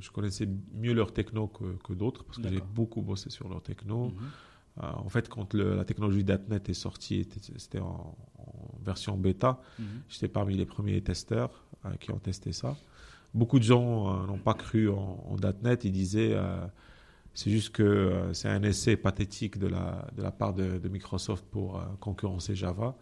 je 0.00 0.10
connaissais 0.10 0.48
mieux 0.74 0.94
leur 0.94 1.12
techno 1.12 1.46
que, 1.48 1.76
que 1.84 1.92
d'autres 1.92 2.24
parce 2.24 2.38
que 2.38 2.48
j'ai 2.48 2.62
beaucoup 2.74 3.02
bossé 3.02 3.30
sur 3.30 3.48
leur 3.48 3.62
techno. 3.62 4.06
Mhm. 4.06 4.12
Euh, 4.82 4.86
en 5.04 5.08
fait, 5.08 5.28
quand 5.28 5.52
le- 5.54 5.74
la 5.76 5.84
technologie 5.84 6.24
.NET 6.24 6.68
est 6.68 6.74
sortie, 6.74 7.16
était- 7.20 7.40
c'était 7.58 7.80
en, 7.80 8.16
en 8.38 8.78
version 8.82 9.16
bêta. 9.16 9.60
Mhm. 9.78 9.84
J'étais 10.08 10.28
parmi 10.28 10.54
les 10.56 10.66
premiers 10.66 11.00
testeurs 11.02 11.64
qui 11.98 12.10
ont 12.12 12.18
testé 12.18 12.52
ça. 12.52 12.76
Beaucoup 13.32 13.58
de 13.58 13.64
gens 13.64 14.26
n'ont 14.26 14.38
pas 14.38 14.54
cru 14.54 14.88
en, 14.90 15.24
en 15.30 15.36
.NET. 15.62 15.84
Ils 15.84 15.92
disaient 15.92 16.36
c'est 17.34 17.50
juste 17.50 17.70
que 17.70 17.82
euh, 17.82 18.32
c'est 18.34 18.48
un 18.48 18.62
essai 18.62 18.96
pathétique 18.96 19.58
de 19.58 19.66
la, 19.68 20.06
de 20.16 20.22
la 20.22 20.30
part 20.30 20.52
de, 20.54 20.78
de 20.78 20.88
Microsoft 20.88 21.44
pour 21.50 21.78
euh, 21.78 21.82
concurrencer 22.00 22.54
Java. 22.54 22.96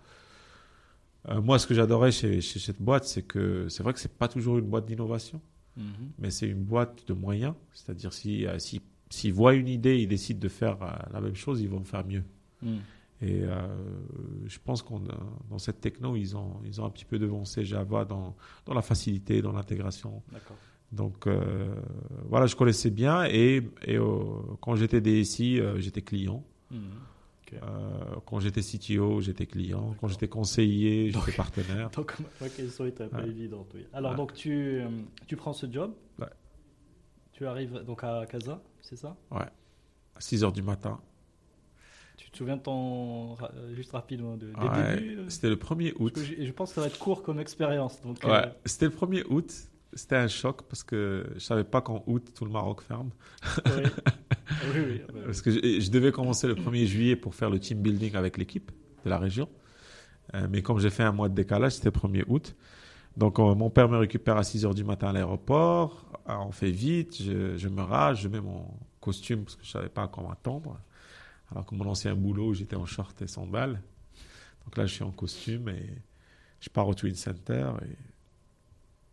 Euh, 1.28 1.40
moi, 1.40 1.58
ce 1.58 1.66
que 1.66 1.74
j'adorais 1.74 2.12
chez, 2.12 2.40
chez 2.40 2.58
cette 2.58 2.80
boîte, 2.80 3.04
c'est 3.04 3.22
que 3.22 3.68
c'est 3.68 3.82
vrai 3.82 3.92
que 3.92 4.00
c'est 4.00 4.16
pas 4.16 4.28
toujours 4.28 4.58
une 4.58 4.66
boîte 4.66 4.86
d'innovation, 4.86 5.40
Mhm. 5.76 6.10
mais 6.18 6.30
c'est 6.30 6.48
une 6.48 6.64
boîte 6.64 7.06
de 7.06 7.12
moyens. 7.14 7.54
C'est-à-dire 7.72 8.12
si 8.12 8.46
euh, 8.46 8.58
si- 8.58 8.82
s'ils 9.10 9.32
voient 9.32 9.54
une 9.54 9.68
idée, 9.68 9.98
ils 9.98 10.08
décident 10.08 10.40
de 10.40 10.48
faire 10.48 10.76
la 11.12 11.20
même 11.20 11.34
chose, 11.36 11.60
ils 11.60 11.68
vont 11.68 11.82
faire 11.84 12.04
mieux. 12.06 12.24
Mhm. 12.62 12.78
Et 13.20 13.42
euh, 13.42 13.66
je 14.46 14.58
pense 14.64 14.82
qu'on 14.82 14.98
a- 15.08 15.26
dans 15.50 15.58
cette 15.58 15.80
techno, 15.80 16.14
ils 16.16 16.36
ont, 16.36 16.60
ils 16.64 16.80
ont 16.80 16.84
un 16.84 16.90
petit 16.90 17.04
peu 17.04 17.18
devancé 17.18 17.64
Java 17.64 18.04
dans, 18.04 18.36
dans 18.66 18.74
la 18.74 18.82
facilité, 18.82 19.40
dans 19.42 19.52
l'intégration. 19.52 20.22
D'accord. 20.32 20.56
Donc 20.93 21.26
euh, 21.26 21.74
voilà, 22.28 22.47
je 22.47 22.57
connaissais 22.57 22.91
bien 22.91 23.24
et, 23.26 23.62
et 23.84 23.97
euh, 23.97 24.24
quand 24.62 24.74
j'étais 24.76 25.01
DSI, 25.01 25.61
euh, 25.61 25.78
j'étais 25.80 26.03
client. 26.03 26.43
Quand 28.26 28.41
j'étais 28.41 28.61
CTO, 28.61 29.20
j'étais 29.22 29.47
client. 29.47 29.95
Quand 30.01 30.09
j'étais 30.09 30.28
conseiller, 30.28 31.11
j'étais 31.11 31.32
partenaire. 31.32 31.91
Donc 31.97 32.14
ma 32.41 32.49
question 32.49 32.84
était 32.86 33.05
un 33.05 33.09
peu 33.09 33.22
Ouais. 33.22 33.28
évidente. 33.28 33.70
Oui. 33.74 33.86
Alors 33.93 34.11
Ouais. 34.12 34.16
donc 34.18 34.34
tu, 34.34 34.82
tu 35.26 35.36
prends 35.36 35.53
ce 35.55 35.70
job? 35.70 35.93
Ouais. 36.18 36.26
Tu 37.32 37.47
arrives 37.47 37.82
donc 37.86 38.03
à 38.05 38.26
Casa, 38.26 38.61
c'est 38.82 38.97
ça? 38.97 39.16
À 39.30 39.51
6 40.18 40.45
heures 40.45 40.53
du 40.53 40.62
matin. 40.62 41.01
Tu 42.18 42.30
te 42.30 42.36
souviens 42.36 42.57
de 42.57 42.62
ton 42.62 43.36
juste 43.74 43.93
rapidement 43.93 44.36
de, 44.36 44.49
des 44.49 44.55
Ouais, 44.66 44.97
débuts? 44.97 45.18
C'était 45.28 45.49
le 45.49 45.57
1er 45.57 45.95
août. 45.99 46.18
Je 46.18 46.51
pense 46.53 46.70
que 46.70 46.74
ça 46.74 46.80
va 46.82 46.89
être 46.89 46.99
court 46.99 47.22
comme 47.22 47.39
expérience. 47.41 48.01
Donc, 48.03 48.18
Ouais, 48.24 48.53
c'était 48.66 48.86
le 48.86 48.93
1er 48.93 49.24
août. 49.30 49.55
C'était 49.95 50.16
un 50.16 50.28
choc 50.28 50.62
parce 50.68 50.82
que 50.82 51.26
je 51.34 51.41
savais 51.41 51.64
pas 51.64 51.80
qu'en 51.80 52.05
août, 52.07 52.32
tout 52.34 52.45
le 52.45 52.51
Maroc 52.51 52.82
ferme. 52.82 53.11
oui. 53.66 53.82
oui. 54.74 55.03
Parce 55.24 55.41
que 55.43 55.51
je, 55.51 55.80
je 55.80 55.91
devais 55.91 56.12
commencer 56.12 56.47
le 56.47 56.55
1er 56.55 56.84
juillet 56.84 57.16
pour 57.16 57.34
faire 57.34 57.51
le 57.51 57.59
team 57.59 57.80
building 57.80 58.14
avec 58.14 58.36
l'équipe 58.36 58.70
de 59.05 59.11
la 59.11 59.18
région. 59.18 59.49
Euh, 60.34 60.47
mais 60.51 60.62
comme 60.62 60.78
j'ai 60.78 60.91
fait 60.91 61.05
un 61.05 61.12
mois 61.12 61.28
de 61.28 61.34
décalage, 61.34 61.72
c'était 61.72 61.91
le 61.91 62.09
1er 62.09 62.24
août. 62.28 62.55
Donc 63.16 63.39
euh, 63.39 63.55
mon 63.55 63.70
père 63.70 63.89
me 63.89 63.97
récupère 63.97 64.36
à 64.36 64.45
6 64.45 64.66
heures 64.66 64.74
du 64.74 64.84
matin 64.84 65.09
à 65.09 65.12
l'aéroport. 65.12 66.07
Ah, 66.26 66.41
on 66.43 66.53
fait 66.53 66.70
vite, 66.70 67.22
je, 67.22 67.57
je 67.57 67.68
me 67.68 67.82
rase, 67.82 68.20
je 68.20 68.28
mets 68.28 68.41
mon 68.41 68.66
costume 69.01 69.45
parce 69.45 69.57
que 69.57 69.64
je 69.64 69.70
savais 69.70 69.89
pas 69.89 70.05
à 70.05 70.09
quoi 70.09 70.22
m'attendre. 70.28 70.78
Alors 71.51 71.64
que 71.64 71.74
mon 71.74 71.86
ancien 71.86 72.14
boulot, 72.14 72.53
j'étais 72.53 72.76
en 72.76 72.84
short 72.84 73.20
et 73.22 73.26
sandales. 73.26 73.80
Donc 74.64 74.76
là, 74.76 74.86
je 74.86 74.95
suis 74.95 75.05
en 75.05 75.11
costume 75.11 75.70
et 75.70 75.86
je 76.61 76.68
pars 76.68 76.86
au 76.86 76.95
Twin 76.95 77.14
Center. 77.14 77.70
Et 77.82 77.97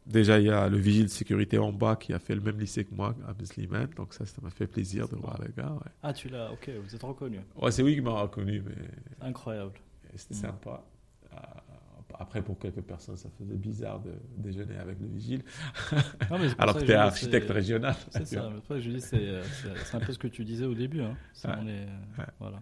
déjà, 0.06 0.40
il 0.40 0.46
y 0.46 0.50
a 0.50 0.68
le 0.70 0.78
vigile 0.78 1.06
de 1.06 1.10
sécurité 1.10 1.58
en 1.58 1.72
bas 1.72 1.96
qui 1.96 2.14
a 2.14 2.20
fait 2.20 2.36
le 2.36 2.42
même 2.42 2.60
lycée 2.60 2.86
que 2.86 2.94
moi, 2.94 3.16
à 3.28 3.34
Besliman. 3.34 3.88
Donc 3.96 4.14
ça, 4.14 4.26
ça 4.26 4.42
m'a 4.42 4.50
fait 4.50 4.68
plaisir 4.68 5.08
de 5.08 5.16
voir 5.16 5.40
le 5.42 5.50
gars. 5.52 5.72
Ouais. 5.72 5.92
Ah, 6.04 6.14
tu 6.14 6.30
l'as, 6.30 6.52
ok, 6.52 6.70
vous 6.84 6.96
êtes 6.96 7.04
reconnu. 7.04 7.40
Ouais, 7.62 7.72
c'est 7.72 7.84
lui 7.84 7.96
qui 7.96 8.02
m'a 8.02 8.12
reconnu, 8.22 8.62
mais 8.66 8.76
Incroyable. 9.22 9.74
c'était 10.16 10.34
sympa. 10.36 10.84
Euh, 11.34 11.38
Après, 12.18 12.42
pour 12.42 12.58
quelques 12.58 12.82
personnes, 12.82 13.18
ça 13.18 13.30
faisait 13.38 13.58
bizarre 13.58 14.00
de 14.00 14.14
déjeuner 14.38 14.78
avec 14.78 14.98
le 15.02 15.08
vigile, 15.08 15.44
Non, 16.32 16.40
mais 16.40 16.48
alors 16.58 16.78
que 16.78 16.86
tu 16.86 16.92
es 16.92 16.94
architecte 16.94 17.50
régional. 17.50 17.94
C'est 18.10 18.26
ça, 18.26 18.50
mais 18.70 18.82
je 18.82 18.90
dis, 18.90 19.02
c'est 19.02 19.18
euh, 19.18 19.44
c'est- 19.84 19.98
un 19.98 20.00
peu 20.00 20.14
ce 20.14 20.18
que 20.20 20.28
tu 20.30 20.46
disais 20.46 20.66
au 20.66 20.74
début. 20.76 21.02
Hein. 21.02 21.18
Ça, 21.34 21.50
Ouais. 21.50 21.56
on 21.62 21.68
est, 21.68 21.86
Ouais. 22.18 22.26
voilà. 22.40 22.62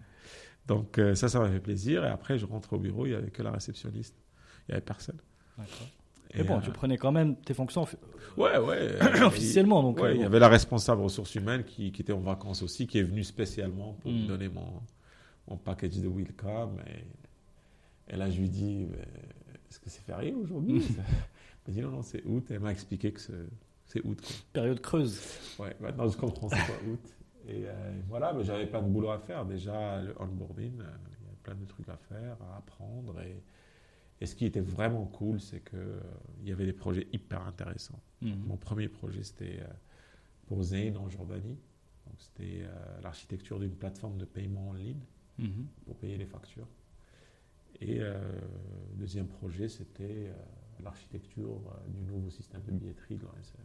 Donc 0.66 0.98
euh, 0.98 1.14
ça, 1.14 1.28
ça 1.28 1.38
m'a 1.38 1.48
fait 1.50 1.60
plaisir. 1.60 2.04
Et 2.04 2.08
après, 2.08 2.36
je 2.36 2.46
rentre 2.46 2.72
au 2.72 2.78
bureau, 2.78 3.06
il 3.06 3.10
n'y 3.10 3.14
avait 3.14 3.30
que 3.30 3.42
la 3.44 3.52
réceptionniste. 3.52 4.16
Il 4.66 4.72
n'y 4.72 4.74
avait 4.76 4.84
personne. 4.84 5.20
D'accord. 5.56 5.86
Et, 6.34 6.38
Mais 6.38 6.44
bon, 6.44 6.58
euh, 6.58 6.60
tu 6.60 6.70
prenais 6.70 6.96
quand 6.98 7.12
même 7.12 7.36
tes 7.36 7.54
fonctions 7.54 7.86
Ouais, 8.36 8.58
ouais. 8.58 8.76
euh, 8.78 9.22
officiellement. 9.26 9.82
Donc, 9.82 9.98
Ouais, 9.98 10.08
euh, 10.08 10.12
il 10.12 10.16
y 10.16 10.20
bon. 10.20 10.26
avait 10.26 10.38
la 10.40 10.48
responsable 10.48 11.02
ressources 11.02 11.34
humaines 11.36 11.64
qui, 11.64 11.92
qui 11.92 12.02
était 12.02 12.12
en 12.12 12.20
vacances 12.20 12.62
aussi, 12.62 12.86
qui 12.86 12.98
est 12.98 13.02
venue 13.04 13.24
spécialement 13.24 13.94
pour 14.00 14.10
Mm. 14.10 14.14
me 14.22 14.26
donner 14.26 14.48
mon, 14.48 14.66
mon 15.48 15.56
package 15.56 15.98
de 16.00 16.08
welcome. 16.08 16.76
Et, 16.88 18.14
et 18.14 18.16
là, 18.16 18.28
je 18.30 18.40
lui 18.40 18.48
dis, 18.48 18.86
Mais 18.90 18.98
est-ce 19.70 19.78
que 19.78 19.88
c'est 19.90 20.02
férié 20.04 20.32
aujourd'hui? 20.34 20.82
Elle 20.88 21.74
m'a 21.74 21.80
dit 21.80 21.80
non, 21.82 21.90
non, 21.90 22.02
c'est 22.02 22.22
août. 22.26 22.46
Elle 22.50 22.60
m'a 22.60 22.72
expliqué 22.72 23.12
que 23.12 23.20
c'est- 23.20 24.04
août. 24.04 24.20
Quoi. 24.20 24.36
période 24.52 24.80
creuse. 24.80 25.20
Ouais, 25.60 25.76
maintenant 25.80 26.08
je 26.08 26.16
comprends 26.16 26.48
c'est 26.48 26.56
quoi 26.56 26.74
août. 26.90 27.00
Et 27.46 27.64
euh, 27.66 27.92
voilà, 28.08 28.32
mais 28.32 28.42
j'avais 28.42 28.66
plein 28.66 28.82
de 28.82 28.88
boulot 28.88 29.10
à 29.10 29.18
faire. 29.18 29.44
Déjà, 29.44 30.00
le 30.02 30.14
onboarding, 30.20 30.72
il 30.72 30.78
y 30.78 30.82
avait 30.82 31.36
plein 31.44 31.54
de 31.54 31.64
trucs 31.66 31.88
à 31.88 31.96
faire, 32.08 32.36
à 32.52 32.56
apprendre. 32.58 33.14
Et, 33.20 33.40
et 34.20 34.26
ce 34.26 34.34
qui 34.34 34.46
était 34.46 34.60
vraiment 34.60 35.06
cool, 35.06 35.40
c'est 35.40 35.62
qu'il 35.68 36.48
y 36.48 36.52
avait 36.52 36.66
des 36.66 36.72
projets 36.72 37.06
hyper 37.12 37.42
intéressants. 37.46 38.00
Mhm. 38.22 38.44
Mon 38.46 38.56
premier 38.56 38.88
projet, 38.88 39.22
c'était 39.22 39.60
euh, 39.60 39.66
pour 40.46 40.62
Zain 40.62 40.94
en 40.96 41.08
Jordanie. 41.08 41.58
C'était 42.18 42.62
euh, 42.62 43.00
l'architecture 43.02 43.58
d'une 43.58 43.74
plateforme 43.74 44.18
de 44.18 44.24
paiement 44.24 44.68
en 44.68 44.72
ligne 44.74 45.00
Mhm. 45.38 45.66
pour 45.84 45.96
payer 45.96 46.16
les 46.16 46.26
factures. 46.26 46.68
Et 47.80 48.00
euh, 48.00 48.14
le 48.92 48.96
deuxième 48.98 49.26
projet, 49.26 49.68
c'était 49.68 50.28
euh, 50.28 50.32
l'architecture 50.80 51.60
euh, 51.66 51.88
du 51.90 52.02
nouveau 52.02 52.30
système 52.30 52.62
de 52.62 52.70
billetterie 52.70 53.16
de 53.16 53.22
l'ONSF. 53.24 53.56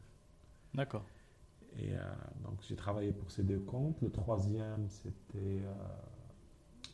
D'accord. 0.73 1.05
Et 1.77 1.93
euh, 1.93 1.99
donc, 2.43 2.59
j'ai 2.67 2.75
travaillé 2.75 3.11
pour 3.11 3.29
ces 3.29 3.43
deux 3.43 3.59
comptes. 3.59 4.01
Le 4.01 4.09
troisième, 4.09 4.89
c'était 4.89 5.37
euh, 5.63 5.73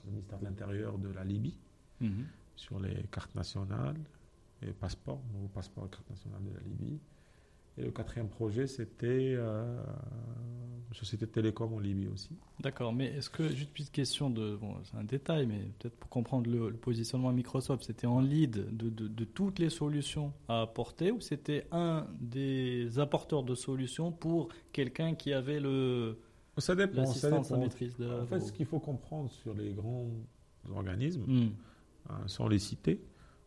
le 0.06 0.12
ministère 0.12 0.40
de 0.40 0.44
l'Intérieur 0.44 0.98
de 0.98 1.08
la 1.10 1.24
Libye 1.24 1.58
Mhm. 2.02 2.26
Sur 2.56 2.80
les 2.80 3.04
cartes 3.12 3.36
nationales 3.36 3.98
et 4.62 4.72
passeports, 4.72 5.22
nouveau 5.34 5.48
passeport 5.48 5.86
et 5.86 5.90
carte 5.90 6.10
nationale 6.10 6.42
de 6.44 6.54
la 6.54 6.62
Libye. 6.62 7.00
Et 7.78 7.84
le 7.84 7.92
quatrième 7.92 8.30
projet, 8.30 8.68
c'était 8.68 9.34
euh, 9.36 9.84
une 10.88 10.94
société 10.96 11.26
de 11.26 11.32
télécom 11.32 11.74
en 11.74 11.80
Libye 11.80 12.08
aussi. 12.08 12.30
D'accord, 12.62 12.94
mais 12.94 13.08
est-ce 13.08 13.30
que, 13.30 13.50
juste 13.50 13.64
une 13.64 13.68
petite 13.74 13.92
question 13.92 14.30
de. 14.30 14.56
Bon, 14.56 14.76
c'est 14.84 14.96
un 14.96 15.04
détail, 15.04 15.46
mais 15.46 15.60
peut-être 15.80 15.98
pour 15.98 16.10
comprendre 16.10 16.50
le, 16.50 16.70
le 16.70 16.78
positionnement 16.78 17.28
à 17.28 17.34
Microsoft, 17.34 17.84
c'était 17.84 18.08
en 18.08 18.22
lead 18.22 18.52
de, 18.78 18.90
de- 18.90 19.10
de 19.10 19.24
toutes 19.26 19.60
les 19.60 19.70
solutions 19.70 20.32
à 20.48 20.62
apporter 20.62 21.12
ou 21.12 21.20
c'était 21.20 21.68
un 21.74 22.08
des 22.22 22.98
apporteurs 22.98 23.44
de 23.44 23.56
solutions 23.56 24.10
pour 24.14 24.48
quelqu'un 24.72 25.14
qui 25.14 25.34
avait 25.34 25.60
le, 25.60 26.18
Ça 26.58 26.76
dépend. 26.76 27.06
Ça 27.08 27.30
dépend. 27.30 27.58
maîtrise 27.60 27.98
de 27.98 28.08
En 28.22 28.26
fait, 28.26 28.40
ce 28.40 28.54
qu'il 28.54 28.66
faut 28.68 28.80
comprendre 28.80 29.30
sur 29.30 29.54
les 29.54 29.74
grands 29.74 30.08
organismes, 30.74 31.24
Hmm. 31.28 31.50
Hein, 32.10 32.22
sans 32.28 32.48
les 32.48 32.60
citer, 32.60 32.98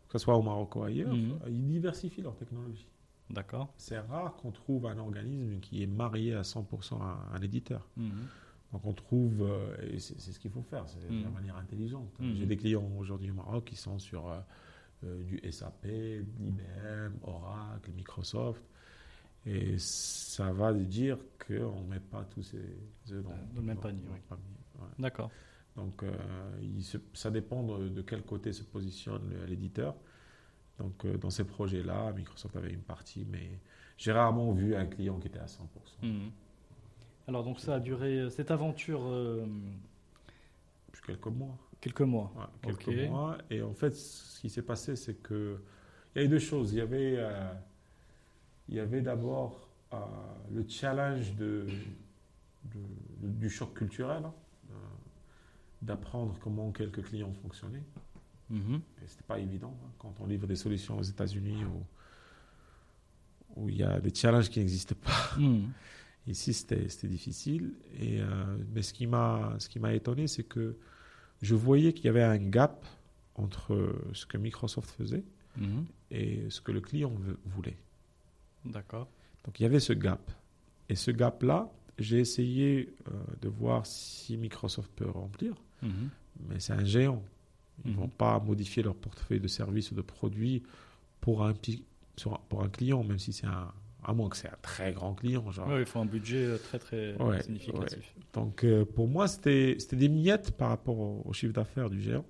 que 0.09 0.19
ce 0.19 0.19
soit 0.19 0.37
au 0.37 0.43
Maroc 0.43 0.77
ou 0.77 0.83
ailleurs, 0.83 1.15
Mhm. 1.15 1.39
ils 1.49 1.67
diversifient 1.67 2.23
leur 2.23 2.37
technologie. 2.37 2.89
D'accord. 3.31 3.73
C'est 3.77 3.99
rare 3.99 4.37
qu'on 4.37 4.51
trouve 4.53 4.87
un 4.87 4.97
organisme 4.99 5.61
qui 5.61 5.83
est 5.83 5.87
marié 5.87 6.35
à 6.35 6.43
100% 6.43 7.01
à 7.03 7.29
un 7.35 7.41
éditeur. 7.43 7.87
Mhm. 7.97 8.11
Donc 8.73 8.85
on 8.87 8.93
trouve, 8.93 9.43
euh, 9.43 9.77
et 9.83 9.99
c'est 9.99 10.19
ce 10.33 10.39
qu'il 10.39 10.51
faut 10.51 10.63
faire, 10.63 10.87
c'est 10.89 11.01
de 11.07 11.13
Mm. 11.29 11.33
manière 11.33 11.57
intelligente. 11.57 12.11
J'ai 12.35 12.45
des 12.47 12.57
clients 12.57 12.87
aujourd'hui 12.99 13.31
au 13.31 13.35
Maroc 13.35 13.65
qui 13.65 13.77
sont 13.77 13.99
sur 13.99 14.29
euh, 14.31 14.41
euh, 15.05 15.23
du 15.25 15.41
SAP, 15.51 15.87
IBM, 15.87 17.15
Oracle, 17.23 17.91
Microsoft. 17.93 18.63
Et 19.47 19.79
ça 19.79 20.53
va 20.53 20.73
dire 20.75 21.17
qu'on 21.47 21.81
ne 21.83 21.89
met 21.89 22.01
pas 22.01 22.25
tous 22.25 22.43
ces 22.43 22.59
œufs 23.13 23.23
dans, 23.23 23.31
Dans 23.31 23.37
le 23.57 23.63
même 23.63 23.79
panier, 23.79 24.03
ouais. 24.09 24.87
D'accord. 24.99 25.31
Donc 25.79 26.03
euh, 26.03 26.13
il 26.61 26.83
se- 26.83 26.99
ça 27.15 27.31
dépend 27.31 27.63
de, 27.63 27.89
de 27.89 28.03
quel 28.03 28.23
côté 28.23 28.53
se 28.53 28.65
positionne 28.65 29.23
l'éditeur. 29.47 29.95
Donc 30.79 31.05
euh, 31.05 31.17
dans 31.17 31.31
ces 31.31 31.45
projets-là, 31.45 32.13
Microsoft 32.13 32.57
avait 32.57 32.73
une 32.73 32.83
partie, 32.83 33.25
mais 33.31 33.61
j'ai 33.97 34.11
rarement 34.13 34.53
vu 34.53 34.75
un 34.75 34.87
client 34.87 35.19
qui 35.21 35.29
était 35.29 35.39
à 35.39 35.47
100%. 35.47 35.63
Mhm. 36.03 36.31
Alors 37.29 37.45
donc 37.45 37.61
ça 37.61 37.77
a 37.77 37.81
duré 37.81 38.19
euh, 38.19 38.29
cette 38.31 38.51
aventure 38.51 39.03
euh, 39.05 39.47
quelques 41.07 41.27
mois. 41.27 41.57
quelques 41.81 42.01
mois. 42.01 42.33
Ouais, 42.37 42.45
quelques 42.63 42.85
mois. 43.09 43.39
Et 43.51 43.63
en 43.63 43.73
fait, 43.75 43.95
ce 43.95 44.41
qui 44.41 44.51
s'est 44.51 44.63
passé, 44.63 44.97
c'est 44.97 45.15
que 45.23 45.59
il 46.15 46.19
y 46.19 46.23
a 46.23 46.25
eu 46.25 46.29
deux 46.29 46.39
choses. 46.41 46.73
Il 46.73 46.79
y 46.79 46.81
avait, 46.81 47.15
euh, 47.19 47.53
il 48.69 48.75
y 48.75 48.81
avait 48.81 49.03
d'abord 49.03 49.69
euh, 49.93 49.97
le 50.51 50.67
challenge 50.69 51.35
de, 51.37 51.67
de- 52.65 52.79
de- 53.21 53.29
du 53.33 53.49
choc 53.49 53.75
culturel, 53.75 54.25
hein, 54.25 54.35
d'apprendre 55.83 56.37
comment 56.41 56.71
quelques 56.73 57.03
clients 57.03 57.33
fonctionnaient. 57.43 57.85
Mhm. 58.51 58.77
Et 59.03 59.07
c'était 59.09 59.25
pas 59.25 59.39
évident 59.39 59.77
hein, 59.85 59.91
quand 59.99 60.15
on 60.21 60.27
livre 60.27 60.47
des 60.47 60.57
solutions 60.57 60.99
aux 60.99 61.03
États-Unis 61.03 61.65
où, 61.65 63.63
où 63.63 63.69
il 63.69 63.77
y 63.77 63.83
a 63.83 64.01
des 64.01 64.15
challenges 64.15 64.49
qui 64.51 64.59
n'existent 64.59 64.97
pas. 65.03 65.37
Mhm. 65.39 65.71
Ici, 66.27 66.53
c'était 66.53 67.09
difficile. 67.09 67.73
Et, 67.99 68.21
euh, 68.21 68.57
mais 68.75 68.83
ce 68.83 68.93
qui 68.93 69.07
m'a 69.07 69.57
ce 69.59 69.69
étonné, 69.95 70.27
c'est 70.27 70.45
que 70.45 70.77
je 71.41 71.55
voyais 71.55 71.93
qu'il 71.95 72.05
y 72.07 72.09
avait 72.09 72.23
un 72.23 72.37
gap 72.37 72.85
entre 73.35 73.95
ce 74.13 74.27
que 74.27 74.37
Microsoft 74.37 74.91
faisait 74.91 75.25
Mhm. 75.57 75.87
et 76.11 76.51
ce 76.51 76.61
que 76.61 76.73
le 76.73 76.81
client 76.81 77.13
voulait. 77.47 77.77
D'accord. 78.65 79.09
Donc 79.45 79.59
il 79.59 79.63
y 79.65 79.67
avait 79.67 79.81
ce 79.81 79.93
gap. 79.93 80.31
Et 80.89 80.95
ce 80.95 81.11
gap-là, 81.11 81.71
j'ai 81.99 82.21
essayé 82.21 82.95
euh, 83.09 83.13
de 83.41 83.49
voir 83.49 83.85
si 83.87 84.37
Microsoft 84.37 84.91
peut 84.95 85.09
remplir, 85.09 85.55
Mhm. 85.83 86.11
mais 86.49 86.61
c'est 86.61 86.73
un 86.73 86.85
géant. 86.85 87.23
Ils 87.85 87.93
ne 87.93 87.97
vont 87.97 88.09
pas 88.09 88.41
modifier 88.41 88.83
leur 88.83 88.97
portefeuille 88.97 89.39
de 89.41 89.47
services 89.49 89.93
ou 89.93 89.95
de 89.95 90.01
produits 90.03 90.63
pour 91.21 91.45
un, 91.45 91.55
pour 92.49 92.63
un 92.63 92.69
client, 92.69 93.05
même 93.05 93.19
si 93.19 93.33
c'est 93.33 93.47
un... 93.47 93.73
À 94.05 94.15
moins 94.15 94.29
que 94.29 94.37
c'est 94.37 94.49
un 94.49 94.57
très 94.63 94.93
grand 94.93 95.15
client, 95.15 95.51
genre. 95.51 95.69
Ouais, 95.69 95.81
il 95.81 95.87
faut 95.87 95.99
un 95.99 96.07
budget 96.07 96.45
euh, 96.45 96.57
très 96.59 96.79
très 96.79 97.15
Ouais, 97.21 97.43
significatif. 97.43 98.15
Donc 98.33 98.65
euh, 98.65 98.85
pour 98.85 99.09
moi, 99.09 99.27
c'était 99.29 99.77
c'était 99.81 99.97
des 99.97 100.09
miettes 100.09 100.53
par 100.53 100.69
rapport 100.69 100.99
au, 100.99 101.23
au 101.25 101.33
chiffre 101.33 101.53
d'affaires 101.53 101.91
du 101.91 102.01
géant. 102.01 102.25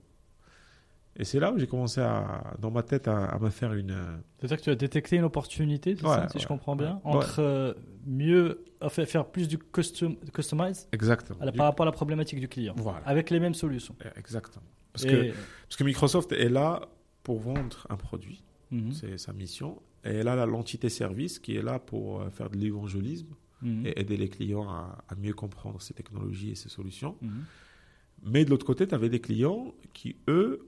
Et 1.19 1.25
c'est 1.25 1.41
là 1.41 1.53
où 1.53 1.59
j'ai 1.59 1.67
commencé 1.67 2.01
à, 2.01 2.55
dans 2.61 2.71
ma 2.71 2.83
tête 2.83 3.09
à, 3.09 3.25
à 3.27 3.39
me 3.39 3.51
faire 3.51 3.73
une. 3.75 3.91
euh, 3.91 4.17
C'est-à-dire 4.39 4.57
que 4.59 4.63
tu 4.63 4.71
as 4.71 4.75
détecté 4.77 5.17
une 5.17 5.25
opportunité, 5.25 5.97
c'est 5.97 6.05
Ouais, 6.07 6.15
ça, 6.15 6.29
si 6.29 6.37
ouais, 6.37 6.43
je 6.43 6.47
comprends 6.47 6.77
bien, 6.77 6.95
ouais. 7.05 7.13
entre 7.15 7.41
euh, 7.41 7.75
mieux 8.07 8.65
enfin, 8.81 9.05
faire 9.05 9.27
plus 9.27 9.49
du 9.49 9.59
custom, 9.59 10.17
customize 10.33 10.89
Exactement. 10.93 11.39
la- 11.45 11.51
Du- 11.51 11.57
par 11.57 11.67
rapport 11.67 11.85
à 11.85 11.89
la 11.89 11.93
problématique 11.93 12.39
du 12.39 12.47
client, 12.49 12.75
Voilà. 12.77 13.01
avec 13.07 13.31
les 13.31 13.41
mêmes 13.41 13.55
solutions. 13.55 13.97
Exactement. 14.17 14.65
Parce, 14.93 15.05
Et- 15.05 15.09
que, 15.09 15.33
parce 15.69 15.77
que 15.77 15.85
Microsoft 15.85 16.31
est 16.33 16.49
là 16.49 16.83
pour 17.25 17.41
vendre 17.41 17.87
un 17.91 17.97
produit. 17.97 18.45
Mhm. 18.71 18.93
C'est 18.93 19.19
sa 19.19 19.33
mission. 19.33 19.83
Et 20.05 20.11
elle 20.11 20.29
a 20.29 20.47
l'entité 20.47 20.89
service 20.89 21.41
qui 21.41 21.57
est 21.57 21.63
là 21.63 21.81
pour 21.81 22.21
euh, 22.23 22.31
faire 22.31 22.49
de 22.49 22.57
l'évangélisme 22.57 23.35
Mhm. 23.63 23.87
et 23.87 24.01
aider 24.01 24.17
les 24.17 24.29
clients 24.29 24.69
à, 24.71 24.99
à 25.09 25.17
mieux 25.17 25.33
comprendre 25.35 25.83
ces 25.83 25.93
technologies 25.95 26.53
et 26.53 26.55
ces 26.55 26.69
solutions. 26.69 27.17
Mhm. 27.21 27.45
Mais 28.23 28.45
de 28.45 28.51
l'autre 28.51 28.65
côté, 28.67 28.87
tu 28.87 28.95
avais 28.95 29.09
des 29.09 29.21
clients 29.21 29.75
qui, 29.93 30.17
eux, 30.29 30.68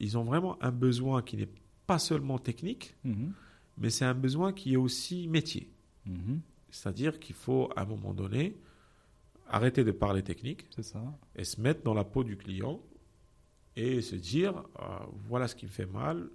ils 0.00 0.18
ont 0.18 0.24
vraiment 0.24 0.62
un 0.62 0.72
besoin 0.72 1.22
qui 1.22 1.36
n'est 1.36 1.48
pas 1.86 1.98
seulement 1.98 2.38
technique, 2.38 2.94
Mhm. 3.04 3.32
mais 3.78 3.90
c'est 3.90 4.04
un 4.04 4.14
besoin 4.14 4.52
qui 4.52 4.72
est 4.74 4.76
aussi 4.76 5.28
métier. 5.28 5.68
Mhm. 6.06 6.40
C'est-à-dire 6.70 7.18
qu'il 7.20 7.34
faut, 7.34 7.70
à 7.76 7.82
un 7.82 7.84
moment 7.84 8.14
donné, 8.14 8.56
arrêter 9.48 9.84
de 9.84 9.92
parler 9.92 10.22
technique 10.22 10.66
ça. 10.80 11.02
et 11.36 11.44
se 11.44 11.60
mettre 11.60 11.82
dans 11.82 11.94
la 11.94 12.04
peau 12.04 12.24
du 12.24 12.36
client 12.36 12.80
et 13.76 14.00
se 14.00 14.16
dire, 14.16 14.54
euh, 14.80 14.82
voilà 15.28 15.48
ce 15.48 15.54
qui 15.54 15.66
me 15.66 15.70
fait 15.70 15.86
mal, 15.86 16.28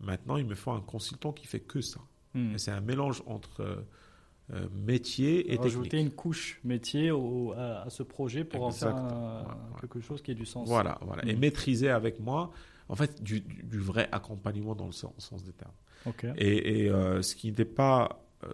maintenant 0.00 0.36
il 0.36 0.46
me 0.46 0.54
faut 0.54 0.70
un 0.72 0.80
consultant 0.80 1.32
qui 1.32 1.46
fait 1.46 1.60
que 1.60 1.80
ça. 1.80 2.00
Mhm. 2.34 2.58
C'est 2.58 2.70
un 2.70 2.80
mélange 2.80 3.22
entre 3.26 3.84
euh, 4.52 4.68
métier 4.72 5.52
et 5.52 5.56
Rajouter 5.56 5.88
technique. 5.90 6.06
une 6.06 6.14
couche 6.14 6.60
métier 6.64 7.10
au- 7.10 7.52
à, 7.52 7.82
à 7.82 7.90
ce 7.90 8.02
projet 8.04 8.44
pour 8.44 8.64
en 8.64 8.70
faire 8.70 8.94
un- 8.96 9.44
quelque 9.80 10.00
chose 10.00 10.22
qui 10.22 10.30
ait 10.30 10.34
du 10.36 10.46
sens. 10.46 10.68
Voilà, 10.68 10.98
voilà. 11.02 11.24
Et 11.26 11.34
Mhm. 11.34 11.40
maîtriser 11.40 11.90
avec 11.90 12.20
moi, 12.20 12.52
en 12.88 12.94
fait, 12.94 13.22
du, 13.22 13.42
vrai 13.78 14.08
accompagnement 14.12 14.74
dans 14.76 14.86
le 14.86 14.92
sens, 14.92 15.12
sens 15.18 15.42
des 15.42 15.52
termes. 15.52 15.72
Et, 16.36 16.84
et, 16.84 16.88
euh, 16.90 17.22
ce 17.22 17.34
qui 17.34 17.48
n'était 17.48 17.64
pas. 17.64 18.22
euh, 18.44 18.52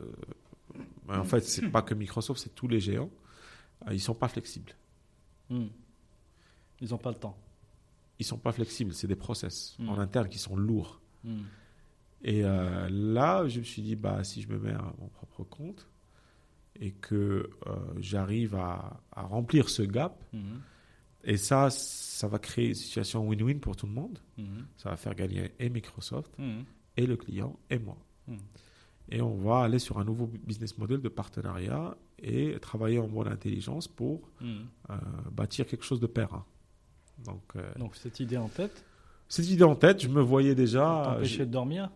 ben, 1.06 1.19
en 1.20 1.24
fait, 1.24 1.40
c'est 1.43 1.69
pas 1.69 1.82
que 1.82 1.93
Microsoft, 1.94 2.40
c'est 2.40 2.55
tous 2.55 2.69
les 2.69 2.81
géants. 2.81 3.10
ils 3.90 4.01
sont 4.01 4.14
pas 4.14 4.28
flexibles. 4.28 4.73
Mhm. 5.51 5.69
Ils 6.81 6.89
n'ont 6.90 6.98
pas 6.98 7.10
le 7.10 7.16
temps. 7.16 7.36
Ils 8.19 8.24
sont 8.24 8.39
pas 8.39 8.52
flexibles. 8.52 8.94
C'est 8.94 9.09
des 9.09 9.16
process 9.16 9.74
Mm. 9.78 9.89
en 9.90 9.98
interne 9.98 10.28
qui 10.28 10.39
sont 10.39 10.56
lourds. 10.56 11.01
Et 12.24 12.44
euh, 12.44 12.89
là, 12.90 13.47
je 13.49 13.59
me 13.61 13.65
suis 13.65 13.82
dit, 13.82 13.97
bah, 13.97 14.23
si 14.24 14.43
je 14.43 14.49
me 14.49 14.59
mets 14.59 14.73
à 14.73 14.93
mon 15.01 15.09
propre 15.09 15.43
compte 15.44 15.89
et 16.78 16.93
que 16.93 17.51
euh, 17.66 17.74
j'arrive 17.99 18.55
à, 18.55 19.01
à 19.12 19.23
remplir 19.23 19.69
ce 19.69 19.82
gap, 19.82 20.23
Mhm. 20.32 20.61
et 21.24 21.36
ça, 21.36 21.69
ça 21.70 22.28
va 22.28 22.39
créer 22.39 22.69
une 22.69 22.74
situation 22.74 23.28
win-win 23.28 23.59
pour 23.61 23.77
tout 23.77 23.86
le 23.86 23.93
monde. 23.93 24.19
Mhm. 24.39 24.66
Ça 24.77 24.90
va 24.90 24.97
faire 24.97 25.15
gagner 25.15 25.53
et 25.59 25.69
Microsoft, 25.69 26.32
Mhm. 26.39 26.65
et 26.97 27.07
le 27.07 27.16
client, 27.16 27.59
et 27.70 27.78
moi. 27.78 27.97
Et 29.11 29.20
on 29.20 29.35
va 29.36 29.65
aller 29.65 29.78
sur 29.81 29.99
un 29.99 30.05
nouveau 30.05 30.27
business 30.47 30.78
model 30.78 31.01
de 31.03 31.09
partenariat 31.09 31.97
et 32.19 32.57
travailler 32.62 32.99
en 32.99 33.09
mode 33.09 33.27
intelligence 33.28 33.86
pour 33.89 34.31
euh, 34.43 34.97
bâtir 35.31 35.66
quelque 35.66 35.85
chose 35.85 36.01
de 36.01 36.07
périn. 36.07 36.44
Donc, 37.24 37.43
Donc 37.78 37.97
cette 37.97 38.20
idée 38.20 38.36
en 38.39 38.49
tête, 38.49 38.85
cette 39.28 39.49
idée 39.51 39.65
en 39.65 39.74
tête, 39.74 40.01
je 40.03 40.09
me 40.09 40.20
voyais 40.23 40.55
déjà. 40.55 41.03
t'empêcher 41.05 41.39
je- 41.39 41.44
de 41.44 41.51
dormir. 41.51 41.90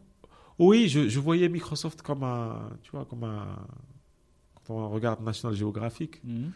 Oui, 0.58 0.88
je, 0.88 1.08
je 1.08 1.20
voyais 1.20 1.48
Microsoft 1.48 2.02
comme 2.02 2.22
un, 2.22 2.70
tu 2.82 2.90
vois, 2.90 3.04
comme 3.04 3.24
un. 3.24 3.56
Quand 4.66 4.74
on 4.74 4.88
regarde 4.88 5.22
National 5.22 5.56
Geographic, 5.56 6.22
Mhm. 6.24 6.50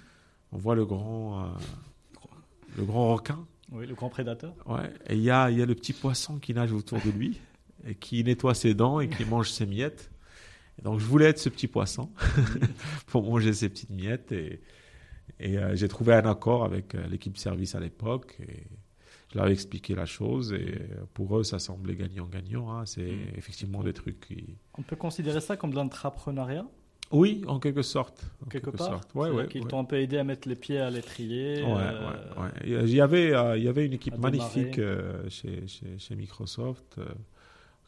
on 0.52 0.58
voit 0.58 0.74
le 0.74 0.84
grand, 0.86 1.44
euh, 1.44 1.48
le 2.76 2.84
grand 2.84 3.14
requin. 3.14 3.38
Oui, 3.72 3.86
le 3.86 3.94
grand 3.94 4.08
prédateur. 4.08 4.54
Ouais. 4.66 4.92
Et 5.08 5.14
il 5.14 5.22
y 5.22 5.30
a, 5.30 5.50
y 5.50 5.62
a 5.62 5.66
le 5.66 5.74
petit 5.74 5.92
poisson 5.92 6.38
qui 6.38 6.54
nage 6.54 6.72
autour 6.72 6.98
de 7.04 7.10
lui 7.10 7.38
et 7.86 7.94
qui 7.94 8.24
nettoie 8.24 8.54
ses 8.54 8.74
dents 8.74 8.98
et 9.00 9.08
qui 9.08 9.24
mange 9.24 9.50
ses 9.50 9.64
miettes. 9.66 10.10
Et 10.78 10.82
donc 10.82 10.98
je 10.98 11.04
voulais 11.04 11.26
être 11.26 11.38
ce 11.38 11.48
petit 11.50 11.68
poisson 11.68 12.10
pour 13.06 13.22
manger 13.22 13.52
ses 13.52 13.68
petites 13.68 13.90
miettes 13.90 14.32
et, 14.32 14.60
et 15.38 15.56
euh, 15.58 15.76
j'ai 15.76 15.86
trouvé 15.88 16.14
un 16.14 16.28
accord 16.28 16.64
avec 16.64 16.94
euh, 16.96 17.06
l'équipe 17.06 17.36
service 17.38 17.74
à 17.76 17.80
l'époque 17.80 18.36
et 18.40 18.64
je 19.32 19.38
leur 19.38 19.46
ai 19.48 19.52
expliqué 19.52 19.94
la 19.94 20.06
chose 20.06 20.52
et 20.52 20.78
pour 21.14 21.38
eux 21.38 21.44
ça 21.44 21.58
semblait 21.58 21.94
gagnant-gagnant. 21.94 22.70
hein. 22.72 22.84
C'est 22.86 23.02
Mm. 23.12 23.36
effectivement 23.36 23.82
des 23.82 23.92
trucs 23.92 24.20
qui... 24.20 24.44
On 24.78 24.82
peut 24.82 24.96
considérer 24.96 25.40
ça 25.40 25.56
comme 25.56 25.70
de 25.70 25.76
l'entrepreneuriat, 25.76 26.66
Oui, 27.12 27.42
en 27.48 27.58
quelque 27.58 27.82
sorte. 27.82 28.24
En 28.44 28.48
quelque 28.48 28.66
quelque 28.66 28.76
part. 28.78 28.88
sorte. 28.88 29.14
Ouais, 29.14 29.30
ouais, 29.30 29.46
qu'ils 29.48 29.62
ouais. 29.62 29.68
t'ont 29.68 29.80
un 29.80 29.84
peu 29.84 29.96
aidé 30.00 30.18
à 30.18 30.24
mettre 30.24 30.48
les 30.48 30.54
pieds 30.56 30.78
à 30.78 30.90
l'étrier. 30.90 31.62
Ouais, 31.62 31.68
euh, 31.76 32.10
ouais, 32.10 32.42
ouais. 32.42 32.84
Il 32.88 32.94
y 32.94 33.00
avait, 33.00 33.32
euh, 33.34 33.56
il 33.58 33.64
y 33.64 33.68
avait 33.68 33.84
une 33.86 33.92
équipe 33.94 34.16
magnifique 34.18 34.78
euh, 34.78 35.28
chez, 35.28 35.66
chez, 35.66 35.98
chez 35.98 36.14
Microsoft. 36.16 36.96
euh, 36.98 37.04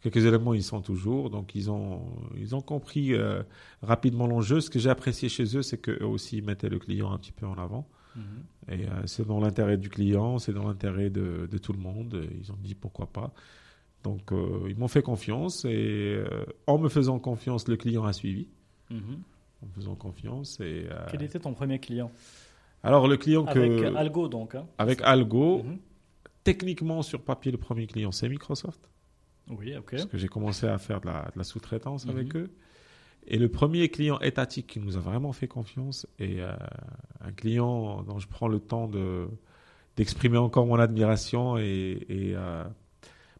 quelques 0.02 0.24
éléments, 0.24 0.54
ils 0.54 0.64
sont 0.64 0.80
toujours. 0.80 1.30
Donc, 1.30 1.54
ils 1.54 1.70
ont, 1.70 2.02
ils 2.36 2.56
ont 2.56 2.60
compris 2.60 3.14
euh, 3.14 3.42
rapidement 3.82 4.26
l'enjeu. 4.26 4.60
Ce 4.60 4.68
que 4.70 4.80
j'ai 4.80 4.90
apprécié 4.90 5.28
chez 5.28 5.56
eux, 5.56 5.62
c'est 5.62 5.78
qu'eux 5.78 6.04
aussi, 6.04 6.38
ils 6.38 6.44
mettaient 6.44 6.68
le 6.68 6.80
client 6.80 7.12
un 7.12 7.18
petit 7.18 7.30
peu 7.32 7.46
en 7.46 7.54
avant. 7.54 7.86
Mhm. 8.16 8.22
Et 8.68 8.88
euh, 8.88 9.06
c'est 9.06 9.26
dans 9.26 9.40
l'intérêt 9.40 9.76
du 9.76 9.88
client, 9.88 10.38
c'est 10.38 10.52
dans 10.52 10.66
l'intérêt 10.66 11.10
de, 11.10 11.48
de 11.50 11.58
tout 11.58 11.72
le 11.72 11.78
monde. 11.78 12.26
Ils 12.40 12.52
ont 12.52 12.58
dit 12.62 12.74
pourquoi 12.74 13.06
pas. 13.06 13.32
Donc, 14.02 14.32
euh, 14.32 14.66
ils 14.68 14.76
m'ont 14.76 14.88
fait 14.88 15.02
confiance. 15.02 15.64
Et 15.64 16.16
euh, 16.16 16.44
en 16.66 16.78
me 16.78 16.88
faisant 16.88 17.18
confiance, 17.18 17.68
le 17.68 17.76
client 17.76 18.04
a 18.04 18.12
suivi. 18.12 18.48
Mhm. 18.90 19.22
En 19.62 19.66
me 19.66 19.72
faisant 19.72 19.94
confiance. 19.94 20.58
Et, 20.60 20.86
euh, 20.90 21.06
Quel 21.10 21.22
était 21.22 21.38
ton 21.40 21.54
premier 21.54 21.78
client? 21.78 22.10
Alors, 22.82 23.06
le 23.06 23.16
client 23.16 23.44
Avec 23.46 23.70
que. 23.70 23.94
Algo 23.94 24.28
donc. 24.28 24.54
hein. 24.56 24.66
avec 24.78 25.00
Algo, 25.02 25.62
Mhm. 25.62 25.78
techniquement, 26.44 27.02
sur 27.02 27.22
papier, 27.22 27.52
le 27.52 27.58
premier 27.58 27.86
client, 27.86 28.10
c'est 28.12 28.28
Microsoft. 28.28 28.90
Oui, 29.48 29.76
ok. 29.76 29.90
Parce 29.92 30.06
que 30.06 30.18
j'ai 30.18 30.28
commencé 30.28 30.66
à 30.66 30.78
faire 30.78 31.00
de 31.00 31.06
la, 31.06 31.44
sous-traitance 31.44 32.06
avec 32.08 32.34
eux. 32.36 32.50
Et 33.26 33.38
le 33.38 33.48
premier 33.48 33.88
client 33.88 34.18
étatique 34.20 34.66
qui 34.66 34.80
nous 34.80 34.96
a 34.96 35.00
vraiment 35.00 35.32
fait 35.32 35.46
confiance 35.48 36.06
et 36.18 36.40
euh, 36.42 36.52
un 37.20 37.32
client 37.32 38.02
dont 38.02 38.18
je 38.18 38.26
prends 38.28 38.48
le 38.48 38.58
temps 38.58 38.88
de, 38.88 39.28
d'exprimer 39.96 40.38
encore 40.38 40.66
mon 40.66 40.78
admiration 40.78 41.56
et, 41.56 42.04
et, 42.08 42.32
euh, 42.34 42.64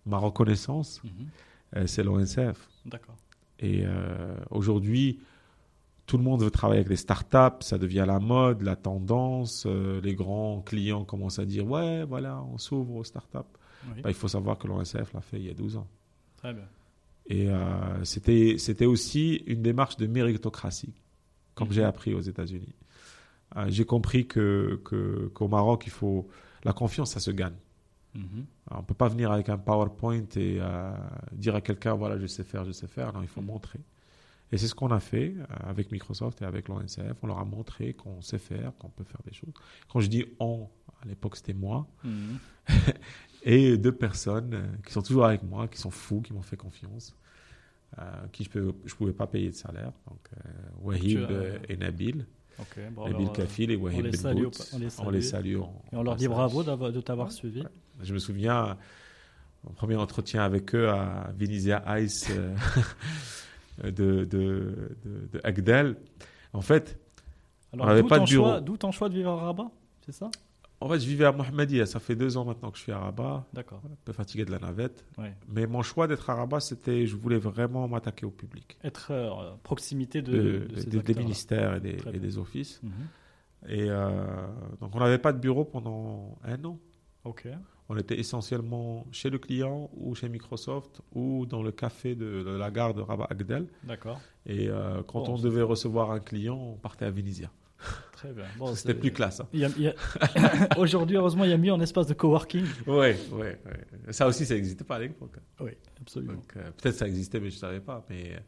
ma 0.07 0.19
reconnaissance, 0.19 1.01
Mhm. 1.05 1.11
euh, 1.77 1.87
c'est 1.87 2.03
l'ONCF. 2.05 2.69
D'accord. 2.87 3.17
Et 3.61 3.85
aujourd'hui, 4.51 5.21
tout 6.07 6.19
le 6.19 6.25
monde 6.25 6.43
veut 6.43 6.51
travailler 6.51 6.81
avec 6.81 6.91
les 6.91 6.97
startups, 6.97 7.61
ça 7.61 7.79
devient 7.79 8.05
la 8.07 8.19
mode, 8.19 8.63
la 8.63 8.75
tendance. 8.75 9.65
euh, 9.67 10.01
les 10.01 10.15
grands 10.17 10.61
clients 10.63 11.05
commencent 11.05 11.39
à 11.39 11.45
dire 11.45 11.65
Ouais, 11.67 12.05
voilà, 12.05 12.43
on 12.53 12.59
s'ouvre 12.59 12.97
aux 12.97 13.05
startups. 13.05 13.39
Oui. 13.95 14.03
Bah, 14.03 14.11
il 14.11 14.15
faut 14.15 14.27
savoir 14.29 14.59
que 14.59 14.67
l'ONCF 14.67 15.13
l'a 15.13 15.21
fait 15.21 15.39
il 15.39 15.47
y 15.47 15.51
a 15.51 15.55
12 15.55 15.77
ans. 15.77 15.87
Très 16.39 16.53
bien. 16.53 16.65
Et 17.35 17.49
euh, 17.49 18.05
c'était 18.05 18.57
c'était 18.59 18.85
aussi 18.95 19.37
une 19.47 19.63
démarche 19.63 19.97
de 19.97 20.07
méritocratie, 20.07 20.93
comme 21.55 21.69
Mhm. 21.69 21.75
j'ai 21.75 21.85
appris 21.85 22.13
aux 22.15 22.21
États-Unis. 22.33 22.75
Euh, 23.57 23.67
j'ai 23.69 23.85
compris 23.87 24.27
que 24.27 24.81
que- 24.85 25.31
qu'au 25.35 25.49
Maroc, 25.49 25.85
il 25.87 25.93
faut 25.93 26.29
la 26.65 26.73
confiance, 26.73 27.13
ça 27.13 27.21
se 27.21 27.31
gagne. 27.31 27.59
Mhm. 28.15 28.45
Alors, 28.69 28.81
on 28.83 28.85
peut 28.85 28.95
pas 29.05 29.09
venir 29.09 29.33
avec 29.33 29.49
un 29.49 29.57
PowerPoint 29.59 30.27
et 30.37 30.59
euh, 30.61 30.93
dire 31.33 31.55
à 31.55 31.61
quelqu'un 31.63 31.95
voilà 31.95 32.19
je 32.19 32.27
sais 32.27 32.45
faire, 32.45 32.65
je 32.65 32.73
sais 32.73 32.87
faire. 32.97 33.13
Non, 33.15 33.23
il 33.23 33.29
faut 33.29 33.41
Mhm. 33.41 33.47
montrer. 33.55 33.81
Et 34.55 34.59
c'est 34.59 34.69
ce 34.69 34.75
qu'on 34.75 34.91
a 34.91 35.01
fait 35.01 35.33
euh, 35.39 35.45
avec 35.73 35.91
Microsoft 35.91 36.43
et 36.43 36.45
avec 36.45 36.69
l'ONCF. 36.69 37.17
On 37.23 37.27
leur 37.27 37.39
a 37.39 37.45
montré 37.47 37.95
qu'on 37.95 38.21
sait 38.21 38.39
faire, 38.39 38.73
qu'on 38.79 38.91
peut 38.91 39.05
faire 39.05 39.23
des 39.25 39.33
choses. 39.33 39.55
Quand 39.89 40.01
je 40.01 40.09
dis 40.09 40.27
on, 40.39 40.69
à 41.03 41.07
l'époque 41.07 41.37
c'était 41.37 41.55
moi 41.67 41.87
Mhm. 42.05 42.39
et 43.45 43.79
deux 43.79 43.93
personnes 44.07 44.53
euh, 44.55 44.67
qui 44.87 44.93
sont 44.93 45.03
toujours 45.03 45.25
avec 45.25 45.43
moi, 45.43 45.67
qui 45.69 45.79
sont 45.79 45.91
fous, 45.91 46.21
qui 46.21 46.33
m'ont 46.35 46.43
fait 46.43 46.59
confiance, 46.59 47.15
euh, 47.99 48.03
qui 48.33 48.45
je 48.45 48.59
ne 48.59 48.73
je 48.85 48.95
pouvais 48.95 49.13
pas 49.13 49.27
payer 49.27 49.51
de 49.51 49.55
salaire. 49.55 49.93
Donc 50.09 50.21
euh, 50.37 50.51
Wahib 50.83 51.19
as- 51.31 51.71
et 51.73 51.77
Nabil, 51.77 52.27
Ok. 52.59 52.79
Bon, 52.93 53.05
Nabil 53.05 53.17
alors, 53.23 53.31
euh, 53.31 53.33
Kafil 53.37 53.71
et 53.71 53.77
Wahib 53.77 54.05
les 54.05 54.11
Ben 54.11 54.17
salue 54.21 54.37
on 54.73 54.79
les 54.79 54.87
On 55.01 55.11
les 55.11 55.21
salue. 55.23 55.53
salue. 55.53 55.57
en- 55.59 55.83
Et 55.93 55.97
on 55.97 56.03
leur 56.03 56.17
dit 56.17 56.29
bravo 56.29 56.63
de 56.63 57.01
t'avoir 57.01 57.29
Ouais, 57.29 57.33
suivi. 57.35 57.65
Je 58.01 58.13
me 58.15 58.19
souviens, 58.19 58.77
mon 59.65 59.73
premier 59.73 59.97
entretien 59.97 60.43
avec 60.43 60.75
eux 60.75 60.89
à 60.89 61.33
Venezia 61.37 61.83
Ice 62.01 62.29
euh, 62.31 62.55
de, 63.85 63.91
de, 63.91 64.25
de, 64.25 65.29
de 65.33 65.41
Agdel. 65.45 65.97
En 66.53 66.61
fait, 66.61 66.99
Alors, 67.73 67.87
On 67.87 67.89
avait 67.89 68.03
d'où 68.03 68.09
pas 68.09 68.19
de 68.19 68.25
bureau. 68.27 68.61
D'où 68.61 68.77
ton 68.77 68.93
choix 68.93 69.09
de 69.09 69.15
vivre 69.15 69.31
à 69.31 69.37
Rabat, 69.37 69.71
c'est 70.05 70.13
ça? 70.13 70.31
En 70.85 70.89
fait, 70.89 71.01
je 71.01 71.07
vivais 71.07 71.25
à 71.25 71.33
Mohammedia. 71.33 71.87
Ça 71.87 72.01
fait 72.01 72.15
deux 72.17 72.37
ans 72.37 72.45
maintenant 72.45 72.71
que 72.71 72.77
je 72.79 72.83
suis 72.83 72.93
à 72.93 72.99
Rabat. 72.99 73.47
D'accord. 73.53 73.81
Un 73.85 73.95
peu 74.05 74.13
fatigué 74.13 74.45
de 74.45 74.51
la 74.51 74.59
navette. 74.59 75.05
Ouais. 75.19 75.35
Mais 75.49 75.67
mon 75.67 75.83
choix 75.83 76.07
d'être 76.07 76.29
à 76.31 76.35
Rabat, 76.35 76.61
c'était, 76.61 77.07
je 77.07 77.17
voulais 77.17 77.39
vraiment 77.39 77.87
m'attaquer 77.89 78.27
au 78.27 78.31
public. 78.31 78.79
Être 78.85 79.09
euh, 79.11 79.51
proximité 79.63 80.23
de, 80.23 80.33
De- 80.33 80.59
de 80.75 80.81
ces 80.81 80.91
des- 81.03 81.15
ministères 81.15 81.77
et 81.77 81.81
des, 81.81 81.97
et 82.35 82.37
offices. 82.39 82.81
Mhm. 82.83 82.93
Et 83.69 83.87
euh, 83.91 84.25
donc, 84.81 84.91
on 84.95 84.99
n'avait 84.99 85.19
pas 85.19 85.33
de 85.33 85.39
bureau 85.39 85.65
pendant 85.65 86.37
un 86.45 86.65
an. 86.65 86.79
Ok. 87.25 87.47
On 87.89 87.97
était 87.97 88.19
essentiellement 88.19 89.07
chez 89.13 89.29
le 89.29 89.39
client 89.39 89.91
ou 89.97 90.15
chez 90.15 90.29
Microsoft 90.29 91.03
ou 91.15 91.47
dans 91.47 91.63
le 91.63 91.73
café 91.73 92.15
de, 92.15 92.43
de 92.43 92.51
la 92.57 92.71
gare 92.71 92.95
de 92.95 93.03
Rabat 93.03 93.27
Agdel. 93.31 93.67
D'accord. 93.85 94.21
Et 94.47 94.69
euh, 94.69 95.03
quand 95.07 95.25
Bon, 95.27 95.35
on 95.35 95.39
devait 95.39 95.63
recevoir 95.63 96.11
un 96.11 96.21
client, 96.21 96.57
on 96.57 96.77
partait 96.77 97.05
à 97.05 97.11
Venezia. 97.11 97.51
Très 98.23 98.33
bien. 98.33 98.45
Bon, 98.59 98.75
C'était 98.75 98.95
plus 98.95 99.11
classe. 99.13 99.41
Hein. 99.41 99.49
A- 99.53 100.79
Aujourd'hui, 100.79 101.17
heureusement, 101.17 101.45
il 101.45 101.51
y 101.51 101.55
a 101.55 101.59
mieux 101.59 101.73
en 101.73 101.81
espace 101.81 102.07
de 102.07 102.15
coworking. 102.15 102.65
Ouais, 102.87 103.17
ouais, 103.33 103.59
ouais. 103.67 104.13
Ça 104.13 104.27
aussi, 104.29 104.47
ça 104.47 104.55
n'existait 104.55 104.85
pas 104.85 104.97
à 104.97 105.01
l'époque. 105.01 105.37
Oui, 105.61 105.73
absolument. 106.01 106.41
Euh, 106.57 106.71
peut-être 106.71 106.95
ça 106.97 107.07
existait, 107.09 107.41
mais 107.41 107.51
je 107.51 107.57
ne 107.57 107.61
savais 107.61 107.81
pas. 107.81 108.05
Mais, 108.09 108.41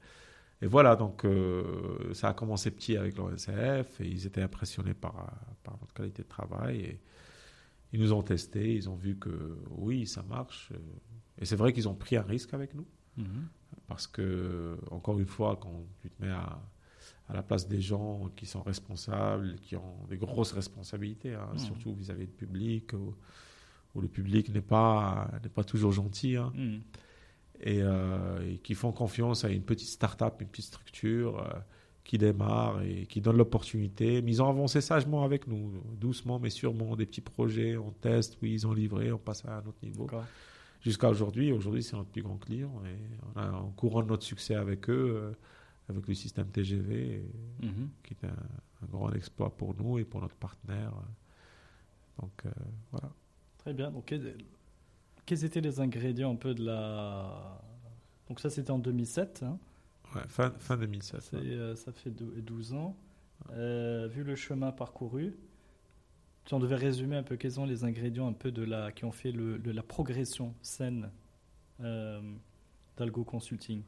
et 0.62 0.66
voilà, 0.66 0.94
donc 0.96 1.24
euh, 1.24 2.12
ça 2.14 2.28
a 2.28 2.34
commencé 2.34 2.70
petit 2.70 2.96
avec 2.96 3.16
l'ONCF 3.18 4.00
et 4.00 4.06
ils 4.06 4.26
étaient 4.26 4.42
impressionnés 4.42 4.94
par, 4.94 5.16
euh, 5.18 5.52
par 5.64 5.76
notre 5.80 5.92
qualité 5.92 6.22
de 6.22 6.28
travail. 6.28 6.76
Et 6.80 7.00
ils 7.92 8.00
nous 8.00 8.12
ont 8.12 8.22
testé, 8.22 8.74
ils 8.74 8.88
ont 8.88 8.96
vu 8.96 9.16
que 9.16 9.58
oui, 9.70 10.06
ça 10.06 10.22
marche. 10.22 10.70
euh, 10.72 10.78
Et 11.40 11.44
c'est 11.46 11.56
vrai 11.56 11.72
qu'ils 11.72 11.88
ont 11.88 11.94
pris 11.94 12.16
un 12.16 12.22
risque 12.22 12.54
avec 12.54 12.74
nous. 12.74 12.86
Mhm. 13.16 13.48
Parce 13.88 14.06
que, 14.06 14.78
encore 14.90 15.18
une 15.18 15.26
fois, 15.26 15.58
quand 15.60 15.84
tu 16.00 16.08
te 16.10 16.22
mets 16.24 16.30
à, 16.30 16.58
à 17.28 17.32
la 17.34 17.42
place 17.42 17.66
des 17.68 17.80
gens 17.80 18.30
qui 18.36 18.46
sont 18.46 18.62
responsables, 18.62 19.56
qui 19.62 19.76
ont 19.76 19.96
des 20.10 20.16
grosses 20.18 20.52
responsabilités, 20.52 21.34
hein, 21.34 21.48
Mhm. 21.52 21.58
surtout 21.58 21.94
vis-à-vis 21.94 22.26
du 22.26 22.32
public, 22.32 22.92
où, 22.92 23.14
où 23.94 24.00
le 24.00 24.08
public 24.08 24.48
n'est 24.52 24.60
pas, 24.60 25.30
n'est 25.42 25.48
pas 25.48 25.64
toujours 25.64 25.92
gentil, 25.92 26.36
hein, 26.36 26.52
et, 27.60 27.80
euh, 27.82 28.50
et 28.50 28.58
qui 28.58 28.74
font 28.74 28.92
confiance 28.92 29.44
à 29.44 29.48
une 29.48 29.62
petite 29.62 29.88
start-up, 29.88 30.34
une 30.40 30.48
petite 30.48 30.66
structure 30.66 31.38
euh, 31.40 31.48
qui 32.02 32.18
démarre 32.18 32.82
et 32.82 33.06
qui 33.06 33.22
donne 33.22 33.38
l'opportunité. 33.38 34.20
Mais 34.20 34.32
ils 34.32 34.42
ont 34.42 34.48
avancé 34.50 34.82
sagement 34.82 35.24
avec 35.24 35.46
nous, 35.46 35.72
doucement 35.98 36.38
mais 36.38 36.50
sûrement, 36.50 36.96
des 36.96 37.06
petits 37.06 37.22
projets, 37.22 37.78
on 37.78 37.90
teste, 37.92 38.36
oui, 38.42 38.52
ils 38.52 38.66
ont 38.66 38.74
livré, 38.74 39.10
on 39.12 39.18
passe 39.18 39.44
à 39.46 39.56
un 39.58 39.66
autre 39.66 39.78
niveau 39.82 40.04
jusqu'à 40.82 41.08
aujourd'hui. 41.08 41.52
Aujourd'hui, 41.52 41.82
c'est 41.82 41.96
notre 41.96 42.10
plus 42.10 42.20
grand 42.22 42.36
client 42.36 42.82
et 42.84 42.98
on, 43.34 43.40
a, 43.40 43.52
on 43.62 43.70
couronne 43.70 44.08
notre 44.08 44.24
succès 44.24 44.54
avec 44.56 44.90
eux, 44.90 45.14
euh, 45.16 45.32
avec 45.88 46.06
le 46.08 46.14
système 46.14 46.48
TGV, 46.48 47.16
et- 47.62 47.66
Mhm. 47.66 47.90
qui 48.02 48.14
est 48.14 48.24
un, 48.26 48.30
un 48.82 48.86
grand 48.86 49.12
exploit 49.12 49.54
pour 49.56 49.74
nous 49.74 49.98
et 49.98 50.04
pour 50.04 50.20
notre 50.20 50.36
partenaire. 50.36 50.92
Donc 52.20 52.46
euh, 52.46 52.50
voilà. 52.90 53.10
Très 53.58 53.72
bien. 53.74 53.90
Donc, 53.90 54.04
quels, 54.06 54.36
quels 55.26 55.44
étaient 55.44 55.60
les 55.60 55.80
ingrédients 55.80 56.32
un 56.32 56.36
peu 56.36 56.54
de 56.54 56.64
la. 56.64 57.60
Donc, 58.28 58.40
ça, 58.40 58.50
c'était 58.50 58.70
en 58.70 58.78
2007. 58.78 59.42
hein. 59.42 59.58
Ouais, 60.14 60.22
fin, 60.28 60.50
fin 60.58 60.76
2007. 60.76 61.20
C'est, 61.22 61.36
ouais. 61.36 61.42
euh, 61.46 61.74
ça 61.76 61.92
fait 61.92 62.10
dou- 62.10 62.32
12 62.40 62.72
ans. 62.74 62.96
Euh, 63.50 64.06
vu 64.06 64.22
le 64.22 64.36
chemin 64.36 64.70
parcouru, 64.70 65.34
si 66.46 66.54
on 66.54 66.58
devait 66.60 66.76
résumer 66.76 67.16
un 67.16 67.22
peu 67.22 67.36
quels 67.36 67.52
sont 67.52 67.64
les 67.64 67.84
ingrédients 67.84 68.28
un 68.28 68.32
peu 68.34 68.52
de 68.52 68.62
la, 68.62 68.92
qui 68.92 69.04
ont 69.06 69.12
fait 69.12 69.32
le, 69.32 69.56
la 69.56 69.82
progression 69.82 70.54
saine 70.62 71.10
euh, 71.80 72.20
d'Algo 72.96 73.24
Consulting? 73.24 73.82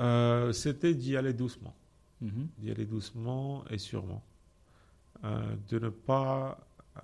Euh, 0.00 0.52
C'était 0.52 0.94
d'y 0.94 1.16
aller 1.16 1.32
doucement, 1.32 1.74
Mhm. 2.20 2.48
d'y 2.58 2.70
aller 2.70 2.84
doucement 2.86 3.64
et 3.68 3.78
sûrement. 3.78 4.22
Euh, 5.24 5.56
de 5.68 5.78
ne 5.78 5.88
pas 5.88 6.58
euh, 6.96 7.00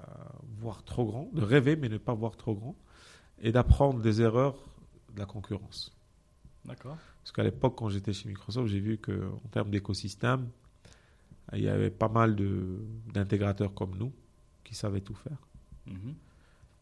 voir 0.59 0.85
trop 0.85 1.05
grand, 1.07 1.29
de 1.33 1.43
rêver 1.43 1.77
mais 1.77 1.89
ne 1.89 1.99
pas 1.99 2.15
voir 2.15 2.37
trop 2.37 2.55
grand, 2.55 2.77
et 3.41 3.53
d'apprendre 3.53 4.01
des 4.01 4.21
erreurs 4.23 4.57
de 5.15 5.19
la 5.19 5.27
concurrence. 5.27 5.93
D'accord. 6.65 6.97
Parce 7.23 7.33
qu'à 7.33 7.43
l'époque, 7.43 7.75
quand 7.77 7.89
j'étais 7.89 8.13
chez 8.13 8.29
Microsoft, 8.29 8.69
j'ai 8.69 8.81
vu 8.81 8.99
qu'en 8.99 9.39
termes 9.51 9.71
d'écosystème, 9.71 10.49
il 11.53 11.61
y 11.63 11.69
avait 11.69 11.91
pas 11.91 12.09
mal 12.09 12.37
d'intégrateurs 13.13 13.75
comme 13.75 13.97
nous 13.97 14.13
qui 14.65 14.75
savaient 14.75 15.01
tout 15.01 15.15
faire. 15.15 15.39
Mhm. 15.87 16.15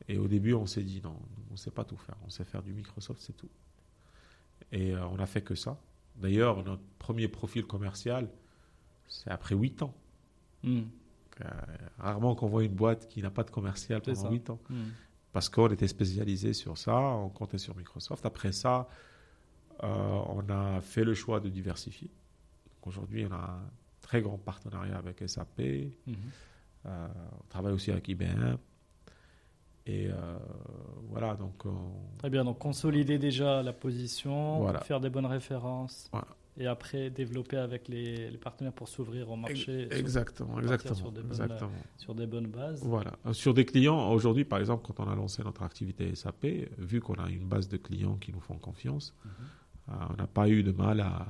Et 0.09 0.19
au 0.19 0.27
début, 0.29 0.55
on 0.55 0.67
s'est 0.67 0.83
dit 0.83 1.01
non, 1.03 1.17
on 1.49 1.53
ne 1.53 1.57
sait 1.57 1.71
pas 1.71 1.85
tout 1.85 1.97
faire. 1.97 2.17
On 2.27 2.31
sait 2.31 2.45
faire 2.45 2.63
du 2.63 2.73
Microsoft, 2.73 3.21
c'est 3.23 3.37
tout. 3.37 3.49
Et 4.73 4.93
euh, 4.95 5.07
on 5.07 5.17
n'a 5.17 5.27
fait 5.27 5.43
que 5.43 5.55
ça. 5.55 5.81
D'ailleurs, 6.21 6.63
notre 6.65 6.83
premier 6.99 7.29
profil 7.29 7.65
commercial, 7.67 8.29
c'est 9.09 9.31
après 9.31 9.55
8 9.55 9.83
ans. 9.83 9.95
Mhm. 10.63 10.89
Euh, 11.41 11.45
rarement 11.99 12.35
qu'on 12.35 12.49
voit 12.49 12.65
une 12.65 12.75
boîte 12.75 13.09
qui 13.09 13.23
n'a 13.23 13.31
pas 13.31 13.45
de 13.45 13.51
commercial 13.51 14.03
pendant 14.03 14.21
ça. 14.21 14.31
8 14.31 14.51
ans. 14.51 14.61
Mhm. 14.69 14.91
parce 15.33 15.49
qu'on 15.49 15.69
était 15.69 15.87
spécialisé 15.89 16.53
sur 16.53 16.77
ça, 16.77 16.99
on 16.99 17.29
comptait 17.29 17.57
sur 17.59 17.77
Microsoft. 17.77 18.27
Après 18.27 18.51
ça, 18.51 18.89
euh, 19.85 19.87
on 19.87 20.45
a 20.51 20.81
fait 20.81 21.05
le 21.05 21.15
choix 21.15 21.39
de 21.41 21.49
diversifier. 21.49 22.11
Aujourd'hui, 22.83 23.25
on 23.27 23.33
a 23.33 23.37
un 23.37 23.71
très 24.01 24.23
grand 24.23 24.39
partenariat 24.39 24.99
avec 24.99 25.23
SAP, 25.27 25.93
Mhm. 26.07 26.15
euh, 26.87 27.09
on 27.41 27.47
travaille 27.49 27.73
aussi 27.73 27.91
avec 27.93 28.09
IBM. 28.09 28.57
Et 29.87 30.09
euh, 30.09 30.39
voilà, 31.09 31.35
donc 31.35 31.65
on- 31.65 32.19
Très 32.19 32.31
bien. 32.31 32.45
Donc, 32.45 32.59
consolider 32.59 33.19
déjà 33.19 33.63
la 33.63 33.73
position, 33.73 34.59
Voilà. 34.61 34.81
faire 34.81 35.01
des 35.01 35.11
bonnes 35.11 35.27
références. 35.27 36.09
Voilà. 36.13 36.27
Et 36.59 36.67
après, 36.67 37.09
développer 37.09 37.57
avec 37.57 37.89
les, 37.89 38.31
les 38.31 38.37
partenaires 38.37 38.73
pour 38.73 38.89
s'ouvrir 38.89 39.31
au 39.31 39.37
marché 39.37 39.89
sur- 39.89 39.99
exactement, 39.99 40.55
partir 40.55 40.73
exactement, 40.73 40.95
sur 40.97 41.13
des 41.13 41.21
bonnes- 41.23 41.31
exactement. 41.31 41.71
sur 41.97 42.15
des 42.15 42.27
bonnes 42.27 42.47
bases. 42.49 42.83
Voilà. 42.85 43.13
Euh, 43.25 43.33
Sur 43.33 43.55
des 43.55 43.65
clients, 43.65 44.11
aujourd'hui, 44.13 44.45
par 44.45 44.59
exemple, 44.59 44.85
quand 44.87 45.03
on 45.03 45.09
a 45.09 45.15
lancé 45.15 45.43
notre 45.43 45.63
activité 45.63 46.15
SAP, 46.15 46.69
vu 46.77 47.01
qu'on 47.01 47.15
a 47.15 47.31
une 47.31 47.47
base 47.47 47.69
de 47.69 47.79
clients 47.79 48.17
qui 48.17 48.33
nous 48.33 48.41
font 48.41 48.59
confiance, 48.59 49.15
Mhm. 49.25 49.31
euh, 49.89 49.93
on 50.11 50.17
n'a 50.17 50.27
pas 50.27 50.49
eu 50.49 50.63
de 50.63 50.73
mal 50.73 51.01
à, 51.01 51.27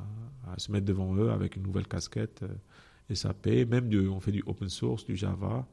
à 0.53 0.59
se 0.59 0.73
mettre 0.73 0.87
devant 0.87 1.15
eux 1.15 1.31
avec 1.31 1.55
une 1.55 1.63
nouvelle 1.63 1.87
casquette 1.87 2.43
euh, 2.43 3.15
SAP. 3.15 3.65
Même 3.67 3.89
du, 3.89 4.09
on 4.09 4.19
fait 4.21 4.33
du 4.33 4.43
open 4.47 4.69
source, 4.69 5.05
du 5.05 5.17
Java. 5.17 5.65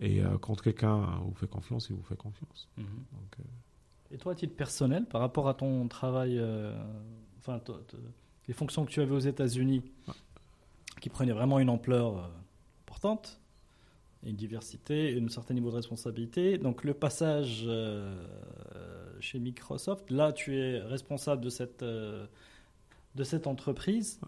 Et 0.00 0.20
euh, 0.22 0.38
quand 0.38 0.60
quelqu'un 0.60 0.98
vous 1.24 1.34
fait 1.34 1.46
confiance, 1.46 1.88
il 1.90 1.96
vous 1.96 2.02
fait 2.02 2.16
confiance. 2.16 2.68
Mhm. 2.76 2.84
Donc, 2.84 3.36
euh, 3.40 4.14
Et 4.14 4.18
toi, 4.18 4.32
à 4.32 4.34
titre 4.34 4.54
personnel, 4.56 5.06
par 5.06 5.20
rapport 5.20 5.48
à 5.48 5.54
ton 5.54 5.86
travail, 5.88 6.36
euh, 6.38 6.76
enfin, 7.38 7.58
t- 7.60 7.72
t- 7.88 7.96
les 8.48 8.54
fonctions 8.54 8.84
que 8.84 8.90
tu 8.90 9.00
avais 9.00 9.14
aux 9.14 9.18
États-Unis, 9.20 9.82
qui 11.00 11.08
prenaient 11.10 11.32
vraiment 11.32 11.58
une 11.58 11.70
ampleur 11.70 12.18
euh, 12.18 12.26
importante, 12.86 13.40
une 14.24 14.36
diversité, 14.36 15.18
un 15.20 15.28
certain 15.28 15.54
niveau 15.54 15.70
de 15.70 15.76
responsabilité. 15.76 16.58
Donc, 16.58 16.82
le 16.84 16.94
passage 16.94 17.62
euh, 17.66 18.14
chez 19.20 19.38
Microsoft, 19.38 20.10
là, 20.10 20.32
tu 20.32 20.56
es 20.58 20.78
responsable 20.80 21.42
de 21.44 21.50
cette, 21.50 21.82
euh, 21.82 22.26
de 23.14 23.22
cette 23.24 23.46
entreprise. 23.46 24.18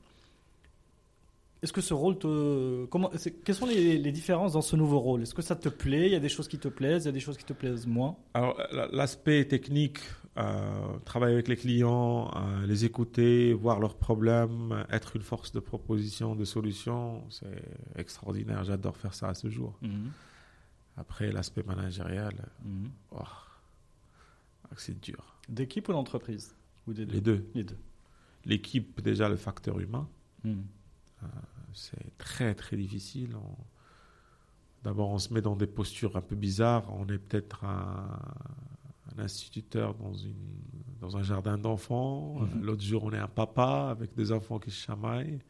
Est-ce 1.66 1.72
que 1.72 1.80
ce 1.80 1.94
rôle 1.94 2.16
te. 2.16 2.86
Comment, 2.86 3.10
quelles 3.44 3.54
sont 3.56 3.66
les, 3.66 3.98
les, 3.98 4.12
différences 4.12 4.52
dans 4.52 4.62
ce 4.62 4.76
nouveau 4.76 5.00
rôle? 5.00 5.22
Est-ce 5.22 5.34
que 5.34 5.42
ça 5.42 5.56
te 5.56 5.68
plaît? 5.68 6.06
Il 6.06 6.12
y 6.12 6.14
a 6.14 6.20
des 6.20 6.28
choses 6.28 6.46
qui 6.46 6.58
te 6.58 6.68
plaisent, 6.68 7.02
il 7.02 7.06
y 7.06 7.08
a 7.08 7.12
des 7.12 7.18
choses 7.18 7.36
qui 7.36 7.44
te 7.44 7.52
plaisent 7.52 7.88
moins? 7.88 8.16
Alors, 8.34 8.56
l'aspect 8.92 9.44
technique, 9.46 9.98
euh, 10.38 10.96
travailler 11.04 11.34
avec 11.34 11.48
les 11.48 11.56
clients, 11.56 12.30
euh, 12.36 12.66
les 12.68 12.84
écouter, 12.84 13.52
voir 13.52 13.80
leurs 13.80 13.96
problèmes, 13.96 14.84
être 14.90 15.16
une 15.16 15.22
force 15.22 15.50
de 15.50 15.58
proposition, 15.58 16.36
de 16.36 16.44
solution, 16.44 17.24
c'est 17.30 17.64
extraordinaire. 17.96 18.62
J'adore 18.62 18.96
faire 18.96 19.14
ça 19.14 19.30
à 19.30 19.34
ce 19.34 19.50
jour. 19.50 19.76
Mhm. 19.82 20.12
Après, 20.96 21.32
l'aspect 21.32 21.64
managérial, 21.64 22.48
mhm. 22.64 22.90
oh, 23.10 23.24
c'est 24.76 25.00
dur. 25.00 25.34
D'équipe 25.48 25.88
ou 25.88 25.92
d'entreprise? 25.92 26.54
Ou 26.86 26.92
Les 26.92 27.20
deux. 27.20 27.50
Les 27.56 27.64
deux. 27.64 27.78
L'équipe, 28.44 29.00
déjà, 29.00 29.28
le 29.28 29.36
facteur 29.36 29.80
humain. 29.80 30.08
Mhm. 30.44 30.64
Euh, 31.22 31.26
c'est 31.76 32.16
très, 32.16 32.54
très 32.54 32.76
difficile. 32.76 33.36
D'abord, 34.82 35.10
on 35.10 35.18
se 35.18 35.32
met 35.32 35.42
dans 35.42 35.56
des 35.56 35.66
postures 35.66 36.16
un 36.16 36.22
peu 36.22 36.34
bizarres. 36.34 36.90
On 36.94 37.06
est 37.08 37.18
peut-être 37.18 37.64
un, 37.64 38.18
instituteur 39.18 39.94
dans, 39.94 40.14
une, 40.14 40.34
dans 41.00 41.16
un 41.16 41.22
jardin 41.22 41.58
d'enfants. 41.58 42.40
Mhm. 42.40 42.62
L'autre 42.62 42.82
jour, 42.82 43.04
on 43.04 43.12
est 43.12 43.18
un 43.18 43.28
papa 43.28 43.88
avec 43.90 44.14
des 44.14 44.32
enfants 44.32 44.58
qui 44.58 44.70
se 44.70 44.84
chamaillent. 44.86 45.40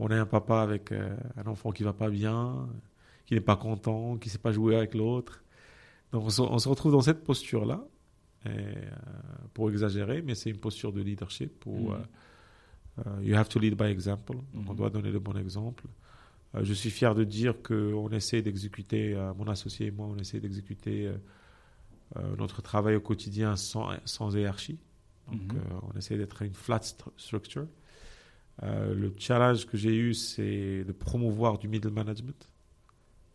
On 0.00 0.08
est 0.08 0.18
un 0.18 0.26
papa 0.26 0.60
avec 0.60 0.90
euh, 0.90 1.16
un 1.36 1.46
enfant 1.46 1.70
qui 1.70 1.84
va 1.84 1.92
pas 1.92 2.10
bien, 2.10 2.68
qui 3.26 3.34
n'est 3.34 3.40
pas 3.40 3.56
content, 3.56 4.16
qui 4.16 4.28
ne 4.28 4.32
sait 4.32 4.38
pas 4.38 4.52
jouer 4.52 4.76
avec 4.76 4.94
l'autre. 4.94 5.44
Donc, 6.10 6.24
on 6.24 6.30
se, 6.58 6.68
retrouve 6.68 6.92
dans 6.92 7.00
cette 7.00 7.22
posture-là. 7.24 7.84
Euh, 8.46 8.74
pour 9.54 9.70
exagérer, 9.70 10.20
mais 10.20 10.34
c'est 10.34 10.50
une 10.50 10.58
posture 10.58 10.92
de 10.92 11.00
leadership 11.00 11.60
pour 11.60 11.92
mhm. 11.92 12.04
Euh, 12.98 13.22
you 13.22 13.36
have 13.36 13.48
to 13.48 13.58
lead 13.58 13.76
by 13.76 13.86
example. 13.90 14.36
On 14.54 14.70
mhm. 14.70 14.76
doit 14.76 14.90
donner 14.90 15.10
le 15.10 15.18
bon 15.18 15.36
exemple. 15.36 15.84
Euh, 16.54 16.64
je 16.64 16.72
suis 16.72 16.90
fier 16.90 17.14
de 17.14 17.24
dire 17.24 17.54
qu'on 17.62 18.08
essaie 18.10 18.42
d'exécuter, 18.42 19.14
euh, 19.14 19.32
mon 19.34 19.48
associé 19.48 19.86
et 19.86 19.90
moi, 19.90 20.06
on 20.06 20.16
essaie 20.16 20.40
d'exécuter 20.40 21.10
notre 22.38 22.62
travail 22.62 22.94
au 22.94 23.00
quotidien 23.00 23.56
sans, 23.56 23.88
sans 24.04 24.36
hiérarchie. 24.36 24.78
Donc, 25.32 25.52
mhm. 25.52 25.60
on 25.92 25.98
essaie 25.98 26.16
d'être 26.16 26.42
une 26.42 26.54
flat 26.54 26.80
structure. 27.16 27.66
le 28.62 29.12
challenge 29.18 29.66
que 29.66 29.76
j'ai 29.76 29.96
eu, 29.96 30.14
c'est 30.14 30.84
de 30.84 30.92
promouvoir 30.92 31.58
du 31.58 31.66
middle 31.66 31.90
management. 31.90 32.48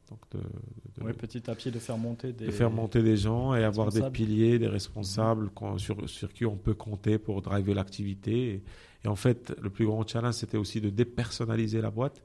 Donc 0.10 0.20
de, 0.32 1.12
petit 1.12 1.50
à 1.50 1.56
petit, 1.56 1.70
de 1.70 1.78
faire 1.78 1.98
monter 1.98 2.34
des, 2.34 2.48
de 2.48 2.52
faire 2.52 2.72
monter 2.72 3.04
des 3.04 3.16
gens 3.16 3.54
et 3.54 3.64
avoir 3.64 3.92
des 3.92 4.10
piliers, 4.10 4.58
des 4.58 4.68
responsables 4.68 5.52
sur, 5.78 6.10
sur 6.10 6.34
qui 6.34 6.46
on 6.46 6.58
peut 6.58 6.74
compter 6.74 7.20
pour 7.20 7.42
driver 7.44 7.76
l'activité. 7.76 8.64
Et, 9.04 9.08
en 9.08 9.16
fait, 9.16 9.54
le 9.62 9.70
plus 9.70 9.86
grand 9.86 10.08
challenge, 10.08 10.34
c'était 10.34 10.58
aussi 10.58 10.82
de 10.82 10.90
dépersonnaliser 10.90 11.80
la 11.80 11.92
boîte. 11.92 12.24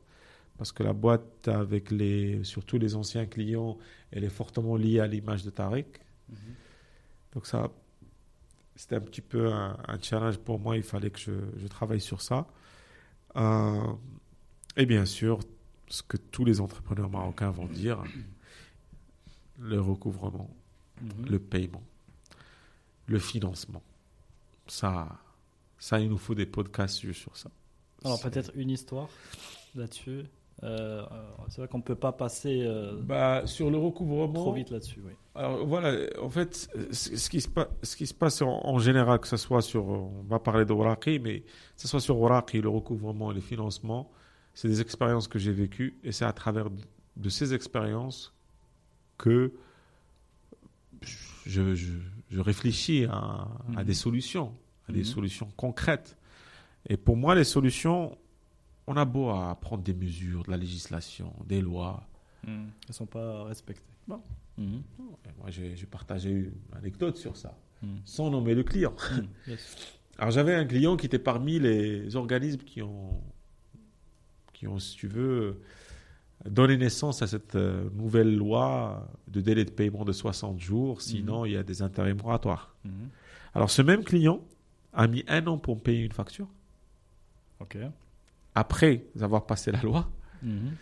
Parce 0.57 0.73
que 0.73 0.83
la 0.83 0.93
boîte, 0.93 1.49
avec 1.49 1.91
les, 1.91 2.43
surtout 2.45 2.79
les 2.79 2.95
anciens 2.95 3.27
clients, 3.27 3.77
elle 4.13 4.25
est 4.25 4.31
fortement 4.31 4.77
liée 4.77 5.01
à 5.01 5.07
l'image 5.07 5.45
de 5.45 5.51
Tariq. 5.51 5.87
Mhm. 6.29 6.37
Donc 7.35 7.47
ça, 7.47 7.71
c'était 8.77 8.97
un 8.97 9.01
petit 9.01 9.21
peu 9.21 9.53
un, 9.53 9.77
challenge 10.01 10.39
pour 10.39 10.59
moi. 10.59 10.77
Il 10.77 10.85
fallait 10.85 11.11
que 11.11 11.19
je, 11.19 11.33
je 11.59 11.67
travaille 11.67 12.01
sur 12.01 12.23
ça. 12.23 12.47
Euh, 13.37 13.93
et 14.77 14.87
bien 14.87 15.05
sûr, 15.05 15.41
ce 15.89 16.03
que 16.03 16.17
tous 16.17 16.45
les 16.45 16.61
entrepreneurs 16.61 17.11
marocains 17.11 17.51
vont 17.51 17.67
dire, 17.67 18.03
le 19.59 19.81
recouvrement, 19.81 20.51
mhm. 21.01 21.27
le 21.27 21.39
paiement, 21.39 21.83
le 23.07 23.19
financement. 23.19 23.83
Ça, 24.67 25.09
ça, 25.79 26.01
il 26.01 26.09
nous 26.09 26.19
faut 26.19 26.35
des 26.35 26.47
podcasts 26.47 27.13
sur 27.13 27.37
ça. 27.37 27.51
Alors 28.05 28.21
peut-être 28.21 28.53
une 28.55 28.71
histoire 28.71 29.09
là-dessus. 29.75 30.25
Euh, 30.63 31.03
euh, 31.03 31.05
c'est 31.49 31.59
vrai 31.59 31.69
qu'on 31.69 31.79
ne 31.79 31.83
peut 31.83 31.97
pas 31.97 32.13
passer 32.13 32.63
euh, 32.63 32.97
bah, 33.03 33.43
sur 33.47 33.71
le 33.71 33.77
recouvrement 33.77 34.33
trop 34.33 34.53
vite 34.53 34.71
là-dessus. 34.71 35.01
Oui. 35.05 35.13
Alors 35.35 35.67
voilà, 35.67 36.07
en 36.23 36.31
fait, 36.31 36.71
ce 36.93 37.29
qui 37.29 37.41
se, 37.41 37.49
passe, 37.49 37.67
ce 37.83 37.97
qui 37.97 38.07
se 38.07 38.15
passe 38.15 38.41
en, 38.41 38.79
général, 38.79 39.19
que 39.19 39.27
ce 39.27 39.37
soit 39.37 39.63
sur, 39.63 39.87
on 39.87 40.23
va 40.29 40.39
parler 40.39 40.65
de 40.65 40.73
mais 41.19 41.41
que 41.41 41.47
ce 41.77 41.89
soit 41.89 42.01
sur 42.01 42.21
Oraki, 42.21 42.61
le 42.61 42.69
recouvrement 42.69 43.33
et 43.33 43.35
le 43.35 43.41
financement, 43.41 44.11
c'est 44.55 44.69
des 44.69 44.81
expériences 44.81 45.29
que 45.29 45.39
j'ai 45.39 45.53
vécues 45.53 45.99
et 46.05 46.13
c'est 46.13 46.25
à 46.25 46.33
travers 46.33 46.69
de 47.17 47.29
ces 47.29 47.55
expériences 47.55 48.33
que 49.19 49.53
je, 51.47 51.75
je, 51.75 52.41
réfléchis 52.41 53.05
à, 53.05 53.49
à, 53.77 53.85
des 53.85 53.95
solutions, 53.95 54.55
à 54.89 54.93
des 54.93 55.01
mhm. 55.01 55.05
solutions 55.05 55.49
concrètes. 55.57 56.17
Et 56.89 56.97
pour 56.97 57.17
moi, 57.17 57.35
les 57.35 57.45
solutions, 57.45 58.17
on 58.87 58.97
a 58.97 59.05
beau 59.05 59.31
à 59.31 59.55
prendre 59.61 59.83
des 59.83 59.95
mesures, 59.95 60.45
de 60.45 60.51
la 60.51 60.57
législation, 60.57 61.33
des 61.47 61.61
lois. 61.61 62.07
Mhm. 62.47 62.53
Elles 62.53 62.89
ne 62.89 62.95
sont 62.95 63.07
pas 63.07 63.45
respectées. 63.45 63.83
Bon. 64.07 64.23
Moi, 64.57 65.51
j'ai 65.51 65.87
partagé 65.91 66.31
une 66.31 66.77
anecdote 66.77 67.17
sur 67.17 67.37
ça, 67.37 67.59
sans 68.05 68.31
nommer 68.31 68.55
le 68.55 68.63
client. 68.63 68.95
Alors, 70.19 70.31
j'avais 70.31 70.55
un 70.55 70.65
client 70.65 70.97
qui 70.97 71.07
était 71.07 71.19
parmi 71.19 71.59
les 71.59 72.15
organismes 72.15 72.61
qui 72.61 72.83
ont 72.83 73.21
qui 74.65 74.69
ont, 74.69 74.79
si 74.79 74.97
tu 74.97 75.09
veux, 75.09 75.61
donné 76.49 76.79
naissance 76.79 77.21
à 77.21 77.27
cette 77.27 77.55
euh, 77.55 77.91
nouvelle 77.91 78.35
loi 78.35 79.07
de 79.29 79.43
délai 79.43 79.67
de 79.67 79.71
paiement 79.71 80.07
de 80.07 80.13
60 80.13 80.59
jours, 80.59 81.03
sinon 81.03 81.41
mhm. 81.43 81.47
il 81.47 81.53
y 81.53 81.57
a 81.59 81.63
des 81.63 81.83
intérêts 81.83 82.15
moratoires. 82.15 82.75
Mhm. 82.85 83.11
Alors 83.55 83.71
ce 83.71 83.83
même 83.83 84.05
client 84.05 84.43
a 84.95 85.07
mis 85.07 85.23
un 85.29 85.47
an 85.49 85.59
pour 85.59 85.83
payer 85.83 86.03
une 86.03 86.13
facture. 86.13 86.49
Ok. 87.61 87.77
Après 88.55 89.05
avoir 89.21 89.47
passé 89.47 89.71
la 89.71 89.83
loi. 89.83 90.11
Mhm. 90.43 90.73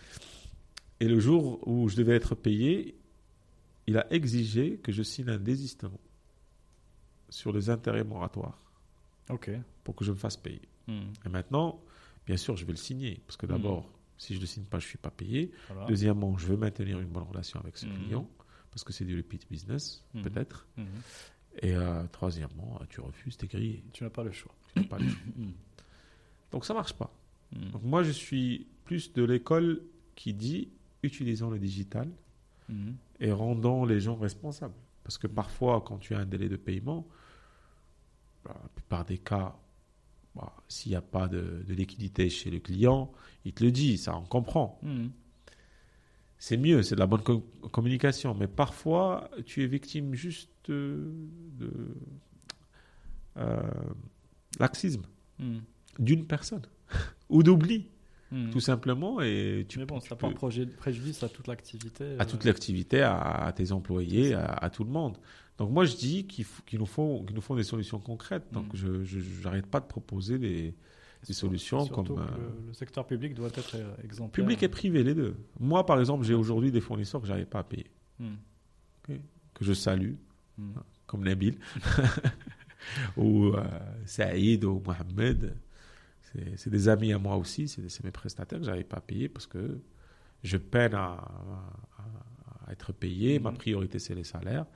Et 1.00 1.08
le 1.08 1.18
jour 1.18 1.66
où 1.66 1.88
je 1.88 1.96
devais 1.96 2.14
être 2.14 2.36
payé, 2.36 2.96
il 3.88 3.98
a 3.98 4.06
exigé 4.12 4.76
que 4.76 4.92
je 4.92 5.02
signe 5.02 5.28
un 5.28 5.38
désistement 5.38 6.00
sur 7.30 7.52
les 7.52 7.68
intérêts 7.68 8.04
moratoires. 8.04 8.62
Ok. 9.28 9.50
Pour 9.82 9.96
que 9.96 10.04
je 10.04 10.12
me 10.12 10.16
fasse 10.16 10.36
payer. 10.36 10.62
Et 10.88 11.28
maintenant, 11.28 11.80
bien 12.26 12.36
sûr, 12.36 12.56
je 12.56 12.64
vais 12.64 12.72
le 12.72 12.78
signer. 12.78 13.20
Parce 13.26 13.36
que 13.36 13.46
d'abord, 13.46 13.80
hmm. 13.80 13.92
si 14.18 14.34
je 14.34 14.38
ne 14.38 14.42
le 14.42 14.46
signe 14.46 14.64
pas, 14.64 14.78
je 14.78 14.86
ne 14.86 14.90
suis 14.90 14.98
pas 14.98 15.10
payé. 15.10 15.52
Deuxièmement, 15.88 16.36
je 16.38 16.46
veux 16.46 16.56
maintenir 16.56 17.00
une 17.00 17.08
bonne 17.08 17.24
relation 17.24 17.60
avec 17.60 17.76
ce 17.76 17.86
hmm. 17.86 17.94
client, 17.94 18.30
parce 18.70 18.84
que 18.84 18.92
c'est 18.92 19.04
du 19.04 19.16
repeat 19.16 19.46
business, 19.50 20.04
hmm. 20.14 20.22
peut-être. 20.22 20.66
Et 21.60 21.74
euh, 21.74 22.04
troisièmement, 22.12 22.80
tu 22.88 23.00
refuses, 23.00 23.36
tu 23.36 23.44
es 23.44 23.48
grillé. 23.48 23.84
Tu 23.92 24.04
n'as 24.04 24.10
pas 24.10 24.24
le 24.24 24.32
choix. 24.32 24.54
pas 24.88 24.98
le 24.98 25.08
choix. 25.08 25.22
Donc 26.50 26.64
ça 26.64 26.72
ne 26.72 26.78
marche 26.78 26.94
pas. 26.94 27.12
Donc 27.52 27.82
moi, 27.82 28.02
je 28.02 28.10
suis 28.10 28.66
plus 28.84 29.12
de 29.12 29.22
l'école 29.22 29.82
qui 30.14 30.32
dit 30.32 30.70
utilisons 31.02 31.50
le 31.50 31.58
digital 31.58 32.08
et 33.20 33.32
rendons 33.32 33.84
les 33.84 34.00
gens 34.00 34.16
responsables. 34.16 34.74
Parce 35.04 35.18
que 35.18 35.26
parfois, 35.26 35.82
quand 35.86 35.98
tu 35.98 36.14
as 36.14 36.18
un 36.18 36.26
délai 36.26 36.48
de 36.48 36.56
paiement, 36.56 37.06
bah, 38.44 38.58
la 38.62 38.68
plupart 38.68 39.04
des 39.04 39.18
cas, 39.18 39.56
bah, 40.34 40.52
s'il 40.68 40.90
n'y 40.90 40.96
a 40.96 41.02
pas 41.02 41.28
de, 41.28 41.64
liquidité 41.68 42.30
chez 42.30 42.50
le 42.50 42.58
client, 42.58 43.12
il 43.44 43.52
te 43.52 43.64
le 43.64 43.70
dit, 43.70 43.98
ça 43.98 44.16
on 44.16 44.22
comprend. 44.22 44.78
Hmm. 44.82 45.08
C'est 46.38 46.56
mieux, 46.56 46.82
c'est 46.82 46.96
de 46.96 47.00
la 47.00 47.06
bonne 47.06 47.22
communication. 47.70 48.34
Mais 48.34 48.48
parfois, 48.48 49.30
tu 49.46 49.62
es 49.62 49.66
victime 49.66 50.14
juste 50.14 50.50
de, 50.64 51.12
euh, 53.36 53.62
laxisme 54.58 55.02
hmm. 55.38 55.58
d'une 55.98 56.26
personne 56.26 56.66
ou 57.28 57.42
d'oubli. 57.42 57.88
Hmm. 58.32 58.50
Tout 58.50 58.60
simplement. 58.60 59.20
Et 59.20 59.66
tu, 59.68 59.78
Mais 59.78 59.84
bon, 59.84 60.00
ça 60.00 60.16
peux... 60.16 60.26
préjudice 60.78 61.22
à 61.22 61.28
toute 61.28 61.46
l'activité. 61.46 62.16
À 62.18 62.24
toute 62.24 62.44
euh, 62.44 62.48
l'activité, 62.48 63.02
à, 63.02 63.52
tes 63.54 63.70
employés, 63.72 64.34
à, 64.34 64.68
tout 64.70 64.84
le 64.84 64.90
monde. 64.90 65.18
Donc 65.58 65.70
moi, 65.70 65.84
je 65.84 65.94
dis 65.94 66.26
qu'il 66.26 66.46
nous, 66.78 66.86
faut, 66.86 67.24
nous 67.32 67.40
faut 67.40 67.54
des 67.54 67.62
solutions 67.62 68.00
concrètes. 68.00 68.46
Donc 68.52 68.72
mm. 68.72 69.04
je 69.04 69.44
n'arrête 69.44 69.66
pas 69.66 69.80
de 69.80 69.86
proposer 69.86 70.38
des, 70.38 70.74
des 71.26 71.32
solutions 71.32 71.86
comme... 71.86 72.18
Euh, 72.18 72.66
le, 72.66 72.72
secteur 72.72 73.06
public 73.06 73.34
doit 73.34 73.48
être 73.48 73.76
euh, 73.76 73.94
exemplaire. 74.02 74.44
Public 74.44 74.62
et 74.62 74.68
privé, 74.68 75.04
les 75.04 75.14
deux. 75.14 75.36
Moi, 75.60 75.84
par 75.86 76.00
exemple, 76.00 76.24
j'ai 76.24 76.34
aujourd'hui 76.34 76.72
des 76.72 76.80
fournisseurs 76.80 77.20
que 77.20 77.26
je 77.26 77.32
n'arrive 77.32 77.46
pas 77.46 77.60
à 77.60 77.64
payer. 77.64 77.90
Mm. 78.18 78.34
Que 79.54 79.64
je 79.64 79.72
salue, 79.72 80.14
mm. 80.58 80.72
comme 81.06 81.24
Nabil, 81.24 81.56
ou 83.16 83.48
euh, 83.48 83.64
Saïd, 84.04 84.64
ou 84.64 84.82
Mohamed. 84.84 85.54
C'est 86.56 86.70
des 86.70 86.88
amis 86.88 87.12
à 87.12 87.18
moi 87.18 87.36
aussi, 87.36 87.68
c'est 87.68 88.04
mes 88.04 88.10
prestataires 88.10 88.58
que 88.58 88.64
je 88.64 88.70
n'arrive 88.70 88.86
pas 88.86 88.98
à 88.98 89.00
payer 89.00 89.28
parce 89.28 89.46
que 89.46 89.80
je 90.42 90.56
peine 90.56 90.94
à, 90.94 91.18
à, 92.66 92.72
être 92.72 92.92
payé. 92.92 93.38
Ma 93.38 93.52
priorité, 93.52 93.98
c'est 93.98 94.14
les 94.14 94.24
salaires. 94.24 94.66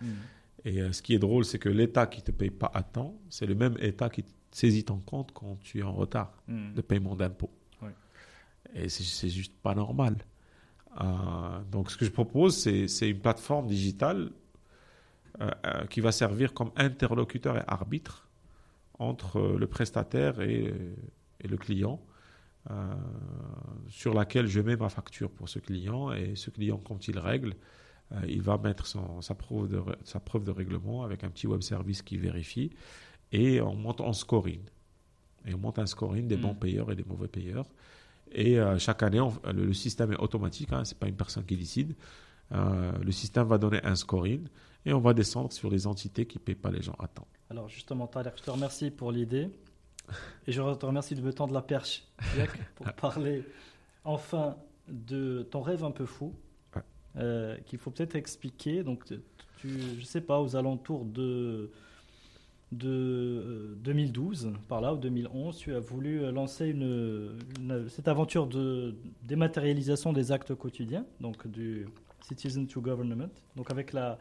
Et 0.65 0.81
euh, 0.81 0.93
ce 0.93 1.01
qui 1.01 1.15
est 1.15 1.19
drôle, 1.19 1.45
c'est 1.45 1.59
que 1.59 1.69
l'État 1.69 2.07
qui 2.07 2.21
ne 2.21 2.27
te 2.27 2.31
paye 2.33 2.51
pas 2.51 2.71
à 2.75 2.83
temps, 2.83 3.17
c'est 3.31 3.47
le 3.47 3.55
même 3.55 3.77
État 3.81 4.11
qui 4.11 4.25
saisit 4.51 4.85
ton 4.85 4.99
compte 4.99 5.33
quand 5.33 5.59
tu 5.63 5.79
es 5.79 5.83
en 5.83 5.93
retard 5.93 6.33
hmm. 6.49 6.75
de 6.75 6.81
paiement 6.83 7.15
d'impôts. 7.17 7.53
Et 8.75 8.89
c'est 8.89 9.29
juste 9.29 9.55
pas 9.63 9.75
normal. 9.75 10.17
Euh, 11.01 11.05
donc, 11.71 11.91
ce 11.91 11.97
que 11.97 12.05
je 12.05 12.11
propose, 12.11 12.57
c'est 12.59 13.09
une 13.09 13.21
plateforme 13.21 13.69
digitale 13.69 14.31
euh, 15.41 15.51
qui 15.89 16.01
va 16.01 16.11
servir 16.13 16.53
comme 16.53 16.73
interlocuteur 16.77 17.57
et 17.59 17.63
arbitre 17.67 18.29
entre 18.99 19.41
le 19.41 19.67
prestataire 19.67 20.41
et, 20.41 20.75
et 21.41 21.49
le 21.49 21.57
client. 21.57 22.01
sur 23.89 24.13
laquelle 24.13 24.47
je 24.49 24.61
mets 24.61 24.77
ma 24.77 24.89
facture 24.89 25.31
pour 25.31 25.49
ce 25.49 25.61
client 25.61 26.13
et 26.13 26.35
ce 26.35 26.51
client, 26.51 26.79
quand 26.79 27.07
il 27.09 27.19
règle, 27.19 27.55
il 28.27 28.43
va 28.43 28.59
mettre 28.59 28.87
son, 28.87 29.21
sa, 29.23 29.35
preuve 29.35 29.69
de, 29.69 29.83
sa 30.05 30.21
preuve 30.21 30.45
de 30.45 30.51
règlement 30.51 31.05
avec 31.05 31.23
un 31.25 31.31
petit 31.31 31.47
web 31.47 31.61
service 31.61 32.03
qui 32.03 32.19
vérifie 32.19 32.71
et 33.31 33.61
on 33.61 33.75
monte 33.75 34.01
en 34.01 34.13
scoring. 34.13 34.63
Et 35.45 35.55
on 35.55 35.59
monte 35.59 35.79
un 35.79 35.87
scoring 35.87 36.27
des 36.27 36.37
bons 36.37 36.55
hmm. 36.55 36.59
payeurs 36.59 36.91
et 36.91 36.97
des 36.97 37.05
mauvais 37.05 37.29
payeurs. 37.29 37.69
Et 38.33 38.59
chaque 38.79 39.03
année, 39.03 39.23
le, 39.55 39.73
système 39.73 40.13
est 40.13 40.19
automatique, 40.19 40.73
hein, 40.73 40.85
ce 40.85 40.93
n'est 40.93 40.99
pas 40.99 41.09
une 41.09 41.17
personne 41.17 41.45
qui 41.45 41.57
décide. 41.57 41.95
le 42.51 43.13
système 43.13 43.47
va 43.47 43.59
donner 43.59 43.81
un 43.85 43.95
scoring 43.95 44.49
et 44.87 44.93
on 44.93 45.01
va 45.01 45.13
descendre 45.13 45.53
sur 45.53 45.69
les 45.69 45.87
entités 45.87 46.27
qui 46.27 46.39
ne 46.39 46.43
payent 46.43 46.55
pas 46.55 46.71
les 46.71 46.81
gens 46.81 46.97
à 46.99 47.09
temps. 47.09 47.27
Alors 47.51 47.69
justement, 47.69 48.07
Thaler, 48.07 48.31
je 48.37 48.43
te 48.43 48.51
remercie 48.51 48.91
pour 48.91 49.13
l'idée. 49.13 49.51
Et 50.47 50.53
je 50.53 50.63
te 50.75 50.87
remercie 50.87 51.15
de 51.15 51.23
me 51.23 51.33
tendre 51.33 51.53
la 51.55 51.63
perche, 51.63 52.05
pour 52.77 52.93
parler 52.93 53.45
enfin 54.05 54.57
de 54.89 55.43
ton 55.51 55.61
rêve 55.61 55.85
un 55.85 55.91
peu 55.91 56.07
fou, 56.07 56.35
euh, 57.17 57.57
qu'il 57.67 57.79
faut 57.79 57.91
peut-être 57.91 58.15
expliquer. 58.15 58.83
Donc, 58.83 59.05
tu, 59.59 59.81
je 59.81 60.01
ne 60.01 60.05
sais 60.05 60.21
pas, 60.21 60.41
aux 60.41 60.55
alentours 60.55 61.05
de, 61.05 61.71
de 62.73 63.77
2012, 63.81 64.47
euh, 64.47 64.51
par 64.69 64.81
là, 64.81 64.95
ou 64.95 64.99
2011, 64.99 65.57
tu 65.57 65.75
as 65.75 65.81
voulu 65.81 66.31
lancer 66.31 66.69
une, 66.69 67.39
cette 67.89 68.09
aventure 68.09 68.47
de 68.47 68.95
dématérialisation 69.25 70.13
des 70.13 70.31
actes 70.31 70.55
quotidiens, 70.55 71.05
donc 71.21 71.47
du 71.49 71.87
Citizen 72.21 72.67
to 72.67 72.81
Government, 72.81 73.31
donc 73.57 73.71
avec 73.71 73.93
la, 73.93 74.19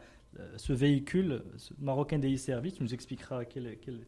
ce 0.56 0.72
véhicule 0.72 1.42
ce 1.56 1.72
marocain 1.78 2.18
des 2.18 2.36
services, 2.36 2.74
tu 2.74 2.82
nous 2.82 2.94
expliqueras 2.94 3.44
quelle, 3.44 3.76
quelle, 3.78 4.00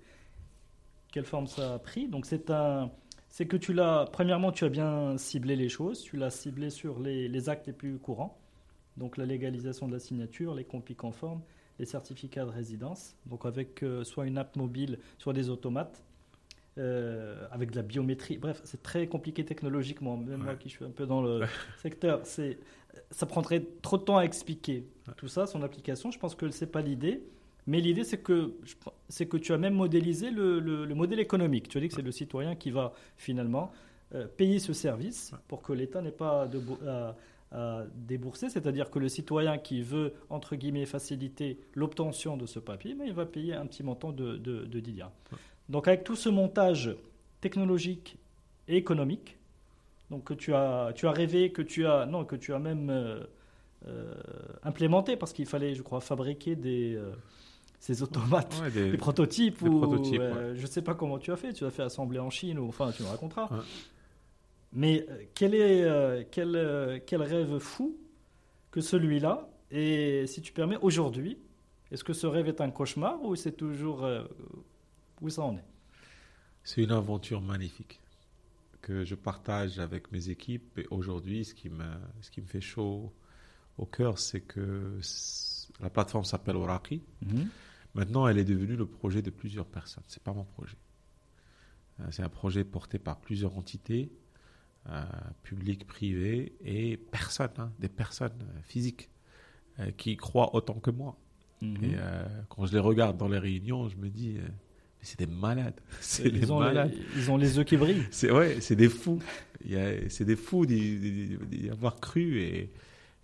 quelle 1.13 1.25
forme 1.25 1.47
ça 1.47 1.75
a 1.75 1.79
pris. 1.79 2.09
Donc 2.09 2.27
c'est 2.27 2.51
un, 2.51 2.91
c'est 3.29 3.47
que 3.47 3.57
tu 3.57 3.73
l'as, 3.73 4.07
premièrement, 4.13 4.53
tu 4.53 4.65
as 4.65 4.69
bien 4.69 5.17
ciblé 5.19 5.57
les 5.57 5.69
choses, 5.69 6.03
tu 6.03 6.17
l'as 6.17 6.31
ciblé 6.31 6.71
sur 6.71 6.99
les, 6.99 7.29
les, 7.29 7.49
actes 7.49 7.67
les 7.67 7.73
plus 7.73 7.99
courants, 7.99 8.39
donc 8.97 9.17
la 9.17 9.27
légalisation 9.27 9.87
de 9.87 9.93
la 9.93 9.99
signature, 9.99 10.55
les 10.55 10.65
compis 10.65 10.97
conformes, 10.97 11.43
les 11.79 11.87
certificats 11.87 12.45
de 12.45 12.51
résidence, 12.51 13.17
donc 13.27 13.47
avec 13.47 13.83
euh, 13.83 14.03
soit 14.05 14.27
une 14.27 14.39
app 14.39 14.57
mobile, 14.57 14.99
soit 15.19 15.33
des 15.33 15.51
automates, 15.51 16.03
euh, 16.79 17.47
avec 17.51 17.73
de 17.73 17.77
la 17.77 17.83
biométrie. 17.83 18.39
Bref, 18.39 18.61
c'est 18.65 18.83
très 18.83 19.07
compliqué 19.07 19.45
technologiquement, 19.45 20.17
même 20.17 20.43
moi 20.43 20.55
qui 20.55 20.69
suis 20.69 20.85
un 20.85 20.91
peu 20.91 21.07
dans 21.07 21.23
le 21.23 21.45
secteur, 21.83 22.21
c'est, 22.25 22.59
ça 23.11 23.27
prendrait 23.27 23.65
trop 23.83 23.99
de 23.99 24.03
temps 24.03 24.17
à 24.17 24.23
expliquer 24.23 24.85
tout 25.17 25.29
ça, 25.29 25.47
son 25.47 25.63
application. 25.63 26.11
Je 26.11 26.19
pense 26.19 26.35
que 26.35 26.51
c'est 26.51 26.71
pas 26.71 26.81
l'idée. 26.81 27.23
Mais 27.69 27.83
l'idée, 27.83 28.03
c'est 28.03 28.23
que, 28.23 28.55
c'est 29.11 29.27
que 29.27 29.37
tu 29.37 29.53
as 29.53 29.59
même 29.59 29.75
modélisé 29.75 30.31
le, 30.31 30.59
le, 30.59 30.95
modèle 30.95 31.21
économique. 31.21 31.69
Tu 31.69 31.77
as 31.77 31.83
dit 31.83 31.89
que 31.89 31.95
c'est 31.95 32.01
le 32.01 32.13
citoyen 32.13 32.57
qui 32.57 32.71
va 32.71 32.95
finalement 33.19 33.71
euh, 34.15 34.27
payer 34.27 34.59
ce 34.59 34.73
service 34.73 35.33
pour 35.49 35.61
que 35.61 35.75
l'État 35.75 36.01
n'ait 36.01 36.11
pas 36.11 36.47
de, 36.47 36.63
à, 37.53 37.85
débourser. 37.95 38.49
C'est-à-dire 38.49 38.91
que 38.91 38.99
le 38.99 39.11
citoyen 39.11 39.59
qui 39.59 39.83
veut, 39.83 40.15
entre 40.31 40.57
guillemets, 40.57 40.87
faciliter 40.87 41.59
l'obtention 41.75 42.39
de 42.39 42.47
ce 42.47 42.59
papier, 42.59 42.95
mais 42.95 43.07
il 43.07 43.13
va 43.13 43.27
payer 43.27 43.53
un 43.53 43.67
petit 43.67 43.83
montant 43.83 44.13
de, 44.13 44.39
de, 44.39 44.65
de 44.65 44.83
Donc 45.69 45.89
avec 45.89 46.05
tout 46.05 46.17
ce 46.17 46.31
montage 46.31 46.97
technologique 47.43 48.17
et 48.67 48.79
économique, 48.79 49.37
donc 50.11 50.25
que 50.25 50.33
tu 50.33 50.55
as, 50.55 50.93
tu 50.95 51.07
as 51.07 51.13
rêvé, 51.13 51.53
que 51.53 51.61
tu 51.61 51.87
as, 51.87 52.07
non, 52.07 52.25
que 52.25 52.37
tu 52.37 52.55
as 52.55 52.59
même 52.59 52.89
euh, 52.89 53.21
euh, 53.89 54.15
implémenté, 54.63 55.19
parce 55.19 55.35
qu'il 55.35 55.45
fallait, 55.45 55.75
je 55.75 55.83
crois, 55.83 56.01
fabriquer 56.01 56.57
des 56.57 56.99
ces 57.79 58.03
automates, 58.03 58.61
des, 58.73 58.97
prototypes 58.97 59.63
ou 59.63 59.85
euh, 59.85 60.55
je 60.55 60.63
ne 60.63 60.67
sais 60.67 60.83
pas 60.83 60.95
comment 60.95 61.19
tu 61.19 61.31
as 61.31 61.37
fait, 61.37 61.53
tu 61.53 61.65
as 61.65 61.71
fait 61.71 61.83
assembler 61.83 62.19
en 62.19 62.31
Chine 62.31 62.59
ou 62.59 62.69
enfin 62.69 62.91
tu 62.93 63.03
me 63.03 63.09
raconteras. 63.09 63.49
Mais 64.73 65.07
euh, 65.09 65.25
quel 65.35 65.55
est 65.55 65.85
euh, 65.85 66.25
quel, 66.31 67.03
quel 67.07 67.23
rêve 67.23 67.59
fou 67.59 67.97
que 68.71 68.81
celui-là? 68.81 69.49
Et 69.71 70.27
si 70.27 70.43
tu 70.43 70.53
permets 70.53 70.79
aujourd'hui, 70.81 71.39
est-ce 71.91 72.03
que 72.03 72.13
ce 72.13 72.27
rêve 72.27 72.49
est 72.49 72.61
un 72.61 72.71
cauchemar 72.71 73.23
ou 73.23 73.37
c'est 73.37 73.53
toujours 73.53 74.07
où 75.21 75.31
ça 75.31 75.43
en 75.43 75.57
est? 75.57 75.65
C'est 76.65 76.83
une 76.83 76.93
aventure 76.93 77.41
magnifique 77.41 78.01
que 78.83 79.05
je 79.05 79.15
partage 79.15 79.79
avec 79.79 80.11
mes 80.13 80.31
équipes 80.31 80.79
et 80.79 80.87
aujourd'hui 80.91 81.45
ce 81.45 81.55
qui 81.55 81.69
me 81.69 81.85
ce 82.21 82.31
qui 82.31 82.41
me 82.41 82.47
fait 82.47 82.61
chaud 82.61 83.13
au 83.77 83.87
cœur 83.87 84.19
c'est 84.19 84.41
que 84.41 84.99
la 85.81 85.91
plateforme 85.91 86.25
s'appelle 86.25 86.57
Oraki. 86.57 87.03
Mhm. 87.23 87.49
Maintenant, 87.95 88.29
elle 88.29 88.39
est 88.39 88.45
devenue 88.45 88.77
le 88.77 88.87
projet 88.87 89.23
de 89.23 89.31
plusieurs 89.31 89.67
personnes. 89.67 90.05
C'est 90.07 90.23
pas 90.23 90.33
mon 90.33 90.45
projet. 90.45 90.77
Euh, 92.01 92.05
c'est 92.11 92.23
un 92.23 92.29
projet 92.29 92.65
porté 92.65 92.99
par 92.99 93.19
plusieurs 93.19 93.57
entités, 93.57 94.11
euh, 94.89 95.03
publiques, 95.43 95.87
privées 95.87 96.53
et 96.65 96.97
personnes, 96.97 97.51
hein, 97.59 97.73
des 97.79 97.89
personnes 97.89 98.39
euh, 98.43 98.61
physiques 98.63 99.11
qui 99.97 100.17
croient 100.17 100.57
autant 100.57 100.75
que 100.75 100.91
moi. 100.91 101.17
Mhm. 101.63 101.85
Et 101.85 101.97
quand 102.49 102.67
je 102.67 102.73
les 102.73 102.81
regarde 102.81 103.17
dans 103.17 103.29
les 103.29 103.39
réunions, 103.39 103.89
je 103.89 103.97
me 103.97 104.09
dis, 104.09 104.33
mais 104.33 105.03
c'est 105.03 105.21
des 105.21 105.29
malades. 105.29 105.81
C'est 106.01 106.27
ils, 106.27 106.53
ont 106.53 106.59
malades. 106.59 106.93
ils 107.15 107.31
ont 107.31 107.37
les 107.37 107.59
yeux 107.59 107.63
qui 107.63 107.77
brillent. 107.77 108.03
C'est 108.11 108.33
ouais, 108.33 108.61
c'est 108.61 108.75
des 108.75 108.89
fous. 108.89 109.21
C'est 109.63 110.25
des 110.25 110.35
fous 110.35 110.67
d'y 110.67 111.69
avoir 111.71 112.01
cru 112.01 112.41
et, 112.41 112.73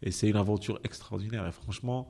et 0.01 0.13
c'est 0.13 0.29
une 0.29 0.37
aventure 0.37 0.79
extraordinaire. 0.85 1.45
Et 1.45 1.51
franchement, 1.51 2.09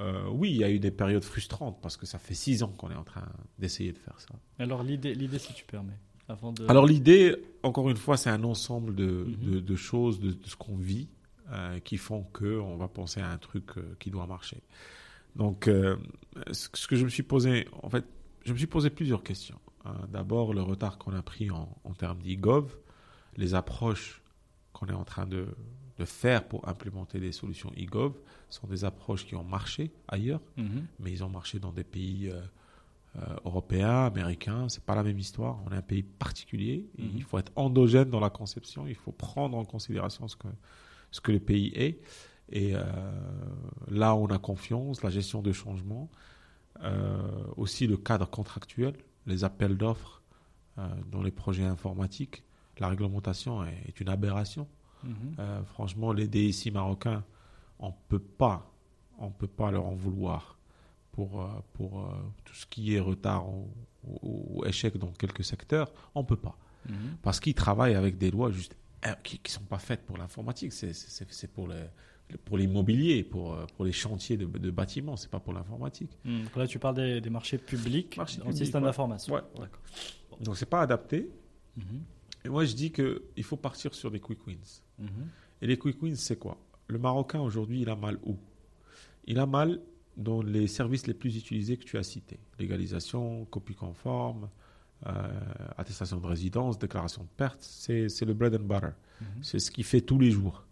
euh, 0.00 0.28
oui, 0.30 0.50
il 0.50 0.56
y 0.56 0.64
a 0.64 0.70
eu 0.70 0.78
des 0.78 0.90
périodes 0.90 1.24
frustrantes 1.24 1.78
parce 1.82 1.96
que 1.96 2.06
ça 2.06 2.18
fait 2.18 2.34
six 2.34 2.62
ans 2.62 2.68
qu'on 2.76 2.90
est 2.90 2.96
en 2.96 3.04
train 3.04 3.26
d'essayer 3.58 3.92
de 3.92 3.98
faire 3.98 4.18
ça. 4.20 4.28
Alors 4.58 4.82
l'idée, 4.82 5.14
l'idée 5.14 5.38
si 5.38 5.52
tu 5.52 5.64
permets. 5.64 5.98
Avant 6.28 6.52
de... 6.52 6.66
Alors 6.68 6.86
l'idée, 6.86 7.36
encore 7.62 7.90
une 7.90 7.96
fois, 7.96 8.16
c'est 8.16 8.30
un 8.30 8.44
ensemble 8.44 8.94
de, 8.94 9.26
mhm. 9.26 9.60
de, 9.60 9.76
choses, 9.76 10.20
de, 10.20 10.36
ce 10.44 10.56
qu'on 10.56 10.76
vit, 10.76 11.08
euh, 11.50 11.78
qui 11.80 11.96
font 11.96 12.22
que 12.32 12.58
on 12.58 12.76
va 12.76 12.88
penser 12.88 13.20
à 13.20 13.30
un 13.30 13.38
truc 13.38 13.76
euh, 13.76 13.96
qui 13.98 14.10
doit 14.10 14.26
marcher. 14.26 14.62
Donc, 15.34 15.66
ce 16.50 16.86
que 16.86 16.94
je 16.94 17.04
me 17.04 17.08
suis 17.08 17.22
posé, 17.22 17.66
en 17.82 17.88
fait, 17.88 18.04
je 18.44 18.52
me 18.52 18.58
suis 18.58 18.66
posé 18.66 18.90
plusieurs 18.90 19.22
questions. 19.22 19.58
D'abord, 20.08 20.52
le 20.52 20.60
retard 20.60 20.98
qu'on 20.98 21.14
a 21.14 21.22
pris 21.22 21.50
en, 21.50 21.74
en 21.84 21.94
termes 21.94 22.20
d'e-gov, 22.20 22.76
les 23.38 23.54
approches 23.54 24.20
qu'on 24.74 24.88
est 24.88 24.92
en 24.92 25.04
train 25.04 25.24
de, 25.24 25.46
de 25.98 26.04
faire 26.04 26.46
pour 26.46 26.68
implémenter 26.68 27.18
des 27.20 27.32
solutions 27.32 27.70
e-gov 27.78 28.12
sont 28.52 28.66
des 28.66 28.84
approches 28.84 29.26
qui 29.26 29.34
ont 29.34 29.44
marché 29.44 29.90
ailleurs, 30.08 30.40
mhm. 30.56 30.86
mais 31.00 31.10
ils 31.10 31.24
ont 31.24 31.28
marché 31.28 31.58
dans 31.58 31.72
des 31.72 31.84
pays 31.84 32.28
euh, 32.28 32.40
euh, 33.16 33.36
européens, 33.44 34.04
américains. 34.04 34.68
C'est 34.68 34.84
pas 34.84 34.94
la 34.94 35.02
même 35.02 35.18
histoire. 35.18 35.58
On 35.66 35.72
est 35.72 35.76
un 35.76 35.82
pays 35.82 36.02
particulier. 36.02 36.86
Mhm. 36.98 37.10
Il 37.16 37.22
faut 37.22 37.38
être 37.38 37.52
endogène 37.56 38.10
dans 38.10 38.20
la 38.20 38.30
conception. 38.30 38.86
Il 38.86 38.94
faut 38.94 39.12
prendre 39.12 39.56
en 39.56 39.64
considération 39.64 40.28
ce 40.28 40.36
que 40.36 40.48
ce 41.10 41.20
que 41.20 41.32
le 41.32 41.40
pays 41.40 41.72
est. 41.74 42.00
Et 42.50 42.74
euh, 42.74 42.82
là, 43.90 44.14
on 44.14 44.26
a 44.26 44.38
confiance, 44.38 45.02
la 45.02 45.10
gestion 45.10 45.42
de 45.42 45.52
changement, 45.52 46.10
aussi 47.56 47.86
le 47.86 47.96
cadre 47.96 48.28
contractuel, 48.28 48.94
les 49.26 49.44
appels 49.44 49.76
d'offres 49.76 50.22
dans 51.10 51.22
les 51.22 51.30
projets 51.30 51.64
informatiques. 51.64 52.42
La 52.78 52.88
réglementation 52.88 53.62
est 53.64 54.00
une 54.00 54.08
aberration. 54.08 54.66
Mhm. 55.04 55.36
Franchement, 55.66 56.12
les 56.12 56.26
DSI 56.26 56.70
marocains, 56.70 57.22
on 57.82 57.92
peut 58.08 58.18
pas, 58.18 58.72
on 59.18 59.30
peut 59.30 59.46
pas 59.46 59.70
leur 59.70 59.84
en 59.84 59.94
vouloir 59.94 60.58
pour, 61.10 61.42
euh, 61.42 61.48
pour 61.74 62.00
euh, 62.00 62.12
tout 62.44 62.54
ce 62.54 62.64
qui 62.66 62.94
est 62.94 63.00
retard 63.00 63.46
ou, 63.48 64.64
échec 64.64 64.96
dans 64.96 65.12
quelques 65.12 65.44
secteurs. 65.44 65.92
On 66.14 66.24
peut 66.24 66.36
pas. 66.36 66.56
Mhm. 66.88 67.16
Parce 67.22 67.38
qu'ils 67.38 67.54
travaillent 67.54 67.94
avec 67.94 68.18
des 68.18 68.30
lois 68.30 68.50
juste 68.50 68.74
qui 69.24 69.40
ne 69.44 69.50
sont 69.50 69.64
pas 69.64 69.78
faites 69.78 70.04
pour 70.06 70.16
l'informatique. 70.16 70.72
C'est 70.72 71.52
pour 71.52 71.68
les 71.68 71.84
pour 72.46 72.56
l'immobilier, 72.56 73.24
pour, 73.24 73.54
pour 73.76 73.84
les 73.84 73.92
chantiers 73.92 74.38
de, 74.38 74.46
de 74.46 74.70
bâtiments, 74.70 75.16
c'est 75.16 75.30
pas 75.30 75.40
pour 75.40 75.52
l'informatique. 75.52 76.16
Mhm. 76.24 76.46
Là, 76.56 76.66
tu 76.66 76.78
parles 76.78 77.20
des, 77.20 77.30
marchés 77.30 77.58
publics 77.58 78.18
en 78.18 78.52
système 78.52 78.84
d'information. 78.84 79.34
Ouais. 79.34 79.66
Donc, 80.40 80.56
c'est 80.56 80.68
pas 80.68 80.80
adapté. 80.80 81.28
Et 82.44 82.48
moi, 82.48 82.64
je 82.64 82.74
dis 82.74 82.90
qu'il 82.90 83.44
faut 83.44 83.56
partir 83.56 83.94
sur 83.94 84.10
des 84.10 84.18
quick 84.18 84.46
wins. 84.46 84.82
Mhm. 84.98 85.28
Et 85.60 85.66
les 85.66 85.76
quick 85.76 86.02
wins, 86.02 86.16
c'est 86.16 86.38
quoi? 86.38 86.56
Le 86.88 86.98
Marocain, 86.98 87.40
aujourd'hui, 87.40 87.82
il 87.82 87.88
a 87.88 87.96
mal 87.96 88.18
où? 88.24 88.36
Il 89.26 89.38
a 89.38 89.46
mal 89.46 89.80
dans 90.16 90.42
les 90.42 90.66
services 90.66 91.06
les 91.06 91.14
plus 91.14 91.36
utilisés 91.36 91.76
que 91.76 91.84
tu 91.84 91.96
as 91.96 92.02
cités. 92.02 92.38
Légalisation, 92.58 93.44
copie 93.46 93.74
conforme, 93.74 94.48
euh, 95.06 95.40
attestation 95.78 96.18
de 96.20 96.26
résidence, 96.26 96.78
déclaration 96.78 97.22
de 97.22 97.28
perte. 97.36 97.60
C'est 97.60 98.24
le 98.24 98.34
bread 98.34 98.54
and 98.54 98.64
butter. 98.64 98.94
Mhm. 99.20 99.26
C'est 99.42 99.58
ce 99.58 99.70
qu'il 99.70 99.84
fait 99.84 100.00
tous 100.00 100.18
les 100.18 100.30
jours. 100.30 100.64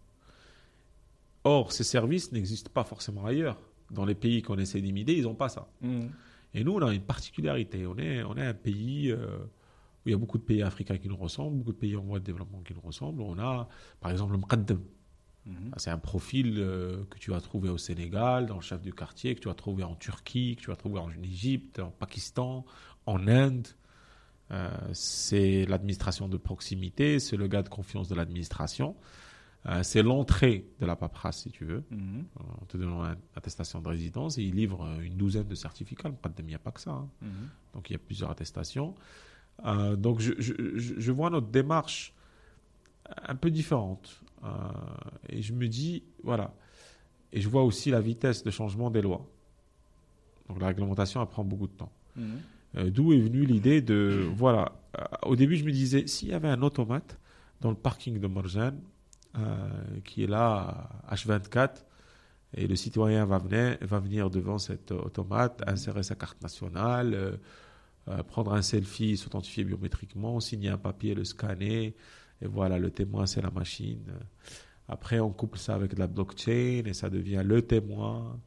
Or, 1.43 1.71
ces 1.71 1.83
services 1.83 2.31
n'existent 2.31 2.71
pas 2.71 2.83
forcément 2.83 3.25
ailleurs. 3.25 3.59
Dans 3.89 4.05
les 4.05 4.15
pays 4.15 4.41
qu'on 4.41 4.57
essaie 4.57 4.79
d'imiter, 4.79 5.17
ils 5.17 5.23
n'ont 5.23 5.35
pas 5.35 5.49
ça. 5.49 5.67
Mhm. 5.81 6.11
Et 6.53 6.63
nous, 6.63 6.73
on 6.73 6.81
a 6.81 6.93
une 6.93 7.01
particularité. 7.01 7.87
On 7.87 7.97
est, 7.97 8.23
on 8.23 8.37
est 8.37 8.45
un 8.45 8.53
pays... 8.53 9.11
Euh, 9.11 9.39
il 10.05 10.11
y 10.11 10.15
a 10.15 10.17
beaucoup 10.17 10.39
de 10.39 10.43
pays 10.43 10.63
africains 10.63 10.97
qui 10.97 11.07
nous 11.07 11.15
ressemblent, 11.15 11.57
beaucoup 11.57 11.73
de 11.73 11.77
pays 11.77 11.95
en 11.95 12.01
voie 12.01 12.19
de 12.19 12.25
développement 12.25 12.61
qui 12.61 12.73
nous 12.73 12.81
ressemblent. 12.81 13.21
On 13.21 13.37
a, 13.37 13.67
par 13.99 14.11
exemple, 14.11 14.31
le 14.33 14.39
Mqaddam. 14.39 14.81
Mhm. 15.45 15.71
C'est 15.77 15.89
un 15.89 15.97
profil 15.97 16.55
euh, 16.59 17.03
que 17.09 17.17
tu 17.17 17.31
vas 17.31 17.41
trouver 17.41 17.69
au 17.69 17.77
Sénégal, 17.77 18.45
dans 18.45 18.55
le 18.55 18.61
chef 18.61 18.81
du 18.81 18.93
quartier, 18.93 19.33
que 19.35 19.39
tu 19.39 19.47
vas 19.47 19.55
trouver 19.55 19.83
en 19.83 19.95
Turquie, 19.95 20.55
que 20.55 20.61
tu 20.61 20.67
vas 20.69 20.75
trouver 20.75 20.99
en 20.99 21.09
Égypte, 21.23 21.79
en 21.79 21.89
Pakistan, 21.89 22.63
en 23.07 23.27
Inde. 23.27 23.67
Euh, 24.51 24.69
c'est 24.93 25.65
l'administration 25.65 26.27
de 26.27 26.37
proximité, 26.37 27.19
c'est 27.19 27.37
le 27.37 27.47
gars 27.47 27.63
de 27.63 27.69
confiance 27.69 28.07
de 28.09 28.15
l'administration. 28.15 28.95
Euh, 29.67 29.81
c'est 29.83 30.01
l'entrée 30.03 30.65
de 30.79 30.85
la 30.87 30.95
paperasse, 30.95 31.43
si 31.43 31.51
tu 31.51 31.65
veux. 31.65 31.83
Mhm. 31.91 32.25
On 32.61 32.65
te 32.65 32.77
donne 32.77 32.89
une 32.89 33.15
attestation 33.35 33.79
de 33.79 33.87
résidence 33.87 34.37
et 34.37 34.43
il 34.43 34.55
livre 34.55 34.85
une 35.01 35.15
douzaine 35.15 35.47
de 35.47 35.55
certificats. 35.55 36.09
Il 36.39 36.45
n'y 36.45 36.55
a 36.55 36.59
pas 36.59 36.71
que 36.71 36.81
ça. 36.81 36.91
hein. 36.91 37.09
Mhm. 37.21 37.29
Donc 37.73 37.89
il 37.89 37.93
y 37.93 37.95
a 37.95 37.99
plusieurs 37.99 38.29
attestations. 38.31 38.95
Donc 39.97 40.19
je, 40.19 40.33
je- 40.39 40.53
je- 40.75 40.99
je 40.99 41.11
vois 41.11 41.29
notre 41.29 41.47
démarche 41.47 42.13
un 43.27 43.35
peu 43.35 43.51
différente. 43.51 44.21
Euh, 44.43 44.47
et 45.29 45.41
je 45.41 45.53
me 45.53 45.67
dis, 45.67 46.03
voilà. 46.23 46.53
Et 47.31 47.41
je 47.41 47.49
vois 47.49 47.63
aussi 47.63 47.91
la 47.91 48.01
vitesse 48.01 48.43
de 48.43 48.51
changement 48.51 48.89
des 48.89 49.01
lois. 49.01 49.25
Donc 50.49 50.59
la 50.59 50.67
réglementation, 50.67 51.21
elle 51.21 51.27
prend 51.27 51.43
beaucoup 51.43 51.67
de 51.67 51.73
temps. 51.73 51.91
Mhm. 52.15 52.39
Euh, 52.77 52.89
D'où 52.89 53.13
est 53.13 53.19
venue 53.19 53.45
l'idée 53.45 53.81
de, 53.81 54.27
voilà, 54.35 54.73
euh, 54.97 55.03
au 55.23 55.35
début 55.35 55.57
je 55.57 55.65
me 55.65 55.71
disais, 55.71 56.07
s'il 56.07 56.29
y 56.29 56.33
avait 56.33 56.47
un 56.47 56.61
automate 56.61 57.19
dans 57.59 57.69
le 57.69 57.75
parking 57.75 58.19
de 58.19 58.27
Morjan, 58.27 58.73
qui 60.03 60.23
est 60.23 60.27
là 60.27 60.99
à 61.07 61.15
H24, 61.15 61.85
et 62.53 62.67
le 62.67 62.75
citoyen 62.75 63.23
va 63.25 63.37
venir, 63.37 63.77
va 63.79 63.99
venir 63.99 64.29
devant 64.29 64.57
cet 64.57 64.91
automate, 64.91 65.63
insérer 65.67 66.03
sa 66.03 66.15
carte 66.15 66.41
nationale, 66.41 67.39
prendre 68.27 68.51
un 68.51 68.61
selfie, 68.61 69.15
s'authentifier 69.15 69.63
biométriquement, 69.63 70.41
signer 70.41 70.67
un 70.67 70.77
papier, 70.77 71.13
le 71.13 71.23
scanner, 71.23 71.95
et 72.41 72.47
voilà, 72.47 72.77
le 72.79 72.89
témoin 72.91 73.25
c'est 73.25 73.41
la 73.41 73.51
machine. 73.51 74.03
Après 74.87 75.19
on 75.19 75.29
couple 75.31 75.57
ça 75.57 75.75
avec 75.75 75.93
de 75.95 75.99
la 75.99 76.07
blockchain 76.07 76.83
et 76.85 76.93
ça 76.93 77.09
devient 77.09 77.41
le 77.45 77.61
témoin. 77.61 78.39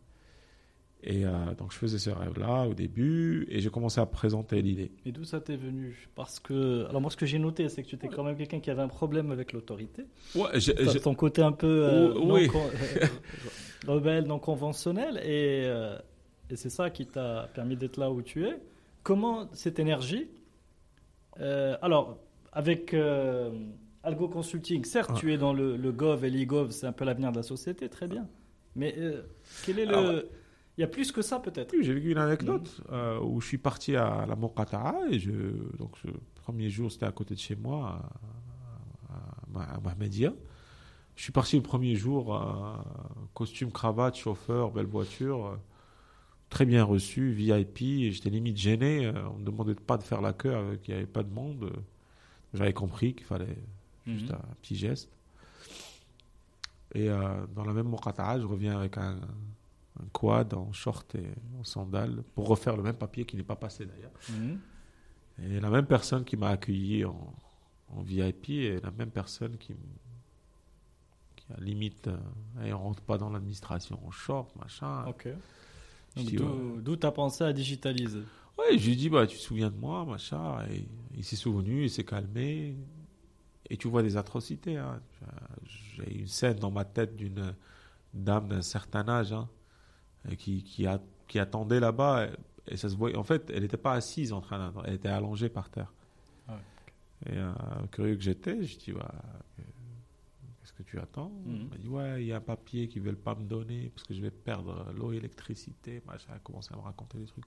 Et 1.07 1.27
euh, 1.27 1.55
donc 1.59 1.71
je 1.71 1.77
faisais 1.77 1.99
ce 1.99 2.09
rêve-là 2.09 2.66
au 2.66 2.73
début 2.73 3.47
et 3.51 3.61
j'ai 3.61 3.69
commencé 3.69 4.01
à 4.01 4.07
présenter 4.07 4.62
l'idée. 4.62 4.91
Et 5.05 5.12
d'où 5.12 5.25
ça 5.25 5.39
t'est 5.39 5.57
venu? 5.57 6.09
Parce 6.15 6.41
que, 6.41 6.87
alors 6.89 7.03
moi, 7.03 7.11
ce 7.11 7.16
que 7.19 7.27
j'ai 7.27 7.39
noté, 7.39 7.69
c'est 7.69 7.83
que 7.83 7.89
tu 7.89 7.95
étais 7.97 8.09
quand 8.09 8.25
même 8.25 8.39
quelqu'un 8.39 8.59
qui 8.61 8.71
avait 8.71 8.81
un 8.81 8.89
problème 8.89 9.31
avec 9.31 9.53
l'autorité. 9.53 10.05
Ouais, 10.35 10.49
j'ai- 10.55 10.75
T'as 10.75 10.93
j'ai- 10.93 11.01
ton 11.01 11.15
côté 11.15 11.43
un 11.43 11.53
peu 11.53 11.66
euh, 11.66 12.15
Oh, 12.16 12.25
non 12.25 12.35
oui. 12.37 12.47
con- 12.49 12.71
rebelle, 13.87 14.25
non 14.25 14.39
conventionnel, 14.39 15.19
et, 15.19 15.65
euh, 15.66 15.99
et 16.49 16.57
c'est 16.57 16.71
ça 16.71 16.89
qui 16.89 17.05
t'a 17.07 17.51
permis 17.53 17.77
d'être 17.77 17.99
là 17.99 18.11
où 18.11 18.23
tu 18.23 18.47
es. 18.47 18.57
Comment 19.03 19.49
cette 19.53 19.79
énergie 19.79 20.29
Alors, 21.83 22.19
avec 22.53 22.95
Algo 24.05 24.29
Consulting, 24.29 24.85
certes, 24.85 25.15
tu 25.17 25.33
es 25.33 25.39
dans 25.39 25.53
le, 25.53 25.77
le 25.77 25.93
Gov 25.93 26.25
et 26.25 26.31
l'e-Gov, 26.31 26.71
c'est 26.71 26.87
un 26.87 26.93
peu 26.93 27.05
l'avenir 27.05 27.33
de 27.33 27.37
la 27.37 27.43
société, 27.43 27.89
très 27.89 28.07
bien. 28.07 28.29
Mais 28.77 28.95
euh, 28.99 29.23
quel 29.65 29.79
est 29.79 29.87
le. 29.87 29.95
Alors, 29.97 30.23
Il 30.77 30.81
y 30.81 30.85
a 30.85 30.89
plus 30.89 31.13
que 31.13 31.23
ça, 31.23 31.39
peut-être. 31.39 31.73
Oui, 31.73 31.85
j'ai 31.85 31.95
vécu 31.95 32.11
une 32.11 32.19
anecdote 32.19 32.83
euh, 32.91 33.21
où 33.21 33.41
je 33.41 33.47
suis 33.47 33.59
parti 33.59 33.95
à 33.97 34.27
la 34.27 34.35
Moqata'a 34.37 34.97
et 35.11 35.19
je, 35.19 35.31
donc 35.79 36.03
le 36.03 36.13
premier 36.35 36.69
jour 36.69 36.91
c'était 36.91 37.07
à 37.07 37.13
côté 37.13 37.35
de 37.35 37.41
chez 37.41 37.55
moi 37.57 38.01
à, 39.09 39.61
à, 39.61 39.75
à 39.77 39.81
Mahmedia. 39.81 40.33
Je 41.17 41.23
suis 41.23 41.33
parti 41.33 41.55
le 41.57 41.63
premier 41.63 41.95
jour, 41.95 42.35
euh, 42.35 42.75
costume, 43.35 43.71
cravate, 43.71 44.17
chauffeur, 44.17 44.73
belle 44.73 44.87
voiture, 44.87 45.47
euh, 45.47 45.57
très 46.51 46.67
bien 46.67 46.83
reçu, 46.83 47.31
VIP. 47.31 48.11
J'étais 48.11 48.31
limite 48.31 48.57
gêné. 48.57 49.13
on 49.33 49.39
me 49.39 49.45
demandait 49.45 49.77
pas 49.77 49.97
de 49.97 50.03
faire 50.03 50.21
la 50.21 50.33
queue, 50.33 50.55
avec, 50.55 50.89
il 50.89 50.91
n'y 50.91 50.97
avait 50.97 51.07
pas 51.07 51.23
de 51.23 51.33
monde. 51.33 51.71
J'avais 52.53 52.73
compris 52.73 53.15
qu'il 53.15 53.27
fallait 53.27 53.57
juste 54.07 54.31
Mhm. 54.31 54.37
un 54.37 54.55
petit 54.63 54.77
geste. 54.77 55.11
Et 56.95 57.09
euh, 57.11 57.47
dans 57.55 57.65
la 57.65 57.73
même 57.73 57.89
Moqata'a, 57.89 58.39
je 58.41 58.47
reviens 58.47 58.79
avec 58.79 58.99
un, 58.99 59.17
un 60.01 60.05
quad 60.13 60.55
en 60.55 60.73
short 60.73 61.15
et 61.17 61.27
en 61.59 61.65
sandales 61.65 62.23
pour 62.35 62.47
refaire 62.49 62.77
le 62.77 62.83
même 62.83 62.97
papier 62.97 63.25
qui 63.25 63.37
n'est 63.37 63.43
pas 63.43 63.57
passé 63.57 63.87
d'ailleurs. 63.87 64.13
Mhm. 64.31 64.59
Et 65.43 65.61
la 65.61 65.71
même 65.71 65.87
personne 65.87 66.25
qui 66.25 66.37
m'a 66.37 66.51
accueilli 66.51 67.05
en, 67.05 67.35
en 67.89 68.03
VIP 68.03 68.51
est 68.51 68.85
la 68.85 68.93
même 68.93 69.11
personne 69.11 69.57
qui, 69.59 69.75
qui 71.35 71.45
a 71.53 71.61
limite, 71.61 72.07
euh, 72.07 72.17
elle 72.63 72.75
rentre 72.75 73.03
pas 73.03 73.19
dans 73.19 73.31
l'administration 73.31 73.99
en 74.07 74.11
short, 74.13 74.55
machin. 74.57 75.05
Ok. 75.07 75.29
Donc, 76.17 76.31
d'où 76.33 76.45
ouais. 76.45 76.83
d'où 76.83 76.95
t'as 76.97 77.11
pensé 77.11 77.43
à 77.43 77.53
digitaliser? 77.53 78.23
Ouais, 78.57 78.79
je 78.79 78.85
lui 78.87 78.93
ai 78.93 78.97
dit, 78.97 79.09
bah, 79.09 79.27
tu 79.27 79.37
te 79.37 79.43
souviens 79.43 79.69
de 79.71 79.77
moi, 79.77 80.05
machin. 80.05 80.65
Et 80.71 80.87
il 81.17 81.25
s'est 81.25 81.35
souvenu, 81.35 81.83
il 81.85 81.91
s'est 81.91 82.05
calmé. 82.05 82.77
Et 83.70 83.77
tu 83.77 83.89
vois 83.89 84.03
des 84.03 84.16
atrocités. 84.16 84.77
hein. 84.77 85.01
J'ai 85.97 86.19
une 86.20 86.27
scène 86.27 86.59
dans 86.59 86.70
ma 86.70 86.85
tête 86.85 87.16
d'une 87.16 87.55
dame 88.12 88.49
d'un 88.49 88.62
certain 88.62 89.09
âge 89.09 89.32
hein, 89.32 89.49
qui, 90.36 90.62
qui, 90.62 90.86
a, 90.86 91.01
qui 91.28 91.39
attendait 91.39 91.81
là-bas. 91.81 92.27
Et, 92.27 92.73
et 92.74 92.77
ça 92.77 92.89
se 92.89 92.97
voyait. 92.97 93.16
En 93.16 93.24
fait, 93.24 93.51
elle 93.51 93.62
n'était 93.62 93.77
pas 93.77 93.93
assise 93.93 94.32
en 94.32 94.41
train 94.41 94.59
d'attendre, 94.59 94.86
elle 94.86 94.95
était 94.95 95.09
allongée 95.09 95.49
par 95.49 95.70
terre. 95.70 95.93
Ah 96.49 96.59
Et 97.27 97.36
euh, 97.36 97.53
curieux 97.91 98.16
que 98.16 98.23
j'étais, 98.23 98.62
je 98.65 98.78
dis, 98.78 98.93
ouais, 98.93 99.01
qu'est-ce 100.61 100.73
que 100.73 100.82
tu 100.82 100.99
attends? 100.99 101.31
Elle 101.47 101.69
m'a 101.69 101.77
dit, 101.77 101.89
ouais, 101.89 102.23
il 102.23 102.27
y 102.28 102.32
a 102.32 102.36
un 102.36 102.41
papier 102.41 102.89
qu'ils 102.89 103.03
veulent 103.03 103.16
pas 103.16 103.35
me 103.35 103.45
donner 103.45 103.91
parce 103.95 104.05
que 104.07 104.15
je 104.15 104.20
vais 104.20 104.31
perdre 104.31 104.86
l'eau 104.95 105.12
et 105.12 105.16
l'électricité. 105.16 106.03
Machin, 106.07 106.27
elle 106.31 106.36
a 106.36 106.39
commencé 106.41 106.73
à 106.73 106.77
me 106.77 106.82
raconter 106.82 107.19
des 107.19 107.27
trucs. 107.27 107.45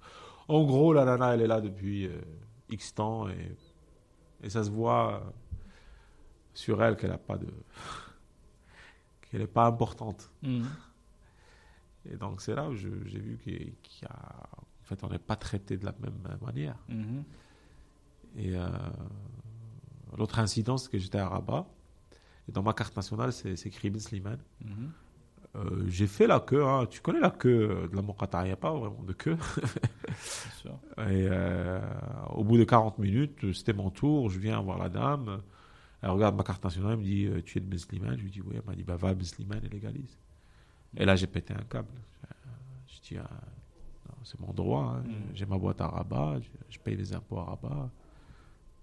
En 0.47 0.63
gros, 0.63 0.93
la 0.93 1.05
nana, 1.05 1.33
elle 1.33 1.41
est 1.41 1.47
là 1.47 1.61
depuis 1.61 2.07
euh, 2.07 2.21
X 2.69 2.93
temps 2.95 3.27
et, 3.29 3.55
et 4.43 4.49
ça 4.49 4.63
se 4.63 4.69
voit 4.69 5.33
sur 6.57 6.81
elle 6.83 6.95
qu'elle 6.95 7.11
a 7.11 7.19
pas 7.19 7.37
de. 7.37 7.47
qu'elle 9.21 9.41
n'est 9.41 9.47
pas 9.47 9.67
importante. 9.67 10.31
Mhm. 10.41 10.65
Et 12.09 12.15
donc, 12.15 12.41
c'est 12.41 12.55
là 12.55 12.67
où 12.67 12.73
j'ai 12.75 12.89
vu 12.89 13.37
qu'il 13.83 14.07
a. 14.07 14.49
En 14.57 14.85
fait, 14.85 15.03
on 15.03 15.09
n'est 15.09 15.19
pas 15.19 15.35
traité 15.35 15.77
de 15.77 15.85
la 15.85 15.93
même 15.99 16.17
manière. 16.41 16.77
Mhm. 16.89 17.23
Et 18.37 18.55
euh, 18.57 18.67
l'autre 20.17 20.39
incident, 20.39 20.77
c'est 20.77 20.89
que 20.89 20.97
j'étais 20.97 21.19
à 21.19 21.27
Rabat. 21.29 21.67
Et 22.49 22.51
dans 22.51 22.63
ma 22.63 22.73
carte 22.73 22.95
nationale, 22.95 23.33
c'est 23.33 23.65
écrit 23.67 23.89
Ben 23.91 23.99
Slimane. 23.99 24.39
Mhm. 24.65 24.91
Euh, 25.57 25.83
j'ai 25.87 26.07
fait 26.07 26.25
la 26.27 26.39
queue. 26.39 26.65
hein. 26.65 26.85
Tu 26.89 27.01
connais 27.01 27.19
la 27.19 27.31
queue 27.31 27.87
de 27.91 27.95
la 27.95 28.01
Moqata'a, 28.01 28.43
il 28.43 28.47
n'y 28.47 28.51
a 28.51 28.55
pas 28.57 28.71
vraiment 28.73 29.03
de 29.03 29.13
queue. 29.13 29.35
Bien 29.35 30.15
sûr. 30.61 30.79
Et 31.09 31.27
euh, 31.29 31.79
au 32.31 32.43
bout 32.43 32.57
de 32.57 32.63
40 32.63 32.97
minutes, 32.97 33.53
c'était 33.53 33.73
mon 33.73 33.91
tour. 33.91 34.29
Je 34.29 34.39
viens 34.39 34.59
voir 34.61 34.77
la 34.79 34.89
dame. 34.89 35.41
Elle 36.01 36.09
regarde 36.11 36.35
ma 36.35 36.43
carte 36.43 36.63
nationale. 36.63 36.93
Elle 36.93 36.99
me 36.99 37.03
dit 37.03 37.25
euh, 37.25 37.41
Tu 37.43 37.57
es 37.57 37.61
de 37.61 37.65
Ben 37.65 37.79
Slimane 37.79 38.17
Je 38.17 38.23
lui 38.23 38.31
dis 38.31 38.41
Oui. 38.41 38.55
Elle 38.55 38.63
m'a 38.65 38.75
dit 38.75 38.83
bah, 38.83 38.95
Va 38.95 39.09
à 39.09 39.13
Ben 39.13 39.25
Slimane 39.25 39.63
et 39.65 39.69
légalise. 39.69 40.17
Et 40.95 41.05
là, 41.05 41.15
j'ai 41.15 41.27
pété 41.27 41.53
un 41.53 41.63
câble. 41.63 41.89
Je 42.87 42.99
dis 43.01 43.17
ah, 43.17 43.29
C'est 44.23 44.39
mon 44.39 44.53
droit. 44.53 44.97
hein. 44.97 45.03
Mm. 45.07 45.13
J'ai 45.35 45.45
ma 45.45 45.57
boîte 45.57 45.81
à 45.81 45.87
Rabat. 45.87 46.39
Je, 46.41 46.49
je 46.69 46.79
paye 46.79 46.95
les 46.95 47.13
impôts 47.13 47.39
à 47.39 47.43
Rabat. 47.45 47.89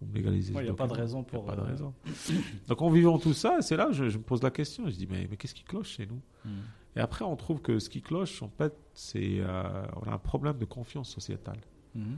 Vous 0.00 0.08
me 0.08 0.14
légalisez. 0.14 0.52
Ouais, 0.52 0.62
ce 0.62 0.68
y 0.68 0.70
a 0.70 0.74
pas 0.74 0.88
de 0.88 0.92
raison 0.92 1.22
pour, 1.22 1.44
pas 1.44 1.54
de 1.56 1.60
euh, 1.60 1.64
raison. 1.64 1.94
Donc, 2.68 2.82
en 2.82 2.90
vivant 2.90 3.18
tout 3.18 3.32
ça, 3.32 3.62
c'est 3.62 3.76
là 3.76 3.86
que 3.86 3.92
je, 3.92 4.08
je 4.08 4.18
me 4.18 4.24
pose 4.24 4.42
la 4.42 4.50
question. 4.50 4.84
Je 4.88 4.94
dis 4.96 5.06
Mais, 5.08 5.26
mais 5.30 5.36
qu'est-ce 5.36 5.54
qui 5.54 5.62
cloche 5.64 5.90
chez 5.90 6.06
nous? 6.06 6.20
Mhm. 6.44 6.52
et 6.96 7.00
après, 7.00 7.24
on 7.24 7.36
trouve 7.36 7.60
que 7.62 7.78
ce 7.78 7.88
qui 7.88 8.02
cloche, 8.02 8.42
en 8.42 8.48
fait, 8.48 8.74
c'est 8.92 9.38
euh, 9.40 9.86
on 9.96 10.10
a 10.10 10.12
un 10.14 10.18
problème 10.18 10.58
de 10.58 10.64
confiance 10.64 11.08
sociétale. 11.10 11.60
Mhm. 11.94 12.16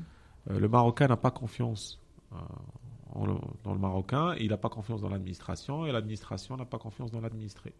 Euh, 0.51 0.59
le 0.59 0.69
Marocain 0.69 1.07
n'a 1.07 1.17
pas 1.17 1.31
confiance 1.31 2.01
euh, 2.33 2.37
en 3.17 3.41
dans 3.65 3.73
le 3.73 3.79
Marocain, 3.79 4.35
il 4.39 4.49
n'a 4.49 4.57
pas 4.57 4.69
confiance 4.69 5.01
dans 5.01 5.09
l'administration, 5.09 5.87
et 5.87 5.93
l'administration 5.93 6.57
n'a 6.57 6.65
pas 6.65 6.79
confiance 6.79 7.11
dans 7.11 7.21
l'administré. 7.21 7.73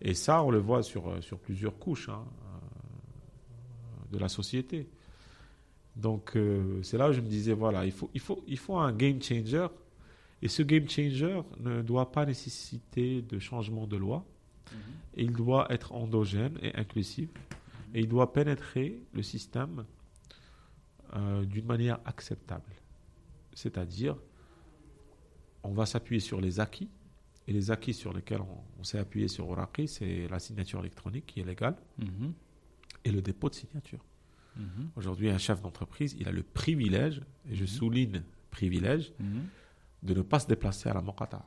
Et 0.00 0.14
ça, 0.14 0.42
on 0.42 0.50
le 0.50 0.58
voit 0.58 0.82
sur, 0.82 1.08
euh, 1.08 1.20
sur 1.20 1.38
plusieurs 1.38 1.78
couches 1.78 2.08
hein, 2.08 2.24
euh, 2.24 4.12
de 4.12 4.18
la 4.18 4.28
société. 4.28 4.88
Donc, 5.96 6.36
euh, 6.36 6.82
c'est 6.82 6.96
là 6.98 7.10
où 7.10 7.12
je 7.12 7.20
me 7.20 7.28
disais, 7.28 7.52
voilà, 7.52 7.84
il 7.84 7.92
faut, 7.92 8.10
il, 8.14 8.20
faut, 8.20 8.42
il 8.46 8.58
faut 8.58 8.76
un 8.78 8.92
game 8.92 9.20
changer, 9.22 9.66
et 10.40 10.48
ce 10.48 10.62
game 10.62 10.88
changer 10.88 11.40
ne 11.60 11.82
doit 11.82 12.10
pas 12.10 12.26
nécessiter 12.26 13.22
de 13.22 13.38
changement 13.38 13.86
de 13.86 13.96
loi, 13.96 14.24
Mhm. 14.72 14.78
et 15.16 15.22
il 15.24 15.32
doit 15.32 15.66
être 15.70 15.92
endogène 15.92 16.58
et 16.62 16.74
inclusif, 16.76 17.28
et 17.94 18.00
il 18.00 18.08
doit 18.08 18.32
pénétrer 18.32 19.02
le 19.12 19.22
système 19.22 19.84
euh, 21.14 21.44
d'une 21.44 21.66
manière 21.66 21.98
acceptable. 22.06 22.72
C'est-à-dire, 23.52 24.16
on 25.62 25.72
va 25.72 25.86
s'appuyer 25.86 26.20
sur 26.20 26.40
les 26.40 26.60
acquis, 26.60 26.88
et 27.48 27.52
les 27.52 27.70
acquis 27.70 27.94
sur 27.94 28.12
lesquels 28.12 28.40
on, 28.40 28.80
on 28.80 28.84
s'est 28.84 28.98
appuyé 28.98 29.28
sur 29.28 29.48
Oraki, 29.48 29.88
c'est 29.88 30.28
la 30.28 30.38
signature 30.38 30.80
électronique 30.80 31.26
qui 31.26 31.40
est 31.40 31.44
légale, 31.44 31.76
Mhm. 31.98 32.32
et 33.04 33.10
le 33.12 33.20
dépôt 33.22 33.48
de 33.48 33.54
signature. 33.54 34.04
Mhm. 34.56 34.90
Aujourd'hui, 34.96 35.30
un 35.30 35.38
chef 35.38 35.60
d'entreprise, 35.62 36.14
il 36.18 36.28
a 36.28 36.32
le 36.32 36.42
privilège, 36.42 37.20
et 37.50 37.54
je 37.56 37.64
souligne 37.64 38.22
privilège, 38.50 39.12
Mhm. 39.18 39.46
de 40.02 40.14
ne 40.14 40.22
pas 40.22 40.38
se 40.40 40.46
déplacer 40.46 40.88
à 40.88 40.94
la 40.94 41.00
Moqata, 41.00 41.44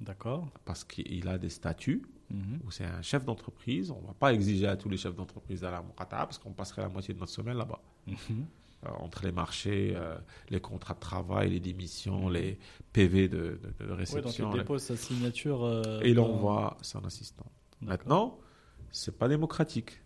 D'accord. 0.00 0.48
parce 0.64 0.84
qu'il 0.84 1.26
a 1.28 1.38
des 1.38 1.48
statuts 1.50 2.02
Mhm. 2.30 2.60
où 2.66 2.70
c'est 2.70 2.84
un 2.84 3.00
chef 3.00 3.24
d'entreprise. 3.24 3.90
On 3.90 4.02
ne 4.02 4.06
va 4.08 4.12
pas 4.14 4.34
exiger 4.34 4.66
à 4.66 4.76
tous 4.76 4.88
les 4.90 4.96
chefs 4.98 5.14
d'entreprise 5.14 5.60
d'aller 5.62 5.76
à 5.76 5.82
Moqata, 5.82 6.16
parce 6.18 6.36
qu'on 6.38 6.52
passerait 6.52 6.82
la 6.82 6.88
moitié 6.90 7.14
de 7.14 7.18
notre 7.20 7.32
semaine 7.32 7.56
là-bas. 7.56 7.80
Mhm. 8.06 8.44
Euh, 8.86 8.90
entre 9.00 9.24
les 9.24 9.32
marchés, 9.32 9.92
euh, 9.96 10.16
les 10.50 10.60
contrats 10.60 10.94
de 10.94 11.00
travail, 11.00 11.50
les 11.50 11.58
démissions, 11.58 12.28
les 12.28 12.60
PV 12.92 13.28
de, 13.28 13.36
de- 13.36 13.40
de 13.56 13.58
Ouais, 13.80 13.88
donc 13.88 13.98
réception. 13.98 14.52
il 14.52 14.58
dépose 14.58 14.82
sa 14.82 14.96
signature. 14.96 15.64
euh, 15.64 16.00
et 16.02 16.10
il 16.10 16.20
envoie 16.20 16.76
son 16.82 17.04
assistant. 17.04 17.46
Maintenant, 17.80 18.38
c'est 18.92 19.18
pas 19.18 19.26
démocratique. 19.26 20.00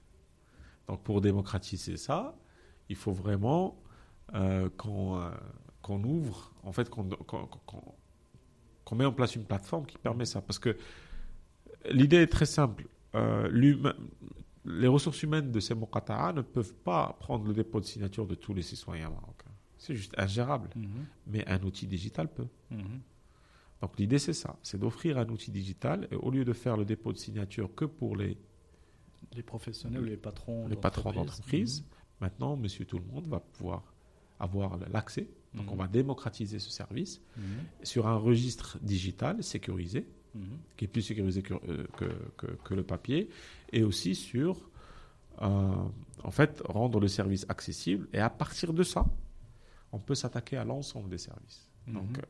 Donc 0.88 1.02
pour 1.02 1.20
démocratiser 1.20 1.98
ça, 1.98 2.34
il 2.88 2.96
faut 2.96 3.12
vraiment 3.12 3.78
euh, 4.34 4.70
qu'on 4.78 6.02
ouvre, 6.04 6.54
en 6.62 6.72
fait, 6.72 6.88
qu'on 6.88 7.04
qu'on- 7.10 7.48
qu'on 8.86 8.96
met 8.96 9.04
en 9.04 9.12
place 9.12 9.36
une 9.36 9.44
plateforme 9.44 9.84
qui 9.84 9.98
permet 9.98 10.24
ça. 10.24 10.40
Parce 10.40 10.58
que 10.58 10.78
l'idée 11.90 12.22
est 12.22 12.26
très 12.32 12.46
simple. 12.46 12.86
L'humain- 13.50 13.94
les 14.64 14.86
ressources 14.88 15.22
humaines 15.22 15.50
de 15.50 15.60
ces 15.60 15.74
Mokata'a 15.74 16.32
ne 16.32 16.42
peuvent 16.42 16.74
pas 16.74 17.16
prendre 17.20 17.44
le 17.46 17.52
dépôt 17.52 17.80
de 17.80 17.84
signature 17.84 18.26
de 18.26 18.34
tous 18.34 18.54
les 18.54 18.62
citoyens 18.62 19.10
marocains. 19.10 19.50
C'est 19.78 19.94
juste 19.96 20.14
ingérable. 20.18 20.70
Mhm. 20.76 20.88
Mais 21.26 21.48
un 21.48 21.60
outil 21.64 21.86
digital 21.86 22.28
peut. 22.32 22.46
Mhm. 22.70 23.00
Donc 23.80 23.98
l'idée, 23.98 24.18
c'est 24.20 24.32
ça. 24.32 24.56
C'est 24.62 24.78
d'offrir 24.78 25.18
un 25.18 25.28
outil 25.28 25.50
digital. 25.50 26.06
Et 26.12 26.14
au 26.14 26.30
lieu 26.30 26.44
de 26.44 26.52
faire 26.52 26.76
le 26.76 26.84
dépôt 26.84 27.12
de 27.12 27.18
signature 27.18 27.74
que 27.74 27.84
pour 27.84 28.16
les, 28.16 28.36
Les 29.34 29.42
professionnels 29.42 30.02
ou 30.02 30.04
les 30.04 30.16
patrons 30.16 30.68
les 30.68 30.76
patrons 30.76 31.10
d'entreprise. 31.12 31.80
d'entreprise, 31.80 31.84
maintenant, 32.20 32.56
monsieur 32.56 32.84
tout 32.84 32.98
le 32.98 33.04
monde 33.04 33.26
va 33.26 33.40
pouvoir 33.40 33.82
avoir 34.38 34.76
l'accès. 34.92 35.26
Donc 35.54 35.66
Mhm. 35.66 35.72
on 35.72 35.76
va 35.76 35.88
démocratiser 35.88 36.58
ce 36.60 36.70
service 36.70 37.20
Mhm. 37.36 37.42
sur 37.82 38.06
un 38.06 38.16
registre 38.16 38.78
digital 38.82 39.42
sécurisé, 39.42 40.06
Mhm. 40.34 40.58
qui 40.76 40.84
est 40.86 40.88
plus 40.88 41.02
sécurisé 41.02 41.42
que, 41.42 41.54
euh, 41.54 41.86
que, 41.96 42.04
que- 42.38 42.56
que 42.64 42.74
le 42.74 42.82
papier, 42.82 43.28
et 43.72 43.82
aussi 43.82 44.14
sur, 44.14 44.56
euh, 45.42 45.74
en 46.24 46.30
fait, 46.30 46.62
rendre 46.64 47.00
le 47.00 47.08
service 47.08 47.44
accessible. 47.48 48.08
Et 48.12 48.18
à 48.18 48.30
partir 48.30 48.72
de 48.72 48.82
ça, 48.82 49.04
on 49.92 49.98
peut 49.98 50.14
s'attaquer 50.14 50.56
à 50.56 50.64
l'ensemble 50.64 51.10
des 51.10 51.18
services. 51.18 51.68
Mhm. 51.86 51.94
Donc, 51.94 52.18
euh, 52.18 52.22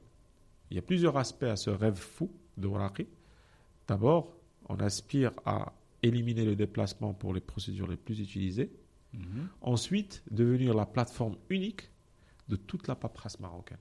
il 0.71 0.77
y 0.77 0.79
a 0.79 0.83
plusieurs 0.83 1.17
aspects 1.17 1.45
à 1.45 1.57
ce 1.57 1.71
rêve 1.71 1.97
fou 1.97 2.31
de 2.57 2.67
Waraki. 2.67 3.07
D'abord, 3.87 4.35
on 4.69 4.77
aspire 4.81 5.33
à 5.45 5.73
éliminer 6.03 6.45
le 6.45 6.57
déplacement 6.57 7.15
pour 7.15 7.33
les 7.35 7.41
procédures 7.41 7.87
les 7.87 7.97
plus 7.97 8.19
utilisées. 8.21 8.73
Mhm. 9.13 9.49
Ensuite, 9.61 10.23
devenir 10.31 10.75
la 10.75 10.87
plateforme 10.87 11.37
unique 11.51 11.91
de 12.49 12.57
toute 12.57 12.89
la 12.89 12.95
paperasse 12.97 13.39
marocaine. 13.39 13.79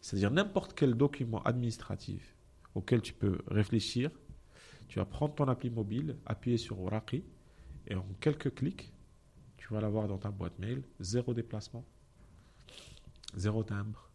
C'est-à-dire 0.00 0.30
n'importe 0.32 0.74
quel 0.74 0.94
document 0.94 1.42
administratif 1.44 2.34
auquel 2.74 3.02
tu 3.02 3.12
peux 3.12 3.38
réfléchir, 3.48 4.10
tu 4.88 4.98
vas 4.98 5.04
prendre 5.04 5.34
ton 5.34 5.48
appli 5.48 5.70
mobile, 5.70 6.16
appuyer 6.26 6.58
sur 6.58 6.80
Oraki, 6.80 7.22
et 7.86 7.94
en 7.94 8.06
quelques 8.20 8.54
clics, 8.54 8.92
tu 9.56 9.72
vas 9.72 9.80
l'avoir 9.80 10.08
dans 10.08 10.18
ta 10.18 10.30
boîte 10.30 10.58
mail, 10.58 10.82
zéro 11.00 11.34
déplacement, 11.34 11.84
zéro 13.36 13.62
timbre, 13.62 14.08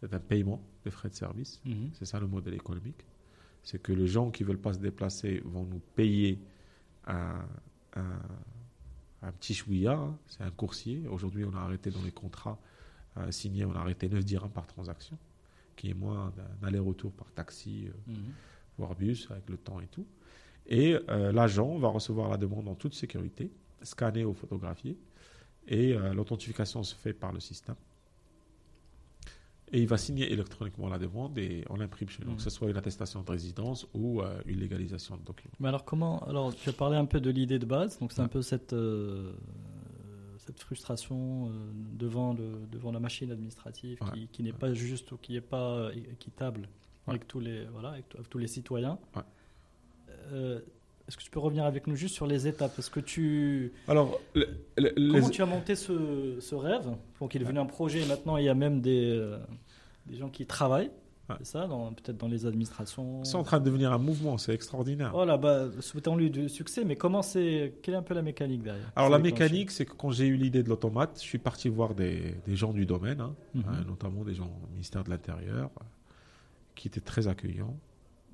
c'est 0.00 0.12
un 0.12 0.20
paiement 0.20 0.62
des 0.84 0.90
frais 0.90 1.08
de 1.08 1.14
service. 1.14 1.60
Mhm. 1.64 1.90
C'est 1.94 2.04
ça 2.04 2.20
le 2.20 2.26
modèle 2.26 2.54
économique. 2.54 3.04
C'est 3.62 3.80
que 3.82 3.92
les 3.92 4.06
gens 4.06 4.30
qui 4.30 4.42
ne 4.42 4.48
veulent 4.48 4.60
pas 4.60 4.74
se 4.74 4.78
déplacer 4.78 5.40
vont 5.44 5.64
nous 5.64 5.80
payer 5.80 6.38
un, 7.06 7.44
un- 7.94 8.20
un 9.22 9.32
petit 9.32 9.54
chouïa, 9.54 9.94
hein. 9.94 10.16
c'est 10.28 10.42
un 10.42 10.50
coursier. 10.50 11.08
Aujourd'hui, 11.08 11.44
on 11.44 11.54
a 11.56 11.60
arrêté 11.60 11.90
dans 11.90 12.02
les 12.02 12.12
contrats 12.12 12.60
euh, 13.16 13.30
signés, 13.32 13.64
on 13.64 13.74
a 13.74 13.78
arrêté 13.80 14.08
9 14.08 14.24
dirhams 14.24 14.50
par 14.50 14.66
transaction, 14.66 15.18
qui 15.76 15.90
est 15.90 15.94
moins 15.94 16.32
d'un 16.36 16.66
aller-retour 16.66 17.12
par 17.12 17.30
taxi, 17.32 17.86
euh, 17.88 17.92
Mhm. 18.12 18.32
voire 18.78 18.94
bus, 18.94 19.28
avec 19.30 19.48
le 19.48 19.56
temps 19.56 19.80
et 19.80 19.86
tout. 19.86 20.06
Et 20.66 20.96
euh, 21.08 21.30
l'agent 21.32 21.78
va 21.78 21.88
recevoir 21.88 22.28
la 22.28 22.36
demande 22.36 22.66
en 22.68 22.74
toute 22.74 22.94
sécurité, 22.94 23.52
scannée 23.82 24.24
ou 24.24 24.34
photographiée, 24.34 24.96
et 25.68 25.92
euh, 25.94 26.12
l'authentification 26.14 26.82
se 26.82 26.94
fait 26.94 27.12
par 27.12 27.32
le 27.32 27.40
système. 27.40 27.76
Et 29.72 29.80
il 29.82 29.88
va 29.88 29.96
signer 29.98 30.32
électroniquement 30.32 30.88
la 30.88 30.96
demande 30.98 31.36
et 31.38 31.64
on 31.68 31.76
l'imprime 31.76 32.08
chez 32.08 32.24
nous, 32.24 32.30
Mhm. 32.30 32.36
que 32.36 32.42
ce 32.42 32.50
soit 32.50 32.70
une 32.70 32.76
attestation 32.76 33.22
de 33.22 33.30
résidence 33.30 33.86
ou 33.94 34.20
euh, 34.22 34.40
une 34.46 34.60
légalisation 34.60 35.16
de 35.16 35.22
document. 35.24 35.52
Mais 35.58 35.68
alors 35.68 35.84
comment 35.84 36.20
Alors 36.20 36.54
tu 36.54 36.68
as 36.68 36.72
parlé 36.72 36.96
un 36.96 37.04
peu 37.04 37.20
de 37.20 37.30
l'idée 37.30 37.58
de 37.58 37.66
base, 37.66 37.98
donc 37.98 38.12
c'est 38.12 38.22
un 38.22 38.28
peu 38.28 38.42
cette 38.42 38.72
euh, 38.72 39.32
cette 40.46 40.60
frustration 40.60 41.48
euh, 41.48 41.50
devant 41.98 42.32
le 42.32 42.60
devant 42.70 42.92
la 42.92 43.00
machine 43.00 43.30
administrative 43.32 43.98
Ouais. 44.02 44.10
qui, 44.12 44.28
qui 44.28 44.42
n'est 44.42 44.52
pas 44.52 44.72
juste 44.74 45.10
ou 45.12 45.16
qui 45.16 45.32
n'est 45.32 45.40
pas 45.40 45.70
euh, 45.72 45.90
équitable 46.12 46.68
avec 47.06 47.26
tous 47.26 47.40
les 47.40 47.64
voilà 47.66 47.90
avec, 47.90 48.04
avec 48.14 48.28
tous 48.28 48.38
les 48.38 48.46
citoyens. 48.46 48.98
Euh, 50.32 50.60
Est-ce 51.08 51.16
que 51.16 51.22
tu 51.22 51.30
peux 51.30 51.38
revenir 51.40 51.64
avec 51.64 51.86
nous 51.86 51.94
juste 51.96 52.14
sur 52.14 52.26
les 52.26 52.46
étapes? 52.48 52.72
Parce 52.74 52.88
que 52.88 52.98
tu 53.00 53.72
Alors, 53.86 54.18
le- 54.34 54.48
le- 54.76 54.90
comment 55.12 55.26
les- 55.28 55.32
tu 55.32 55.42
as 55.42 55.46
monté 55.46 55.74
ce, 55.76 56.38
ce 56.40 56.54
rêve? 56.54 56.88
Donc 57.20 57.34
il 57.34 57.40
est 57.40 57.44
devenu 57.44 57.58
un 57.60 57.66
projet 57.66 58.02
et 58.02 58.06
maintenant 58.06 58.36
il 58.36 58.44
y 58.44 58.48
a 58.48 58.54
même 58.54 58.80
des 58.80 59.10
euh, 59.10 59.38
des 60.06 60.16
gens 60.16 60.28
qui 60.28 60.46
travaillent. 60.46 60.90
Ouais. 61.28 61.34
C'est 61.40 61.46
ça, 61.52 61.68
peut-être 61.96 62.16
dans 62.18 62.28
les 62.28 62.46
administrations. 62.46 63.24
c'est 63.24 63.36
en 63.36 63.42
train 63.42 63.58
de 63.58 63.64
devenir 63.64 63.92
un 63.92 63.98
mouvement, 63.98 64.38
c'est 64.38 64.54
extraordinaire. 64.54 65.10
Voilà, 65.12 65.36
bah, 65.36 65.66
souhaitons-lui 65.80 66.30
du 66.30 66.48
succès, 66.48 66.84
mais 66.84 66.94
comment 66.94 67.20
c'est, 67.22 67.74
quelle 67.82 67.94
est 67.94 67.98
un 67.98 68.02
peu 68.02 68.14
la 68.14 68.22
mécanique 68.22 68.62
derrière? 68.62 68.92
Alors 68.94 69.10
la 69.10 69.18
mécanique, 69.18 69.70
c'est 69.72 69.84
que 69.86 69.94
quand 69.94 70.10
j'ai 70.12 70.26
eu 70.26 70.36
l'idée 70.36 70.62
de 70.62 70.68
l'automate, 70.68 71.16
je 71.16 71.24
suis 71.26 71.38
parti 71.38 71.68
voir 71.68 71.94
des, 71.94 72.36
des 72.46 72.54
gens 72.54 72.72
du 72.72 72.86
domaine, 72.86 73.20
hein, 73.20 73.34
Mhm. 73.54 73.64
euh, 73.68 73.84
notamment 73.88 74.22
des 74.22 74.34
gens 74.34 74.46
au 74.64 74.70
ministère 74.72 75.02
de 75.02 75.10
l'Intérieur, 75.10 75.70
euh, 75.80 75.84
qui 76.76 76.86
étaient 76.88 77.00
très 77.00 77.26
accueillants, 77.26 77.76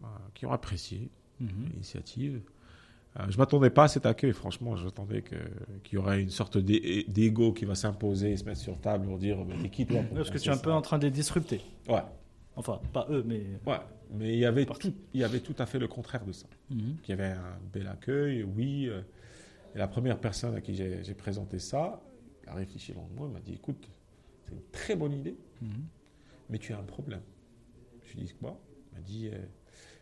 euh, 0.03 0.07
qui 0.35 0.45
ont 0.45 0.53
apprécié 0.53 1.09
Mhm. 1.41 1.49
l'initiative. 1.73 2.41
Euh, 3.19 3.25
je 3.29 3.37
m'attendais 3.39 3.71
pas 3.71 3.85
à 3.85 3.89
cet 3.89 4.05
accueil, 4.07 4.33
franchement, 4.33 4.77
j'attendais 4.77 5.23
qu'il 5.23 5.95
y 5.95 5.97
aurait 5.97 6.21
une 6.23 6.31
sorte 6.31 6.57
d'ego 6.59 7.53
qui 7.53 7.65
va 7.65 7.75
s'imposer 7.75 8.33
et 8.33 8.37
se 8.37 8.45
mettre 8.45 8.61
sur 8.61 8.79
table 8.79 9.07
pour 9.07 9.19
dire 9.19 9.39
mais 9.47 9.55
t'es 9.63 9.69
qui 9.71 9.87
toi 9.87 10.01
Parce 10.15 10.31
que 10.31 10.39
tu 10.39 10.49
es 10.49 10.53
un 10.53 10.57
peu 10.59 10.73
en 10.73 10.83
train 10.83 10.99
de 10.99 11.05
les 11.05 11.11
disrupter. 11.11 11.61
Ouais, 11.89 12.03
Enfin, 12.57 12.81
pas 12.93 13.07
eux, 13.11 13.23
mais. 13.27 13.43
ouais. 13.67 13.81
Mais 14.15 14.35
il 14.35 14.39
y, 14.41 14.45
avait 14.45 14.67
tout, 14.67 14.93
il 15.15 15.21
y 15.21 15.25
avait 15.25 15.41
tout 15.41 15.55
à 15.59 15.65
fait 15.65 15.79
le 15.79 15.89
contraire 15.89 16.25
de 16.27 16.33
ça. 16.33 16.47
Mhm. 16.71 16.97
qu'il 17.03 17.11
y 17.17 17.19
avait 17.21 17.33
un 17.33 17.59
bel 17.73 17.87
accueil, 17.87 18.43
oui. 18.43 18.87
euh, 18.89 19.01
Et 19.75 19.79
la 19.79 19.89
première 19.89 20.21
personne 20.21 20.55
à 20.55 20.61
qui 20.61 20.75
j'ai 20.75 21.15
présenté 21.15 21.59
ça, 21.59 22.03
il 22.43 22.49
a 22.51 22.55
réfléchi 22.55 22.93
longuement, 22.93 23.27
il 23.27 23.33
m'a 23.33 23.41
dit, 23.41 23.55
écoute, 23.55 23.89
c'est 24.45 24.53
une 24.53 24.63
très 24.71 24.97
bonne 24.97 25.13
idée, 25.15 25.35
Mhm. 25.63 25.87
mais 26.51 26.59
tu 26.59 26.75
as 26.75 26.79
un 26.79 26.83
problème. 26.83 27.23
Je 28.05 28.15
lui 28.15 28.21
ai 28.23 28.25
dit 28.27 28.35
quoi? 28.35 28.61
Il 28.93 28.97
m'a 28.99 29.01
dit, 29.03 29.29
euh, 29.33 29.39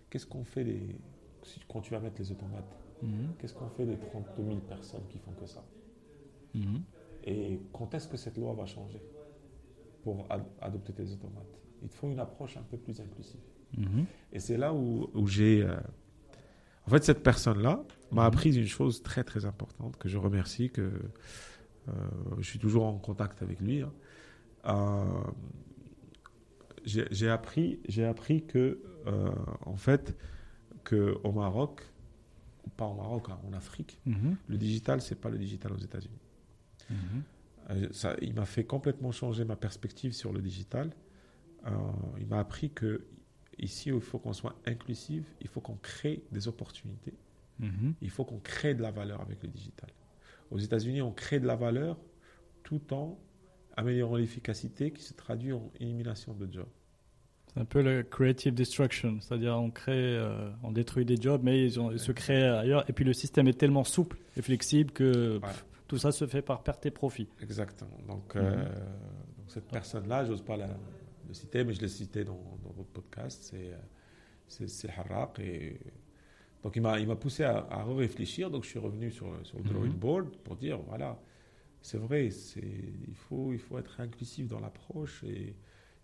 qu'est-ce 0.08 0.26
qu'on 0.26 0.42
fait 0.44 0.64
des... 0.64 0.96
quand 1.68 1.80
tu 1.82 1.92
vas 1.92 2.00
mettre 2.00 2.18
les 2.20 2.32
automates 2.32 2.76
Mhm. 3.02 3.34
Qu'est-ce 3.38 3.54
qu'on 3.54 3.68
fait 3.70 3.86
des 3.86 3.96
32 3.96 4.42
000 4.44 4.58
personnes 4.58 5.06
qui 5.08 5.18
font 5.18 5.30
que 5.32 5.46
ça? 5.46 5.64
Mhm. 6.54 6.82
Et 7.24 7.60
quand 7.72 7.94
est-ce 7.94 8.08
que 8.08 8.16
cette 8.16 8.36
loi 8.36 8.52
va 8.54 8.66
changer 8.66 9.00
pour 10.02 10.26
ad- 10.30 10.42
adopter 10.60 10.92
tes 10.92 11.12
automates? 11.12 11.59
Il 11.82 11.88
te 11.88 11.94
faut 11.94 12.08
une 12.08 12.18
approche 12.20 12.56
un 12.56 12.62
peu 12.62 12.76
plus 12.76 13.00
inclusive. 13.00 13.40
Mhm. 13.76 14.04
Et 14.32 14.40
c'est 14.40 14.56
là 14.56 14.72
où, 14.74 15.08
où 15.14 15.26
j'ai. 15.26 15.62
euh, 15.62 15.76
En 16.86 16.90
fait, 16.90 17.04
cette 17.04 17.22
personne-là 17.22 17.84
m'a 18.10 18.22
Mhm. 18.22 18.26
appris 18.26 18.56
une 18.56 18.66
chose 18.66 19.02
très 19.02 19.22
très 19.24 19.44
importante 19.44 19.96
que 19.96 20.08
je 20.08 20.18
remercie, 20.18 20.70
que 20.70 20.90
euh, 21.88 21.92
je 22.38 22.42
suis 22.48 22.58
toujours 22.58 22.84
en 22.84 22.98
contact 22.98 23.42
avec 23.42 23.60
lui. 23.60 23.82
hein. 23.82 23.92
Euh, 24.66 25.30
j'ai 26.84 27.28
appris, 27.28 27.78
j'ai 27.88 28.04
appris 28.04 28.44
que, 28.46 28.80
en 29.66 29.76
fait, 29.76 30.16
que 30.84 31.16
au 31.24 31.32
Maroc, 31.32 31.82
pas 32.76 32.86
au 32.86 32.94
Maroc, 32.94 33.26
hein, 33.30 33.38
en 33.46 33.52
Afrique, 33.52 34.00
Mhm. 34.06 34.36
le 34.48 34.56
digital, 34.56 35.00
c'est 35.02 35.14
pas 35.20 35.28
le 35.28 35.38
digital 35.38 35.72
aux 35.72 35.78
États-Unis. 35.78 36.18
Ça, 37.92 38.16
il 38.20 38.34
m'a 38.34 38.46
fait 38.46 38.64
complètement 38.64 39.12
changer 39.12 39.44
ma 39.44 39.54
perspective 39.56 40.12
sur 40.12 40.32
le 40.32 40.40
digital. 40.40 40.90
Euh, 41.66 41.70
il 42.18 42.26
m'a 42.26 42.38
appris 42.40 42.70
que 42.70 43.04
ici, 43.58 43.90
il 43.90 44.00
faut 44.00 44.18
qu'on 44.18 44.32
soit 44.32 44.54
inclusif, 44.66 45.24
il 45.40 45.48
faut 45.48 45.60
qu'on 45.60 45.76
crée 45.76 46.22
des 46.32 46.48
opportunités, 46.48 47.14
Mhm. 47.58 47.94
il 48.00 48.08
faut 48.10 48.24
qu'on 48.24 48.38
crée 48.38 48.74
de 48.74 48.80
la 48.82 48.90
valeur 48.90 49.20
avec 49.20 49.42
le 49.42 49.48
digital. 49.48 49.90
Aux 50.50 50.58
États-Unis, 50.58 51.02
on 51.02 51.12
crée 51.12 51.38
de 51.40 51.46
la 51.46 51.56
valeur 51.56 51.98
tout 52.62 52.92
en 52.94 53.18
améliorant 53.76 54.16
l'efficacité 54.16 54.90
qui 54.90 55.02
se 55.02 55.12
traduit 55.14 55.52
en 55.52 55.70
élimination 55.78 56.32
de 56.34 56.50
jobs. 56.50 56.66
C'est 57.52 57.60
un 57.60 57.64
peu 57.64 57.82
le 57.82 58.02
creative 58.04 58.54
destruction, 58.54 59.20
c'est-à-dire 59.20 59.54
on 59.58 59.70
crée, 59.70 59.92
euh, 60.16 60.50
on 60.62 60.70
détruit 60.72 61.04
des 61.04 61.16
jobs, 61.20 61.42
mais 61.42 61.64
ils, 61.64 61.78
ont- 61.80 61.90
ils 61.90 61.98
se 61.98 62.12
créent 62.12 62.44
ailleurs. 62.48 62.88
Et 62.88 62.92
puis 62.92 63.04
le 63.04 63.12
système 63.12 63.48
est 63.48 63.58
tellement 63.58 63.84
souple 63.84 64.18
et 64.36 64.42
flexible 64.42 64.92
que 64.92 65.40
tout 65.88 65.98
ça 65.98 66.12
se 66.12 66.26
fait 66.26 66.42
par 66.42 66.62
perte 66.62 66.86
et 66.86 66.90
profit. 66.92 67.28
Exactement. 67.42 67.98
Donc, 68.06 68.36
Mhm. 68.36 68.42
euh, 68.42 68.64
donc 69.36 69.48
cette 69.50 69.66
personne-là, 69.68 70.24
j'ose 70.24 70.42
pas 70.42 70.56
la, 70.56 70.68
le 71.30 71.34
citer, 71.34 71.64
mais 71.64 71.72
je 71.72 71.80
l'ai 71.80 71.88
cité 71.88 72.24
dans, 72.24 72.58
dans 72.62 72.70
votre 72.70 72.90
podcast, 72.90 73.42
c'est, 73.50 73.72
euh, 73.72 74.66
c'est, 74.68 74.90
Harraq. 74.90 75.38
Et, 75.40 75.78
donc 76.62 76.76
il 76.76 76.82
m'a, 76.82 77.16
poussé 77.16 77.44
à, 77.44 77.66
à 77.70 77.84
réfléchir, 77.84 78.50
donc 78.50 78.64
je 78.64 78.68
suis 78.68 78.78
revenu 78.78 79.10
sur, 79.10 79.26
sur 79.44 79.56
le 79.58 79.64
drawing 79.64 79.92
Mhm. 79.92 79.98
board 79.98 80.36
pour 80.44 80.56
dire, 80.56 80.78
voilà, 80.78 81.18
c'est 81.82 81.96
vrai, 81.98 82.28
il, 82.28 83.14
faut, 83.14 83.52
il 83.52 83.58
faut 83.58 83.78
être 83.78 84.00
inclusif 84.00 84.46
dans 84.48 84.60
l'approche 84.60 85.24
et 85.24 85.48
il 85.48 85.54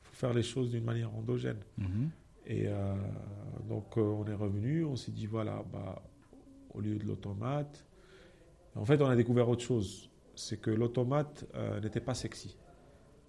faut 0.03 0.15
faire 0.15 0.33
les 0.33 0.43
choses 0.43 0.71
d'une 0.71 0.85
manière 0.85 1.15
endogène. 1.15 1.61
Mhm. 1.77 2.11
Et 2.47 2.65
euh, 2.69 2.95
donc, 3.69 3.99
euh, 3.99 4.01
on 4.01 4.25
est 4.27 4.35
revenu, 4.35 4.85
on 4.85 4.97
s'est 4.97 5.11
dit, 5.13 5.27
voilà, 5.27 5.63
bah, 5.73 6.03
au 6.73 6.81
lieu 6.81 6.97
de 6.97 7.05
l'automate, 7.05 7.85
en 8.75 8.85
fait, 8.85 9.01
on 9.03 9.07
a 9.07 9.17
découvert 9.17 9.49
autre 9.49 9.63
chose. 9.63 10.11
C'est 10.35 10.61
que 10.61 10.71
l'automate 10.71 11.47
euh, 11.55 11.81
n'était 11.81 12.01
pas 12.01 12.15
sexy 12.15 12.57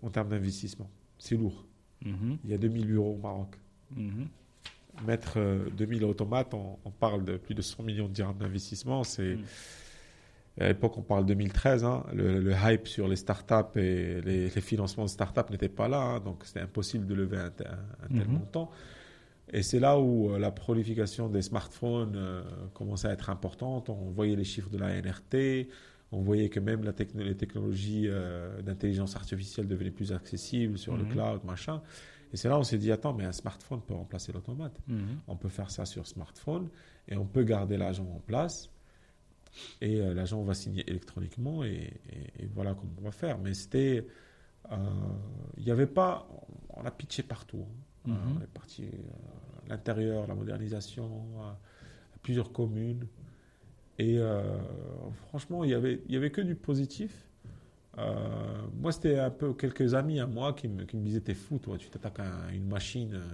en 0.01 0.09
termes 0.09 0.29
d'investissement. 0.29 0.89
C'est 1.17 1.35
lourd. 1.35 1.65
Mhm. 2.03 2.37
Il 2.43 2.49
y 2.49 2.53
a 2.53 2.57
2000 2.57 2.85
bureaux 2.87 3.13
au 3.13 3.21
Maroc. 3.21 3.55
Mhm. 3.95 4.27
Mettre 5.05 5.33
euh, 5.37 5.69
2000 5.77 6.03
automates, 6.05 6.53
on, 6.53 6.77
on 6.83 6.91
parle 6.91 7.23
de 7.23 7.37
plus 7.37 7.53
de 7.53 7.61
100 7.61 7.83
millions 7.83 8.07
de 8.07 8.13
dirhams 8.13 8.37
d'investissement. 8.37 9.03
C'est 9.03 9.37
Mm. 10.57 10.61
à 10.63 10.67
l'époque, 10.69 10.97
on 10.97 11.01
parle 11.01 11.25
2013, 11.25 11.83
hein, 11.83 12.03
le, 12.13 12.51
hype 12.51 12.87
sur 12.87 13.07
les 13.07 13.15
startups 13.15 13.79
et 13.79 14.21
les, 14.21 14.49
financements 14.49 15.05
de 15.05 15.09
startups 15.09 15.51
n'était 15.51 15.69
pas 15.69 15.87
là, 15.87 16.01
hein, 16.01 16.19
donc 16.19 16.43
c'était 16.45 16.61
impossible 16.61 17.05
de 17.05 17.13
lever 17.13 17.37
un, 17.37 17.49
tel 17.49 17.77
mhm. 18.09 18.27
montant. 18.27 18.71
Et 19.53 19.63
c'est 19.63 19.79
là 19.79 19.97
où 19.97 20.31
euh, 20.33 20.39
la 20.39 20.51
prolification 20.51 21.29
des 21.29 21.41
smartphones 21.41 22.15
euh, 22.17 22.43
commençait 22.73 23.07
à 23.07 23.11
être 23.11 23.29
importante. 23.29 23.89
On 23.89 24.09
voyait 24.11 24.35
les 24.35 24.43
chiffres 24.43 24.69
de 24.69 24.77
la 24.77 25.01
NRT, 25.01 25.69
on 26.11 26.21
voyait 26.21 26.49
que 26.49 26.59
même 26.59 26.84
la 26.84 26.93
les 27.15 27.35
technologies 27.35 28.05
euh, 28.07 28.61
d'intelligence 28.61 29.15
artificielle 29.15 29.67
devenaient 29.67 29.91
plus 29.91 30.13
accessibles 30.13 30.77
sur 30.77 30.95
le 30.95 31.03
mhm. 31.03 31.11
cloud, 31.11 31.43
machin. 31.43 31.81
Et 32.34 32.38
c'est 32.38 32.49
là 32.49 32.57
où 32.57 32.59
on 32.59 32.63
s'est 32.63 32.77
dit, 32.77 32.91
attends, 32.91 33.13
mais 33.13 33.25
un 33.25 33.31
smartphone 33.31 33.81
peut 33.81 33.93
remplacer 33.93 34.31
l'automate. 34.31 34.77
Mhm. 34.88 35.19
On 35.27 35.35
peut 35.35 35.49
faire 35.49 35.69
ça 35.69 35.85
sur 35.85 36.07
smartphone 36.07 36.69
et 37.07 37.15
on 37.15 37.25
peut 37.25 37.43
garder 37.43 37.77
l'agent 37.77 38.05
en 38.05 38.19
place. 38.19 38.69
Et 39.81 39.97
l'agent 40.13 40.43
va 40.43 40.53
signer 40.53 40.88
électroniquement 40.88 41.63
et, 41.63 41.93
voilà 42.53 42.75
comment 42.75 42.91
on 42.99 43.01
va 43.01 43.11
faire. 43.11 43.39
Mais 43.39 43.53
c'était... 43.53 44.05
Il 45.57 45.63
n'y 45.63 45.71
avait 45.71 45.88
pas... 45.88 46.27
On 46.75 46.85
a 46.85 46.91
pitché 46.91 47.23
partout. 47.23 47.65
Hein. 47.65 48.11
Mhm. 48.11 48.38
on 48.38 48.43
est 48.43 48.47
parti 48.47 48.85
à 49.65 49.69
l'intérieur, 49.69 50.27
la 50.27 50.35
modernisation, 50.35 51.23
à, 51.41 51.57
plusieurs 52.21 52.51
communes. 52.51 53.07
Et 53.99 54.17
euh, 54.19 54.41
franchement, 55.27 55.63
il 55.63 55.67
n'y 55.67 55.73
avait, 55.73 56.01
y 56.07 56.15
avait 56.15 56.29
que 56.29 56.41
du 56.41 56.55
positif. 56.55 57.27
Euh, 57.97 58.13
moi, 58.79 58.91
c'était 58.91 59.17
un 59.17 59.31
peu 59.31 59.53
quelques 59.53 59.95
amis 59.95 60.19
à 60.19 60.27
moi 60.27 60.53
qui 60.53 60.67
me, 60.67 60.83
qui 60.85 60.97
me 60.97 61.03
disaient 61.03 61.21
T'es 61.21 61.33
fou, 61.33 61.57
toi, 61.57 61.77
tu 61.77 61.89
t'attaques 61.89 62.19
à 62.19 62.51
une 62.53 62.67
machine 62.67 63.15
euh, 63.15 63.25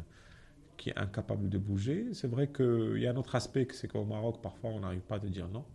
qui 0.78 0.90
est 0.90 0.98
incapable 0.98 1.50
de 1.50 1.58
bouger. 1.58 2.08
C'est 2.14 2.30
vrai 2.30 2.48
qu'il 2.48 2.98
y 2.98 3.08
a 3.08 3.12
un 3.12 3.18
autre 3.18 3.36
aspect, 3.36 3.68
c'est 3.72 3.90
qu'au 3.90 4.06
Maroc, 4.06 4.42
parfois, 4.42 4.70
on 4.70 4.80
n'arrive 4.80 5.02
pas 5.02 5.16
à 5.16 5.20
dire 5.20 5.50
non. 5.50 5.66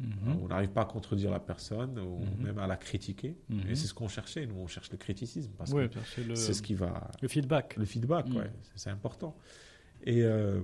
Mhm. 0.00 0.42
On 0.42 0.48
n'arrive 0.48 0.70
pas 0.70 0.82
à 0.82 0.84
contredire 0.84 1.30
la 1.30 1.40
personne 1.40 1.98
ou 1.98 2.20
mhm. 2.20 2.44
même 2.44 2.58
à 2.58 2.66
la 2.66 2.76
critiquer. 2.76 3.36
Et 3.68 3.74
c'est 3.74 3.86
ce 3.86 3.94
qu'on 3.94 4.08
cherchait. 4.08 4.46
Nous, 4.46 4.56
on 4.56 4.66
cherche 4.66 4.90
le 4.90 4.98
criticisme 4.98 5.52
parce 5.56 5.72
que 5.72 5.88
c'est 6.34 6.54
ce 6.54 6.62
qui 6.62 6.74
va. 6.74 7.10
Le 7.22 7.28
feedback. 7.28 7.76
Le 7.76 7.84
feedback, 7.84 8.26
ouais, 8.28 8.50
c'est 8.74 8.90
important. 8.90 9.36
Et 10.04 10.22
euh, 10.22 10.60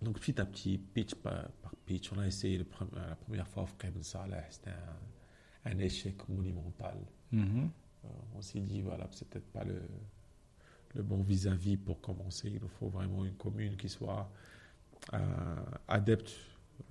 donc, 0.00 0.20
petit 0.20 0.40
à 0.40 0.44
petit, 0.44 0.78
pitch 0.78 1.14
par, 1.16 1.48
pitch, 1.84 2.12
on 2.12 2.20
a 2.20 2.26
essayé 2.26 2.58
la 2.58 2.64
première 3.16 3.48
fois 3.48 3.66
Ibn 3.82 4.02
Saleh, 4.02 4.44
c'était 4.50 4.70
un, 5.64 5.78
échec 5.78 6.16
monumental. 6.28 6.96
Mhm. 7.32 7.70
Euh, 8.04 8.08
on 8.36 8.40
s'est 8.40 8.60
dit, 8.60 8.80
voilà, 8.80 9.08
c'est 9.10 9.28
peut-être 9.28 9.50
pas 9.52 9.64
le, 9.64 9.82
le 10.94 11.02
bon 11.02 11.22
vis-à-vis 11.22 11.76
pour 11.76 12.00
commencer. 12.00 12.48
Il 12.48 12.60
nous 12.60 12.68
faut 12.68 12.88
vraiment 12.88 13.24
une 13.24 13.34
commune 13.34 13.76
qui 13.76 13.88
soit 13.88 14.30
euh, 15.14 15.18
adepte 15.88 16.32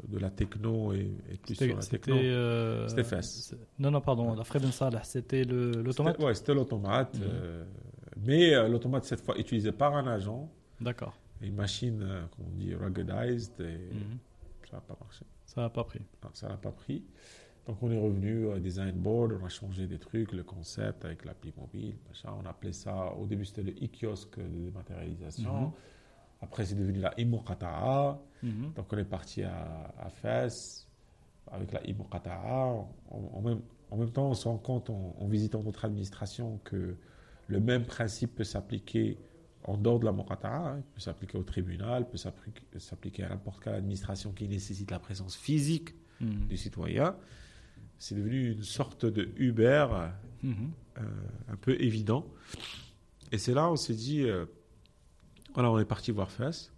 de 0.06 0.20
la 0.20 0.30
techno 0.30 0.92
et, 0.92 1.18
plus 1.42 1.56
sur 1.56 1.76
la 1.78 1.82
techno. 1.82 2.18
c'était 2.90 3.04
FES. 3.06 3.56
Non, 3.80 3.90
non, 3.90 4.02
pardon, 4.02 4.36
la 4.36 4.44
Ibn 4.44 4.72
Saleh, 4.72 5.00
c'était 5.04 5.46
l'automate? 5.46 6.18
Oui, 6.20 6.36
c'était 6.36 6.54
l'automate. 6.54 7.18
Mhm. 7.18 7.66
mais 8.26 8.68
l'automate, 8.68 9.06
cette 9.06 9.22
fois, 9.22 9.40
utilisé 9.40 9.72
par 9.72 9.96
un 9.96 10.08
agent. 10.08 10.52
D'accord 10.82 11.18
une 11.42 11.56
machine, 11.56 12.02
euh, 12.02 12.26
comme 12.36 12.46
on 12.48 12.58
dit, 12.58 12.74
ruggedized, 12.74 13.60
et 13.60 13.94
mhm. 13.94 14.18
ça 14.70 14.78
n'a 14.78 14.82
pas 14.82 14.98
marché. 15.00 15.26
Ça 15.46 15.62
n'a 15.62 15.70
pas 15.70 15.84
pris. 15.84 16.02
ça 16.34 16.50
n'a 16.50 16.58
pas 16.58 16.72
pris. 16.72 17.04
Donc 17.68 17.84
on 17.84 17.92
est 17.92 18.00
revenu 18.00 18.50
à 18.52 18.60
design 18.60 18.94
board, 18.94 19.34
on 19.42 19.46
a 19.46 19.50
changé 19.50 19.88
des 19.88 20.00
trucs, 20.00 20.32
le 20.32 20.44
concept 20.44 21.04
avec 21.04 21.26
l'appli 21.26 21.54
mobile, 21.58 21.96
machin. 22.08 22.30
On 22.42 22.46
appelait 22.46 22.72
ça, 22.72 23.14
au 23.14 23.26
début 23.26 23.44
c'était 23.44 23.64
le 23.64 23.72
e-kiosque 23.74 24.40
de 24.40 24.66
dématérialisation. 24.66 25.62
Mhm. 25.62 25.72
Après 26.42 26.66
c'est 26.66 26.76
devenu 26.76 27.00
la 27.00 27.20
Imokata'a. 27.20 28.20
Mhm. 28.42 28.72
Donc 28.74 28.94
on 28.94 28.98
est 28.98 29.04
parti 29.04 29.44
à, 29.44 29.94
à 30.00 30.10
FES 30.10 30.88
avec 31.52 31.74
la 31.74 31.86
Imokata'a. 31.86 32.74
En, 33.10 33.42
même, 33.42 33.60
en 33.92 33.98
même 33.98 34.12
temps 34.12 34.30
on 34.30 34.34
se 34.34 34.48
rend 34.48 34.58
compte 34.58 34.90
en, 34.90 35.16
en 35.20 35.28
visitant 35.28 35.62
notre 35.62 35.84
administration 35.84 36.62
que 36.64 36.96
le 37.48 37.60
même 37.60 37.84
principe 37.84 38.36
peut 38.36 38.44
s'appliquer 38.46 39.18
en 39.68 39.78
dehors 39.78 40.00
de 40.00 40.06
la 40.06 40.14
Mokata, 40.14 40.56
hein, 40.56 40.84
peut 40.94 41.02
s'appliquer 41.02 41.38
au 41.38 41.44
tribunal, 41.44 42.10
peut 42.10 42.18
s'appliquer 42.18 43.24
à 43.24 43.30
n'importe 43.30 43.62
quelle 43.64 43.76
administration 43.76 44.32
qui 44.32 44.48
nécessite 44.48 44.90
la 44.92 45.00
présence 45.00 45.36
physique 45.36 45.90
hmm. 46.22 46.48
du 46.48 46.56
citoyen. 46.56 47.16
C'est 48.00 48.16
devenu 48.16 48.54
une 48.54 48.64
sorte 48.64 49.06
de 49.06 49.30
Uber 49.36 49.88
hmm. 50.42 50.54
euh, 51.00 51.02
un 51.50 51.56
peu 51.58 51.80
évident. 51.82 52.26
Et 53.34 53.38
c'est 53.38 53.54
là 53.54 53.68
où 53.68 53.74
on 53.74 53.76
s'est 53.76 53.94
dit, 53.94 54.24
euh, 54.24 54.46
voilà, 55.54 55.70
on 55.70 55.80
est 55.80 55.86
parti 55.86 56.12
voir 56.12 56.32
FES. 56.32 56.72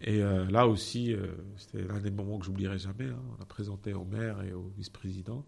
Et 0.00 0.22
euh, 0.22 0.46
là 0.50 0.66
aussi, 0.66 1.14
c'était 1.58 1.82
l'un 1.86 2.00
des 2.00 2.10
moments 2.10 2.38
que 2.38 2.46
j'oublierai 2.46 2.78
jamais. 2.78 3.04
Hein. 3.04 3.22
On 3.38 3.42
a 3.42 3.44
présenté 3.44 3.92
au 3.92 4.04
maire 4.04 4.42
et 4.42 4.54
au 4.54 4.72
vice-président. 4.78 5.44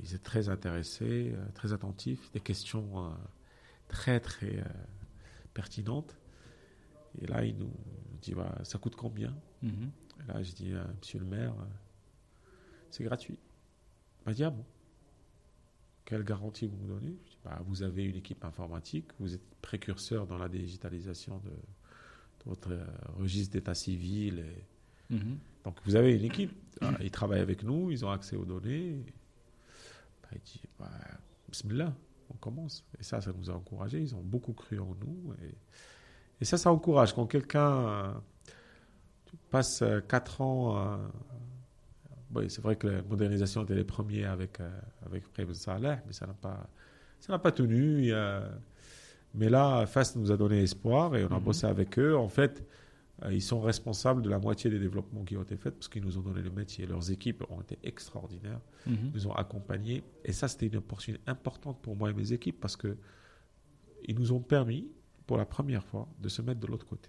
ils 0.00 0.14
étaient 0.14 0.18
très 0.18 0.48
intéressés, 0.48 1.34
très 1.54 1.72
attentifs. 1.72 2.30
Des 2.32 2.40
questions 2.40 3.10
très 3.88 4.20
très 4.20 4.58
euh, 4.58 4.64
pertinente. 5.54 6.16
Et 7.20 7.26
là, 7.26 7.44
il 7.44 7.56
nous 7.56 7.72
dit 8.20 8.34
ça 8.64 8.78
coûte 8.78 8.96
combien 8.96 9.34
mhm. 9.62 9.90
Et 10.20 10.32
là, 10.32 10.42
je 10.42 10.52
dis 10.52 10.72
Monsieur 10.98 11.18
le 11.18 11.26
maire, 11.26 11.52
euh, 11.52 11.64
c'est 12.90 13.04
gratuit. 13.04 13.38
Il 14.20 14.28
m'a 14.28 14.34
dit 14.34 14.44
ah 14.44 14.50
bon 14.50 14.64
Quelle 16.04 16.24
garantie 16.24 16.66
vous 16.66 16.76
me 16.76 16.88
donnez? 16.88 17.16
Je 17.24 17.30
dis, 17.30 17.38
bah, 17.44 17.60
Vous 17.66 17.82
avez 17.82 18.04
une 18.04 18.16
équipe 18.16 18.44
informatique, 18.44 19.06
vous 19.18 19.34
êtes 19.34 19.54
précurseur 19.62 20.26
dans 20.26 20.38
la 20.38 20.48
digitalisation 20.48 21.38
de, 21.38 21.50
votre 22.44 22.70
euh, 22.70 22.86
registre 23.18 23.54
d'état 23.54 23.74
civil. 23.74 24.38
Et... 24.38 25.14
Mhm. 25.14 25.38
Donc 25.64 25.76
vous 25.84 25.96
avez 25.96 26.14
une 26.14 26.24
équipe. 26.24 26.52
Ah, 26.80 26.92
ils 27.00 27.10
travaillent 27.10 27.40
avec 27.40 27.62
nous, 27.62 27.90
ils 27.90 28.04
ont 28.04 28.10
accès 28.10 28.36
aux 28.36 28.44
données. 28.44 29.04
Bah, 30.22 30.28
il 30.32 30.40
dit 30.40 30.60
bah, 30.78 30.90
Bismillah 31.48 31.94
on 32.30 32.36
commence. 32.36 32.84
Et 32.98 33.02
ça, 33.02 33.20
ça 33.20 33.32
nous 33.36 33.50
a 33.50 33.54
encouragés. 33.54 34.00
Ils 34.00 34.14
ont 34.14 34.22
beaucoup 34.22 34.52
cru 34.52 34.78
en 34.78 34.94
nous. 35.00 35.34
Et, 36.40 36.44
ça, 36.44 36.58
ça 36.58 36.70
encourage. 36.70 37.14
Quand 37.14 37.26
quelqu'un 37.26 37.88
euh, 37.88 38.12
passe 39.50 39.82
euh, 39.82 40.00
quatre 40.00 40.40
ans. 40.40 40.78
Euh, 40.78 40.96
c'est 42.48 42.60
vrai 42.60 42.76
que 42.76 42.88
la 42.88 43.02
modernisation 43.02 43.62
était 43.62 43.74
les 43.74 43.84
premiers 43.84 44.24
avec, 44.24 44.58
avec 45.06 45.24
Saleh, 45.54 45.96
mais 46.06 46.12
ça 46.12 46.26
n'a 46.26 46.34
pas, 46.34 46.68
ça 47.18 47.32
n'a 47.32 47.38
pas 47.38 47.52
tenu. 47.52 48.12
mais 49.32 49.48
là, 49.48 49.86
FAST 49.86 50.16
nous 50.16 50.30
a 50.32 50.36
donné 50.36 50.60
espoir 50.62 51.16
et 51.16 51.24
on 51.24 51.28
a 51.28 51.38
mhm. 51.38 51.44
bossé 51.44 51.66
avec 51.66 51.98
eux. 51.98 52.14
En 52.14 52.28
fait, 52.28 52.62
euh, 52.62 52.62
ils 53.30 53.42
sont 53.42 53.60
responsables 53.60 54.20
de 54.22 54.28
la 54.28 54.38
moitié 54.38 54.68
des 54.68 54.78
développements 54.78 55.24
qui 55.24 55.36
ont 55.36 55.42
été 55.42 55.56
faits 55.56 55.74
parce 55.74 55.88
qu'ils 55.88 56.04
nous 56.04 56.18
ont 56.18 56.20
donné 56.20 56.42
le 56.42 56.50
métier. 56.50 56.86
Leurs 56.86 57.10
équipes 57.10 57.44
ont 57.48 57.62
été 57.62 57.78
extraordinaires, 57.82 58.60
mhm. 58.86 59.12
nous 59.14 59.26
ont 59.26 59.32
accompagnés. 59.32 60.02
Et 60.24 60.32
ça, 60.32 60.48
c'était 60.48 60.66
une 60.66 60.76
opportunité 60.76 61.22
importante 61.26 61.80
pour 61.80 61.96
moi 61.96 62.10
et 62.10 62.12
mes 62.12 62.32
équipes 62.32 62.60
parce 62.60 62.76
que 62.76 62.96
ils 64.04 64.14
nous 64.14 64.32
ont 64.32 64.40
permis, 64.40 64.86
pour 65.26 65.38
la 65.38 65.46
première 65.46 65.82
fois, 65.82 66.08
de 66.20 66.28
se 66.28 66.42
mettre 66.42 66.60
de 66.60 66.66
l'autre 66.66 66.86
côté. 66.86 67.08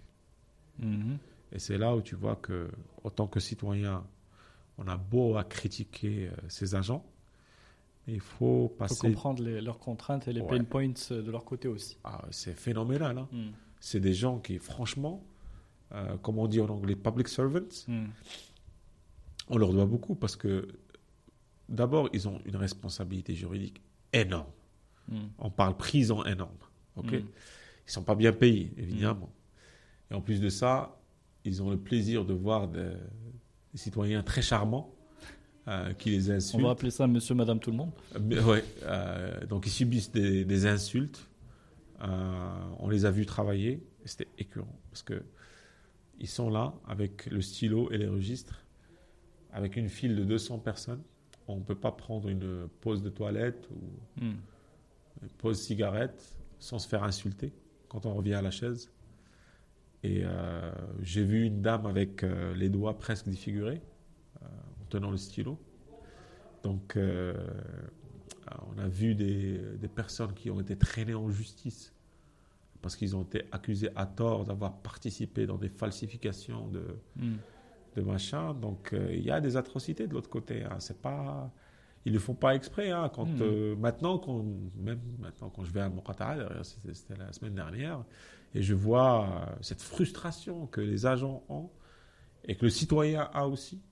Mhm. 0.78 1.18
Et 1.52 1.58
c'est 1.58 1.78
là 1.78 1.94
où 1.94 2.00
tu 2.00 2.14
vois 2.14 2.36
que, 2.36 2.70
autant 3.04 3.26
que 3.26 3.38
citoyen, 3.40 4.04
on 4.78 4.86
a 4.88 4.96
beau 4.96 5.36
à 5.36 5.44
critiquer 5.44 6.28
euh, 6.28 6.36
ces 6.48 6.74
agents, 6.74 7.04
il 8.06 8.20
faut 8.20 8.74
passer. 8.78 8.94
Il 8.94 8.96
faut 8.96 9.06
comprendre 9.08 9.42
leurs 9.42 9.78
contraintes 9.78 10.28
et 10.28 10.32
les 10.32 10.42
pain 10.42 10.64
points 10.64 10.92
euh, 11.10 11.22
de 11.22 11.30
leur 11.30 11.44
côté 11.44 11.68
aussi. 11.68 11.98
Ah, 12.04 12.24
c'est 12.30 12.54
phénoménal. 12.54 13.18
Hein. 13.18 13.28
Mm. 13.30 13.48
C'est 13.80 14.00
des 14.00 14.14
gens 14.14 14.38
qui, 14.38 14.58
franchement, 14.58 15.22
euh, 15.92 16.16
comme 16.18 16.38
on 16.38 16.46
dit 16.46 16.60
en 16.60 16.68
anglais, 16.68 16.96
public 16.96 17.28
servants, 17.28 17.86
hmm. 17.86 18.06
on 19.48 19.56
leur 19.56 19.72
doit 19.72 19.86
beaucoup 19.86 20.14
parce 20.14 20.36
que 20.36 20.68
d'abord, 21.68 22.08
ils 22.12 22.28
ont 22.28 22.40
une 22.44 22.56
responsabilité 22.56 23.34
juridique 23.34 23.80
énorme. 24.12 24.50
Hmm. 25.08 25.28
On 25.38 25.50
parle 25.50 25.76
prison 25.76 26.24
énorme. 26.24 26.58
ok 26.96 27.12
hmm. 27.12 27.14
Ils 27.14 27.90
ne 27.90 27.92
sont 27.92 28.02
pas 28.02 28.14
bien 28.14 28.32
payés, 28.32 28.70
évidemment. 28.76 29.32
Et 30.10 30.14
en 30.14 30.20
plus 30.20 30.42
de 30.42 30.50
ça, 30.50 31.00
ils 31.44 31.62
ont 31.62 31.70
le 31.70 31.78
plaisir 31.78 32.26
de 32.26 32.34
voir 32.34 32.68
des, 32.68 32.92
citoyens 33.74 34.22
très 34.22 34.42
charmants 34.42 34.94
euh, 35.68 35.94
qui 35.94 36.10
les 36.10 36.30
insultent. 36.30 36.60
On 36.60 36.66
va 36.66 36.72
appeler 36.72 36.90
ça 36.90 37.06
monsieur, 37.06 37.34
madame, 37.34 37.60
tout 37.60 37.70
le 37.70 37.78
monde. 37.78 37.92
Oui. 38.20 38.58
Euh, 38.82 39.46
donc 39.46 39.66
ils 39.66 39.70
subissent 39.70 40.12
des, 40.12 40.44
des 40.44 40.66
insultes. 40.66 41.26
on 42.00 42.88
les 42.90 43.06
a 43.06 43.10
vus 43.10 43.24
travailler. 43.24 43.82
C'était 44.04 44.28
écœurant 44.36 44.78
parce 44.90 45.02
que 45.02 45.22
ils 46.20 46.28
sont 46.28 46.50
là 46.50 46.74
avec 46.86 47.26
le 47.26 47.40
stylo 47.40 47.90
et 47.90 47.98
les 47.98 48.08
registres, 48.08 48.64
avec 49.52 49.76
une 49.76 49.88
file 49.88 50.16
de 50.16 50.24
200 50.24 50.58
personnes. 50.58 51.02
On 51.46 51.56
ne 51.56 51.62
peut 51.62 51.74
pas 51.74 51.92
prendre 51.92 52.28
une 52.28 52.68
pause 52.80 53.02
de 53.02 53.08
toilette 53.08 53.68
ou 53.70 54.24
hmm. 54.24 54.36
une 55.22 55.28
pause 55.38 55.60
cigarette 55.60 56.36
sans 56.58 56.78
se 56.78 56.88
faire 56.88 57.04
insulter 57.04 57.52
quand 57.88 58.06
on 58.06 58.14
revient 58.14 58.34
à 58.34 58.42
la 58.42 58.50
chaise. 58.50 58.90
Et 60.02 60.22
euh, 60.24 60.70
j'ai 61.00 61.24
vu 61.24 61.44
une 61.44 61.60
dame 61.60 61.86
avec 61.86 62.22
euh, 62.22 62.54
les 62.54 62.68
doigts 62.68 62.98
presque 62.98 63.26
défigurés 63.26 63.82
euh, 64.42 64.46
en 64.46 64.84
tenant 64.88 65.10
le 65.10 65.16
stylo. 65.16 65.58
Donc, 66.62 66.98
on 66.98 68.78
a 68.78 68.88
vu 68.88 69.14
des, 69.14 69.58
des, 69.78 69.88
personnes 69.88 70.34
qui 70.34 70.50
ont 70.50 70.60
été 70.60 70.76
traînées 70.76 71.14
en 71.14 71.30
justice 71.30 71.94
parce 72.82 72.96
qu'ils 72.96 73.16
ont 73.16 73.22
été 73.22 73.44
accusés 73.52 73.90
à 73.96 74.06
tort 74.06 74.44
d'avoir 74.44 74.78
participé 74.78 75.46
dans 75.46 75.58
des 75.58 75.68
falsifications 75.68 76.68
de, 76.68 76.84
de 77.96 78.02
machin. 78.02 78.54
Donc 78.54 78.92
euh, 78.92 79.08
il 79.12 79.22
y 79.22 79.30
a 79.30 79.40
des 79.40 79.56
atrocités 79.56 80.06
de 80.06 80.14
l'autre 80.14 80.30
côté. 80.30 80.62
Hein. 80.62 80.76
C'est 80.78 81.00
pas, 81.00 81.52
ils 82.04 82.12
le 82.12 82.18
font 82.18 82.34
pas 82.34 82.54
exprès. 82.54 82.90
Hein. 82.90 83.10
Quand 83.14 83.26
Hmm. 83.26 83.42
euh, 83.42 83.76
maintenant, 83.76 84.18
quand, 84.18 84.44
même 84.76 85.00
maintenant 85.18 85.50
quand 85.50 85.64
je 85.64 85.72
vais 85.72 85.80
à 85.80 85.88
d'ailleurs, 85.88 86.64
c'était 86.64 87.16
la 87.18 87.32
semaine 87.32 87.54
dernière, 87.54 88.04
et 88.54 88.62
je 88.62 88.74
vois 88.74 89.24
euh, 89.24 89.56
cette 89.60 89.82
frustration 89.82 90.66
que 90.66 90.80
les 90.80 91.06
agents 91.06 91.44
ont 91.48 91.70
et 92.44 92.54
que 92.56 92.64
le 92.64 92.70
citoyen 92.70 93.28
a 93.34 93.46
aussi, 93.46 93.82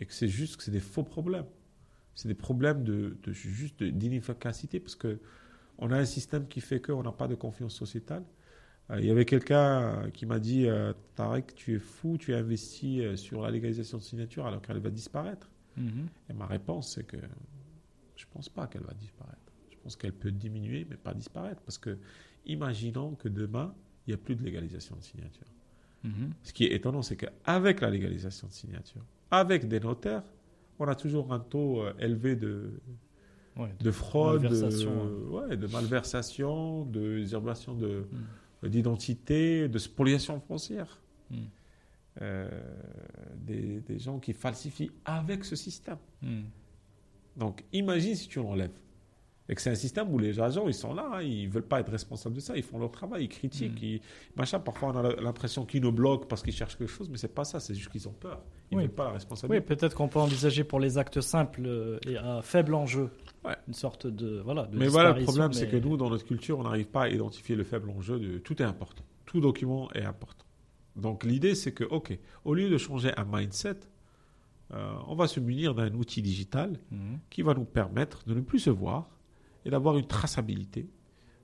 et 0.00 0.06
que 0.06 0.14
c'est 0.14 0.28
juste 0.28 0.56
que 0.56 0.62
c'est 0.62 0.70
des 0.70 0.80
faux 0.80 1.02
problèmes. 1.02 1.46
C'est 2.14 2.28
des 2.28 2.34
problèmes 2.34 2.84
de, 2.84 3.16
de 3.22 3.32
juste 3.32 3.82
d'inefficacité 3.82 4.80
parce 4.80 4.94
que 4.94 5.20
on 5.82 5.90
a 5.90 5.98
un 5.98 6.04
système 6.04 6.46
qui 6.46 6.60
fait 6.60 6.80
qu'on 6.80 7.02
n'a 7.02 7.10
pas 7.10 7.26
de 7.26 7.34
confiance 7.34 7.74
sociétale. 7.74 8.22
Euh, 8.90 9.00
Il 9.00 9.06
y 9.06 9.10
avait 9.10 9.24
quelqu'un 9.24 9.82
euh, 9.82 10.10
qui 10.10 10.26
m'a 10.26 10.38
dit 10.38 10.68
euh, 10.68 10.92
Tarek, 11.16 11.54
tu 11.56 11.74
es 11.74 11.78
fou, 11.80 12.16
tu 12.18 12.34
as 12.34 12.38
investi 12.38 13.02
sur 13.16 13.42
la 13.42 13.50
légalisation 13.50 13.98
de 13.98 14.02
signature 14.02 14.46
alors 14.46 14.62
qu'elle 14.62 14.78
va 14.78 14.90
disparaître. 14.90 15.50
Mhm. 15.76 16.06
Et 16.30 16.34
ma 16.34 16.46
réponse, 16.46 16.94
c'est 16.94 17.02
que 17.02 17.16
je 18.14 18.24
pense 18.32 18.48
pas 18.48 18.68
qu'elle 18.68 18.84
va 18.84 18.94
disparaître. 18.94 19.52
Je 19.70 19.76
pense 19.82 19.96
qu'elle 19.96 20.12
peut 20.12 20.30
diminuer, 20.30 20.86
mais 20.88 20.96
pas 20.96 21.14
disparaître. 21.14 21.60
Parce 21.62 21.78
que, 21.78 21.98
imaginons 22.46 23.16
que 23.16 23.28
demain, 23.28 23.74
il 24.06 24.10
n'y 24.10 24.14
a 24.14 24.18
plus 24.18 24.36
de 24.36 24.44
légalisation 24.44 24.94
de 24.94 25.02
signature. 25.02 25.48
Mhm. 26.04 26.30
Ce 26.44 26.52
qui 26.52 26.64
est 26.64 26.74
étonnant, 26.74 27.02
c'est 27.02 27.16
qu'avec 27.16 27.80
la 27.80 27.90
légalisation 27.90 28.46
de 28.46 28.52
signature, 28.52 29.04
avec 29.32 29.66
des 29.66 29.80
notaires, 29.80 30.22
on 30.78 30.86
a 30.86 30.94
toujours 30.94 31.32
un 31.32 31.40
taux 31.40 31.84
élevé 31.98 32.36
de, 32.36 32.80
Ouais. 33.56 33.68
de 33.80 33.90
fraude, 33.90 34.42
Malversation, 34.42 35.04
de, 35.06 35.10
ouais, 35.28 35.56
de 35.58 35.66
malversation, 35.66 36.84
de 36.86 37.18
usurpation 37.18 37.74
de- 37.74 38.06
Mm. 38.62 38.68
d'identité, 38.68 39.68
de 39.68 39.78
spoliation 39.78 40.40
foncière. 40.40 41.00
Mm. 41.30 41.36
Euh, 42.20 42.48
des, 43.36 43.80
des 43.80 43.98
gens 43.98 44.18
qui 44.18 44.32
falsifient 44.34 44.90
avec 45.04 45.44
ce 45.46 45.56
système. 45.56 45.96
Mhm. 46.20 46.44
Donc, 47.38 47.64
imagine 47.72 48.14
si 48.14 48.28
tu 48.28 48.38
l'enlèves. 48.38 48.70
Et 49.48 49.54
que 49.54 49.62
c'est 49.62 49.70
un 49.70 49.74
système 49.74 50.12
où 50.12 50.18
les 50.18 50.38
agents, 50.38 50.68
ils 50.68 50.74
sont 50.74 50.92
là, 50.94 51.08
hein, 51.14 51.22
ils 51.22 51.48
veulent 51.48 51.66
pas 51.66 51.80
être 51.80 51.90
responsables 51.90 52.34
de 52.36 52.40
ça, 52.40 52.54
ils 52.56 52.62
font 52.62 52.78
leur 52.78 52.90
travail, 52.90 53.24
ils 53.24 53.28
critiquent, 53.28 53.82
ils, 53.82 54.00
machin. 54.36 54.60
Parfois, 54.60 54.90
on 54.90 54.96
a 54.96 55.20
l'impression 55.20 55.64
qu'ils 55.64 55.82
nous 55.82 55.90
bloquent 55.90 56.26
parce 56.26 56.42
qu'ils 56.42 56.52
cherchent 56.52 56.76
quelque 56.76 56.90
chose, 56.90 57.08
mais 57.10 57.16
c'est 57.16 57.34
pas 57.34 57.44
ça, 57.44 57.58
c'est 57.60 57.74
juste 57.74 57.90
qu'ils 57.90 58.06
ont 58.08 58.12
peur. 58.12 58.42
Ils 58.70 58.76
Oui. 58.76 58.82
veulent 58.84 58.92
pas 58.92 59.04
la 59.04 59.08
Oui, 59.10 59.14
responsabilité. 59.14 59.66
peut-être 59.66 59.94
qu'on 59.96 60.08
peut 60.08 60.20
envisager 60.20 60.64
pour 60.64 60.80
les 60.80 60.96
actes 60.98 61.20
simples 61.22 61.62
euh, 61.66 61.98
et 62.06 62.16
à 62.18 62.40
faible 62.42 62.74
enjeu 62.74 63.10
Ouais. 63.44 63.56
une 63.66 63.74
sorte 63.74 64.06
de 64.06 64.40
voilà. 64.40 64.66
De 64.66 64.78
mais 64.78 64.86
voilà, 64.88 65.12
le 65.18 65.24
problème, 65.24 65.52
c'est 65.52 65.68
que 65.68 65.76
nous, 65.76 65.96
dans 65.96 66.10
notre 66.10 66.24
culture, 66.24 66.58
on 66.58 66.62
n'arrive 66.62 66.86
pas 66.86 67.02
à 67.04 67.08
identifier 67.08 67.56
le 67.56 67.64
faible 67.64 67.90
enjeu 67.90 68.18
de 68.20 68.38
tout 68.38 68.60
est 68.62 68.64
important. 68.64 69.02
Tout 69.26 69.40
document 69.40 69.90
est 69.92 70.04
important. 70.04 70.44
Donc, 70.94 71.24
l'idée, 71.24 71.54
c'est 71.54 71.72
que, 71.72 71.84
OK, 71.84 72.16
au 72.44 72.54
lieu 72.54 72.68
de 72.70 72.78
changer 72.78 73.10
un 73.16 73.24
mindset, 73.24 73.78
euh, 74.74 74.94
on 75.08 75.14
va 75.16 75.26
se 75.26 75.40
munir 75.40 75.74
d'un 75.74 75.92
outil 75.94 76.22
digital 76.22 76.78
Mhm. 76.90 77.18
qui 77.30 77.42
va 77.42 77.54
nous 77.54 77.64
permettre 77.64 78.24
de 78.26 78.34
ne 78.34 78.40
plus 78.42 78.58
se 78.60 78.70
voir 78.70 79.08
et 79.64 79.70
d'avoir 79.70 79.96
une 79.98 80.06
traçabilité 80.06 80.88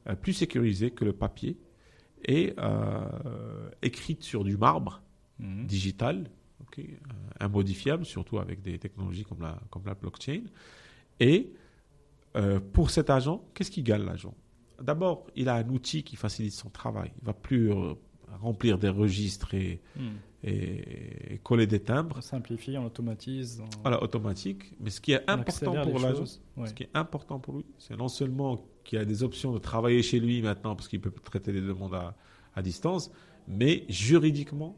euh, 0.08 0.14
plus 0.14 0.32
sécurisée 0.34 0.90
que 0.90 1.04
le 1.04 1.12
papier 1.12 1.58
et 2.24 2.54
euh, 2.58 3.70
écrite 3.82 4.22
sur 4.22 4.44
du 4.44 4.56
marbre 4.56 5.02
Mhm. 5.40 5.66
digital, 5.66 6.30
ok, 6.62 6.78
euh, 6.80 7.44
immodifiable, 7.46 8.04
surtout 8.04 8.38
avec 8.38 8.62
des 8.62 8.78
technologies 8.78 9.24
comme 9.24 9.40
la, 9.40 9.58
comme 9.70 9.84
la 9.86 9.94
blockchain. 9.94 10.42
Et 11.20 11.52
euh, 12.38 12.60
pour 12.60 12.90
cet 12.90 13.10
agent, 13.10 13.44
qu'est-ce 13.54 13.70
qui 13.70 13.82
gagne 13.82 14.04
l'agent? 14.04 14.34
D'abord, 14.80 15.26
il 15.34 15.48
a 15.48 15.56
un 15.56 15.68
outil 15.70 16.02
qui 16.04 16.14
facilite 16.16 16.52
son 16.52 16.70
travail. 16.70 17.10
Il 17.20 17.26
va 17.26 17.32
plus 17.32 17.72
euh, 17.72 17.94
remplir 18.40 18.78
des 18.78 18.88
registres 18.90 19.54
et, 19.54 19.80
Mhm. 19.96 20.02
et- 20.44 21.34
et 21.34 21.38
coller 21.38 21.66
des 21.66 21.80
timbres. 21.80 22.16
On 22.18 22.20
simplifie, 22.20 22.76
on 22.78 22.84
automatise. 22.86 23.60
On, 23.60 23.82
Voilà, 23.82 24.00
automatique. 24.02 24.74
Mais 24.78 24.90
ce 24.90 25.00
qui 25.00 25.12
est 25.12 25.24
on 25.28 25.32
important 25.32 25.72
pour 25.82 25.98
l'agent. 25.98 26.24
Ouais. 26.56 26.68
Ce 26.68 26.74
qui 26.74 26.84
est 26.84 26.90
important 26.94 27.40
pour 27.40 27.56
lui, 27.56 27.64
c'est 27.78 27.96
non 27.96 28.08
seulement 28.08 28.64
qu'il 28.84 28.98
a 28.98 29.04
des 29.04 29.22
options 29.24 29.52
de 29.52 29.58
travailler 29.58 30.02
chez 30.02 30.20
lui 30.20 30.40
maintenant, 30.42 30.76
parce 30.76 30.86
qu'il 30.88 31.00
peut 31.00 31.10
traiter 31.10 31.50
les 31.52 31.60
demandes 31.60 31.94
à, 31.94 32.14
à 32.54 32.62
distance, 32.62 33.10
mais 33.48 33.84
juridiquement, 33.88 34.76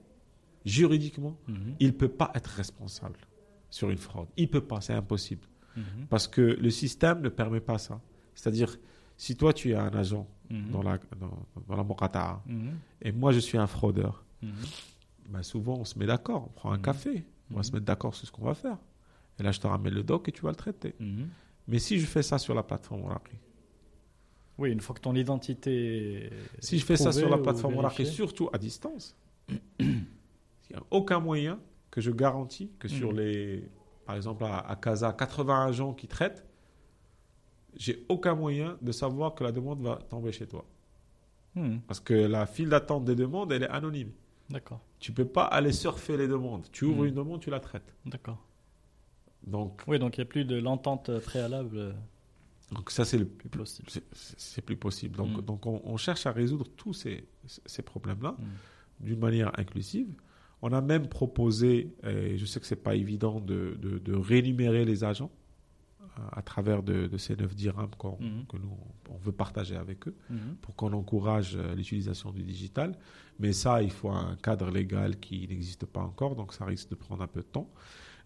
juridiquement, 0.65 1.37
Mhm. 1.49 1.74
il 1.81 1.87
ne 1.89 1.93
peut 1.93 2.09
pas 2.09 2.31
être 2.35 2.49
responsable 2.49 3.19
sur 3.70 3.91
une 3.91 3.99
fraude. 3.99 4.28
Il 4.37 4.45
ne 4.45 4.49
peut 4.49 4.61
pas, 4.62 4.81
c'est 4.81 4.93
impossible. 4.95 5.47
Mhm. 5.81 6.07
Parce 6.09 6.28
que 6.28 6.40
le 6.40 6.70
système 6.70 7.20
ne 7.23 7.28
permet 7.28 7.61
pas 7.61 7.78
ça. 7.78 8.01
C'est-à-dire, 8.35 8.77
si 9.16 9.36
toi 9.36 9.52
tu 9.52 9.70
es 9.73 9.74
un 9.74 9.89
agent 9.94 10.27
Mhm. 10.51 10.70
dans 10.73 10.82
la, 10.82 10.98
dans, 11.19 11.47
dans 11.69 11.77
la 11.77 11.85
Mokata, 11.85 12.43
Mhm. 12.47 12.73
et 13.02 13.12
moi 13.12 13.32
je 13.32 13.39
suis 13.39 13.59
un 13.59 13.66
fraudeur, 13.66 14.24
ben 15.28 15.43
souvent 15.43 15.77
on 15.78 15.85
se 15.85 15.98
met 15.98 16.07
d'accord, 16.07 16.47
on 16.48 16.52
prend 16.52 16.73
un 16.73 16.78
café, 16.78 17.24
on 17.52 17.57
va 17.57 17.62
se 17.62 17.70
mettre 17.73 17.85
d'accord 17.85 18.15
sur 18.15 18.27
ce 18.27 18.32
qu'on 18.32 18.44
va 18.44 18.55
faire. 18.55 18.78
Et 19.39 19.43
là 19.43 19.52
je 19.52 19.61
te 19.61 19.66
ramène 19.66 19.94
le 19.94 20.02
doc 20.02 20.28
et 20.28 20.32
tu 20.32 20.43
vas 20.43 20.51
le 20.51 20.57
traiter. 20.57 20.94
Mais 21.69 21.78
si 21.78 21.98
je 22.01 22.07
fais 22.07 22.23
ça 22.23 22.39
sur 22.39 22.55
la 22.55 22.62
plateforme 22.65 23.02
Oracle, 23.05 23.36
Oui, 24.59 24.73
une 24.73 24.81
fois 24.81 24.94
que 24.94 25.01
ton 25.01 25.15
identité. 25.15 26.24
est 26.27 26.31
Si 26.59 26.78
je 26.78 26.85
fais 26.85 26.97
ça 26.97 27.12
sur 27.12 27.28
la 27.31 27.39
plateforme 27.39 27.74
vérifiée. 27.81 28.05
surtout 28.05 28.51
à 28.52 28.59
distance, 28.59 29.15
il 29.78 29.86
n'y 29.89 30.77
a 30.77 30.82
aucun 30.90 31.20
moyen 31.20 31.59
que 31.90 32.01
je 32.01 32.11
garantis 32.11 32.70
que 32.78 32.86
sur 32.89 33.12
les, 33.12 33.65
par 34.11 34.16
exemple 34.16 34.43
à, 34.45 34.59
à 34.59 34.74
Casa, 34.74 35.12
80 35.12 35.66
agents 35.66 35.95
qui 35.95 36.09
traitent, 36.09 36.45
j'ai 37.77 38.05
aucun 38.09 38.35
moyen 38.35 38.77
de 38.82 38.91
savoir 38.91 39.37
que 39.37 39.45
la 39.45 39.53
demande 39.53 39.81
va 39.82 40.01
tomber 40.09 40.32
chez 40.32 40.49
toi. 40.49 40.65
Mhm. 41.55 41.81
Parce 41.87 42.01
que 42.01 42.15
la 42.15 42.47
file 42.47 42.69
d'attente 42.70 43.05
des 43.05 43.15
demandes, 43.15 43.53
elle 43.53 43.62
est 43.62 43.69
anonyme. 43.69 44.11
D'accord, 44.49 44.81
Tu 44.99 45.12
peux 45.12 45.24
pas 45.24 45.45
aller 45.45 45.70
surfer 45.70 46.16
les 46.16 46.27
demandes. 46.27 46.66
Tu 46.73 46.85
ouvres 46.87 47.03
Mhm. 47.03 47.09
une 47.11 47.15
demande, 47.15 47.41
tu 47.41 47.51
la 47.51 47.61
traites. 47.61 47.95
d'accord. 48.05 48.45
Donc, 49.47 49.82
Oui, 49.87 50.01
donc 50.01 50.16
il 50.16 50.20
n'y 50.20 50.27
a 50.27 50.28
plus 50.28 50.45
de 50.45 50.57
l'entente 50.57 51.16
préalable 51.20 51.78
euh, 51.78 51.93
donc 52.73 52.91
ça, 52.91 53.05
c'est 53.05 53.19
le 53.19 53.27
plus 53.27 53.49
possible. 53.49 53.89
c'est- 54.12 54.62
plus 54.62 54.77
possible. 54.77 55.16
Donc, 55.16 55.31
Mhm. 55.37 55.41
donc 55.43 55.66
on, 55.66 55.81
on 55.85 55.97
cherche 55.97 56.27
à 56.27 56.32
résoudre 56.32 56.66
tous 56.77 56.93
ces, 56.95 57.24
ces 57.47 57.82
problèmes-là. 57.82 58.37
D'une 59.01 59.19
manière 59.20 59.51
inclusive. 59.59 60.09
On 60.62 60.73
a 60.73 60.81
même 60.81 61.09
proposé, 61.09 61.95
et 62.05 62.37
je 62.37 62.45
sais 62.47 62.61
que 62.61 62.66
c'est 62.66 62.77
pas 62.82 62.95
évident, 62.95 63.41
de, 63.41 63.77
de, 63.81 63.99
de 63.99 64.15
rémunérer 64.15 64.85
les 64.85 65.05
agents 65.05 65.31
euh, 66.03 66.05
à 66.32 66.43
travers 66.43 66.82
de, 66.82 67.07
de 67.07 67.16
ces 67.16 67.35
9 67.37 67.55
dirhams 67.55 67.91
qu'on- 67.97 68.19
Mhm. 68.20 68.45
que 68.47 68.57
nous, 68.59 68.77
on 69.11 69.16
veut 69.16 69.32
partager 69.32 69.77
avec 69.77 70.07
eux 70.09 70.15
Mhm. 70.28 70.57
pour 70.61 70.74
qu'on 70.77 70.93
encourage 70.93 71.57
euh, 71.57 71.74
l'utilisation 71.74 72.31
du 72.31 72.43
digital. 72.43 72.99
Mais 73.39 73.53
ça, 73.53 73.82
il 73.82 73.91
faut 73.91 74.11
un 74.11 74.37
cadre 74.43 74.70
légal 74.70 75.19
qui 75.19 75.47
n'existe 75.49 75.87
pas 75.87 76.01
encore, 76.01 76.37
donc 76.37 76.53
ça 76.53 76.65
risque 76.66 76.91
de 76.91 76.95
prendre 76.95 77.23
un 77.23 77.27
peu 77.28 77.41
de 77.41 77.47
temps. 77.47 77.70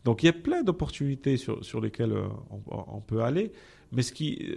Donc 0.02 0.22
il 0.22 0.26
y 0.26 0.28
a 0.28 0.32
plein 0.32 0.62
d'opportunités 0.64 1.36
sur, 1.36 1.64
sur 1.64 1.80
lesquelles 1.80 2.12
euh, 2.12 2.26
on, 2.50 2.60
on 2.96 3.00
peut 3.00 3.22
aller. 3.22 3.52
Mais 3.92 4.02
ce 4.02 4.12
qui, 4.12 4.56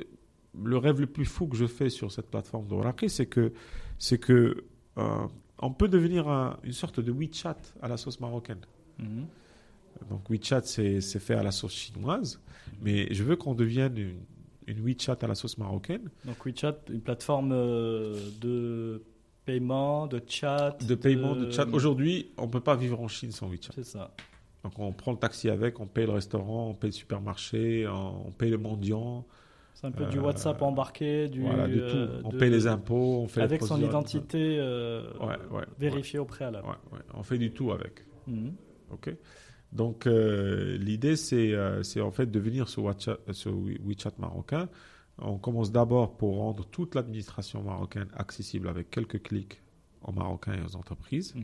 le 0.60 0.78
rêve 0.78 1.00
le 1.00 1.06
plus 1.08 1.26
fou 1.26 1.48
que 1.48 1.56
je 1.58 1.68
fais 1.68 1.90
sur 1.92 2.12
cette 2.12 2.30
plateforme 2.32 2.66
d'Oracle, 2.68 3.08
c'est 3.10 3.28
que, 3.28 3.54
c'est 4.00 4.18
que 4.18 4.66
euh, 4.98 5.28
on 5.60 5.72
peut 5.72 5.88
devenir 5.88 6.28
un- 6.28 6.58
une 6.64 6.74
sorte 6.74 7.00
de 7.00 7.12
WeChat 7.12 7.58
à 7.82 7.88
la 7.88 7.98
sauce 7.98 8.20
marocaine. 8.20 8.62
Mhm. 9.00 9.26
Donc 10.10 10.30
WeChat, 10.30 10.62
c'est 10.64 11.02
fait 11.20 11.34
à 11.34 11.44
la 11.44 11.52
sauce 11.52 11.74
chinoise, 11.74 12.40
mais 12.82 13.12
je 13.14 13.24
veux 13.24 13.36
qu'on 13.36 13.56
devienne 13.56 13.98
une, 13.98 14.18
une 14.68 14.80
WeChat 14.86 15.18
à 15.22 15.28
la 15.28 15.34
sauce 15.36 15.58
marocaine, 15.58 16.10
Donc 16.26 16.46
WeChat, 16.46 16.76
une 16.90 17.02
plateforme 17.02 17.52
euh, 17.54 18.16
de 18.40 19.02
paiement, 19.46 20.06
de 20.08 20.22
chat. 20.28 20.78
de 20.86 20.94
paiement, 20.96 21.36
de 21.36 21.50
chat. 21.50 21.66
Aujourd'hui, 21.72 22.30
on 22.38 22.46
ne 22.46 22.52
peut 22.52 22.60
pas 22.60 22.76
vivre 22.76 23.00
en 23.02 23.08
Chine 23.08 23.32
sans 23.32 23.48
WeChat. 23.50 23.72
C'est 23.74 23.86
ça. 23.86 24.14
Donc 24.64 24.78
on 24.78 24.92
prend 24.92 25.14
le 25.14 25.18
taxi 25.18 25.50
avec, 25.50 25.80
on 25.80 25.88
paye 25.88 26.06
le 26.06 26.12
restaurant, 26.12 26.70
on 26.70 26.74
paye 26.74 26.90
le 26.90 26.96
supermarché, 26.96 27.88
on, 27.88 28.28
on 28.28 28.32
paye 28.32 28.52
le 28.52 28.58
mendiant, 28.58 29.26
C'est 29.80 29.86
un 29.86 29.92
peu 29.92 30.06
du 30.08 30.18
Euh, 30.18 30.22
WhatsApp 30.24 30.60
embarqué, 30.64 31.28
du. 31.30 31.42
voilà, 31.42 31.66
euh, 31.66 32.20
tout. 32.22 32.26
On 32.26 32.30
de- 32.32 32.38
paye 32.38 32.50
les 32.50 32.66
impôts, 32.66 33.20
on 33.22 33.28
fait 33.28 33.42
Avec 33.42 33.62
son 33.62 33.80
identité 33.80 34.58
euh, 34.60 35.04
Ouais, 35.20 35.38
ouais, 35.52 35.66
vérifiée 35.78 36.18
au 36.18 36.26
préalable. 36.26 36.68
On 37.14 37.22
fait 37.22 37.38
du 37.38 37.52
tout 37.52 37.72
avec. 37.72 38.04
Mhm. 38.26 38.54
Ok. 38.90 39.16
Donc 39.72 40.08
euh, 40.08 40.78
l'idée 40.78 41.16
c'est 41.16 41.54
euh, 41.54 41.84
en 42.02 42.10
fait 42.12 42.26
de 42.32 42.40
venir 42.40 42.68
sur 42.70 42.86
WeChat, 42.86 43.18
sur 43.34 43.56
We- 43.56 43.78
WeChat 43.86 44.14
marocain. 44.18 44.68
On 45.20 45.38
commence 45.38 45.72
d'abord 45.72 46.18
pour 46.18 46.38
rendre 46.38 46.66
toute 46.66 46.96
l'administration 46.96 47.62
marocaine 47.62 48.08
accessible 48.16 48.70
avec 48.70 48.90
quelques 48.90 49.22
clics 49.22 49.62
aux 50.04 50.12
Marocains 50.12 50.54
et 50.54 50.62
aux 50.64 50.76
entreprises. 50.76 51.36
Mhm. 51.36 51.44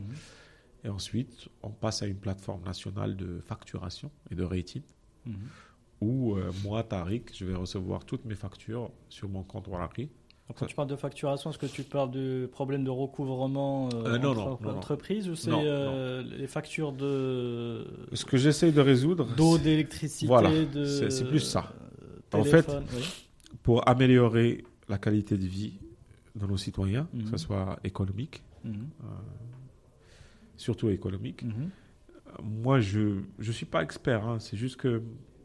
Et 0.84 0.88
ensuite, 0.88 1.48
on 1.62 1.70
passe 1.70 2.02
à 2.02 2.06
une 2.06 2.16
plateforme 2.18 2.64
nationale 2.64 3.16
de 3.16 3.40
facturation 3.44 4.10
et 4.30 4.34
de 4.34 4.42
rating 4.42 4.82
Mhm. 5.26 5.34
Où 6.00 6.34
euh, 6.34 6.50
moi, 6.64 6.82
Tariq, 6.82 7.24
je 7.34 7.44
vais 7.44 7.54
recevoir 7.54 8.04
toutes 8.04 8.24
mes 8.24 8.34
factures 8.34 8.90
sur 9.08 9.28
mon 9.28 9.42
compte 9.42 9.68
Waraki. 9.68 10.08
Donc, 10.48 10.58
quand 10.58 10.66
tu 10.66 10.74
parles 10.74 10.88
de 10.88 10.96
facturation, 10.96 11.48
est-ce 11.50 11.58
que 11.58 11.64
tu 11.66 11.84
parles 11.84 12.10
du 12.10 12.48
problème 12.52 12.84
de 12.84 12.90
recouvrement 12.90 13.88
euh, 13.94 14.04
Euh, 14.14 14.18
non, 14.18 14.30
entre 14.32 14.40
non, 14.44 14.58
non, 14.60 14.72
non. 14.72 14.76
entreprises 14.78 15.28
ou 15.30 15.34
c'est 15.36 15.50
euh, 15.50 16.22
les 16.22 16.46
factures 16.46 16.92
de 16.92 17.86
Ce 18.12 18.26
que 18.26 18.36
j'essaye 18.36 18.70
de 18.72 18.80
résoudre, 18.82 19.26
d'eau, 19.36 19.56
d'électricité, 19.56 20.26
Voilà, 20.26 20.50
de 20.50 20.84
c'est- 20.84 21.24
plus 21.26 21.40
ça. 21.40 21.72
En 22.34 22.44
fait, 22.44 22.68
oui. 22.94 23.02
pour 23.62 23.88
améliorer 23.88 24.64
la 24.88 24.98
qualité 24.98 25.38
de 25.38 25.46
vie 25.46 25.78
de 26.34 26.44
nos 26.46 26.56
citoyens, 26.58 27.08
que 27.12 27.16
Mhm. 27.18 27.26
ce 27.30 27.36
soit 27.38 27.78
économique, 27.84 28.42
Mhm. 28.64 28.88
surtout 30.56 30.90
économique, 30.90 31.42
Mhm. 31.42 31.70
moi, 32.42 32.80
je 32.80 33.20
ne 33.38 33.52
suis 33.52 33.66
pas 33.66 33.82
expert. 33.82 34.26
hein. 34.26 34.38
C'est 34.40 34.56
juste 34.56 34.76
que 34.76 35.02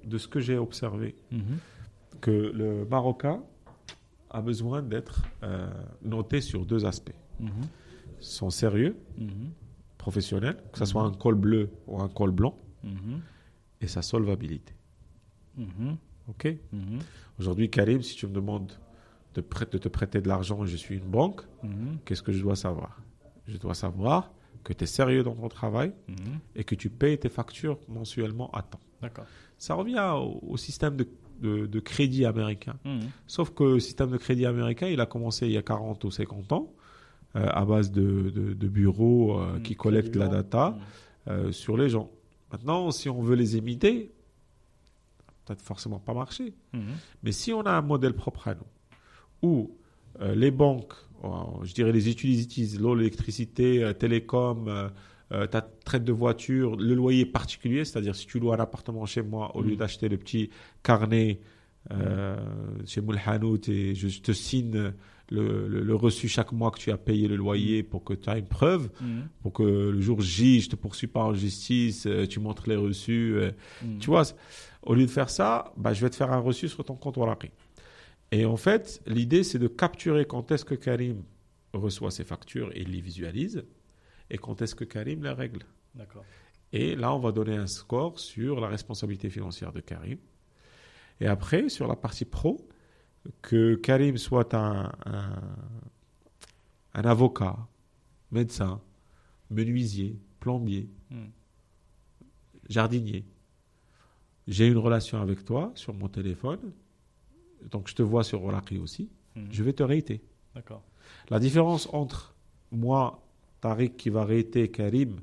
de 0.10 0.18
ce 0.18 0.28
que 0.28 0.40
j'ai 0.40 0.58
observé, 0.58 1.16
Mhm. 1.32 1.58
que 2.22 2.32
le 2.32 2.86
Marocain 2.86 3.42
a 4.30 4.42
besoin 4.42 4.82
d'être 4.82 5.22
euh, 5.44 5.70
noté 6.04 6.42
sur 6.42 6.66
deux 6.66 6.86
aspects. 6.86 7.16
Mhm. 7.40 7.50
Son 8.20 8.50
sérieux 8.50 8.98
Mhm. 9.18 9.52
professionnel, 9.98 10.58
que 10.72 10.80
ce 10.80 10.86
soit 10.86 11.04
un 11.04 11.12
col 11.14 11.36
bleu 11.36 11.70
ou 11.88 12.02
un 12.02 12.10
col 12.10 12.32
blanc, 12.32 12.56
et 13.82 13.88
sa 13.88 14.02
solvabilité. 14.02 14.74
OK. 16.28 16.48
Aujourd'hui, 17.40 17.70
Karim, 17.70 18.02
si 18.02 18.16
tu 18.16 18.28
me 18.28 18.34
demandes 18.34 18.72
de, 19.36 19.42
te 19.42 19.88
prêter 19.90 20.22
de 20.22 20.28
l'argent 20.28 20.64
et 20.64 20.68
je 20.68 20.76
suis 20.78 20.98
une 20.98 21.10
banque, 21.10 21.42
qu'est-ce 22.06 22.22
que 22.24 22.32
je 22.32 22.42
dois 22.42 22.56
savoir? 22.56 23.02
Je 23.48 23.58
dois 23.58 23.74
savoir 23.74 24.32
que 24.64 24.74
tu 24.74 24.84
es 24.84 24.88
sérieux 24.88 25.24
dans 25.24 25.36
ton 25.36 25.48
travail 25.50 25.92
et 26.56 26.64
que 26.64 26.76
tu 26.76 26.90
payes 26.90 27.18
tes 27.18 27.30
factures 27.30 27.80
mensuellement 27.88 28.52
à 28.52 28.62
temps. 28.62 28.80
D'accord. 29.02 29.26
Ça 29.60 29.76
revient 29.76 30.14
au, 30.16 30.40
au 30.54 30.58
système 30.58 30.96
de, 30.96 31.08
de- 31.42 31.66
de 31.68 31.80
crédit 31.80 32.26
américain. 32.26 32.76
Mhm. 32.86 33.02
Sauf 33.28 33.52
que 33.52 33.64
le 33.64 33.80
système 33.80 34.10
de 34.10 34.18
crédit 34.18 34.46
américain, 34.48 34.88
il 34.88 35.00
a 35.02 35.06
commencé 35.06 35.46
il 35.46 35.52
y 35.52 35.58
a 35.58 35.62
40 35.62 36.04
ou 36.06 36.10
50 36.12 36.52
ans 36.54 36.74
euh, 37.36 37.46
à 37.52 37.64
base 37.66 37.92
de, 37.92 38.32
de- 38.32 38.68
bureaux 38.68 39.38
euh, 39.40 39.58
Mhm. 39.58 39.62
qui 39.62 39.76
collectent 39.76 40.16
la 40.16 40.28
data 40.28 40.72
Mhm. 40.72 40.82
euh, 41.34 41.52
sur 41.52 41.78
les 41.78 41.90
gens. 41.90 42.10
Maintenant, 42.52 42.90
si 42.90 43.08
on 43.10 43.22
veut 43.22 43.36
les 43.36 43.56
imiter, 43.58 44.12
ça 45.20 45.26
va 45.28 45.34
peut-être 45.46 45.62
forcément 45.62 46.00
pas 46.00 46.14
marcher. 46.16 46.54
Mhm. 46.74 46.82
Mais 47.24 47.32
si 47.32 47.54
on 47.54 47.62
a 47.62 47.72
un 47.72 47.82
modèle 47.84 48.14
propre 48.14 48.48
à 48.48 48.56
nous, 48.56 49.48
où 49.48 49.72
les 50.20 50.52
banques, 50.52 50.94
je 51.64 51.74
dirais 51.74 51.92
les 51.94 52.10
utilities, 52.10 52.78
l'eau, 52.78 52.94
l'électricité, 52.96 53.90
télécom, 53.98 54.92
euh, 55.32 55.46
ta 55.48 55.62
traite 55.62 56.04
de 56.04 56.12
voiture, 56.12 56.76
le 56.76 56.96
loyer 56.96 57.26
particulier, 57.26 57.86
c'est-à-dire 57.86 58.16
si 58.16 58.26
tu 58.28 58.40
loues 58.40 58.52
un 58.54 58.58
appartement 58.60 59.06
chez 59.06 59.22
moi, 59.22 59.56
au 59.56 59.62
lieu 59.62 59.74
Mm. 59.74 59.78
d'acheter 59.78 60.10
le 60.10 60.18
petit 60.18 60.50
carnet 60.84 61.40
euh, 61.92 62.38
chez 62.86 63.02
Moulhanout 63.02 63.68
et 63.70 63.96
je, 63.96 64.20
te 64.22 64.32
signe 64.32 64.92
le, 65.32 65.68
le- 65.68 65.82
le 65.82 65.96
reçu 65.96 66.28
chaque 66.28 66.52
mois 66.52 66.72
que 66.72 66.80
tu 66.80 66.92
as 66.92 66.98
payé 66.98 67.28
le 67.28 67.36
loyer 67.36 67.84
pour 67.84 68.04
que 68.04 68.14
tu 68.14 68.30
aies 68.30 68.40
une 68.40 68.46
preuve, 68.48 68.90
pour 69.42 69.54
que 69.54 69.64
le 69.64 70.02
jour 70.02 70.20
J, 70.22 70.60
je 70.62 70.70
te 70.70 70.76
poursuis 70.76 71.08
pas 71.08 71.24
en 71.24 71.34
justice, 71.34 72.06
euh, 72.06 72.26
tu 72.28 72.40
montres 72.40 72.68
les 72.68 72.76
reçus. 72.76 73.36
tu 74.00 74.08
vois, 74.08 74.24
au 74.84 74.94
lieu 74.94 75.06
de 75.06 75.12
faire 75.12 75.30
ça, 75.30 75.72
bah, 75.78 75.94
je 75.94 76.02
vais 76.02 76.10
te 76.10 76.16
faire 76.16 76.32
un 76.32 76.40
reçu 76.40 76.68
sur 76.68 76.84
ton 76.84 76.96
compte 76.96 77.18
Waraqi. 77.18 77.50
Et 78.32 78.46
en 78.46 78.58
fait, 78.58 79.02
l'idée, 79.08 79.44
c'est 79.44 79.60
de 79.60 79.68
capturer 79.68 80.26
quand 80.26 80.52
est-ce 80.52 80.66
que 80.66 80.76
Karim 80.76 81.24
reçoit 81.74 82.12
ses 82.12 82.24
factures 82.24 82.72
et 82.76 82.82
il 82.82 82.92
les 82.92 83.02
visualise, 83.02 83.64
et 84.30 84.38
quand 84.38 84.62
est-ce 84.62 84.76
que 84.76 84.84
Karim 84.86 85.24
les 85.24 85.32
règle? 85.32 85.64
D'accord. 85.96 86.26
Et 86.72 86.96
là, 86.96 87.14
on 87.14 87.20
va 87.20 87.32
donner 87.32 87.56
un 87.56 87.68
score 87.68 88.20
sur 88.20 88.60
la 88.60 88.68
responsabilité 88.68 89.30
financière 89.30 89.72
de 89.72 89.80
Karim. 89.82 90.20
Et 91.20 91.28
après, 91.28 91.68
sur 91.70 91.88
la 91.88 91.96
partie 91.96 92.26
pro, 92.26 92.68
que 93.42 93.76
Karim 93.76 94.18
soit 94.18 94.54
un, 94.54 94.92
un, 95.06 95.42
un 96.94 97.02
avocat, 97.02 97.58
médecin, 98.32 98.82
menuisier, 99.50 100.20
plombier, 100.40 100.90
Mhm. 101.10 101.32
jardinier. 102.70 103.26
J'ai 104.48 104.68
une 104.68 104.78
relation 104.78 105.22
avec 105.22 105.44
toi 105.46 105.72
sur 105.76 105.94
mon 105.94 106.08
téléphone, 106.08 106.72
donc 107.70 107.88
je 107.88 107.96
te 107.96 108.02
vois 108.02 108.24
sur 108.24 108.40
Rolaki 108.40 108.78
aussi, 108.78 109.10
Mhm. 109.36 109.48
je 109.52 109.64
vais 109.64 109.74
te. 109.74 110.22
D'accord. 110.56 110.84
La 111.30 111.40
différence 111.40 111.88
entre 111.94 112.36
moi, 112.72 113.22
Tariq, 113.62 113.96
qui 113.98 114.10
va 114.10 114.26
rater 114.26 114.70
Karim 114.72 115.20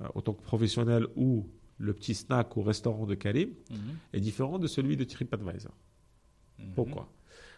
euh, 0.00 0.06
en 0.14 0.20
tant 0.22 0.32
que 0.34 0.42
professionnel 0.42 1.06
ou 1.16 1.46
le 1.78 1.92
petit 1.94 2.14
snack 2.14 2.56
au 2.56 2.62
restaurant 2.62 3.06
de 3.06 3.14
Karim 3.14 3.50
Mhm. 3.70 3.76
est 4.12 4.20
différent 4.20 4.58
de 4.58 4.66
celui 4.66 4.96
de 4.96 5.04
TripAdvisor. 5.04 5.72
Mhm. 6.58 6.72
Pourquoi? 6.74 7.08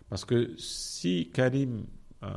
Parce 0.08 0.24
que 0.24 0.54
si 0.58 1.30
Karim 1.32 1.84
euh, 2.24 2.28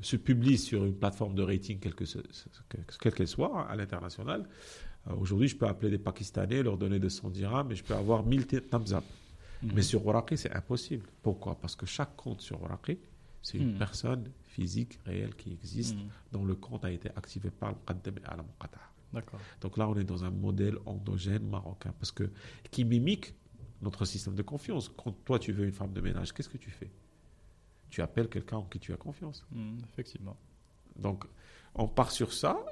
se 0.00 0.16
publie 0.16 0.58
sur 0.58 0.84
une 0.84 0.94
plateforme 0.96 1.34
de 1.36 1.42
rating, 1.42 1.78
quelle 1.78 1.94
que 1.94 2.02
que- 2.04 2.98
quelle 3.00 3.14
qu'elle 3.14 3.28
soit, 3.28 3.52
hein, 3.56 3.66
à 3.68 3.76
l'international, 3.76 4.48
euh, 5.06 5.14
aujourd'hui, 5.14 5.46
je 5.46 5.56
peux 5.56 5.66
appeler 5.66 5.90
des 5.92 5.98
Pakistanais, 5.98 6.60
leur 6.62 6.76
donner 6.76 6.98
200 6.98 7.30
dirhams 7.30 7.70
et 7.70 7.76
je 7.76 7.84
peux 7.84 7.94
avoir 7.94 8.24
1000 8.24 8.46
t- 8.48 8.60
thumbs 8.60 8.92
up. 8.92 9.04
Mhm. 9.62 9.72
Mais 9.76 9.82
sur 9.82 10.04
Waraqi, 10.04 10.36
c'est 10.36 10.52
impossible. 10.52 11.06
Pourquoi? 11.22 11.54
Parce 11.54 11.76
que 11.76 11.86
chaque 11.86 12.16
compte 12.16 12.40
sur 12.40 12.60
Waraqi, 12.60 12.98
c'est 13.42 13.58
une 13.58 13.78
personne 13.78 14.28
physique, 14.54 14.98
réelle, 15.04 15.34
qui 15.34 15.52
existe, 15.52 15.96
Mhm. 15.96 16.08
dont 16.32 16.44
le 16.44 16.54
compte 16.54 16.84
a 16.84 16.90
été 16.90 17.08
activé 17.16 17.50
par 17.50 17.70
le 17.70 17.76
Muqaddam 17.76 18.14
et 18.18 18.24
Alam 18.26 18.46
Qatar. 18.60 18.92
D'accord. 19.12 19.40
Donc 19.60 19.76
là, 19.76 19.88
on 19.88 19.96
est 19.96 20.04
dans 20.04 20.24
un 20.24 20.30
modèle 20.30 20.76
endogène 20.86 21.46
marocain, 21.48 21.92
parce 21.98 22.12
que 22.12 22.30
qui 22.70 22.84
mimique 22.84 23.34
notre 23.82 24.04
système 24.04 24.34
de 24.34 24.42
confiance. 24.42 24.88
Quand 24.88 25.12
toi, 25.24 25.38
tu 25.38 25.52
veux 25.52 25.64
une 25.66 25.72
femme 25.72 25.92
de 25.92 26.00
ménage, 26.00 26.32
qu'est-ce 26.32 26.48
que 26.48 26.56
tu 26.58 26.70
fais? 26.70 26.90
Tu 27.90 28.00
appelles 28.02 28.28
quelqu'un 28.28 28.56
en 28.58 28.64
qui 28.64 28.78
tu 28.80 28.92
as 28.92 28.96
confiance. 28.96 29.44
Mhm. 29.52 29.78
Effectivement. 29.92 30.36
Donc, 30.96 31.24
on 31.74 31.86
part 31.88 32.10
sur 32.12 32.32
ça 32.32 32.64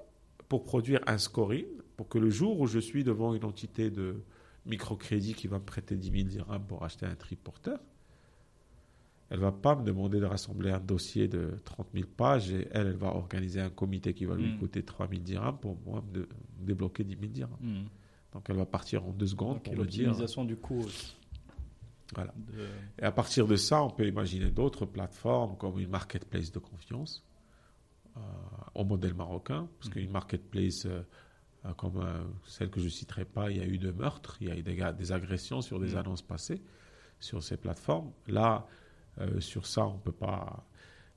pour 0.49 0.65
produire 0.65 1.01
un 1.07 1.19
scoring, 1.19 1.67
pour 1.97 2.09
que 2.09 2.19
le 2.19 2.31
jour 2.31 2.59
où 2.61 2.67
je 2.67 2.79
suis 2.79 3.05
devant 3.05 3.35
une 3.35 3.45
entité 3.45 3.91
de 3.91 4.23
microcrédit 4.67 5.35
qui 5.35 5.49
va 5.49 5.59
me 5.59 5.65
prêter 5.65 5.97
10 5.97 6.11
000 6.11 6.29
dirhams 6.29 6.65
pour 6.67 6.85
acheter 6.85 7.07
un 7.07 7.15
triporteur, 7.17 7.81
elle 9.33 9.41
va 9.41 9.51
pas 9.51 9.75
me 9.75 9.83
demander 9.83 10.21
de 10.21 10.27
rassembler 10.27 10.71
un 10.71 10.79
dossier 10.79 11.27
de 11.27 11.57
30 11.65 11.89
000 11.95 12.07
pages 12.17 12.51
et 12.53 12.69
elle, 12.73 12.89
elle 12.89 12.97
va 12.97 13.09
organiser 13.09 13.61
un 13.63 13.71
comité 13.71 14.13
qui 14.13 14.27
va 14.27 14.35
lui 14.37 14.49
Mm. 14.53 14.59
coûter 14.59 14.83
3 14.85 15.09
000 15.09 15.23
dirhams 15.23 15.57
pour 15.59 15.79
moi 15.87 16.05
me, 16.13 16.21
me 16.21 16.27
débloquer 16.67 17.03
10 17.03 17.17
000 17.19 17.33
dirhams. 17.33 17.57
Mhm. 17.61 17.85
Donc 18.35 18.45
elle 18.51 18.57
va 18.57 18.67
partir 18.67 19.05
en 19.07 19.11
deux 19.13 19.27
secondes 19.29 19.55
Donc, 19.55 19.63
pour 19.65 19.73
me 19.73 19.87
dire. 19.87 20.09
l'optimisation 20.09 20.45
du 20.45 20.57
coût 20.57 20.81
aussi. 20.81 21.17
Voilà. 22.15 22.35
De- 22.37 22.69
Et 22.99 23.05
à 23.05 23.11
partir 23.13 23.47
de 23.47 23.57
ça, 23.57 23.83
on 23.83 23.89
peut 23.91 24.07
imaginer 24.07 24.51
d'autres 24.51 24.85
plateformes 24.85 25.57
comme 25.57 25.79
une 25.79 25.89
marketplace 25.89 26.53
de 26.53 26.59
confiance 26.59 27.25
euh, 28.19 28.21
au 28.75 28.85
modèle 28.85 29.15
marocain, 29.15 29.67
parce 29.79 29.89
Mhm. 29.89 29.93
qu'une 29.95 30.11
marketplace 30.11 30.85
euh, 30.85 31.01
euh, 31.65 31.73
comme 31.75 31.97
euh, 31.99 32.23
celle 32.45 32.69
que 32.71 32.81
je 32.81 32.85
ne 32.87 32.91
citerai 32.91 33.25
pas, 33.25 33.51
il 33.51 33.57
y 33.57 33.61
a 33.61 33.67
eu 33.67 33.79
de 33.79 33.91
meurtres, 33.93 34.37
il 34.43 34.49
y 34.49 34.51
a 34.51 34.57
eu 34.59 34.63
des, 34.63 34.79
des 34.99 35.13
agressions 35.13 35.63
sur 35.63 35.81
des 35.81 35.97
annonces 35.97 36.21
passées 36.23 36.61
sur 37.21 37.43
ces 37.43 37.57
plateformes. 37.57 38.11
Là, 38.27 38.67
euh, 39.21 39.41
sur 39.41 39.67
ça, 39.67 39.87
on 39.87 39.99
peut 39.99 40.13
pas, 40.13 40.67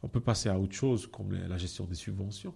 on 0.04 0.08
peut 0.08 0.22
passer 0.22 0.50
à 0.50 0.60
autre 0.60 0.74
chose 0.74 1.08
comme 1.08 1.34
la 1.34 1.58
gestion 1.58 1.86
des 1.86 1.96
subventions 1.96 2.54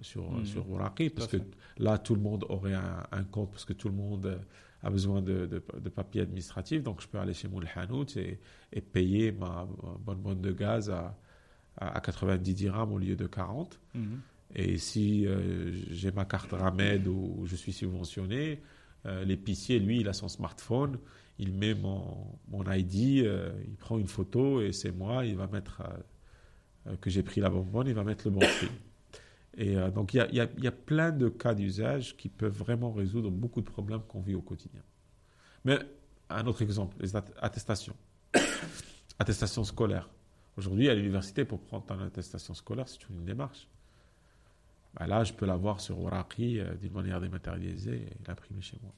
sur 0.00 0.28
sur 0.44 0.70
Waraqi, 0.70 1.10
parce 1.10 1.26
que 1.26 1.38
là, 1.78 1.98
tout 1.98 2.14
le 2.14 2.20
monde 2.20 2.44
aurait 2.48 2.74
un, 2.74 3.02
un 3.10 3.24
compte, 3.24 3.50
parce 3.50 3.64
que 3.64 3.72
tout 3.72 3.88
le 3.88 3.94
monde 3.94 4.26
euh, 4.26 4.38
a 4.82 4.90
besoin 4.90 5.22
de, 5.22 5.46
de, 5.46 5.62
de 5.80 5.88
papiers 5.88 6.20
administratifs, 6.20 6.84
donc 6.84 7.00
je 7.00 7.08
peux 7.08 7.18
aller 7.18 7.34
chez 7.34 7.48
Moulhanout 7.48 8.16
et, 8.16 8.38
et 8.72 8.80
payer 8.80 9.32
ma, 9.32 9.66
bonne 9.98 10.18
bonne 10.18 10.40
de 10.40 10.52
gaz 10.52 10.88
à, 10.90 11.16
à 11.76 11.96
à 11.96 12.00
90 12.00 12.54
dirhams 12.54 12.92
au 12.92 12.98
lieu 12.98 13.16
de 13.16 13.26
40. 13.26 13.80
Mhm. 13.94 14.20
Et 14.54 14.78
si 14.78 15.26
euh, 15.26 15.72
j'ai 15.90 16.10
ma 16.12 16.24
carte 16.24 16.52
Ramed 16.52 17.06
ou 17.06 17.42
je 17.44 17.54
suis 17.56 17.72
subventionné, 17.72 18.62
euh, 19.06 19.24
l'épicier, 19.24 19.78
lui, 19.78 20.00
il 20.00 20.08
a 20.08 20.12
son 20.12 20.28
smartphone, 20.28 20.98
il 21.38 21.52
met 21.52 21.74
mon, 21.74 22.02
mon 22.48 22.64
ID, 22.70 23.24
euh, 23.24 23.52
il 23.66 23.76
prend 23.76 23.98
une 23.98 24.08
photo 24.08 24.60
et 24.60 24.72
c'est 24.72 24.92
moi, 24.92 25.24
il 25.24 25.36
va 25.36 25.46
mettre 25.46 25.80
euh, 25.82 26.90
euh, 26.92 26.96
que 26.96 27.10
j'ai 27.10 27.22
pris 27.22 27.40
la 27.40 27.50
bonbonne, 27.50 27.86
il 27.86 27.94
va 27.94 28.04
mettre 28.04 28.26
le 28.26 28.32
bon 28.32 28.40
prix. 28.40 28.68
Et 29.56 29.74
donc 29.92 30.14
il 30.14 30.24
y 30.30 30.36
y 30.36 30.62
y 30.62 30.66
a 30.68 30.72
plein 30.72 31.10
de 31.10 31.28
cas 31.28 31.52
d'usage 31.52 32.16
qui 32.16 32.28
peuvent 32.28 32.56
vraiment 32.56 32.92
résoudre 32.92 33.28
beaucoup 33.30 33.60
de 33.60 33.66
problèmes 33.66 34.02
qu'on 34.02 34.20
vit 34.20 34.36
au 34.36 34.40
quotidien. 34.42 34.82
Mais 35.64 35.78
un 36.30 36.46
autre 36.46 36.62
exemple, 36.62 36.96
les 37.00 37.16
att- 37.16 37.32
attestations. 37.40 37.96
attestation 39.18 39.64
scolaire. 39.64 40.08
Aujourd'hui, 40.56 40.88
à 40.88 40.94
l'université, 40.94 41.44
pour 41.44 41.60
prendre 41.60 41.86
ton 41.86 41.98
attestation 42.00 42.54
scolaire, 42.54 42.88
c'est 42.88 43.08
une 43.08 43.24
démarche. 43.24 43.68
Bah 44.94 45.06
là, 45.06 45.24
je 45.24 45.32
peux 45.32 45.46
l'avoir 45.46 45.80
sur 45.80 45.96
euh, 46.08 46.74
d'une 46.74 46.92
manière 46.92 47.20
dématérialisée 47.20 48.02
et 48.02 48.16
l'imprimer 48.26 48.60
chez 48.60 48.76
moi. 48.82 48.92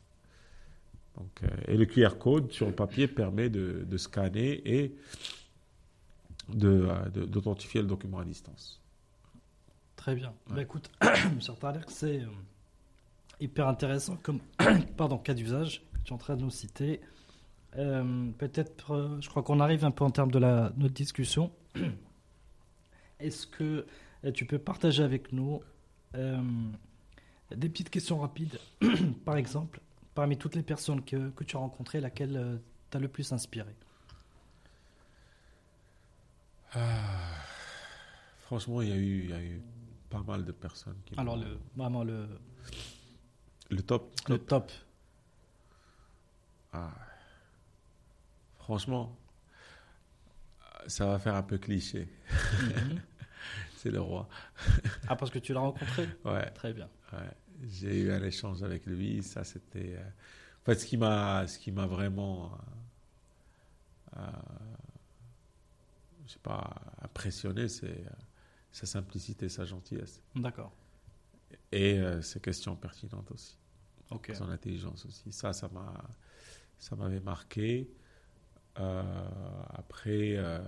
Donc, 1.16 1.42
euh, 1.42 1.48
et 1.68 1.76
le 1.76 1.84
QR 1.86 2.16
code 2.18 2.50
sur 2.52 2.66
le 2.66 2.72
papier 2.74 3.06
permet 3.08 3.48
de, 3.50 3.84
de 3.88 3.96
scanner 3.96 4.62
et 4.64 4.94
de, 6.48 6.68
euh, 6.88 7.08
de- 7.10 7.24
d'authentifier 7.24 7.80
le 7.82 7.86
document 7.88 8.18
à 8.20 8.24
distance. 8.24 8.80
Très 9.96 10.14
bien. 10.14 10.28
Ouais. 10.48 10.56
Bah, 10.56 10.62
écoute, 10.62 10.90
cher 11.40 11.56
Tariq, 11.58 11.84
c'est 11.88 12.20
euh, 12.20 12.26
hyper 13.40 13.68
intéressant 13.68 14.16
comme 14.22 14.40
pardon, 14.96 15.18
cas 15.18 15.34
d'usage 15.34 15.82
que 15.92 15.98
tu 16.04 16.10
es 16.10 16.12
en 16.14 16.18
train 16.18 16.36
de 16.36 16.42
nous 16.42 16.50
citer. 16.50 17.00
Euh, 17.76 18.30
Peut-être, 18.38 18.92
euh, 18.92 19.20
je 19.20 19.28
crois 19.28 19.42
qu'on 19.42 19.60
arrive 19.60 19.84
un 19.84 19.90
peu 19.90 20.04
en 20.04 20.10
termes 20.10 20.30
de 20.32 20.38
la, 20.38 20.72
notre 20.76 20.94
discussion. 20.94 21.52
Est-ce 23.20 23.46
que 23.46 23.86
tu 24.34 24.44
peux 24.46 24.58
partager 24.58 25.02
avec 25.02 25.32
nous 25.32 25.60
euh, 26.14 26.40
des 27.54 27.68
petites 27.68 27.90
questions 27.90 28.18
rapides 28.20 28.58
Par 29.24 29.36
exemple, 29.36 29.80
parmi 30.14 30.36
toutes 30.36 30.54
les 30.54 30.62
personnes 30.62 31.04
que, 31.04 31.30
que 31.30 31.44
tu 31.44 31.56
as 31.56 31.60
rencontrées, 31.60 32.00
laquelle 32.00 32.60
t'a 32.90 32.98
le 32.98 33.08
plus 33.08 33.32
inspiré? 33.32 33.74
Franchement, 38.42 38.82
il 38.82 38.88
y, 38.88 38.92
a 38.92 38.96
eu, 38.96 39.24
il 39.24 39.30
y 39.30 39.32
a 39.32 39.42
eu 39.42 39.62
pas 40.08 40.22
mal 40.22 40.44
de 40.44 40.52
personnes 40.52 40.98
qui 41.06 41.14
Alors, 41.18 41.36
le, 41.36 41.58
vraiment 41.76 42.04
le. 42.04 42.28
Le 43.70 43.82
top. 43.82 44.12
Le 44.28 44.38
top. 44.38 44.70
Ah. 46.72 46.90
Franchement, 48.58 49.16
ça 50.86 51.06
va 51.06 51.18
faire 51.18 51.34
un 51.34 51.42
peu 51.42 51.58
cliché. 51.58 52.08
Mhm. 52.60 53.00
c'est 53.80 53.90
le 53.90 54.00
roi. 54.00 54.28
ah, 55.08 55.16
parce 55.16 55.30
que 55.30 55.38
tu 55.38 55.54
l'as 55.54 55.60
rencontré? 55.60 56.06
Ouais. 56.24 56.50
Très 56.50 56.72
bien. 56.74 56.88
Ouais. 57.12 57.30
J'ai 57.62 58.00
eu 58.00 58.12
un 58.12 58.22
échange 58.22 58.62
avec 58.62 58.84
lui. 58.84 59.22
Ça, 59.22 59.42
c'était. 59.42 59.96
Euh, 59.96 60.02
en 60.02 60.64
fait, 60.66 60.74
ce 60.74 60.86
qui 60.86 60.98
m'a, 60.98 61.46
ce 61.46 61.58
qui 61.58 61.72
m'a 61.72 61.86
vraiment. 61.86 62.52
Euh, 64.16 64.18
euh, 64.18 64.30
je 66.26 66.32
sais 66.34 66.38
pas, 66.40 66.74
impressionné, 67.02 67.68
c'est 67.68 68.04
sa 68.70 68.86
simplicité, 68.86 69.48
sa 69.48 69.64
gentillesse. 69.64 70.22
D'accord. 70.36 70.72
Et 71.72 72.00
ses 72.22 72.40
questions 72.40 72.76
pertinentes 72.76 73.30
aussi. 73.32 73.56
Ok. 74.10 74.30
Son 74.34 74.48
intelligence 74.48 75.06
aussi. 75.06 75.32
Ça, 75.32 75.52
ça 75.52 75.68
m'a, 75.68 75.92
ça 76.78 76.94
m'avait 76.96 77.20
marqué. 77.20 77.90
après, 78.76 80.36
euh, 80.36 80.60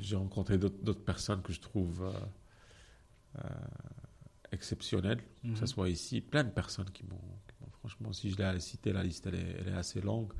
j'ai 0.00 0.16
rencontré 0.16 0.58
d'autres 0.58 1.04
personnes 1.04 1.42
que 1.42 1.52
je 1.52 1.60
trouve 1.60 2.02
euh, 2.04 3.44
euh, 3.44 3.48
exceptionnelles, 4.52 5.22
que 5.42 5.54
ce 5.56 5.60
mhm. 5.62 5.66
soit 5.66 5.88
ici, 5.88 6.20
plein 6.20 6.44
de 6.44 6.50
personnes 6.50 6.90
qui 6.90 7.04
m'ont. 7.04 7.20
Franchement, 7.80 8.12
si 8.12 8.30
je 8.30 8.36
l'ai 8.36 8.60
cité, 8.60 8.92
la 8.92 9.02
liste 9.02 9.26
elle 9.26 9.36
est, 9.36 9.72
assez 9.72 10.00
longue. 10.00 10.32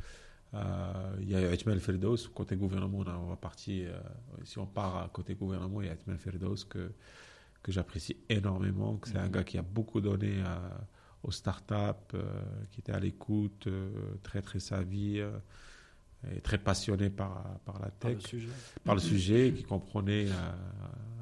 Il 0.53 1.29
y 1.29 1.35
a 1.37 1.53
Etmel 1.53 1.79
Ferdos, 1.79 2.29
côté 2.35 2.57
gouvernement, 2.57 3.05
on 3.07 3.27
va 3.27 3.37
partir. 3.37 3.93
si 4.45 4.59
on 4.59 4.67
part 4.67 4.97
à 4.97 5.09
côté 5.09 5.35
gouvernement, 5.35 5.81
il 5.81 5.87
y 5.87 5.91
a 5.91 5.93
Etmel 5.93 6.19
Ferdos 6.19 6.65
que, 6.69 6.93
que 7.63 7.71
j'apprécie 7.71 8.17
énormément. 8.29 8.97
que 8.97 9.09
C'est 9.09 9.19
un 9.19 9.27
mhm. 9.27 9.33
gars 9.33 9.45
qui 9.45 9.57
a 9.57 9.63
beaucoup 9.63 10.01
donné 10.01 10.43
aux 11.23 11.31
startups, 11.31 12.17
qui 12.71 12.81
était 12.81 12.93
à 12.93 13.01
l'écoute, 13.01 13.69
très 14.23 14.43
très 14.43 14.61
savi 14.61 15.23
est 16.27 16.41
très 16.41 16.59
passionné 16.59 17.11
par, 17.11 17.61
par 17.65 17.79
la 17.81 17.91
tech, 17.91 18.19
par 18.85 18.95
le 18.95 19.01
sujet, 19.01 19.53
qui 19.53 19.63
comprenait 19.63 20.27
euh, 20.29 20.33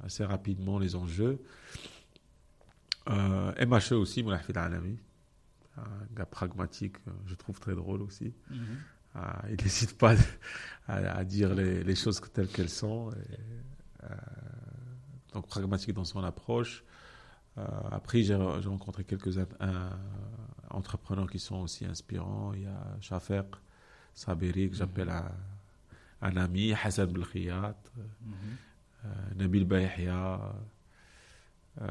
assez 0.04 0.24
rapidement 0.24 0.78
les 0.78 0.96
enjeux. 0.96 1.40
Euh, 3.08 3.66
MHE 3.66 3.92
aussi, 3.92 4.22
mon 4.22 4.32
ami, 4.32 4.98
un 5.76 5.82
gars 6.14 6.26
pragmatique, 6.26 6.96
euh, 7.06 7.12
je 7.26 7.34
trouve 7.34 7.60
très 7.60 7.74
drôle 7.74 8.02
aussi. 8.02 8.34
Mhm. 8.50 8.58
Euh, 9.16 9.20
il 9.50 9.62
n'hésite 9.62 9.96
pas 9.96 10.14
à, 10.88 11.24
dire 11.24 11.54
les, 11.54 11.82
les, 11.84 11.94
choses 11.94 12.20
telles 12.32 12.48
qu'elles 12.48 12.68
sont. 12.68 13.10
donc 15.32 15.46
pragmatique 15.46 15.94
dans 15.94 16.04
son 16.04 16.22
approche. 16.22 16.84
après, 17.90 18.22
j'ai 18.22 18.34
rencontré 18.34 19.04
quelques 19.04 19.38
entrepreneurs 20.68 21.30
qui 21.30 21.38
sont 21.38 21.56
aussi 21.56 21.86
inspirants. 21.86 22.52
Il 22.54 22.64
y 22.64 22.66
a 22.66 22.96
Schaffer, 23.00 23.42
Saberi, 24.16 24.70
que 24.70 24.76
j'appelle 24.76 25.10
un, 25.10 25.30
un, 26.22 26.36
ami, 26.38 26.72
Hassan 26.72 27.12
Belkhiyat, 27.12 27.76
euh, 29.04 29.08
Nabil 29.36 29.66
Bayhia, 29.66 30.54
euh, 31.82 31.86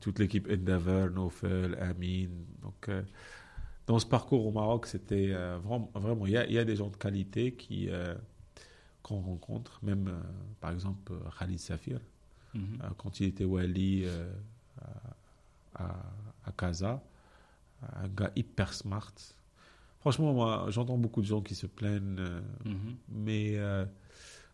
toute 0.00 0.18
l'équipe 0.18 0.46
Endeavor, 0.50 1.08
Nofel, 1.08 1.74
Amin. 1.80 2.28
Donc, 2.60 2.88
euh, 2.90 3.02
dans 3.86 3.98
ce 3.98 4.04
parcours 4.04 4.46
au 4.46 4.52
Maroc, 4.52 4.86
c'était 4.86 5.32
vraiment, 5.32 5.90
vraiment, 5.94 6.26
il 6.26 6.32
y, 6.32 6.58
a 6.58 6.64
des 6.66 6.76
gens 6.76 6.90
de 6.90 6.96
qualité 6.96 7.54
qui 7.54 7.88
qu'on 9.02 9.20
rencontre, 9.22 9.80
même 9.82 10.12
par 10.60 10.72
exemple 10.72 11.14
Khalid 11.38 11.58
Safir, 11.58 11.98
mhm. 12.52 12.80
quand 12.98 13.18
il 13.20 13.28
était 13.28 13.46
wali 13.46 14.04
à, 15.74 15.96
à 16.44 16.52
Casa, 16.52 17.02
un 17.80 18.08
gars 18.08 18.30
hyper 18.36 18.74
smart, 18.74 19.14
Franchement, 20.00 20.32
moi, 20.32 20.66
j'entends 20.68 20.96
beaucoup 20.96 21.20
de 21.22 21.26
gens 21.26 21.40
qui 21.40 21.54
se 21.54 21.66
plaignent, 21.66 22.16
euh, 22.18 22.40
mhm. 22.64 22.96
mais 23.08 23.54
euh, 23.56 23.84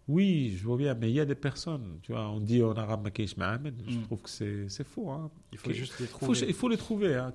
oui, 0.09 0.57
je 0.57 0.65
vois 0.65 0.79
bien, 0.79 0.95
mais 0.95 1.11
il 1.11 1.15
y 1.15 1.21
a 1.21 1.27
des 1.27 1.35
personnes, 1.35 1.99
tu 2.03 2.12
vois, 2.12 2.31
on 2.31 2.41
dit 2.41 2.62
en 2.62 2.73
arabe 2.73 3.05
Makesh 3.05 3.37
Ma'amen, 3.37 3.75
je 3.87 3.97
mhm. 3.97 4.03
trouve 4.05 4.23
que 4.23 4.31
c'est 4.31 4.85
faux. 4.85 5.11
Hein. 5.11 5.31
Il 5.53 5.59
faut 5.59 5.73
juste 5.73 6.01
les 6.01 6.07
trouver. 6.07 6.39
il 6.49 6.55
faut 6.55 6.69
les 6.69 6.79
trouver, 6.79 7.15
hein, 7.16 7.33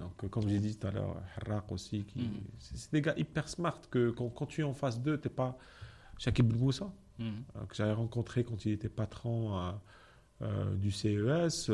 Donc, 0.00 0.24
euh, 0.24 0.28
comme 0.28 0.48
j'ai 0.48 0.58
dit 0.58 0.76
tout 0.76 0.88
à 0.88 0.90
l'heure, 0.90 1.16
Harrak 1.36 1.70
aussi, 1.70 2.04
qui, 2.04 2.22
mhm. 2.22 2.40
c'est 2.58 2.92
des 2.92 3.02
gars 3.02 3.14
hyper 3.16 3.48
smart 3.48 3.80
que 3.88 4.10
quand, 4.10 4.28
quand 4.30 4.46
tu 4.46 4.62
es 4.62 4.64
en 4.64 4.74
face 4.74 5.00
d'eux, 5.00 5.18
tu 5.18 5.28
n'es 5.28 5.34
pas 5.34 5.56
Shakib 6.18 6.52
Moussa, 6.52 6.92
que 7.18 7.74
j'avais 7.74 7.92
rencontré 7.92 8.42
quand 8.42 8.64
il 8.64 8.72
était 8.72 8.88
patron 8.88 9.74
du 10.76 10.90
CES, 10.90 11.70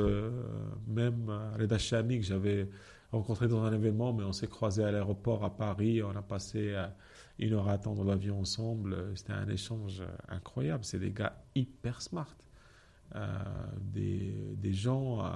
même 0.87 1.31
Reda 1.59 1.79
Chami, 1.79 2.21
que 2.21 2.27
j'avais 2.27 2.69
rencontré 3.15 3.49
dans 3.49 3.63
un 3.63 3.73
événement, 3.73 4.13
mais 4.13 4.25
on 4.25 4.33
s'est 4.33 4.49
croisé 4.49 4.85
à 4.85 4.91
l'aéroport 4.91 5.45
à 5.45 5.57
Paris. 5.57 6.03
On 6.03 6.17
a 6.17 6.23
passé 6.23 6.73
euh, 6.75 6.87
une 7.39 7.55
heure 7.55 7.69
à 7.69 7.73
attendre 7.73 8.05
l'avion 8.05 8.41
ensemble. 8.41 9.17
C'était 9.17 9.33
un 9.33 9.49
échange 9.49 10.03
incroyable. 10.29 10.85
C'est 10.85 10.99
des 10.99 11.13
gars 11.13 11.43
hyper 11.55 12.03
smart. 12.03 12.35
Euh, 13.15 13.27
des, 13.81 14.35
des, 14.57 14.73
gens 14.73 15.25
euh, 15.25 15.31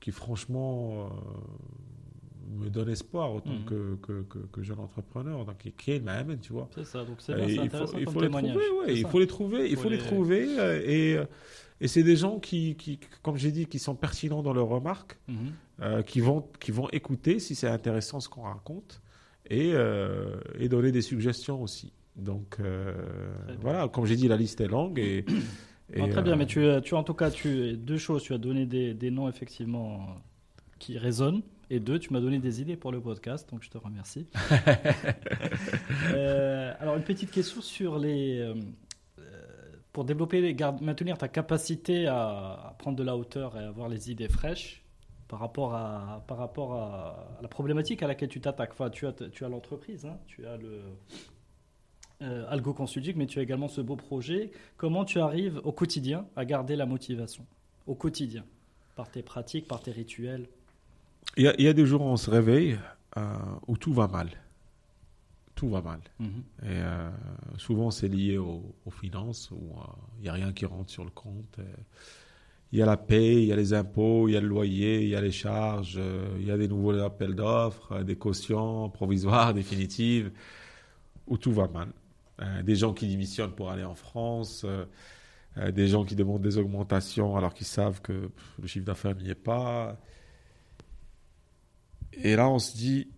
qui, 0.00 0.10
franchement, 0.10 1.10
me 2.50 2.68
donnent 2.68 2.90
espoir 2.90 3.34
autant 3.34 3.52
mhm. 3.52 3.64
que, 3.64 3.98
que, 4.02 4.38
que, 4.52 4.62
jeune 4.62 4.80
entrepreneur. 4.80 5.44
Donc, 5.44 5.56
qui 5.76 5.90
est 5.90 6.00
même, 6.00 6.38
tu 6.40 6.52
vois. 6.52 6.68
C'est 6.74 6.84
ça. 6.84 7.04
Donc, 7.04 7.16
c'est 7.18 7.32
il 7.32 7.70
faut, 7.70 7.98
il 7.98 8.08
faut 8.08 8.20
les 8.20 8.28
trouver. 8.28 8.70
Ouais, 8.70 8.94
il 8.94 9.06
faut 9.06 9.18
les 9.18 9.26
trouver. 9.26 9.70
Il 9.70 9.76
faut, 9.76 9.88
les... 9.88 9.98
trouver. 9.98 10.46
et. 10.84 11.18
Et 11.80 11.88
c'est 11.88 12.02
des 12.02 12.16
gens 12.16 12.38
qui, 12.38 12.76
qui 12.76 12.98
comme 13.22 13.36
j'ai 13.36 13.50
dit, 13.50 13.66
qui 13.66 13.78
sont 13.78 13.94
pertinents 13.94 14.42
dans 14.42 14.52
leurs 14.52 14.68
remarques, 14.68 15.18
mhm. 15.28 15.36
euh, 15.82 16.02
qui, 16.02 16.20
vont, 16.20 16.46
qui 16.60 16.70
vont 16.70 16.88
écouter 16.90 17.38
si 17.40 17.54
c'est 17.54 17.68
intéressant 17.68 18.20
ce 18.20 18.28
qu'on 18.28 18.42
raconte 18.42 19.02
et, 19.50 19.72
euh, 19.74 20.36
et 20.58 20.68
donner 20.68 20.92
des 20.92 21.02
suggestions 21.02 21.60
aussi. 21.62 21.92
Donc 22.16 22.56
euh, 22.60 22.94
voilà, 23.60 23.88
comme 23.88 24.06
j'ai 24.06 24.16
dit, 24.16 24.28
la 24.28 24.36
liste 24.36 24.60
est 24.60 24.68
longue 24.68 24.98
et. 24.98 25.24
très 26.10 26.22
bien, 26.22 26.36
mais 26.36 26.46
tu, 26.46 26.66
tu 26.82 26.94
en 26.94 27.02
tout 27.02 27.14
cas, 27.14 27.30
tu 27.30 27.76
deux 27.76 27.98
choses. 27.98 28.22
Tu 28.22 28.32
as 28.32 28.38
donné 28.38 28.66
des, 28.66 28.94
des 28.94 29.10
noms 29.10 29.28
effectivement 29.28 30.06
qui 30.78 30.96
résonnent. 30.96 31.42
Et 31.70 31.80
deux, 31.80 31.98
tu 31.98 32.12
m'as 32.12 32.20
donné 32.20 32.38
des 32.38 32.60
idées 32.60 32.76
pour 32.76 32.92
le 32.92 33.00
podcast, 33.00 33.50
donc 33.50 33.62
je 33.62 33.70
te 33.70 33.78
remercie. 33.78 34.26
alors, 36.80 36.96
une 36.96 37.02
petite 37.02 37.30
question 37.30 37.60
sur 37.60 37.98
les, 37.98 38.52
pour 39.94 40.04
développer, 40.04 40.54
maintenir 40.82 41.16
ta 41.16 41.28
capacité 41.28 42.08
à, 42.08 42.74
prendre 42.78 42.98
de 42.98 43.04
la 43.04 43.16
hauteur 43.16 43.56
et 43.56 43.62
avoir 43.62 43.88
les 43.88 44.10
idées 44.10 44.28
fraîches 44.28 44.82
par 45.28 45.38
rapport 45.38 45.74
à, 45.74 46.24
par 46.26 46.36
rapport 46.36 46.74
à, 46.74 47.38
la 47.40 47.46
problématique 47.46 48.02
à 48.02 48.08
laquelle 48.08 48.28
tu 48.28 48.40
t'attaques. 48.40 48.72
Enfin, 48.72 48.90
tu 48.90 49.06
as, 49.06 49.12
tu 49.12 49.44
as 49.44 49.48
l'entreprise, 49.48 50.04
hein, 50.04 50.18
tu 50.26 50.44
as 50.46 50.56
le 50.56 50.80
euh, 52.22 52.44
Algo 52.48 52.74
Consulting, 52.74 53.14
mais 53.16 53.26
tu 53.26 53.38
as 53.38 53.42
également 53.42 53.68
ce 53.68 53.80
beau 53.80 53.94
projet. 53.94 54.50
Comment 54.76 55.04
tu 55.04 55.20
arrives 55.20 55.60
au 55.62 55.70
quotidien 55.70 56.26
à 56.34 56.44
garder 56.44 56.74
la 56.74 56.86
motivation 56.86 57.46
Au 57.86 57.94
quotidien, 57.94 58.44
par 58.96 59.08
tes 59.08 59.22
pratiques, 59.22 59.68
par 59.68 59.80
tes 59.80 59.92
rituels? 59.92 60.48
Il 61.36 61.44
y 61.58 61.68
a, 61.68 61.72
des 61.72 61.86
jours 61.86 62.02
où 62.02 62.06
on 62.06 62.16
se 62.16 62.30
réveille 62.30 62.78
euh, 63.16 63.36
où 63.66 63.76
tout 63.76 63.92
va 63.92 64.08
mal 64.08 64.28
tout 65.56 65.68
va 65.68 65.80
mal. 65.82 66.00
Mhm. 66.18 66.28
Et 66.64 66.66
euh, 66.66 67.10
souvent, 67.58 67.92
c'est 67.92 68.08
lié 68.08 68.38
aux, 68.38 68.74
finances, 68.90 69.52
où 69.52 69.60
il 69.60 69.78
euh, 69.78 70.22
n'y 70.22 70.28
a 70.28 70.32
rien 70.32 70.52
qui 70.52 70.66
rentre 70.66 70.90
sur 70.90 71.04
le 71.04 71.10
compte. 71.10 71.60
Il 72.72 72.80
y 72.80 72.82
a 72.82 72.86
la 72.86 72.96
paie, 72.96 73.40
il 73.40 73.44
y 73.44 73.52
a 73.52 73.56
les 73.56 73.72
impôts, 73.72 74.28
il 74.28 74.32
y 74.32 74.36
a 74.36 74.40
le 74.40 74.48
loyer, 74.48 75.02
il 75.02 75.08
y 75.10 75.14
a 75.14 75.20
les 75.20 75.30
charges, 75.30 76.00
il 76.40 76.44
y 76.44 76.50
a 76.50 76.58
des 76.58 76.66
nouveaux 76.66 76.98
appels 76.98 77.36
d'offres, 77.36 78.02
des 78.02 78.16
cautions 78.16 78.90
provisoires, 78.90 79.54
définitives, 79.62 80.32
où 81.28 81.38
tout 81.38 81.52
va 81.52 81.68
mal. 81.68 81.92
des 82.64 82.74
gens 82.74 82.92
qui 82.92 83.06
démissionnent 83.06 83.54
pour 83.54 83.70
aller 83.70 83.84
en 83.84 83.94
France, 83.94 84.66
des 85.56 85.86
gens 85.86 86.04
qui 86.04 86.16
demandent 86.16 86.42
des 86.42 86.58
augmentations 86.58 87.36
alors 87.36 87.54
qu'ils 87.54 87.68
savent 87.68 88.00
que 88.00 88.28
le 88.60 88.66
chiffre 88.66 88.86
d'affaires 88.86 89.14
n'y 89.14 89.30
est 89.30 89.36
pas. 89.36 89.96
Et 92.22 92.36
là, 92.36 92.48
on 92.48 92.58
se 92.58 92.76
dit, 92.76 93.08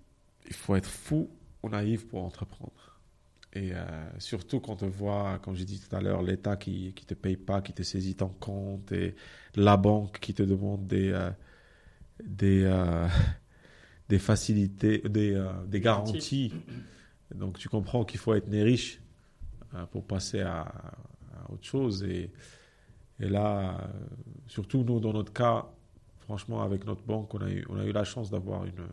il 0.46 0.54
faut 0.54 0.76
être 0.76 0.88
fou 0.88 1.28
naïf 1.68 2.06
pour 2.06 2.22
entreprendre. 2.22 3.00
Et 3.52 3.72
euh, 3.72 3.84
surtout 4.18 4.60
quand 4.60 4.82
on 4.82 4.88
voit, 4.88 5.38
comme 5.42 5.54
j'ai 5.54 5.64
dit 5.64 5.80
tout 5.80 5.94
à 5.94 6.00
l'heure, 6.00 6.22
l'État 6.22 6.56
qui 6.56 6.94
ne 6.96 7.06
te 7.06 7.14
paye 7.14 7.36
pas, 7.36 7.62
qui 7.62 7.72
te 7.72 7.82
saisit 7.82 8.14
ton 8.14 8.28
compte, 8.28 8.92
et 8.92 9.14
la 9.54 9.76
banque 9.76 10.18
qui 10.20 10.34
te 10.34 10.42
demande 10.42 10.86
des, 10.86 11.10
euh, 11.10 11.30
des, 12.22 12.64
euh, 12.64 13.08
des 14.08 14.18
facilités, 14.18 14.98
des, 15.08 15.42
des 15.66 15.80
garanties. 15.80 16.52
Donc 17.34 17.58
tu 17.58 17.68
comprends 17.68 18.04
qu'il 18.04 18.20
faut 18.20 18.34
être 18.34 18.48
né 18.48 18.62
riche 18.62 19.00
pour 19.90 20.04
passer 20.04 20.40
à, 20.40 20.72
autre 21.48 21.64
chose. 21.64 22.02
Et, 22.04 22.30
et 23.20 23.28
là, 23.28 23.90
surtout 24.48 24.84
nous, 24.84 25.00
dans 25.00 25.12
notre 25.12 25.32
cas, 25.32 25.66
franchement, 26.26 26.62
avec 26.62 26.84
notre 26.84 27.02
banque, 27.02 27.32
on 27.34 27.40
a 27.40 27.48
eu, 27.50 27.64
on 27.68 27.78
a 27.78 27.84
eu 27.84 27.92
la 27.92 28.04
chance 28.04 28.30
d'avoir 28.30 28.64
une, 28.64 28.84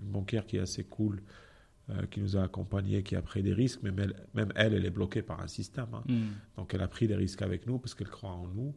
une 0.00 0.10
banquière 0.10 0.46
qui 0.46 0.58
est 0.58 0.60
assez 0.60 0.84
cool 0.84 1.22
euh, 1.90 2.06
qui 2.10 2.20
nous 2.20 2.36
a 2.36 2.42
accompagnés, 2.42 3.02
qui 3.02 3.16
a 3.16 3.22
pris 3.22 3.42
des 3.42 3.52
risques, 3.52 3.80
mais 3.82 3.90
même 3.90 4.52
elle, 4.54 4.74
elle 4.74 4.84
est 4.86 4.90
bloquée 4.90 5.22
par 5.22 5.40
un 5.40 5.48
système. 5.48 5.88
Hein. 5.92 6.02
Hmm. 6.06 6.28
Donc 6.56 6.72
elle 6.74 6.82
a 6.82 6.88
pris 6.88 7.06
des 7.06 7.14
risques 7.14 7.42
avec 7.42 7.66
nous 7.66 7.78
parce 7.78 7.94
qu'elle 7.94 8.08
croit 8.08 8.30
en 8.30 8.46
nous. 8.48 8.74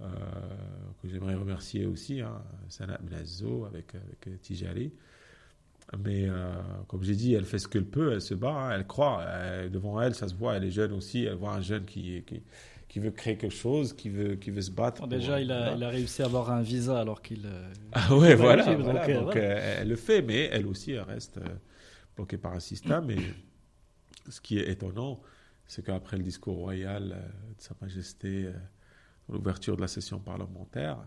que 0.00 1.08
j'aimerais 1.08 1.34
remercier 1.34 1.86
aussi, 1.86 2.20
hein, 2.20 2.42
Sana 2.68 2.98
Mnazo 3.04 3.64
avec, 3.64 3.94
avec 3.94 4.40
Tijari. 4.40 4.92
Mais 5.98 6.28
comme 6.88 7.02
j'ai 7.02 7.14
dit, 7.14 7.34
elle 7.34 7.44
fait 7.44 7.58
ce 7.58 7.68
qu'elle 7.68 7.84
peut, 7.84 8.12
elle 8.12 8.20
se 8.20 8.34
bat, 8.34 8.50
hein, 8.50 8.70
elle 8.72 8.86
croit. 8.86 9.24
devant 9.68 10.00
elle, 10.00 10.14
ça 10.14 10.26
se 10.26 10.34
voit, 10.34 10.56
elle 10.56 10.64
est 10.64 10.70
jeune 10.70 10.92
aussi, 10.92 11.24
elle 11.24 11.34
voit 11.34 11.54
un 11.54 11.60
jeune 11.60 11.84
qui, 11.84 12.22
qui, 12.22 12.42
qui 12.92 12.98
veut 12.98 13.10
créer 13.10 13.38
quelque 13.38 13.54
chose, 13.54 13.94
qui 13.94 14.10
veut, 14.10 14.34
qui 14.36 14.50
veut 14.50 14.60
se 14.60 14.70
battre. 14.70 15.06
déjà, 15.06 15.40
il, 15.40 15.50
a, 15.50 15.74
il, 15.74 15.82
a, 15.82 15.88
réussi 15.88 16.20
à 16.20 16.26
avoir 16.26 16.50
un 16.50 16.60
visa 16.60 17.00
alors 17.00 17.22
qu'il. 17.22 17.46
Euh, 17.46 17.72
ah 17.92 18.14
ouais, 18.14 18.34
voilà. 18.34 18.66
donc, 18.66 18.94
euh, 19.06 19.32
euh, 19.34 19.76
elle 19.80 19.88
le 19.88 19.96
fait, 19.96 20.20
mais 20.20 20.50
elle 20.52 20.66
aussi, 20.66 20.92
elle 20.92 21.00
reste 21.00 21.40
bloquée 22.14 22.36
par 22.36 22.52
un 22.52 22.60
système. 22.60 23.10
Et 23.10 23.16
ce 24.28 24.42
qui 24.42 24.58
est 24.58 24.68
étonnant, 24.68 25.22
c'est 25.66 25.82
qu'après 25.82 26.18
le 26.18 26.22
discours 26.22 26.56
royal 26.56 27.16
de 27.56 27.62
Sa 27.62 27.74
Majesté, 27.80 28.50
l'ouverture 29.26 29.76
de 29.76 29.80
la 29.80 29.88
session 29.88 30.18
parlementaire, 30.18 30.98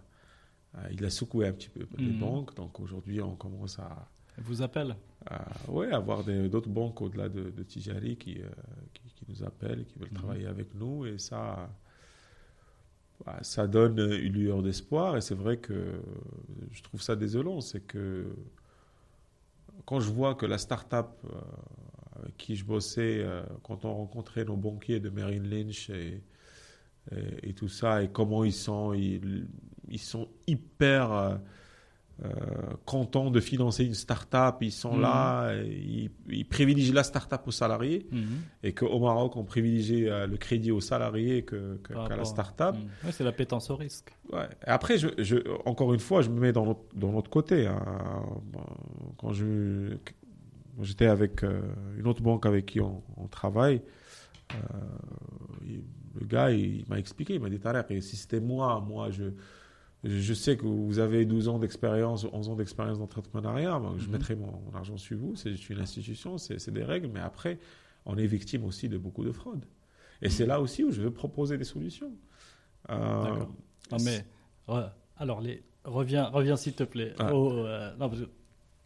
il 0.89 1.05
a 1.05 1.11
secoué 1.11 1.45
un 1.47 1.53
petit 1.53 1.69
peu 1.69 1.85
les 1.99 2.07
mhm. 2.07 2.19
banques. 2.19 2.55
Donc 2.55 2.79
aujourd'hui, 2.79 3.21
on 3.21 3.35
commence 3.35 3.77
à. 3.77 4.09
Vous 4.37 4.61
appelle 4.61 4.95
Oui, 5.67 5.87
avoir 5.87 6.23
d'autres 6.23 6.69
banques 6.69 7.01
au-delà 7.01 7.29
de, 7.29 7.49
de 7.49 7.63
Tijari 7.63 8.17
qui, 8.17 8.41
qui 9.15 9.25
nous 9.29 9.43
appellent, 9.43 9.85
qui 9.85 9.97
veulent 9.97 10.09
mhm. 10.11 10.17
travailler 10.17 10.47
avec 10.47 10.73
nous. 10.75 11.05
Et 11.05 11.17
ça, 11.17 11.69
bah, 13.25 13.39
ça 13.41 13.67
donne 13.67 13.99
une 13.99 14.33
lueur 14.33 14.61
d'espoir. 14.61 15.17
Et 15.17 15.21
c'est 15.21 15.35
vrai 15.35 15.57
que 15.57 16.01
je 16.71 16.83
trouve 16.83 17.01
ça 17.01 17.15
désolant. 17.15 17.61
C'est 17.61 17.81
que 17.81 18.25
quand 19.85 19.99
je 19.99 20.11
vois 20.11 20.35
que 20.35 20.45
la 20.45 20.57
start-up 20.57 21.09
euh, 21.25 21.39
avec 22.21 22.37
qui 22.37 22.55
je 22.55 22.65
bossais, 22.65 23.19
euh, 23.19 23.43
quand 23.63 23.85
on 23.85 23.93
rencontrait 23.93 24.45
nos 24.45 24.57
banquiers 24.57 24.99
de 24.99 25.09
Merrill 25.09 25.49
Lynch 25.49 25.89
et, 25.89 26.21
et, 27.43 27.53
tout 27.53 27.67
ça, 27.67 28.01
et 28.01 28.09
comment 28.09 28.43
ils 28.43 28.53
sont, 28.53 28.93
ils, 28.93 29.47
ils 29.87 29.99
sont 29.99 30.27
hyper. 30.47 31.39
Euh, 32.23 32.29
contents 32.85 33.29
de 33.29 33.41
financer 33.41 33.83
une 33.83 33.93
start-up, 33.93 34.55
ils 34.61 34.71
sont 34.71 34.97
là, 34.97 35.53
mhm. 35.53 36.09
ils, 36.29 36.45
privilégient 36.45 36.93
la 36.93 37.03
start-up 37.03 37.41
aux 37.45 37.51
salariés, 37.51 38.07
mhm. 38.09 38.37
et 38.63 38.73
qu'au 38.73 38.99
Maroc, 38.99 39.35
on 39.35 39.43
privilégie 39.43 40.07
euh, 40.07 40.25
le 40.25 40.37
crédit 40.37 40.71
aux 40.71 40.79
salariés 40.79 41.43
que, 41.43 41.77
qu'à 41.85 42.15
la 42.15 42.23
start-up. 42.23 42.73
Mhm. 42.73 43.11
c'est 43.11 43.25
la 43.25 43.33
pétence 43.33 43.69
au 43.69 43.75
risque. 43.75 44.13
Ouais. 44.31 44.47
après, 44.61 44.97
je, 44.97 45.09
je, 45.17 45.35
encore 45.65 45.93
une 45.93 45.99
fois, 45.99 46.21
je 46.21 46.29
me 46.29 46.39
mets 46.39 46.53
dans 46.53 46.63
l'autre, 46.63 46.85
dans 46.95 47.21
côté. 47.23 47.67
Hein. 47.67 47.83
Quand 49.17 49.33
je, 49.33 49.97
j'étais 50.81 51.07
avec 51.07 51.43
euh, 51.43 51.63
une 51.97 52.07
autre 52.07 52.21
banque 52.21 52.45
avec 52.45 52.65
qui 52.65 52.79
on, 52.79 53.03
travaille, 53.29 53.81
le 56.17 56.25
gars, 56.25 56.49
il, 56.49 56.85
m'a 56.87 56.97
expliqué, 56.97 57.33
il 57.33 57.41
m'a 57.41 57.49
dit, 57.49 57.59
si 58.01 58.15
c'était 58.15 58.39
moi, 58.39 58.79
moi, 58.79 59.11
je 59.11 59.33
je 60.05 60.33
sais 60.33 60.55
que 60.55 60.65
vous 60.65 60.99
avez 60.99 61.25
12 61.25 61.47
ans 61.47 61.57
d'expérience, 61.57 62.27
11 62.31 62.49
ans 62.49 62.55
d'expérience 62.55 62.99
d'entrepreneuriat. 62.99 63.81
Je 63.97 64.05
mhm. 64.05 64.11
mettrai 64.11 64.35
mon, 64.35 64.61
argent 64.73 64.97
sur 64.97 65.17
vous. 65.17 65.35
C'est 65.35 65.69
une 65.69 65.79
institution, 65.79 66.37
c'est 66.37 66.71
des 66.71 66.83
règles. 66.83 67.09
Mais 67.11 67.21
après, 67.21 67.57
on 68.05 68.17
est 68.17 68.27
victime 68.27 68.65
aussi 68.65 68.87
de 68.87 68.97
beaucoup 68.97 69.23
de 69.23 69.31
fraudes. 69.31 69.65
Et 70.21 70.29
c'est 70.29 70.45
là 70.45 70.61
aussi 70.61 70.83
où 70.83 70.91
je 70.91 71.01
veux 71.01 71.11
proposer 71.11 71.57
des 71.57 71.63
solutions. 71.63 72.11
Euh, 72.89 73.43
non, 73.91 73.97
mais 74.03 74.25
alors, 75.17 75.41
les, 75.41 75.63
reviens, 75.83 76.25
reviens 76.25 76.55
s'il 76.55 76.73
te 76.73 76.83
plaît. 76.83 77.13
Euh, 77.19 77.91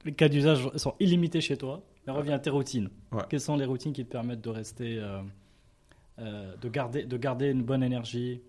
les 0.06 0.14
cas 0.14 0.30
d'usage 0.30 0.70
sont 0.78 0.96
illimités 1.00 1.42
chez 1.42 1.58
toi. 1.58 1.84
Mais 2.08 2.14
reviens 2.14 2.36
à 2.36 2.40
tes 2.40 2.50
routines. 2.50 2.90
Quelles 3.30 3.42
sont 3.42 3.58
les 3.58 3.66
routines 3.66 3.92
qui 3.92 4.06
te 4.06 4.12
permettent 4.12 4.42
de 4.42 4.50
rester, 4.50 4.98
euh, 5.00 6.56
de, 6.56 6.70
garder, 6.70 7.04
de 7.04 7.18
garder 7.18 7.50
une 7.50 7.64
bonne 7.64 7.84
énergie 7.84 8.42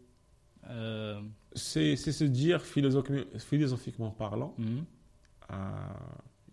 c'est 1.54 1.96
se 1.96 2.24
dire, 2.24 2.62
philosophiquement 2.62 4.10
parlant, 4.10 4.54
mhm. 4.58 4.84
euh, 5.50 5.54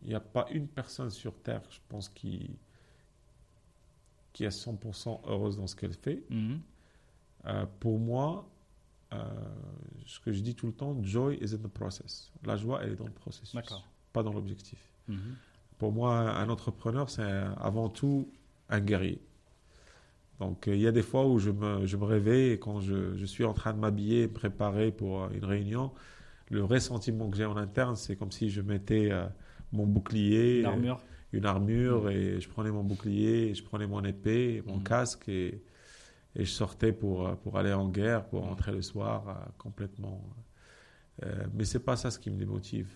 il 0.01 0.09
n'y 0.09 0.15
a 0.15 0.19
pas 0.19 0.47
une 0.51 0.67
personne 0.67 1.09
sur 1.09 1.35
Terre, 1.35 1.61
je 1.69 1.79
pense, 1.87 2.09
qui, 2.09 2.49
qui 4.33 4.43
est 4.43 4.49
100% 4.49 5.21
heureuse 5.27 5.57
dans 5.57 5.67
ce 5.67 5.75
qu'elle 5.75 5.93
fait. 5.93 6.23
Mhm. 6.29 6.61
Euh, 7.45 7.65
pour 7.79 7.99
moi, 7.99 8.49
euh, 9.13 9.23
ce 10.05 10.19
que 10.19 10.31
je 10.31 10.41
dis 10.41 10.55
tout 10.55 10.67
le 10.67 10.73
temps, 10.73 10.97
joy 11.01 11.37
is 11.41 11.53
in 11.53 11.57
the 11.57 11.67
process. 11.67 12.31
La 12.43 12.57
joie, 12.57 12.83
elle 12.83 12.93
est 12.93 12.95
dans 12.95 13.05
le 13.05 13.11
processus, 13.11 13.57
pas 14.13 14.23
dans 14.23 14.33
l'objectif. 14.33 14.79
Mhm. 15.07 15.35
Pour 15.77 15.91
moi, 15.91 16.17
un 16.17 16.49
entrepreneur, 16.49 17.09
c'est 17.09 17.21
avant 17.21 17.89
tout 17.89 18.31
un 18.69 18.79
guerrier. 18.79 19.21
Donc 20.39 20.67
euh, 20.67 20.75
il 20.75 20.81
y 20.81 20.87
a 20.87 20.91
des 20.91 21.01
fois 21.01 21.25
où 21.25 21.39
je 21.39 21.49
me, 21.49 21.85
je 21.85 21.97
me 21.97 22.05
réveille 22.05 22.51
et 22.51 22.59
quand 22.59 22.79
je, 22.79 23.15
je 23.15 23.25
suis 23.25 23.43
en 23.43 23.53
train 23.53 23.73
de 23.73 23.79
m'habiller, 23.79 24.27
préparer 24.27 24.91
pour 24.91 25.23
euh, 25.23 25.29
une 25.33 25.45
réunion, 25.45 25.91
le 26.49 26.63
ressentiment 26.63 27.29
que 27.29 27.37
j'ai 27.37 27.45
en 27.45 27.57
interne, 27.57 27.95
c'est 27.95 28.15
comme 28.15 28.31
si 28.31 28.49
je 28.49 28.61
mettais 28.61 29.11
euh, 29.11 29.25
mon 29.71 29.85
bouclier, 29.85 30.59
une 30.59 30.65
armure, 30.65 31.01
une 31.33 31.45
armure 31.45 32.03
mmh. 32.05 32.11
et 32.11 32.41
je 32.41 32.49
prenais 32.49 32.71
mon 32.71 32.83
bouclier, 32.83 33.49
et 33.49 33.55
je 33.55 33.63
prenais 33.63 33.87
mon 33.87 34.03
épée, 34.03 34.63
mon 34.65 34.77
mmh. 34.77 34.83
casque 34.83 35.27
et, 35.27 35.61
et, 36.35 36.45
je 36.45 36.51
sortais 36.51 36.93
pour, 36.93 37.35
pour 37.37 37.57
aller 37.57 37.73
en 37.73 37.89
guerre, 37.89 38.25
pour 38.25 38.45
mmh. 38.45 38.49
rentrer 38.49 38.71
le 38.71 38.81
soir 38.81 39.49
complètement. 39.57 40.21
Euh, 41.23 41.45
mais 41.53 41.65
c'est 41.65 41.79
pas 41.79 41.95
ça 41.95 42.11
ce 42.11 42.19
qui 42.19 42.29
me 42.29 42.37
démotive. 42.37 42.95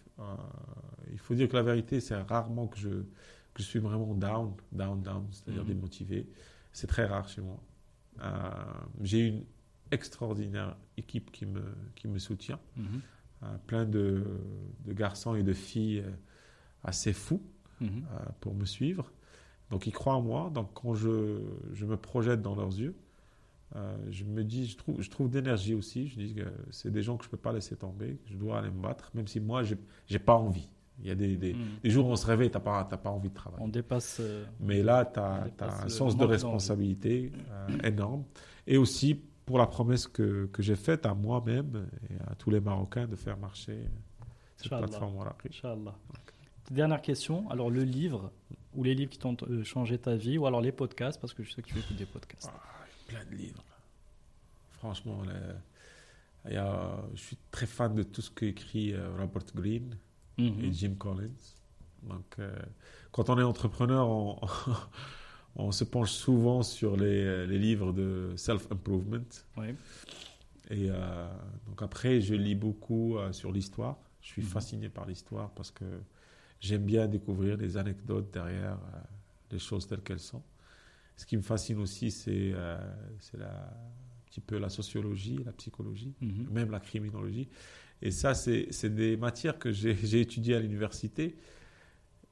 il 1.11 1.17
faut 1.17 1.33
dire 1.33 1.49
que 1.49 1.55
la 1.55 1.63
vérité, 1.63 1.99
c'est 1.99 2.15
rarement 2.15 2.67
que 2.67 2.77
je, 2.77 2.89
que 2.89 3.57
je 3.57 3.63
suis 3.63 3.79
vraiment 3.79 4.13
down, 4.13 4.53
down, 4.71 5.01
down, 5.01 5.25
c'est-à-dire 5.31 5.65
démotivé. 5.65 6.27
C'est 6.73 6.87
très 6.87 7.05
rare 7.05 7.27
chez 7.27 7.41
moi. 7.41 7.61
Euh, 8.21 8.49
j'ai 9.01 9.27
une 9.27 9.43
extraordinaire 9.91 10.77
équipe 10.97 11.31
qui 11.31 11.45
me, 11.45 11.63
qui 11.95 12.07
me 12.07 12.19
soutient. 12.19 12.59
Mhm. 12.77 13.01
Euh, 13.43 13.57
plein 13.65 13.85
de, 13.85 14.23
de, 14.85 14.93
garçons 14.93 15.35
et 15.35 15.43
de 15.43 15.53
filles 15.53 16.03
euh, 16.05 16.11
assez 16.83 17.11
fous 17.11 17.41
mhm. 17.79 18.03
pour 18.39 18.53
me 18.53 18.65
suivre. 18.65 19.11
Donc 19.69 19.87
ils 19.87 19.91
croient 19.91 20.15
en 20.15 20.21
moi. 20.21 20.51
Donc 20.53 20.69
quand 20.73 20.93
je, 20.93 21.41
je 21.73 21.85
me 21.85 21.97
projette 21.97 22.41
dans 22.41 22.55
leurs 22.55 22.77
yeux, 22.77 22.95
je 24.09 24.25
me 24.25 24.43
dis, 24.43 24.67
je 24.67 24.75
trouve, 24.75 25.01
je 25.01 25.09
trouve 25.09 25.29
d'énergie 25.29 25.73
aussi. 25.73 26.07
Je 26.09 26.15
dis 26.19 26.33
que 26.35 26.43
c'est 26.71 26.91
des 26.91 27.01
gens 27.01 27.15
que 27.15 27.23
je 27.23 27.29
ne 27.29 27.31
peux 27.31 27.37
pas 27.37 27.53
laisser 27.53 27.77
tomber, 27.77 28.17
que 28.25 28.29
je 28.29 28.35
dois 28.35 28.59
aller 28.59 28.69
me 28.69 28.81
battre, 28.81 29.09
même 29.13 29.27
si 29.27 29.39
moi, 29.39 29.63
je 29.63 29.75
n'ai 30.09 30.19
pas 30.19 30.35
envie. 30.35 30.69
Il 31.01 31.07
y 31.07 31.11
a 31.11 31.15
des, 31.15 31.35
des, 31.35 31.53
hmm. 31.53 31.79
jours 31.89 32.07
où 32.07 32.11
on 32.11 32.15
se 32.15 32.25
réveille, 32.25 32.49
tu 32.49 32.57
n'as 32.57 32.61
pas, 32.61 32.83
pas 32.83 33.09
envie 33.09 33.29
de 33.29 33.33
travailler. 33.33 33.63
On 33.63 33.67
dépasse. 33.67 34.17
Euh, 34.19 34.45
Mais 34.59 34.83
là, 34.83 35.05
tu 35.05 35.19
as, 35.19 35.83
un 35.83 35.89
sens 35.89 36.15
de 36.15 36.23
responsabilité 36.23 37.31
euh, 37.51 37.77
énorme. 37.83 38.23
Et 38.67 38.77
aussi 38.77 39.19
pour 39.45 39.57
la 39.57 39.67
promesse 39.67 40.07
que, 40.07 40.47
que 40.47 40.61
j'ai 40.61 40.75
faite 40.75 41.05
à 41.05 41.13
moi-même 41.13 41.87
et 42.09 42.31
à 42.31 42.35
tous 42.35 42.51
les 42.51 42.59
Marocains 42.59 43.07
de 43.07 43.15
faire 43.15 43.37
marcher 43.37 43.79
cette 44.57 44.69
plateforme-là. 44.69 45.35
Dernière 46.69 47.01
question. 47.01 47.49
Alors, 47.49 47.69
le 47.69 47.83
livre 47.83 48.31
ou 48.75 48.83
les 48.83 48.93
livres 48.93 49.11
qui 49.11 49.17
t'ont 49.17 49.35
euh, 49.49 49.63
changé 49.63 49.97
ta 49.97 50.15
vie 50.15 50.37
ou 50.37 50.45
alors 50.45 50.61
les 50.61 50.71
podcasts, 50.71 51.19
parce 51.19 51.33
que 51.33 51.43
je 51.43 51.51
sais 51.51 51.61
que 51.61 51.67
tu 51.67 51.79
écoutes 51.79 51.97
des 51.97 52.05
podcasts. 52.05 52.51
Ah, 52.53 52.85
plein 53.07 53.25
de 53.25 53.35
livres. 53.35 53.63
Franchement, 54.69 55.21
il 56.45 56.53
y 56.53 56.57
a, 56.57 56.97
je 57.13 57.21
suis 57.21 57.37
très 57.49 57.65
fan 57.65 57.93
de 57.93 58.03
tout 58.03 58.21
ce 58.21 58.31
qu'écrit 58.31 58.95
Robert 59.17 59.43
Greene 59.53 59.97
et 60.37 60.49
mhm. 60.49 60.73
Jim 60.73 60.95
Collins. 60.97 61.55
Donc, 62.03 62.35
euh, 62.39 62.51
quand 63.11 63.29
on 63.29 63.37
est 63.37 63.43
entrepreneur, 63.43 64.07
on, 64.07 64.39
on, 65.55 65.71
se 65.71 65.83
penche 65.83 66.11
souvent 66.11 66.63
sur 66.63 66.97
les, 66.97 67.45
les 67.47 67.59
livres 67.59 67.93
de 67.93 68.33
self-improvement. 68.35 69.19
Et 70.69 70.89
euh, 70.89 71.27
donc 71.67 71.81
après, 71.81 72.21
je 72.21 72.33
lis 72.33 72.55
beaucoup 72.55 73.17
euh, 73.17 73.31
sur 73.33 73.51
l'histoire. 73.51 73.97
Je 74.21 74.27
suis 74.27 74.41
mhm. 74.41 74.47
fasciné 74.47 74.89
par 74.89 75.05
l'histoire 75.05 75.51
parce 75.51 75.71
que 75.71 75.85
j'aime 76.59 76.85
bien 76.85 77.07
découvrir 77.07 77.57
les 77.57 77.77
anecdotes 77.77 78.31
derrière 78.31 78.77
les 79.51 79.59
choses 79.59 79.87
telles 79.87 80.01
qu'elles 80.01 80.19
sont. 80.19 80.43
Ce 81.17 81.25
qui 81.25 81.37
me 81.37 81.41
fascine 81.41 81.79
aussi, 81.79 82.09
c'est 82.09 82.53
un 82.53 82.79
petit 84.25 84.41
peu 84.41 84.57
la 84.57 84.69
sociologie, 84.69 85.43
la 85.43 85.51
psychologie, 85.51 86.15
mhm. 86.21 86.47
même 86.51 86.71
la 86.71 86.79
criminologie. 86.79 87.49
Et 88.01 88.11
ça, 88.11 88.33
c'est 88.33 88.85
des 88.85 89.17
matières 89.17 89.59
que 89.59 89.71
j'ai 89.71 90.21
étudiées 90.21 90.55
à 90.55 90.59
l'université. 90.59 91.35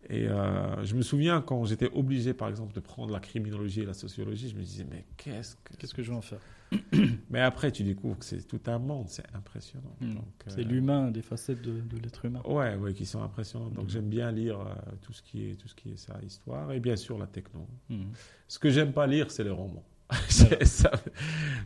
Et 0.09 0.27
euh, 0.27 0.83
je 0.85 0.95
me 0.95 1.01
souviens 1.01 1.41
quand 1.41 1.65
j'étais 1.65 1.89
obligé, 1.91 2.33
par 2.33 2.47
exemple, 2.47 2.73
de 2.73 2.79
prendre 2.79 3.11
la 3.11 3.19
criminologie 3.19 3.81
et 3.81 3.85
la 3.85 3.93
sociologie, 3.93 4.49
je 4.49 4.55
me 4.55 4.61
disais, 4.61 4.85
mais 4.89 5.05
qu'est-ce 5.17 5.55
que... 5.57 5.75
Qu'est-ce 5.75 5.93
que 5.93 6.01
je 6.01 6.11
vais 6.11 6.17
en 6.17 6.21
faire? 6.21 6.39
Mais 7.29 7.41
après, 7.41 7.71
tu 7.71 7.83
découvres 7.83 8.17
que 8.17 8.25
c'est 8.25 8.43
tout 8.43 8.61
un 8.67 8.79
monde, 8.79 9.07
c'est 9.09 9.25
impressionnant. 9.33 9.95
Hmm. 9.99 10.19
C'est 10.47 10.61
euh, 10.61 10.63
l'humain, 10.63 11.11
des 11.11 11.21
facettes 11.21 11.61
de, 11.61 11.97
l'être 11.97 12.25
humain. 12.25 12.41
Ouais, 12.45 12.75
ouais, 12.75 12.93
qui 12.93 13.05
sont 13.05 13.21
impressionnantes. 13.21 13.73
Donc 13.73 13.85
hmm. 13.85 13.89
j'aime 13.89 14.09
bien 14.09 14.31
lire 14.31 14.59
euh, 14.59 14.73
tout, 15.01 15.11
ce 15.11 15.21
qui 15.21 15.49
est, 15.49 15.55
tout 15.55 15.67
ce 15.67 15.75
qui 15.75 15.91
est 15.91 15.97
ça, 15.97 16.17
histoire, 16.23 16.71
et 16.71 16.79
bien 16.79 16.95
sûr 16.95 17.17
la 17.17 17.27
techno. 17.27 17.67
Hmm. 17.89 18.11
Ce 18.47 18.59
que 18.59 18.69
j'aime 18.69 18.93
pas 18.93 19.07
lire, 19.07 19.31
c'est 19.31 19.43
les 19.43 19.49
romans. 19.49 19.83
ça, 20.29 20.91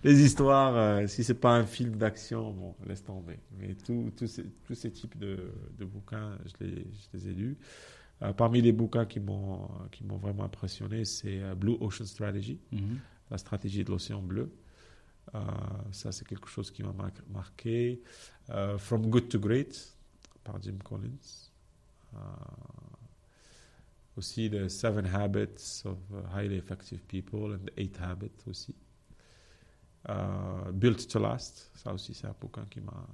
les 0.03 0.21
histoires, 0.21 0.75
euh, 0.75 1.07
si 1.07 1.23
c'est 1.23 1.33
pas 1.39 1.55
un 1.55 1.65
film 1.65 1.95
d'action, 1.95 2.51
bon, 2.51 2.75
laisse 2.85 3.03
tomber. 3.03 3.39
Mais 3.57 3.75
tous 3.75 4.27
ces, 4.27 4.43
tous 4.65 4.75
ces 4.75 4.91
types 4.91 5.17
de, 5.17 5.53
de 5.77 5.85
bouquins, 5.85 6.37
je 6.45 6.65
les, 6.65 6.75
je 6.75 7.17
les, 7.17 7.29
ai 7.29 7.33
lus. 7.33 7.57
Euh, 8.21 8.33
parmi 8.33 8.61
les 8.61 8.71
bouquins 8.71 9.05
qui 9.05 9.19
m'ont 9.19 9.67
vraiment 10.21 10.43
impressionné, 10.43 11.05
c'est 11.05 11.41
euh, 11.41 11.55
Blue 11.55 11.77
Ocean 11.79 12.05
Strategy, 12.05 12.59
mhm. 12.71 12.99
la 13.31 13.37
stratégie 13.37 13.83
de 13.83 13.91
l'océan 13.91 14.21
bleu. 14.21 14.51
Euh, 15.35 15.39
ça, 15.91 16.11
c'est 16.11 16.27
quelque 16.27 16.49
chose 16.49 16.69
qui 16.69 16.83
m'a 16.83 16.93
marqué. 17.29 18.01
From 18.77 19.09
Good 19.09 19.29
to 19.29 19.39
Great 19.39 19.95
par 20.43 20.61
Jim 20.61 20.77
Collins. 20.83 21.49
Euh, 24.15 24.19
aussi, 24.19 24.49
The 24.49 24.67
Seven 24.67 25.05
Habits 25.05 25.83
of 25.85 25.97
Highly 26.33 26.57
Effective 26.57 27.01
People 27.07 27.53
and 27.53 27.65
The 27.65 27.71
Eight 27.77 27.99
Habits 27.99 28.47
aussi. 28.47 28.75
Built 30.73 31.07
to 31.07 31.19
Last, 31.19 31.71
ça 31.75 31.93
aussi, 31.93 32.13
c'est 32.13 32.27
un 32.27 32.35
bouquin 32.39 32.65
qui 32.69 32.81
m'a 32.81 33.07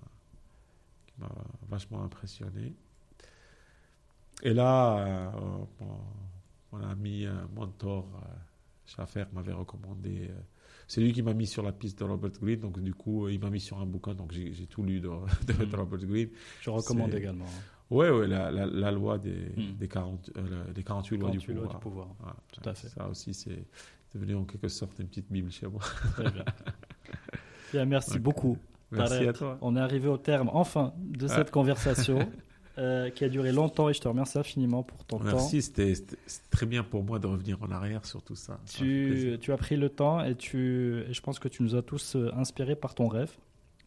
vachement 1.70 2.04
impressionné. 2.04 2.74
Et 4.42 4.54
là, 4.54 5.32
mon, 6.72 6.82
ami 6.82 7.28
mentor, 7.54 8.10
Schaffer, 8.86 9.26
m'avait 9.34 9.54
recommandé 9.54 10.32
c'est 10.90 11.02
lui 11.02 11.14
qui 11.14 11.22
m'a 11.22 11.36
mis 11.36 11.46
sur 11.46 11.62
la 11.62 11.72
piste 11.72 12.00
de 12.00 12.04
Robert 12.04 12.32
Greene. 12.42 12.62
Donc, 12.62 12.80
du 12.80 12.96
coup, 12.96 13.30
il 13.30 13.40
m'a 13.40 13.52
mis 13.52 13.60
sur 13.60 13.78
un 13.78 13.86
bouquin. 13.86 14.16
Donc, 14.16 14.32
j'ai 14.32 14.66
tout 14.66 14.82
lu 14.82 15.00
de, 15.00 15.08
mm. 15.08 15.76
Robert 15.76 16.00
Greene. 16.00 16.30
Je 16.62 16.72
recommande 16.72 17.14
également. 17.14 17.46
Hein. 17.46 17.79
Oui, 17.92 18.08
ouais, 18.08 18.28
la, 18.28 18.52
la, 18.52 18.92
loi 18.92 19.18
des, 19.18 19.52
mm. 19.56 19.78
des, 19.80 19.88
40, 19.88 20.32
euh, 20.38 20.72
des 20.74 20.84
48 20.84 21.18
lois 21.18 21.32
du 21.32 21.40
pouvoir. 21.40 21.70
du 21.70 21.78
pouvoir. 21.78 22.08
tout 22.52 22.70
à 22.70 22.74
fait. 22.74 22.90
Ça 22.90 23.08
aussi, 23.08 23.34
c'est 23.34 23.66
devenu 24.14 24.36
en 24.36 24.46
quelque 24.46 24.68
sorte 24.68 25.00
une 25.00 25.08
petite 25.08 25.32
Bible 25.32 25.52
chez 25.52 25.68
moi. 25.68 25.82
Très 26.14 26.30
bien. 26.30 27.86
merci 27.86 28.20
beaucoup. 28.20 28.58
Merci 28.92 29.28
à 29.28 29.34
toi. 29.34 29.58
On 29.62 29.76
est 29.76 29.80
arrivé 29.80 30.08
au 30.08 30.18
terme, 30.18 30.50
enfin, 30.54 30.94
de 30.98 31.26
ah. 31.26 31.36
cette 31.36 31.52
conversation. 31.52 32.30
Euh, 32.78 33.10
qui 33.10 33.26
a 33.26 33.30
duré 33.30 33.52
longtemps 33.52 33.90
et 33.90 33.94
je 33.94 34.00
te 34.00 34.08
remercie 34.08 34.38
infiniment 34.38 34.84
pour 34.84 35.04
ton 35.04 35.18
temps. 35.18 35.26
Merci, 35.26 35.62
c'était 35.62 35.96
très 36.50 36.66
bien 36.66 36.82
pour 36.82 37.04
moi 37.04 37.20
de 37.20 37.28
revenir 37.28 37.62
en 37.62 37.72
arrière 37.72 38.06
sur 38.06 38.24
tout 38.24 38.36
ça. 38.36 38.58
Tu, 38.74 39.38
tu 39.42 39.52
as 39.52 39.58
pris 39.58 39.76
le 39.76 39.90
temps 39.90 40.24
et, 40.24 40.34
tu, 40.36 41.04
et 41.10 41.14
je 41.14 41.20
pense 41.20 41.40
que 41.40 41.50
tu 41.50 41.62
nous 41.62 41.76
as 41.76 41.82
tous 41.82 42.16
euh, 42.16 42.32
inspirés 42.38 42.78
par 42.78 42.96
ton 42.96 43.10
rêve. 43.10 43.36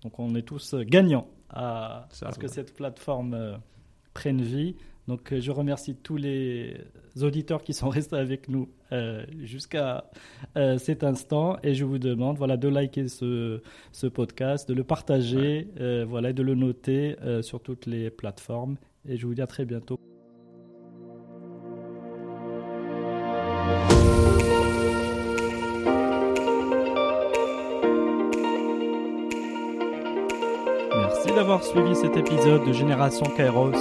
Donc 0.03 0.19
on 0.19 0.35
est 0.35 0.43
tous 0.43 0.74
euh, 0.74 0.83
gagnants 0.85 1.27
à, 1.49 2.07
ce 2.11 2.39
que 2.39 2.49
cette 2.49 2.74
plateforme 2.74 3.59
prenne 4.15 4.43
vie. 4.43 4.77
Donc 5.09 5.35
je 5.37 5.51
remercie 5.51 5.97
tous 5.97 6.17
les 6.17 6.77
auditeurs 7.21 7.63
qui 7.63 7.75
sont 7.75 7.89
restés 7.91 8.17
avec 8.17 8.49
nous 8.49 8.69
euh, 8.93 9.25
jusqu'à 9.43 10.05
euh, 10.57 10.79
cet 10.79 11.05
instant 11.05 11.57
et 11.63 11.75
je 11.75 11.85
vous 11.85 11.99
demande 11.99 12.39
voilà, 12.39 12.57
de 12.57 12.69
liker 12.69 13.09
ce, 13.09 13.61
ce 13.91 14.07
podcast, 14.07 14.69
de 14.69 14.75
le 14.75 14.85
partager, 14.85 15.69
euh, 15.81 16.05
voilà, 16.09 16.33
de 16.33 16.43
le 16.43 16.55
noter 16.55 17.17
sur 17.43 17.61
toutes 17.61 17.87
les 17.87 18.11
plateformes 18.11 18.77
et 19.09 19.17
je 19.17 19.27
vous 19.27 19.35
dis 19.35 19.43
à 19.43 19.47
très 19.47 19.65
bientôt. 19.65 19.99
Suivi 31.61 31.95
cet 31.95 32.16
épisode 32.16 32.65
de 32.66 32.73
Génération 32.73 33.27
Kairos. 33.37 33.73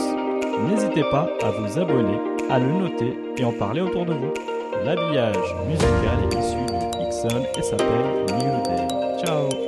N'hésitez 0.67 1.03
pas 1.03 1.29
à 1.41 1.51
vous 1.51 1.79
abonner, 1.79 2.19
à 2.49 2.59
le 2.59 2.67
noter 2.67 3.17
et 3.37 3.45
en 3.45 3.53
parler 3.53 3.81
autour 3.81 4.05
de 4.05 4.13
vous. 4.13 4.33
L'habillage 4.83 5.55
musical 5.67 6.19
est 6.23 6.37
issu 6.37 6.57
du 6.57 7.05
Dixon 7.05 7.45
et 7.57 7.61
s'appelle 7.61 8.25
New 8.39 8.63
Day. 8.63 9.23
Ciao 9.23 9.60